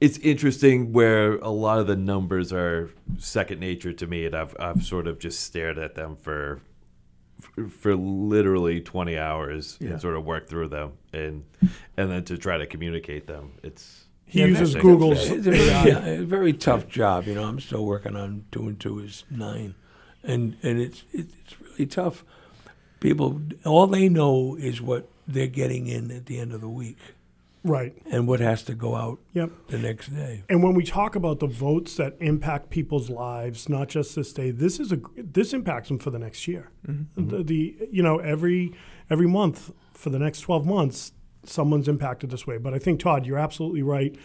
[0.00, 4.54] it's interesting where a lot of the numbers are second nature to me, and I've
[4.60, 6.60] I've sort of just stared at them for
[7.70, 9.90] for literally 20 hours Yeah.
[9.90, 11.44] and sort of work through them and
[11.96, 14.74] and then to try to communicate them it's He uses.
[14.74, 17.26] Google's- It's a very, yeah, a very tough job.
[17.26, 19.74] You know, I'm still working on two and two is nine,
[20.22, 21.32] and and it's it's
[21.72, 22.24] really tough.
[23.00, 26.98] People, all they know is what they're getting in at the end of the week,
[27.62, 27.94] right.
[28.10, 29.50] and what has to go out Yep.
[29.68, 30.42] the next day.
[30.48, 34.50] And when we talk about the votes that impact people's lives, not just this day,
[34.50, 36.70] this is a this impacts them for the next year.
[36.88, 37.28] Mm-hmm.
[37.28, 38.72] The, the you know every
[39.10, 41.12] every month for the next twelve months,
[41.48, 42.58] someone's impacted this way.
[42.58, 44.16] But I think Todd, you're absolutely right.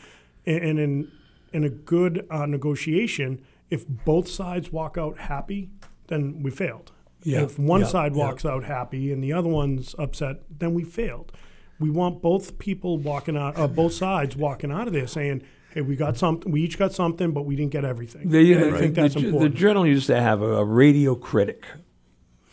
[0.45, 1.11] And, and in
[1.53, 5.69] in a good uh, negotiation, if both sides walk out happy,
[6.07, 6.91] then we failed.
[7.23, 8.23] Yeah, If one yeah, side yeah.
[8.25, 11.31] walks out happy and the other one's upset, then we failed.
[11.79, 15.43] We want both people walking out, uh, both sides walking out of there saying,
[15.73, 16.51] "Hey, we got something.
[16.51, 19.13] We each got something, but we didn't get everything." The, And I think the, that's
[19.15, 19.55] the, important.
[19.55, 21.65] journal used to have a, a radio critic.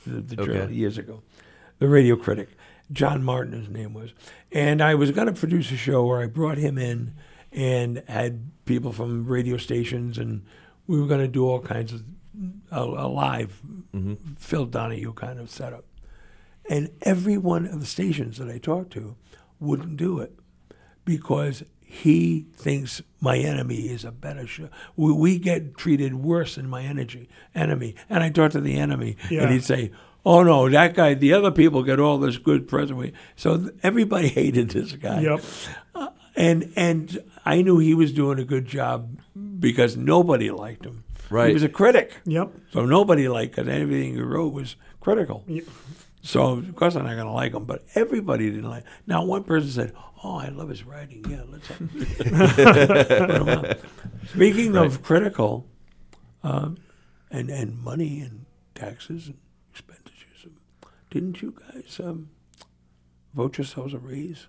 [0.07, 0.73] The, the journal Okay.
[0.75, 1.23] years ago,
[1.79, 2.49] the radio critic,
[2.93, 4.13] John Martin, his name was,
[4.53, 7.15] and I was going to produce a show where I brought him in
[7.53, 10.45] and had people from radio stations, and
[10.87, 12.03] we were going to do all kinds of
[12.71, 13.61] a, a live
[13.95, 14.15] mm-hmm.
[14.39, 15.85] Phil Donahue kind of setup,
[16.71, 19.17] and every one of the stations that I talked to
[19.61, 20.39] wouldn't do it
[21.05, 24.69] because he thinks my enemy is a better show.
[24.95, 27.95] We, we get treated worse than my energy enemy.
[28.11, 29.45] And I talk to the enemy, Yeah.
[29.45, 29.91] and he'd say,
[30.25, 31.15] "Oh no, that guy.
[31.15, 35.21] The other people get all this good present." So everybody hated this guy.
[35.21, 35.41] Yep.
[35.95, 39.19] Uh, and and I knew he was doing a good job
[39.59, 41.05] because nobody liked him.
[41.31, 41.49] Right.
[41.49, 42.17] He was a critic.
[42.25, 42.53] Yep.
[42.73, 45.45] So nobody liked because everything he wrote was critical.
[45.47, 45.65] Yep.
[46.23, 48.85] So of course I'm not going to like him, but everybody didn't like.
[48.85, 48.93] Him.
[49.07, 49.93] Now one person said,
[50.25, 51.25] "Oh, I love his writing.
[51.29, 53.75] Yeah, let's." Put him on."
[54.29, 55.67] Speaking of critical,
[56.43, 56.79] um,
[57.31, 59.48] and and money and taxes and expenditures,
[61.11, 62.31] didn't you guys um,
[63.35, 64.47] vote yourselves a raise?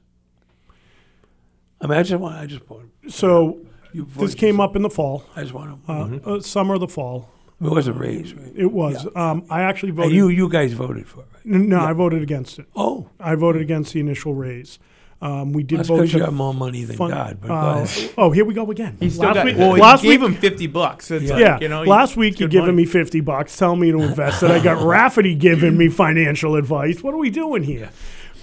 [1.82, 2.36] I mean, I just want.
[2.36, 2.90] I just want.
[3.08, 3.60] So
[3.94, 4.70] You this came yourself.
[4.72, 5.92] up in the fall, I just want to.
[5.92, 7.30] uh, uh, summer of the fall.
[7.62, 8.54] It was a raise, right?
[8.56, 9.06] It was.
[9.16, 10.14] Um, I actually And voted.
[10.14, 11.56] you you guys voted for it, right?
[11.56, 12.68] N- no, I voted against it.
[12.76, 14.80] Oh, I voted against the initial raise.
[15.22, 17.40] Um, we did that's vote because you have more money than fund- God.
[17.42, 18.96] But uh, oh, here we go again.
[19.02, 19.46] He still last got.
[19.46, 21.12] week, well, last he gave week, him fifty bucks.
[21.12, 21.34] It's Yeah.
[21.34, 21.58] like, yeah.
[21.60, 22.84] you know, last week you good giving money.
[22.84, 24.52] me fifty bucks, telling me to invest it.
[24.52, 27.04] I got Rafferty giving me financial advice.
[27.04, 27.90] What are we doing here?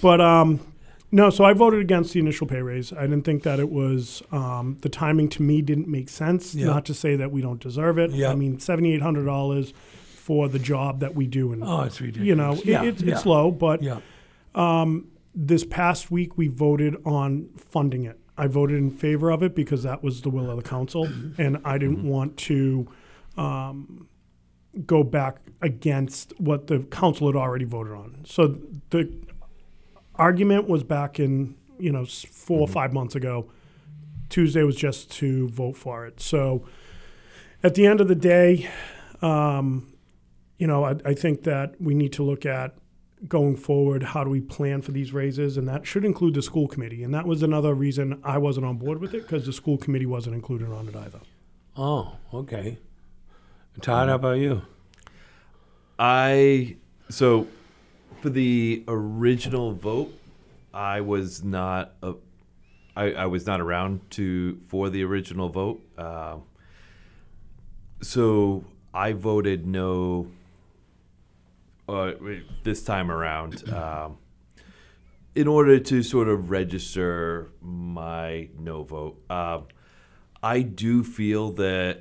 [0.03, 0.59] But um,
[1.11, 2.93] no, so I voted against the initial pay raise.
[2.93, 6.53] I didn't think that it was um, the timing to me didn't make sense.
[6.53, 6.67] Yeah.
[6.67, 8.11] Not to say that we don't deserve it.
[8.11, 8.29] Yeah.
[8.29, 9.73] I mean, seventy eight hundred dollars
[10.03, 12.27] for the job that we do, and Oh, it's ridiculous.
[12.27, 13.13] you know, it, it's, yeah.
[13.15, 14.01] it's low, but Yeah.
[15.39, 18.19] This past week we voted on funding it.
[18.39, 21.07] I voted in favor of it because that was the will of the council,
[21.37, 22.87] and I didn't want to
[23.37, 24.07] um,
[24.85, 28.23] go back against what the council had already voted on.
[28.25, 28.57] So
[28.89, 29.11] the
[30.15, 33.51] argument was back in you know s- 4 or five months ago.
[34.29, 36.19] Tuesday was just to vote for it.
[36.19, 36.67] So
[37.63, 38.69] at the end of the day,
[39.21, 39.93] um,
[40.57, 42.75] you know, I, I think that we need to look at
[43.27, 45.57] going forward, how do we plan for these raises?
[45.57, 47.03] And that should include the school committee.
[47.03, 50.05] And that was another reason I wasn't on board with it because the school committee
[50.05, 51.19] wasn't included on it either.
[51.75, 52.77] Oh, okay.
[53.81, 54.63] Todd, how about you?
[55.99, 56.77] I
[57.09, 57.47] so
[58.21, 60.13] for the original vote,
[60.73, 62.13] I was not a,
[62.95, 65.81] I, I was not around to for the original vote.
[65.97, 66.43] Um,
[68.01, 68.63] so
[68.93, 70.27] I voted no.
[71.87, 72.11] Uh,
[72.63, 74.17] this time around, um,
[75.35, 79.67] in order to sort of register my no vote, um,
[80.43, 81.99] I do feel that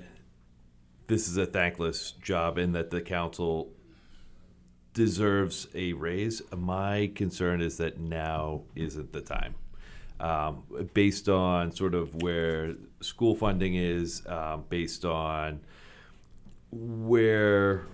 [1.06, 3.70] this is a thankless job and that the council
[4.92, 6.42] deserves a raise.
[6.56, 9.54] My concern is that now isn't the time.
[10.18, 15.60] Um, based on sort of where school funding is, um, based on
[16.72, 17.86] where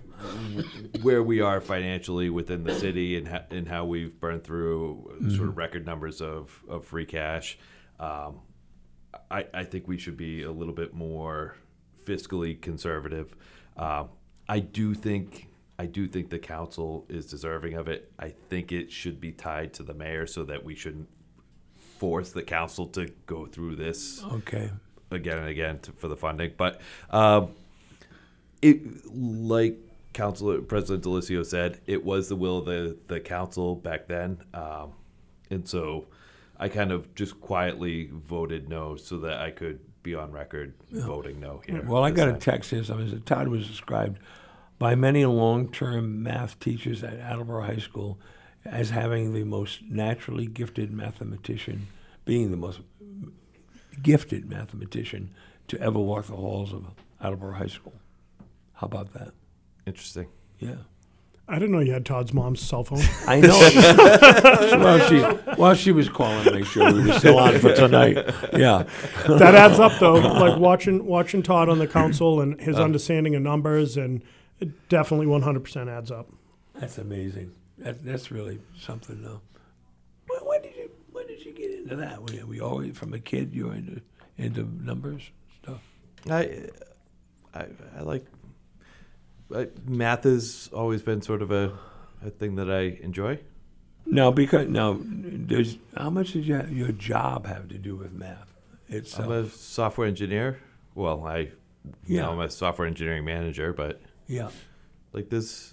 [1.03, 5.49] where we are financially within the city and, ha- and how we've burned through sort
[5.49, 7.59] of record numbers of, of free cash,
[8.01, 8.41] um,
[9.31, 11.57] I, I think we should be a little bit more
[12.07, 13.35] fiscally conservative.
[13.77, 14.09] Um,
[14.49, 18.13] I do think I do think the council is deserving of it.
[18.19, 21.09] I think it should be tied to the mayor so that we shouldn't
[21.99, 24.71] force the council to go through this Okay.
[25.11, 26.53] again and again to, for the funding.
[26.57, 27.51] But um,
[28.61, 28.81] it,
[29.13, 29.79] like
[30.13, 34.93] Council President DiLisio said, it was the will of the the council back then, um,
[35.51, 36.07] and so
[36.59, 41.41] I kind of just quietly voted no so that I could be on record voting
[41.41, 41.83] no here.
[41.85, 42.85] Well, I got a text here.
[42.85, 44.19] Something said Todd was described
[44.79, 48.19] by many long-term math teachers at Attleboro High School
[48.65, 51.87] as having the most naturally gifted mathematician,
[52.25, 52.81] being the most
[54.03, 55.31] gifted mathematician
[55.69, 56.87] to ever walk the halls of
[57.21, 57.95] Attleboro High School.
[58.75, 59.33] How about that?
[59.87, 60.29] Interesting.
[60.59, 60.77] Yeah.
[61.49, 63.01] I didn't know you had Todd's mom's cell phone.
[63.27, 64.79] I know.
[64.79, 65.21] well, she
[65.61, 68.15] while she was calling to make sure we were still on for tonight.
[68.55, 68.85] Yeah.
[69.27, 70.15] that adds up though.
[70.15, 72.85] Like watching watching Todd on the council and his Uh.
[72.85, 74.23] understanding of numbers, and
[74.61, 76.31] it definitely 100% adds up.
[76.79, 77.53] That's amazing.
[77.79, 79.41] That, that's really something, though.
[80.29, 82.21] When, when did you when did you get into that?
[82.21, 84.01] Were we always from a kid you were into
[84.39, 85.23] into numbers
[85.63, 85.81] stuff?
[86.31, 86.69] I,
[87.53, 87.67] I,
[87.99, 88.25] I like
[89.55, 91.73] I, math has always been sort of a,
[92.25, 93.39] a thing that I enjoy.
[94.07, 95.01] No, because no.
[95.05, 98.53] There's how much does you, your job have to do with math?
[98.89, 100.59] It's I'm a software engineer.
[100.95, 101.49] Well, I Yeah.
[102.07, 102.29] yeah.
[102.29, 104.51] I'm a software engineering manager, but Yeah.
[105.13, 105.73] like this.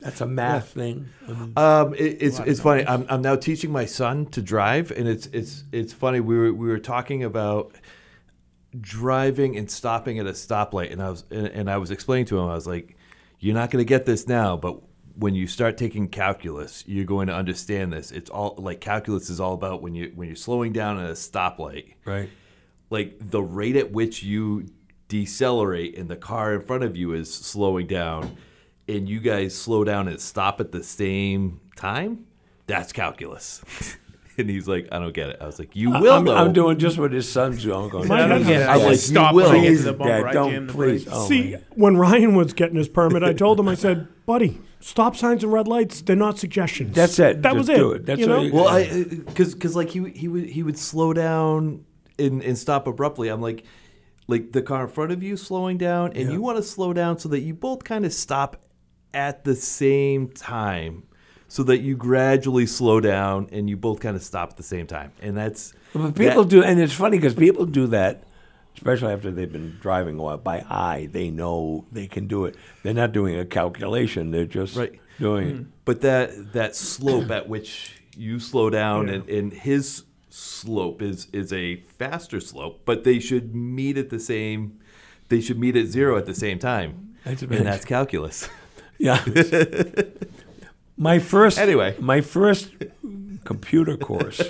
[0.00, 1.08] That's a math thing.
[1.56, 2.86] Um, it, it's A lot of it's funny.
[2.86, 6.20] I'm, I'm now teaching my son to drive, and it's it's it's funny.
[6.20, 7.72] We were we were talking about
[8.80, 12.38] driving and stopping at a stoplight, and I was and, and I was explaining to
[12.38, 12.48] him.
[12.48, 12.96] I was like,
[13.38, 14.80] "You're not going to get this now, but
[15.16, 18.10] when you start taking calculus, you're going to understand this.
[18.10, 21.14] It's all like calculus is all about when you when you're slowing down at a
[21.14, 22.28] stoplight, right?
[22.90, 24.66] Like the rate at which you
[25.08, 28.36] decelerate and the car in front of you is slowing down
[28.88, 32.26] and you guys slow down and stop at the same time,
[32.66, 33.62] that's calculus.
[34.38, 35.38] and he's like, I don't get it.
[35.40, 36.34] I was like, you will I'm, know.
[36.34, 37.88] I'm doing just what his son's doing.
[37.88, 38.68] Going, I don't get it.
[38.68, 39.50] I'm like, stop you will.
[39.50, 41.08] when I get to Please, the bumper, Dad, I don't the please.
[41.10, 45.16] Oh, See, when Ryan was getting his permit, I told him, I said, buddy, stop
[45.16, 46.94] signs and red lights, they're not suggestions.
[46.94, 47.42] That's it.
[47.42, 47.76] That Just was it.
[47.76, 48.06] do it.
[48.06, 48.42] That's you all know?
[48.42, 51.84] you- Well, I uh, because because like he he would he would slow down
[52.18, 53.28] and, and stop abruptly.
[53.28, 53.64] I'm like,
[54.26, 56.32] like the car in front of you slowing down, and Yeah.
[56.32, 58.56] you want to slow down so that you both kind of stop
[59.12, 61.04] at the same time,
[61.48, 64.86] so that you gradually slow down and you both kind of stop at the same
[64.86, 65.12] time.
[65.22, 68.24] And that's But people that- do, and it's funny because people do that,
[68.76, 71.08] especially after they've been driving a while by eye.
[71.12, 72.56] They know they can do it.
[72.82, 74.30] They're not doing a calculation.
[74.32, 74.98] They're just Right.
[75.20, 75.54] doing it.
[75.54, 75.62] Mm-hmm.
[75.84, 79.14] But that that slope at which you slow down Yeah.
[79.14, 84.18] and, and his slope is is a faster slope, but they should meet at the
[84.18, 84.78] same
[85.28, 87.14] they should meet at zero at the same time.
[87.24, 88.48] That's and that's calculus.
[88.98, 89.22] Yeah.
[90.96, 91.94] my first Anyway.
[92.00, 92.70] my first
[93.44, 94.40] computer course.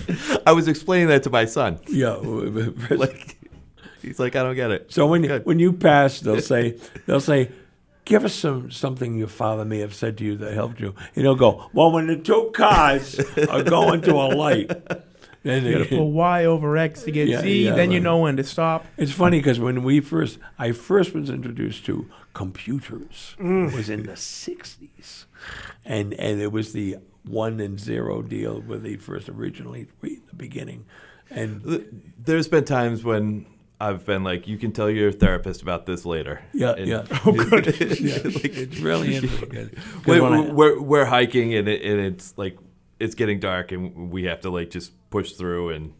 [0.46, 1.78] I was explaining that to my son.
[1.88, 2.14] Yeah,
[2.90, 3.36] like
[4.02, 4.92] he's like, I don't get it.
[4.92, 7.50] So when when you pass, they'll say they'll say,
[8.04, 11.24] "Give us some something your father may have said to you that helped you," and
[11.24, 14.70] he'll go, "Well, when the two cars are going to a light."
[15.42, 17.64] Then You gotta pull Y over X to get Yeah, Z.
[17.64, 18.84] yeah, then you know when to stop.
[18.98, 23.72] It's funny because when we first, I first was introduced to computers Mm.
[23.74, 25.24] was in the '60s,
[25.84, 30.34] and and it was the one and zero deal where they first originally in the
[30.36, 30.86] beginning,
[31.30, 31.62] and
[32.18, 33.46] There's been times when
[33.82, 36.42] I've been like, you can tell your therapist about this later.
[36.52, 37.04] Yeah, And- yeah.
[37.24, 37.66] Oh, good.
[38.00, 39.48] Yeah, it's really interesting.
[39.50, 42.58] 'Cause Wait, when I- we're we're hiking and it, and it's like
[42.98, 45.94] it's getting dark and we have to like just push through and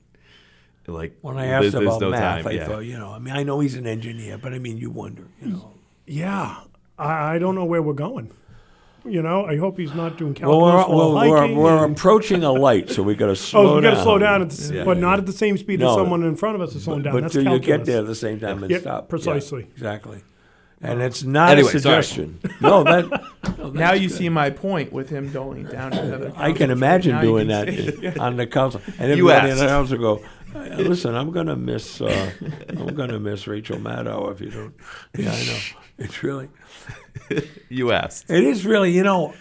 [0.86, 2.66] like When I asked there's about no math, time, I yeah.
[2.66, 5.28] thought, you know, I mean, I know he's an engineer, but I mean, you wonder,
[5.40, 5.72] you know.
[6.06, 6.56] Yeah.
[6.98, 8.30] I, I don't know where we're going.
[9.04, 11.56] You know, I hope he's not doing Well, we're, calculus while well, we're, hiking.
[11.56, 13.72] we're and- approaching a light, so we got to slow down.
[13.72, 14.84] oh, we got to slow down, at the, Yeah.
[14.84, 15.90] but not at the same speed No.
[15.90, 17.14] as someone in front of us is slowing down.
[17.14, 17.86] But That's till you get calculus.
[17.88, 19.04] there at the same time and Yep, stop.
[19.04, 19.62] Yeah, precisely.
[19.74, 20.22] exactly.
[20.82, 22.02] And it's not Anyway, a sorry.
[22.02, 22.38] suggestion.
[22.60, 23.22] no, that.
[23.58, 24.16] no, Now you good.
[24.16, 26.26] see my point with him doling down to the other.
[26.36, 26.70] I can councilors.
[26.70, 29.70] imagine Now you doing can that on the council, and You everybody in the asked.
[29.90, 30.22] council go.
[30.54, 32.00] "Uh, Listen, I'm gonna miss.
[32.00, 32.30] Uh,
[32.70, 34.74] I'm gonna miss Rachel Maddow if you don't.
[35.18, 35.58] Yeah, I know.
[35.98, 36.48] It's really.
[37.68, 38.28] You asked.
[38.30, 38.90] It is really.
[38.90, 39.34] You know,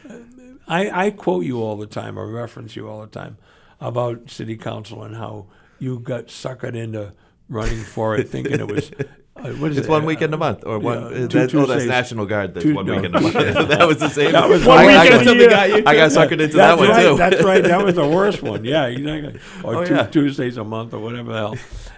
[0.68, 3.38] I I quote you all the time, or reference you all the time
[3.82, 5.48] about city council and how
[5.80, 7.14] you got suckered into
[7.48, 8.92] running for it, thinking it was.
[9.40, 9.90] Uh, what is It's it?
[9.90, 11.00] one weekend a month, or one.
[11.01, 11.85] Yeah, uh, two that, oh, that's.
[11.85, 12.53] National Guard.
[12.53, 12.95] That's Two- one no.
[12.95, 13.34] weekend a month.
[13.69, 14.32] that was the same.
[14.34, 15.50] That was One I, I, got, a year.
[15.53, 17.18] I got suckered into that one right, too.
[17.18, 17.64] That's right.
[17.64, 18.66] That was the worst one.
[18.66, 19.40] Yeah, exactly.
[19.64, 20.08] Or Oh, two yeah.
[20.08, 21.56] Tuesdays a month or whatever the hell.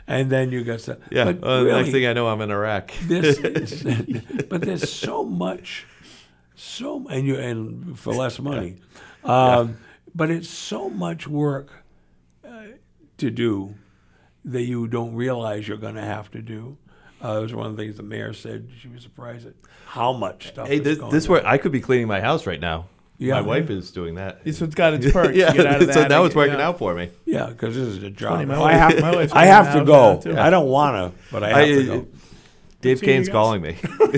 [0.08, 0.98] And then you got some.
[1.12, 1.26] yeah.
[1.32, 2.92] But really, next thing I know, I'm in Iraq.
[3.04, 3.84] this is,
[4.50, 5.86] but there's so much,
[6.56, 8.78] so and you and for less money,
[9.24, 9.78] um,
[10.14, 11.84] but it's so much work
[12.46, 12.64] uh,
[13.18, 13.76] to do
[14.44, 16.78] that you don't realize you're going to have to do.
[17.24, 18.70] Uh, it was one of the things the mayor said.
[18.82, 19.54] She was surprised at
[19.86, 20.68] how much stuff.
[20.68, 22.88] hey, this, going this where I could be cleaning my house right now.
[23.18, 23.36] Yeah.
[23.36, 24.44] my wife is doing that.
[24.44, 25.36] This one's got its perks.
[25.38, 26.70] yeah, get out of so that, now it's working yeah.
[26.70, 27.12] out for me.
[27.26, 28.34] Yeah, because this is a job.
[28.34, 30.14] funny, my I wife- have, my wife's I have to go.
[30.14, 30.36] out, too.
[30.36, 32.08] I don't want to, but I have to go.
[32.82, 33.78] Dave See Kane's calling me.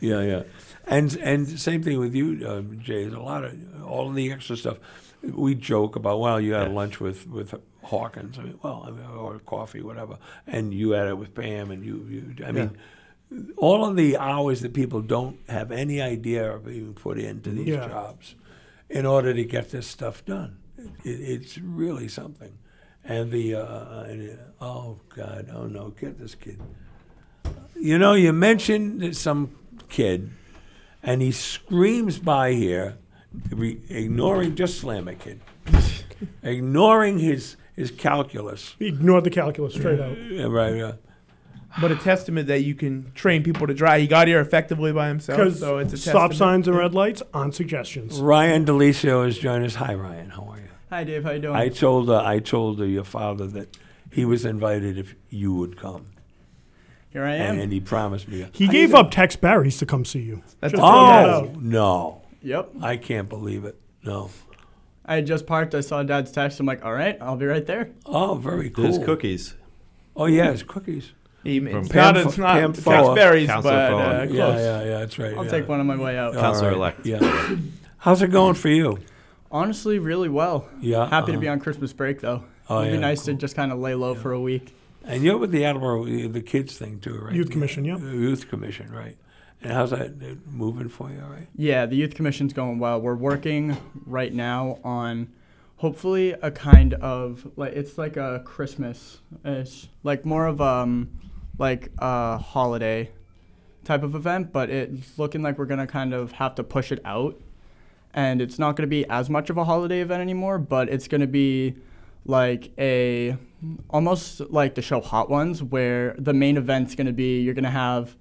[0.00, 0.42] Yeah, yeah.
[0.86, 3.02] And and same thing with you, uh, Jay.
[3.04, 3.54] There's a lot of
[3.84, 4.78] all of the extra stuff.
[5.22, 6.20] We joke about.
[6.20, 7.54] Well, you had lunch with with
[7.84, 8.38] Hawkins.
[8.38, 10.18] I mean, well, I mean, or coffee, whatever.
[10.46, 12.06] And you had it with Pam, and you.
[12.08, 12.76] you I mean,
[13.56, 17.68] all of the hours that people don't have any idea of being put into these
[17.68, 17.88] Yeah.
[17.88, 18.34] jobs
[18.88, 20.58] in order to get this stuff done.
[20.78, 22.58] It, it's really something.
[23.04, 26.60] And the uh, and, uh, oh God, oh no, get this kid.
[27.76, 29.50] You know, you mentioned some
[29.90, 30.30] kid,
[31.02, 32.96] and he screams by here,
[33.50, 35.40] re- ignoring just slam it, kid,
[36.42, 38.74] ignoring his his calculus.
[38.78, 40.16] He ignored the calculus straight out.
[40.30, 40.74] Yeah, right.
[40.76, 40.92] Yeah.
[41.80, 44.00] But a testament that you can train people to drive.
[44.00, 46.34] He got here effectively by himself, Because so it's a stop testament.
[46.36, 48.20] signs and red lights on suggestions.
[48.20, 49.74] Ryan DiLisio has joined us.
[49.74, 50.30] Hi, Ryan.
[50.30, 50.68] How are you?
[50.90, 51.24] Hi, Dave.
[51.24, 51.56] How you doing?
[51.56, 53.76] I told uh, I told uh, your father that
[54.12, 56.06] he was invited if you would come,
[57.10, 57.50] Here I am.
[57.54, 58.46] and, and he promised me.
[58.52, 60.44] He How gave you up Tex Barry's to come see you.
[60.60, 62.22] That's Just all throwing that Oh no!
[62.42, 62.70] Yep.
[62.82, 63.80] I can't believe it.
[64.04, 64.30] No.
[65.04, 65.74] I had just parked.
[65.74, 66.60] I saw Dad's text.
[66.60, 67.90] I'm like, all right, I'll be right there.
[68.06, 68.84] Oh, very cool.
[68.84, 69.54] There's cookies.
[70.16, 71.12] Oh yeah, it's cookies.
[71.42, 73.14] He, From it's Pam not, Fo- it's not Pam Tex Foa.
[73.14, 74.00] Berries, Councilor but Foa.
[74.00, 74.60] uh, Yeah, close.
[74.60, 74.98] yeah, yeah.
[75.00, 75.36] That's right.
[75.36, 75.50] I'll yeah.
[75.50, 76.34] take one on my way out.
[76.34, 77.04] All Councilor right, elect.
[77.06, 77.56] Yeah.
[77.98, 78.98] How's it going for you?
[79.50, 80.66] Honestly, really well.
[80.80, 81.06] Yeah.
[81.08, 81.40] Happy to uh-huh.
[81.40, 82.44] be on Christmas break though.
[82.70, 83.34] Oh, It'd be yeah, nice cool.
[83.34, 84.74] to just kind of lay low for a week.
[85.04, 87.34] And you're with the Attleboro, the kids thing too, right?
[87.34, 88.00] Youth The- Commission, yep.
[88.00, 89.18] the Youth Commission, right?
[89.64, 91.20] And how's that moving for you?
[91.20, 91.48] Right.
[91.56, 93.00] Yeah, the youth commission's going well.
[93.00, 95.32] We're working right now on
[95.76, 101.08] hopefully a kind of like it's like a Christmas, it's like more of um
[101.58, 103.10] like a holiday
[103.84, 107.00] type of event, but it's looking like we're gonna kind of have to push it
[107.02, 107.40] out,
[108.12, 111.26] and it's not gonna be as much of a holiday event anymore, but it's gonna
[111.26, 111.74] be
[112.26, 113.38] like a
[113.88, 118.14] almost like the show Hot Ones, where the main event's gonna be you're gonna have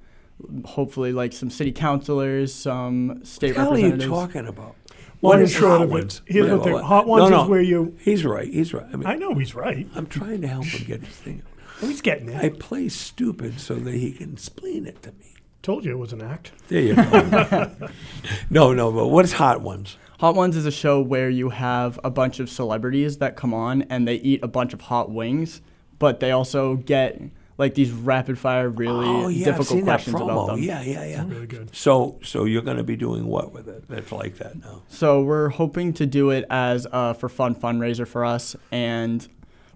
[0.66, 4.76] hopefully like some city councilors, some state What the hell are you talking about?
[5.22, 6.22] Long and is short hot of it, ones?
[6.26, 7.44] here's what the what- hot no, ones no.
[7.44, 7.98] is where you.
[8.02, 8.48] He's right.
[8.48, 8.86] He's right.
[8.92, 9.88] I mean, I know he's right.
[9.96, 11.44] I'm trying to help him get his thing.
[11.82, 12.44] Oh, he's getting it.
[12.44, 15.36] I play stupid so that he can explain it to me.
[15.62, 16.52] Told you it was an act.
[16.68, 17.72] There you go.
[18.50, 19.98] no, no, but what's hot ones?
[20.20, 23.82] Hot Ones is a show where you have a bunch of celebrities that come on
[23.84, 25.62] and they eat a bunch of hot wings,
[26.00, 27.22] but they also get
[27.64, 30.60] like these rapid fire, really oh yeah, I've difficult seen that questions about them.
[30.62, 31.26] Yeah, yeah, yeah.
[31.26, 31.74] Really good.
[31.74, 33.88] So, so you're going to be doing what with it?
[33.88, 34.84] That's like that now.
[34.90, 39.28] So we're hoping to do it as a for fun fundraiser for us and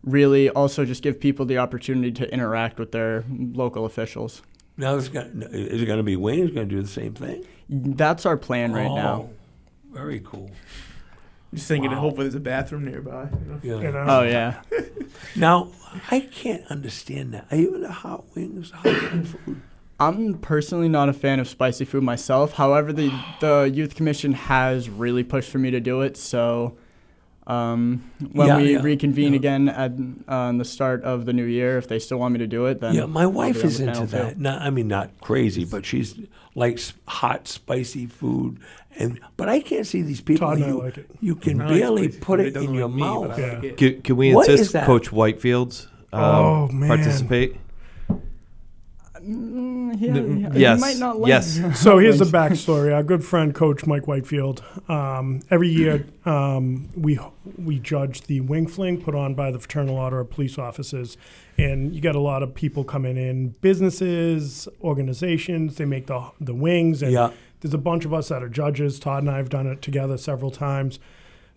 [0.04, 4.42] really also just give people the opportunity to interact with their local officials.
[4.76, 5.14] Now, is it
[5.86, 6.44] going to be Wayne?
[6.44, 7.46] Is going to do the same thing?
[7.70, 9.30] That's our plan right now.
[9.30, 9.30] Oh,
[9.92, 10.52] Very cool.
[11.54, 12.00] Just thinking, Wow.
[12.00, 13.30] hopefully there's a bathroom nearby.
[13.32, 13.60] you know?
[13.64, 13.88] Yeah.
[13.88, 14.06] You know?
[14.08, 14.62] Oh yeah.
[15.36, 15.70] Now,
[16.12, 17.48] I can't understand that.
[17.50, 19.62] Are you into hot wings, hot food?
[20.00, 22.54] I'm personally not a fan of spicy food myself.
[22.54, 26.18] However, the the youth commission has really pushed for me to do it.
[26.18, 26.78] So,
[27.48, 28.04] um,
[28.34, 29.38] when Yeah, we yeah, reconvene yeah.
[29.40, 29.94] again at
[30.28, 32.80] on the start of the new year, if they still want me to do it,
[32.82, 34.18] then Yeah, my wife is into panel, too.
[34.18, 34.40] that.
[34.40, 36.16] Not, I mean, not crazy, but she's
[36.56, 38.60] likes hot, spicy food.
[39.00, 40.48] And but I can't see these people.
[40.48, 41.10] Todd and I you, like it.
[41.22, 42.48] you can I barely spicy put food.
[42.48, 43.30] it doesn't in your me, mouth.
[43.30, 43.72] Like Yeah.
[43.74, 44.86] Can, can we What is insist?
[44.86, 46.88] Coach Whitefield's um, Oh, man.
[46.90, 47.56] participate?
[49.28, 50.80] Mm, he, N- he- he yes.
[50.80, 51.60] might not like Yes.
[51.80, 52.94] So here's the backstory.
[52.96, 54.64] Our good friend, Coach Mike Whitefield.
[54.88, 57.20] Um, every year, um, we
[57.58, 61.18] we judge the wing fling put on by the Fraternal Order of Police Officers,
[61.58, 65.76] and you got a lot of people coming in, businesses, organizations.
[65.76, 67.32] They make the the wings, and Yeah.
[67.60, 68.98] there's a bunch of us that are judges.
[69.00, 71.00] Todd and I have done it together several times.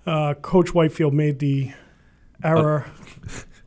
[0.07, 1.70] Uh, Coach Whitefield made the
[2.42, 2.86] error.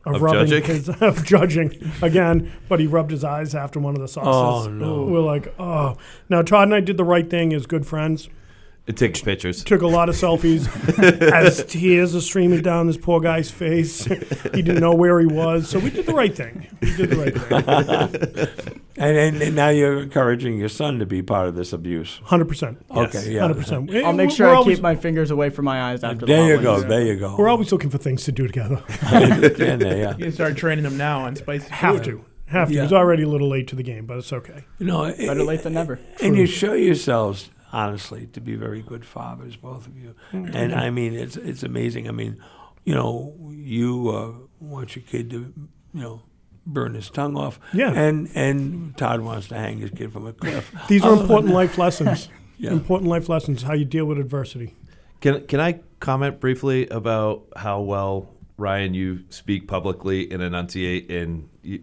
[0.06, 0.64] Of, Of rubbing judging?
[0.74, 4.66] his of judging again, but he rubbed his eyes after one of the sauces.
[4.66, 5.04] Oh, no.
[5.04, 5.96] We're like, oh.
[6.28, 8.28] Now Todd and I did the right thing as good friends.
[8.86, 9.64] It takes pictures.
[9.64, 10.68] Took a lot of selfies
[11.32, 14.04] as tears are streaming down this poor guy's face.
[14.04, 16.66] he didn't know where he was, so we did the right thing.
[16.82, 18.80] We did the right thing.
[18.96, 22.20] And, and, and now you're encouraging your son to be part of this abuse.
[22.22, 22.78] Hundred percent.
[22.88, 23.40] Okay, yeah.
[23.40, 23.92] Hundred percent.
[23.92, 26.62] I'll make sure I keep my fingers away from my eyes after the There you
[26.62, 26.74] go.
[26.74, 26.86] wings.
[26.86, 27.34] There you go.
[27.36, 28.80] We're always looking for things to do together.
[29.10, 30.10] understand that, yeah.
[30.16, 32.04] You can start training them now on spicy Have food.
[32.04, 32.24] to.
[32.46, 32.74] Have to.
[32.74, 32.82] Yeah.
[32.82, 34.64] He's already a little late to the game, but it's okay.
[34.78, 35.98] You know, Better eh, late than never.
[36.22, 40.14] And you show yourselves, honestly, to be very good fathers, both of you.
[40.32, 42.08] And I mean, it's it's amazing.
[42.08, 42.42] I mean,
[42.84, 45.52] you know, you uh, want your kid to,
[45.92, 46.22] you know,
[46.66, 47.58] burn his tongue off.
[47.72, 47.92] Yeah.
[47.92, 50.72] And and Todd wants to hang his kid from a cliff.
[50.88, 52.28] These are Other important life lessons.
[52.56, 52.70] Yeah.
[52.70, 53.64] Important life lessons.
[53.64, 54.76] How you deal with adversity.
[55.20, 61.48] Can can I comment briefly about how well Ryan you speak publicly and enunciate and
[61.62, 61.82] you,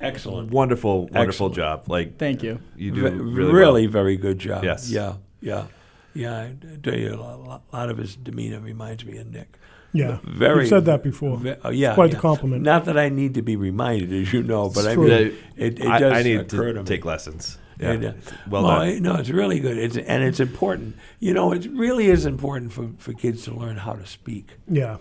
[0.00, 0.50] Excellent.
[0.50, 1.54] wonderful wonderful Excellent.
[1.54, 1.84] job.
[1.88, 2.60] Like Thank you.
[2.76, 3.92] you do Ve- really, really well.
[3.92, 4.64] very good job.
[4.64, 4.90] Yes.
[4.90, 5.14] Yeah.
[5.40, 5.66] Yeah.
[6.14, 6.36] Yeah.
[6.40, 9.58] I tell you, a lot, lot of his demeanor reminds me of Nick.
[9.92, 10.18] Yeah.
[10.22, 10.60] Very.
[10.60, 11.38] You've said that before.
[11.38, 11.88] ve- oh, yeah.
[11.90, 12.62] It's quite the compliment.
[12.62, 15.10] Not that I need to be reminded, as you know, but It's I mean,
[15.56, 16.84] it, it I, does I need occur to me.
[16.84, 17.58] take lessons.
[17.80, 17.92] Yeah.
[17.92, 18.12] And, uh,
[18.50, 18.88] well well, done.
[18.88, 19.78] I- no, it's really good.
[19.78, 20.96] It's and it's important.
[21.20, 24.98] You know, it really is important for, for kids to learn how to speak Yeah.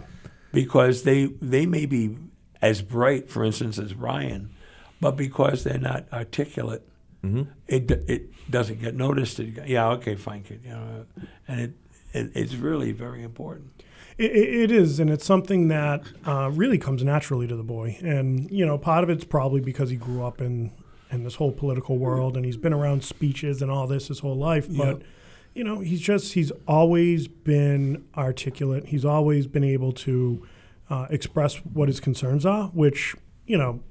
[0.54, 2.18] because they they may be
[2.62, 4.52] as bright, for instance, as Ryan,
[5.02, 6.84] but because they're not articulate,
[7.24, 7.50] Mm-hmm.
[7.68, 9.40] it it doesn't get noticed.
[9.40, 10.62] It, yeah, okay, fine, kid.
[10.64, 11.06] You know,
[11.48, 11.74] and it,
[12.14, 13.84] it it's really very important.
[14.20, 17.98] It, it it is, and it's something that uh, really comes naturally to the boy.
[18.02, 20.72] And you know, part of it's probably because he grew up in
[21.12, 24.38] in this whole political world, and he's been around speeches and all this his whole
[24.38, 24.68] life.
[24.70, 25.02] But
[25.56, 28.86] you know, he's just he's always been articulate.
[28.86, 30.48] He's always been able to
[30.92, 33.16] uh, express what his concerns are, which
[33.48, 33.82] you know.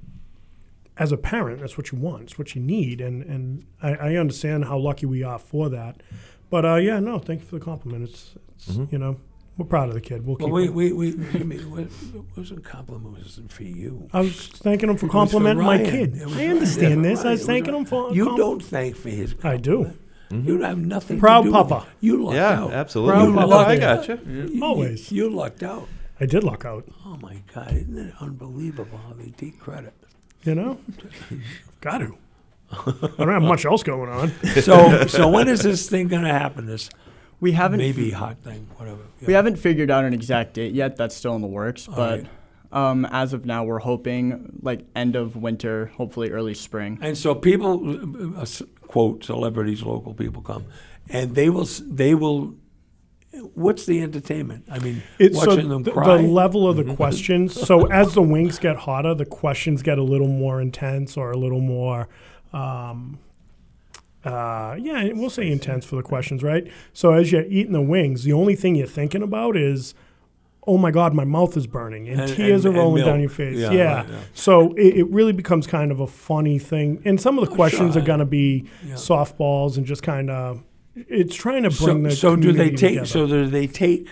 [0.98, 2.22] As a parent, that's what you want.
[2.22, 6.02] It's what you need, and and I, I understand how lucky we are for that.
[6.48, 8.04] But uh, yeah, no, thank you for the compliment.
[8.08, 9.20] It's, it's you know
[9.58, 10.24] we're proud of the kid.
[10.26, 10.72] We'll Well, keep.
[10.74, 10.96] we him.
[10.96, 11.26] we we.
[11.34, 14.08] I mean, it wasn't compliment was for you.
[14.14, 16.18] I was thanking him for It was for complimenting my kid.
[16.22, 17.24] I understand Yeah, this.
[17.26, 17.82] I was It was thanking Ryan.
[17.84, 18.14] him for.
[18.14, 19.34] You com- don't thank for his.
[19.44, 19.92] I do.
[20.30, 21.20] You have nothing.
[21.20, 21.74] Proud to do papa.
[21.74, 21.88] With it.
[22.00, 22.72] You lucked Yeah, out.
[22.72, 23.12] absolutely.
[23.12, 23.46] Proud You papa.
[23.46, 24.06] lucked I out.
[24.06, 24.20] gotcha.
[24.26, 25.12] You- Always.
[25.12, 25.88] You lucked out.
[26.18, 26.84] I did luck out.
[27.04, 27.72] Oh my God!
[27.74, 29.92] Isn't it unbelievable how they take credit?
[30.46, 30.78] You know,
[31.80, 32.16] got to.
[32.70, 34.32] I don't have much else going on.
[34.62, 36.66] So, so when is this thing going to happen?
[36.66, 36.88] This
[37.40, 39.02] We haven't maybe hot thing, whatever.
[39.26, 40.96] We haven't figured out an exact date yet.
[40.96, 41.86] That's still in the works.
[41.86, 42.90] But right.
[42.90, 46.98] um, as of now, we're hoping like end of winter, hopefully early spring.
[47.00, 48.46] And so people, uh, uh,
[48.86, 50.66] quote celebrities, local people come,
[51.08, 52.54] and they will s- they will.
[53.54, 54.64] What's the entertainment?
[54.70, 56.16] I mean, It's so watching them the, cry.
[56.16, 57.52] the level of the questions.
[57.54, 61.36] So as the wings get hotter, the questions get a little more intense or a
[61.36, 62.08] little more.
[62.52, 63.18] Um,
[64.24, 66.66] uh, yeah, we'll say intense for the questions, right?
[66.92, 69.94] So as you're eating the wings, the only thing you're thinking about is,
[70.66, 73.28] oh my God, my mouth is burning, and, And- tears and- are rolling down your
[73.30, 73.56] face.
[73.56, 73.94] Yeah, Yeah.
[73.98, 74.18] right, yeah.
[74.34, 77.92] So it, it really becomes kind of a funny thing, and some of the questions
[77.92, 78.02] sure.
[78.02, 78.94] are going to be Yeah.
[78.94, 80.64] softballs and just kind of.
[80.96, 82.78] It's trying to bring so, the so do they take?
[82.94, 83.06] together.
[83.06, 84.08] So do they take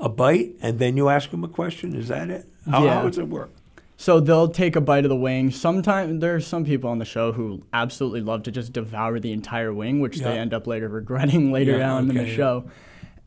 [0.00, 1.94] a bite and then you ask them a question?
[1.94, 2.46] Is that it?
[2.68, 2.94] How, Yeah.
[2.94, 3.50] how does it work?
[3.96, 5.50] So they'll take a bite of the wing.
[5.50, 9.30] Sometimes there are some people on the show who absolutely love to just devour the
[9.32, 12.36] entire wing, which they end up later regretting later Yeah, on in the okay, yeah.
[12.36, 12.64] show.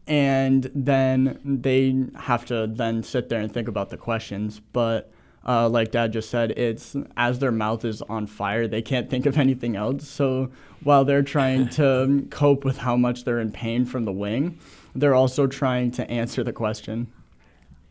[0.07, 4.59] And then they have to then sit there and think about the questions.
[4.73, 5.12] But
[5.47, 9.25] uh, like Dad just said, it's as their mouth is on fire, they can't think
[9.25, 10.07] of anything else.
[10.07, 10.49] So
[10.83, 14.57] while they're trying to cope with how much they're in pain from the wing,
[14.95, 17.07] they're also trying to answer the question.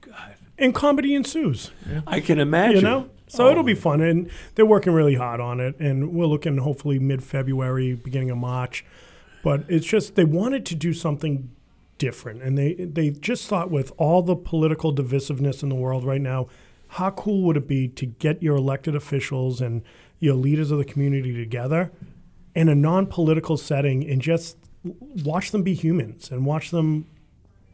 [0.00, 0.36] God.
[0.58, 1.70] and comedy ensues.
[2.06, 2.76] I can imagine.
[2.76, 3.50] You know, so Oh.
[3.50, 7.22] it'll be fun, and they're working really hard on it, and we're looking hopefully mid
[7.22, 8.84] February, beginning of March.
[9.42, 11.50] But it's just they wanted to do something
[11.98, 16.20] different, and they they just thought with all the political divisiveness in the world right
[16.20, 16.47] now,
[16.93, 19.83] how cool would it be to get your elected officials and
[20.19, 21.91] your leaders of the community together
[22.55, 24.59] in a non-political setting and just
[25.25, 27.07] watch them be humans and watch them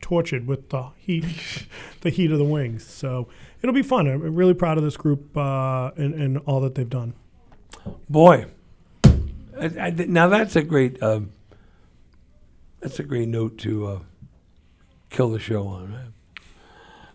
[0.01, 1.25] tortured with the heat,
[2.03, 2.87] the heat of the wings.
[2.87, 3.27] So
[3.61, 4.07] it'll be fun.
[4.07, 7.15] I'm really proud of this group uh, and, and all that they've done.
[8.09, 8.47] Boy,
[9.05, 11.33] I, I, now that's a great um,
[12.79, 13.99] that's a great note to uh,
[15.11, 15.93] kill the show on.
[15.93, 16.13] Right?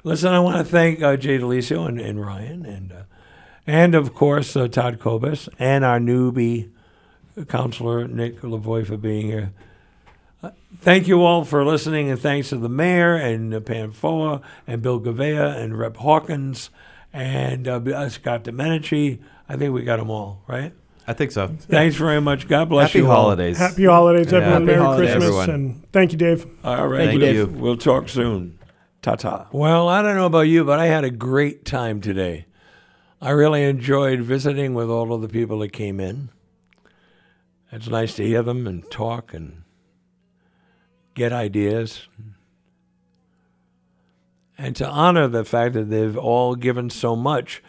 [0.04, 3.04] Listen, I want to thank uh, Jay DiLisio and, and Ryan, and uh,
[3.66, 6.70] and of course uh, Todd Kobus and our newbie
[7.48, 9.54] councilor Nick Lavoie for being here.
[10.44, 10.52] Uh,
[10.82, 14.82] Thank you all for listening, and thanks to the mayor and uh, Pam Foa and
[14.82, 16.70] Bill Gouveia and Rep Hawkins
[17.14, 19.20] and uh, uh, Scott Domenici.
[19.48, 20.74] I think we got them all, right?
[21.08, 21.48] I think so.
[21.48, 22.48] Thanks very much.
[22.50, 23.06] God bless Happy you.
[23.10, 23.24] all.
[23.24, 23.58] holidays.
[23.58, 24.38] Happy holidays, Yeah.
[24.40, 24.54] everyone.
[24.54, 25.24] Happy Merry holidays, Christmas.
[25.28, 25.50] everyone.
[25.50, 26.46] And thank you, Dave.
[26.64, 27.08] All right.
[27.08, 27.46] Thank you.
[27.48, 28.58] We'll talk soon.
[29.04, 29.48] Ta ta.
[29.52, 32.46] Well, I don't know about you, but I had a great time today.
[33.22, 36.30] I really enjoyed visiting with all of the people that came in.
[37.70, 39.64] It's nice to hear them and talk and
[41.16, 42.08] get ideas.
[44.58, 47.62] And to honor the fact that they've all given so much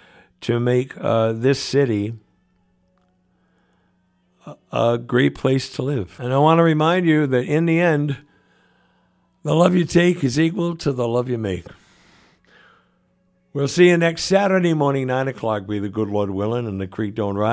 [0.43, 2.15] to make uh, this city
[4.47, 6.17] a- a great place to live.
[6.21, 8.19] And I want to remind you that in the end,
[9.45, 11.67] the love you take is equal to the love you make.
[13.53, 16.89] We'll see you next Saturday morning, 9 o'clock, be the good Lord willing, and the
[16.89, 17.53] creek don't rise.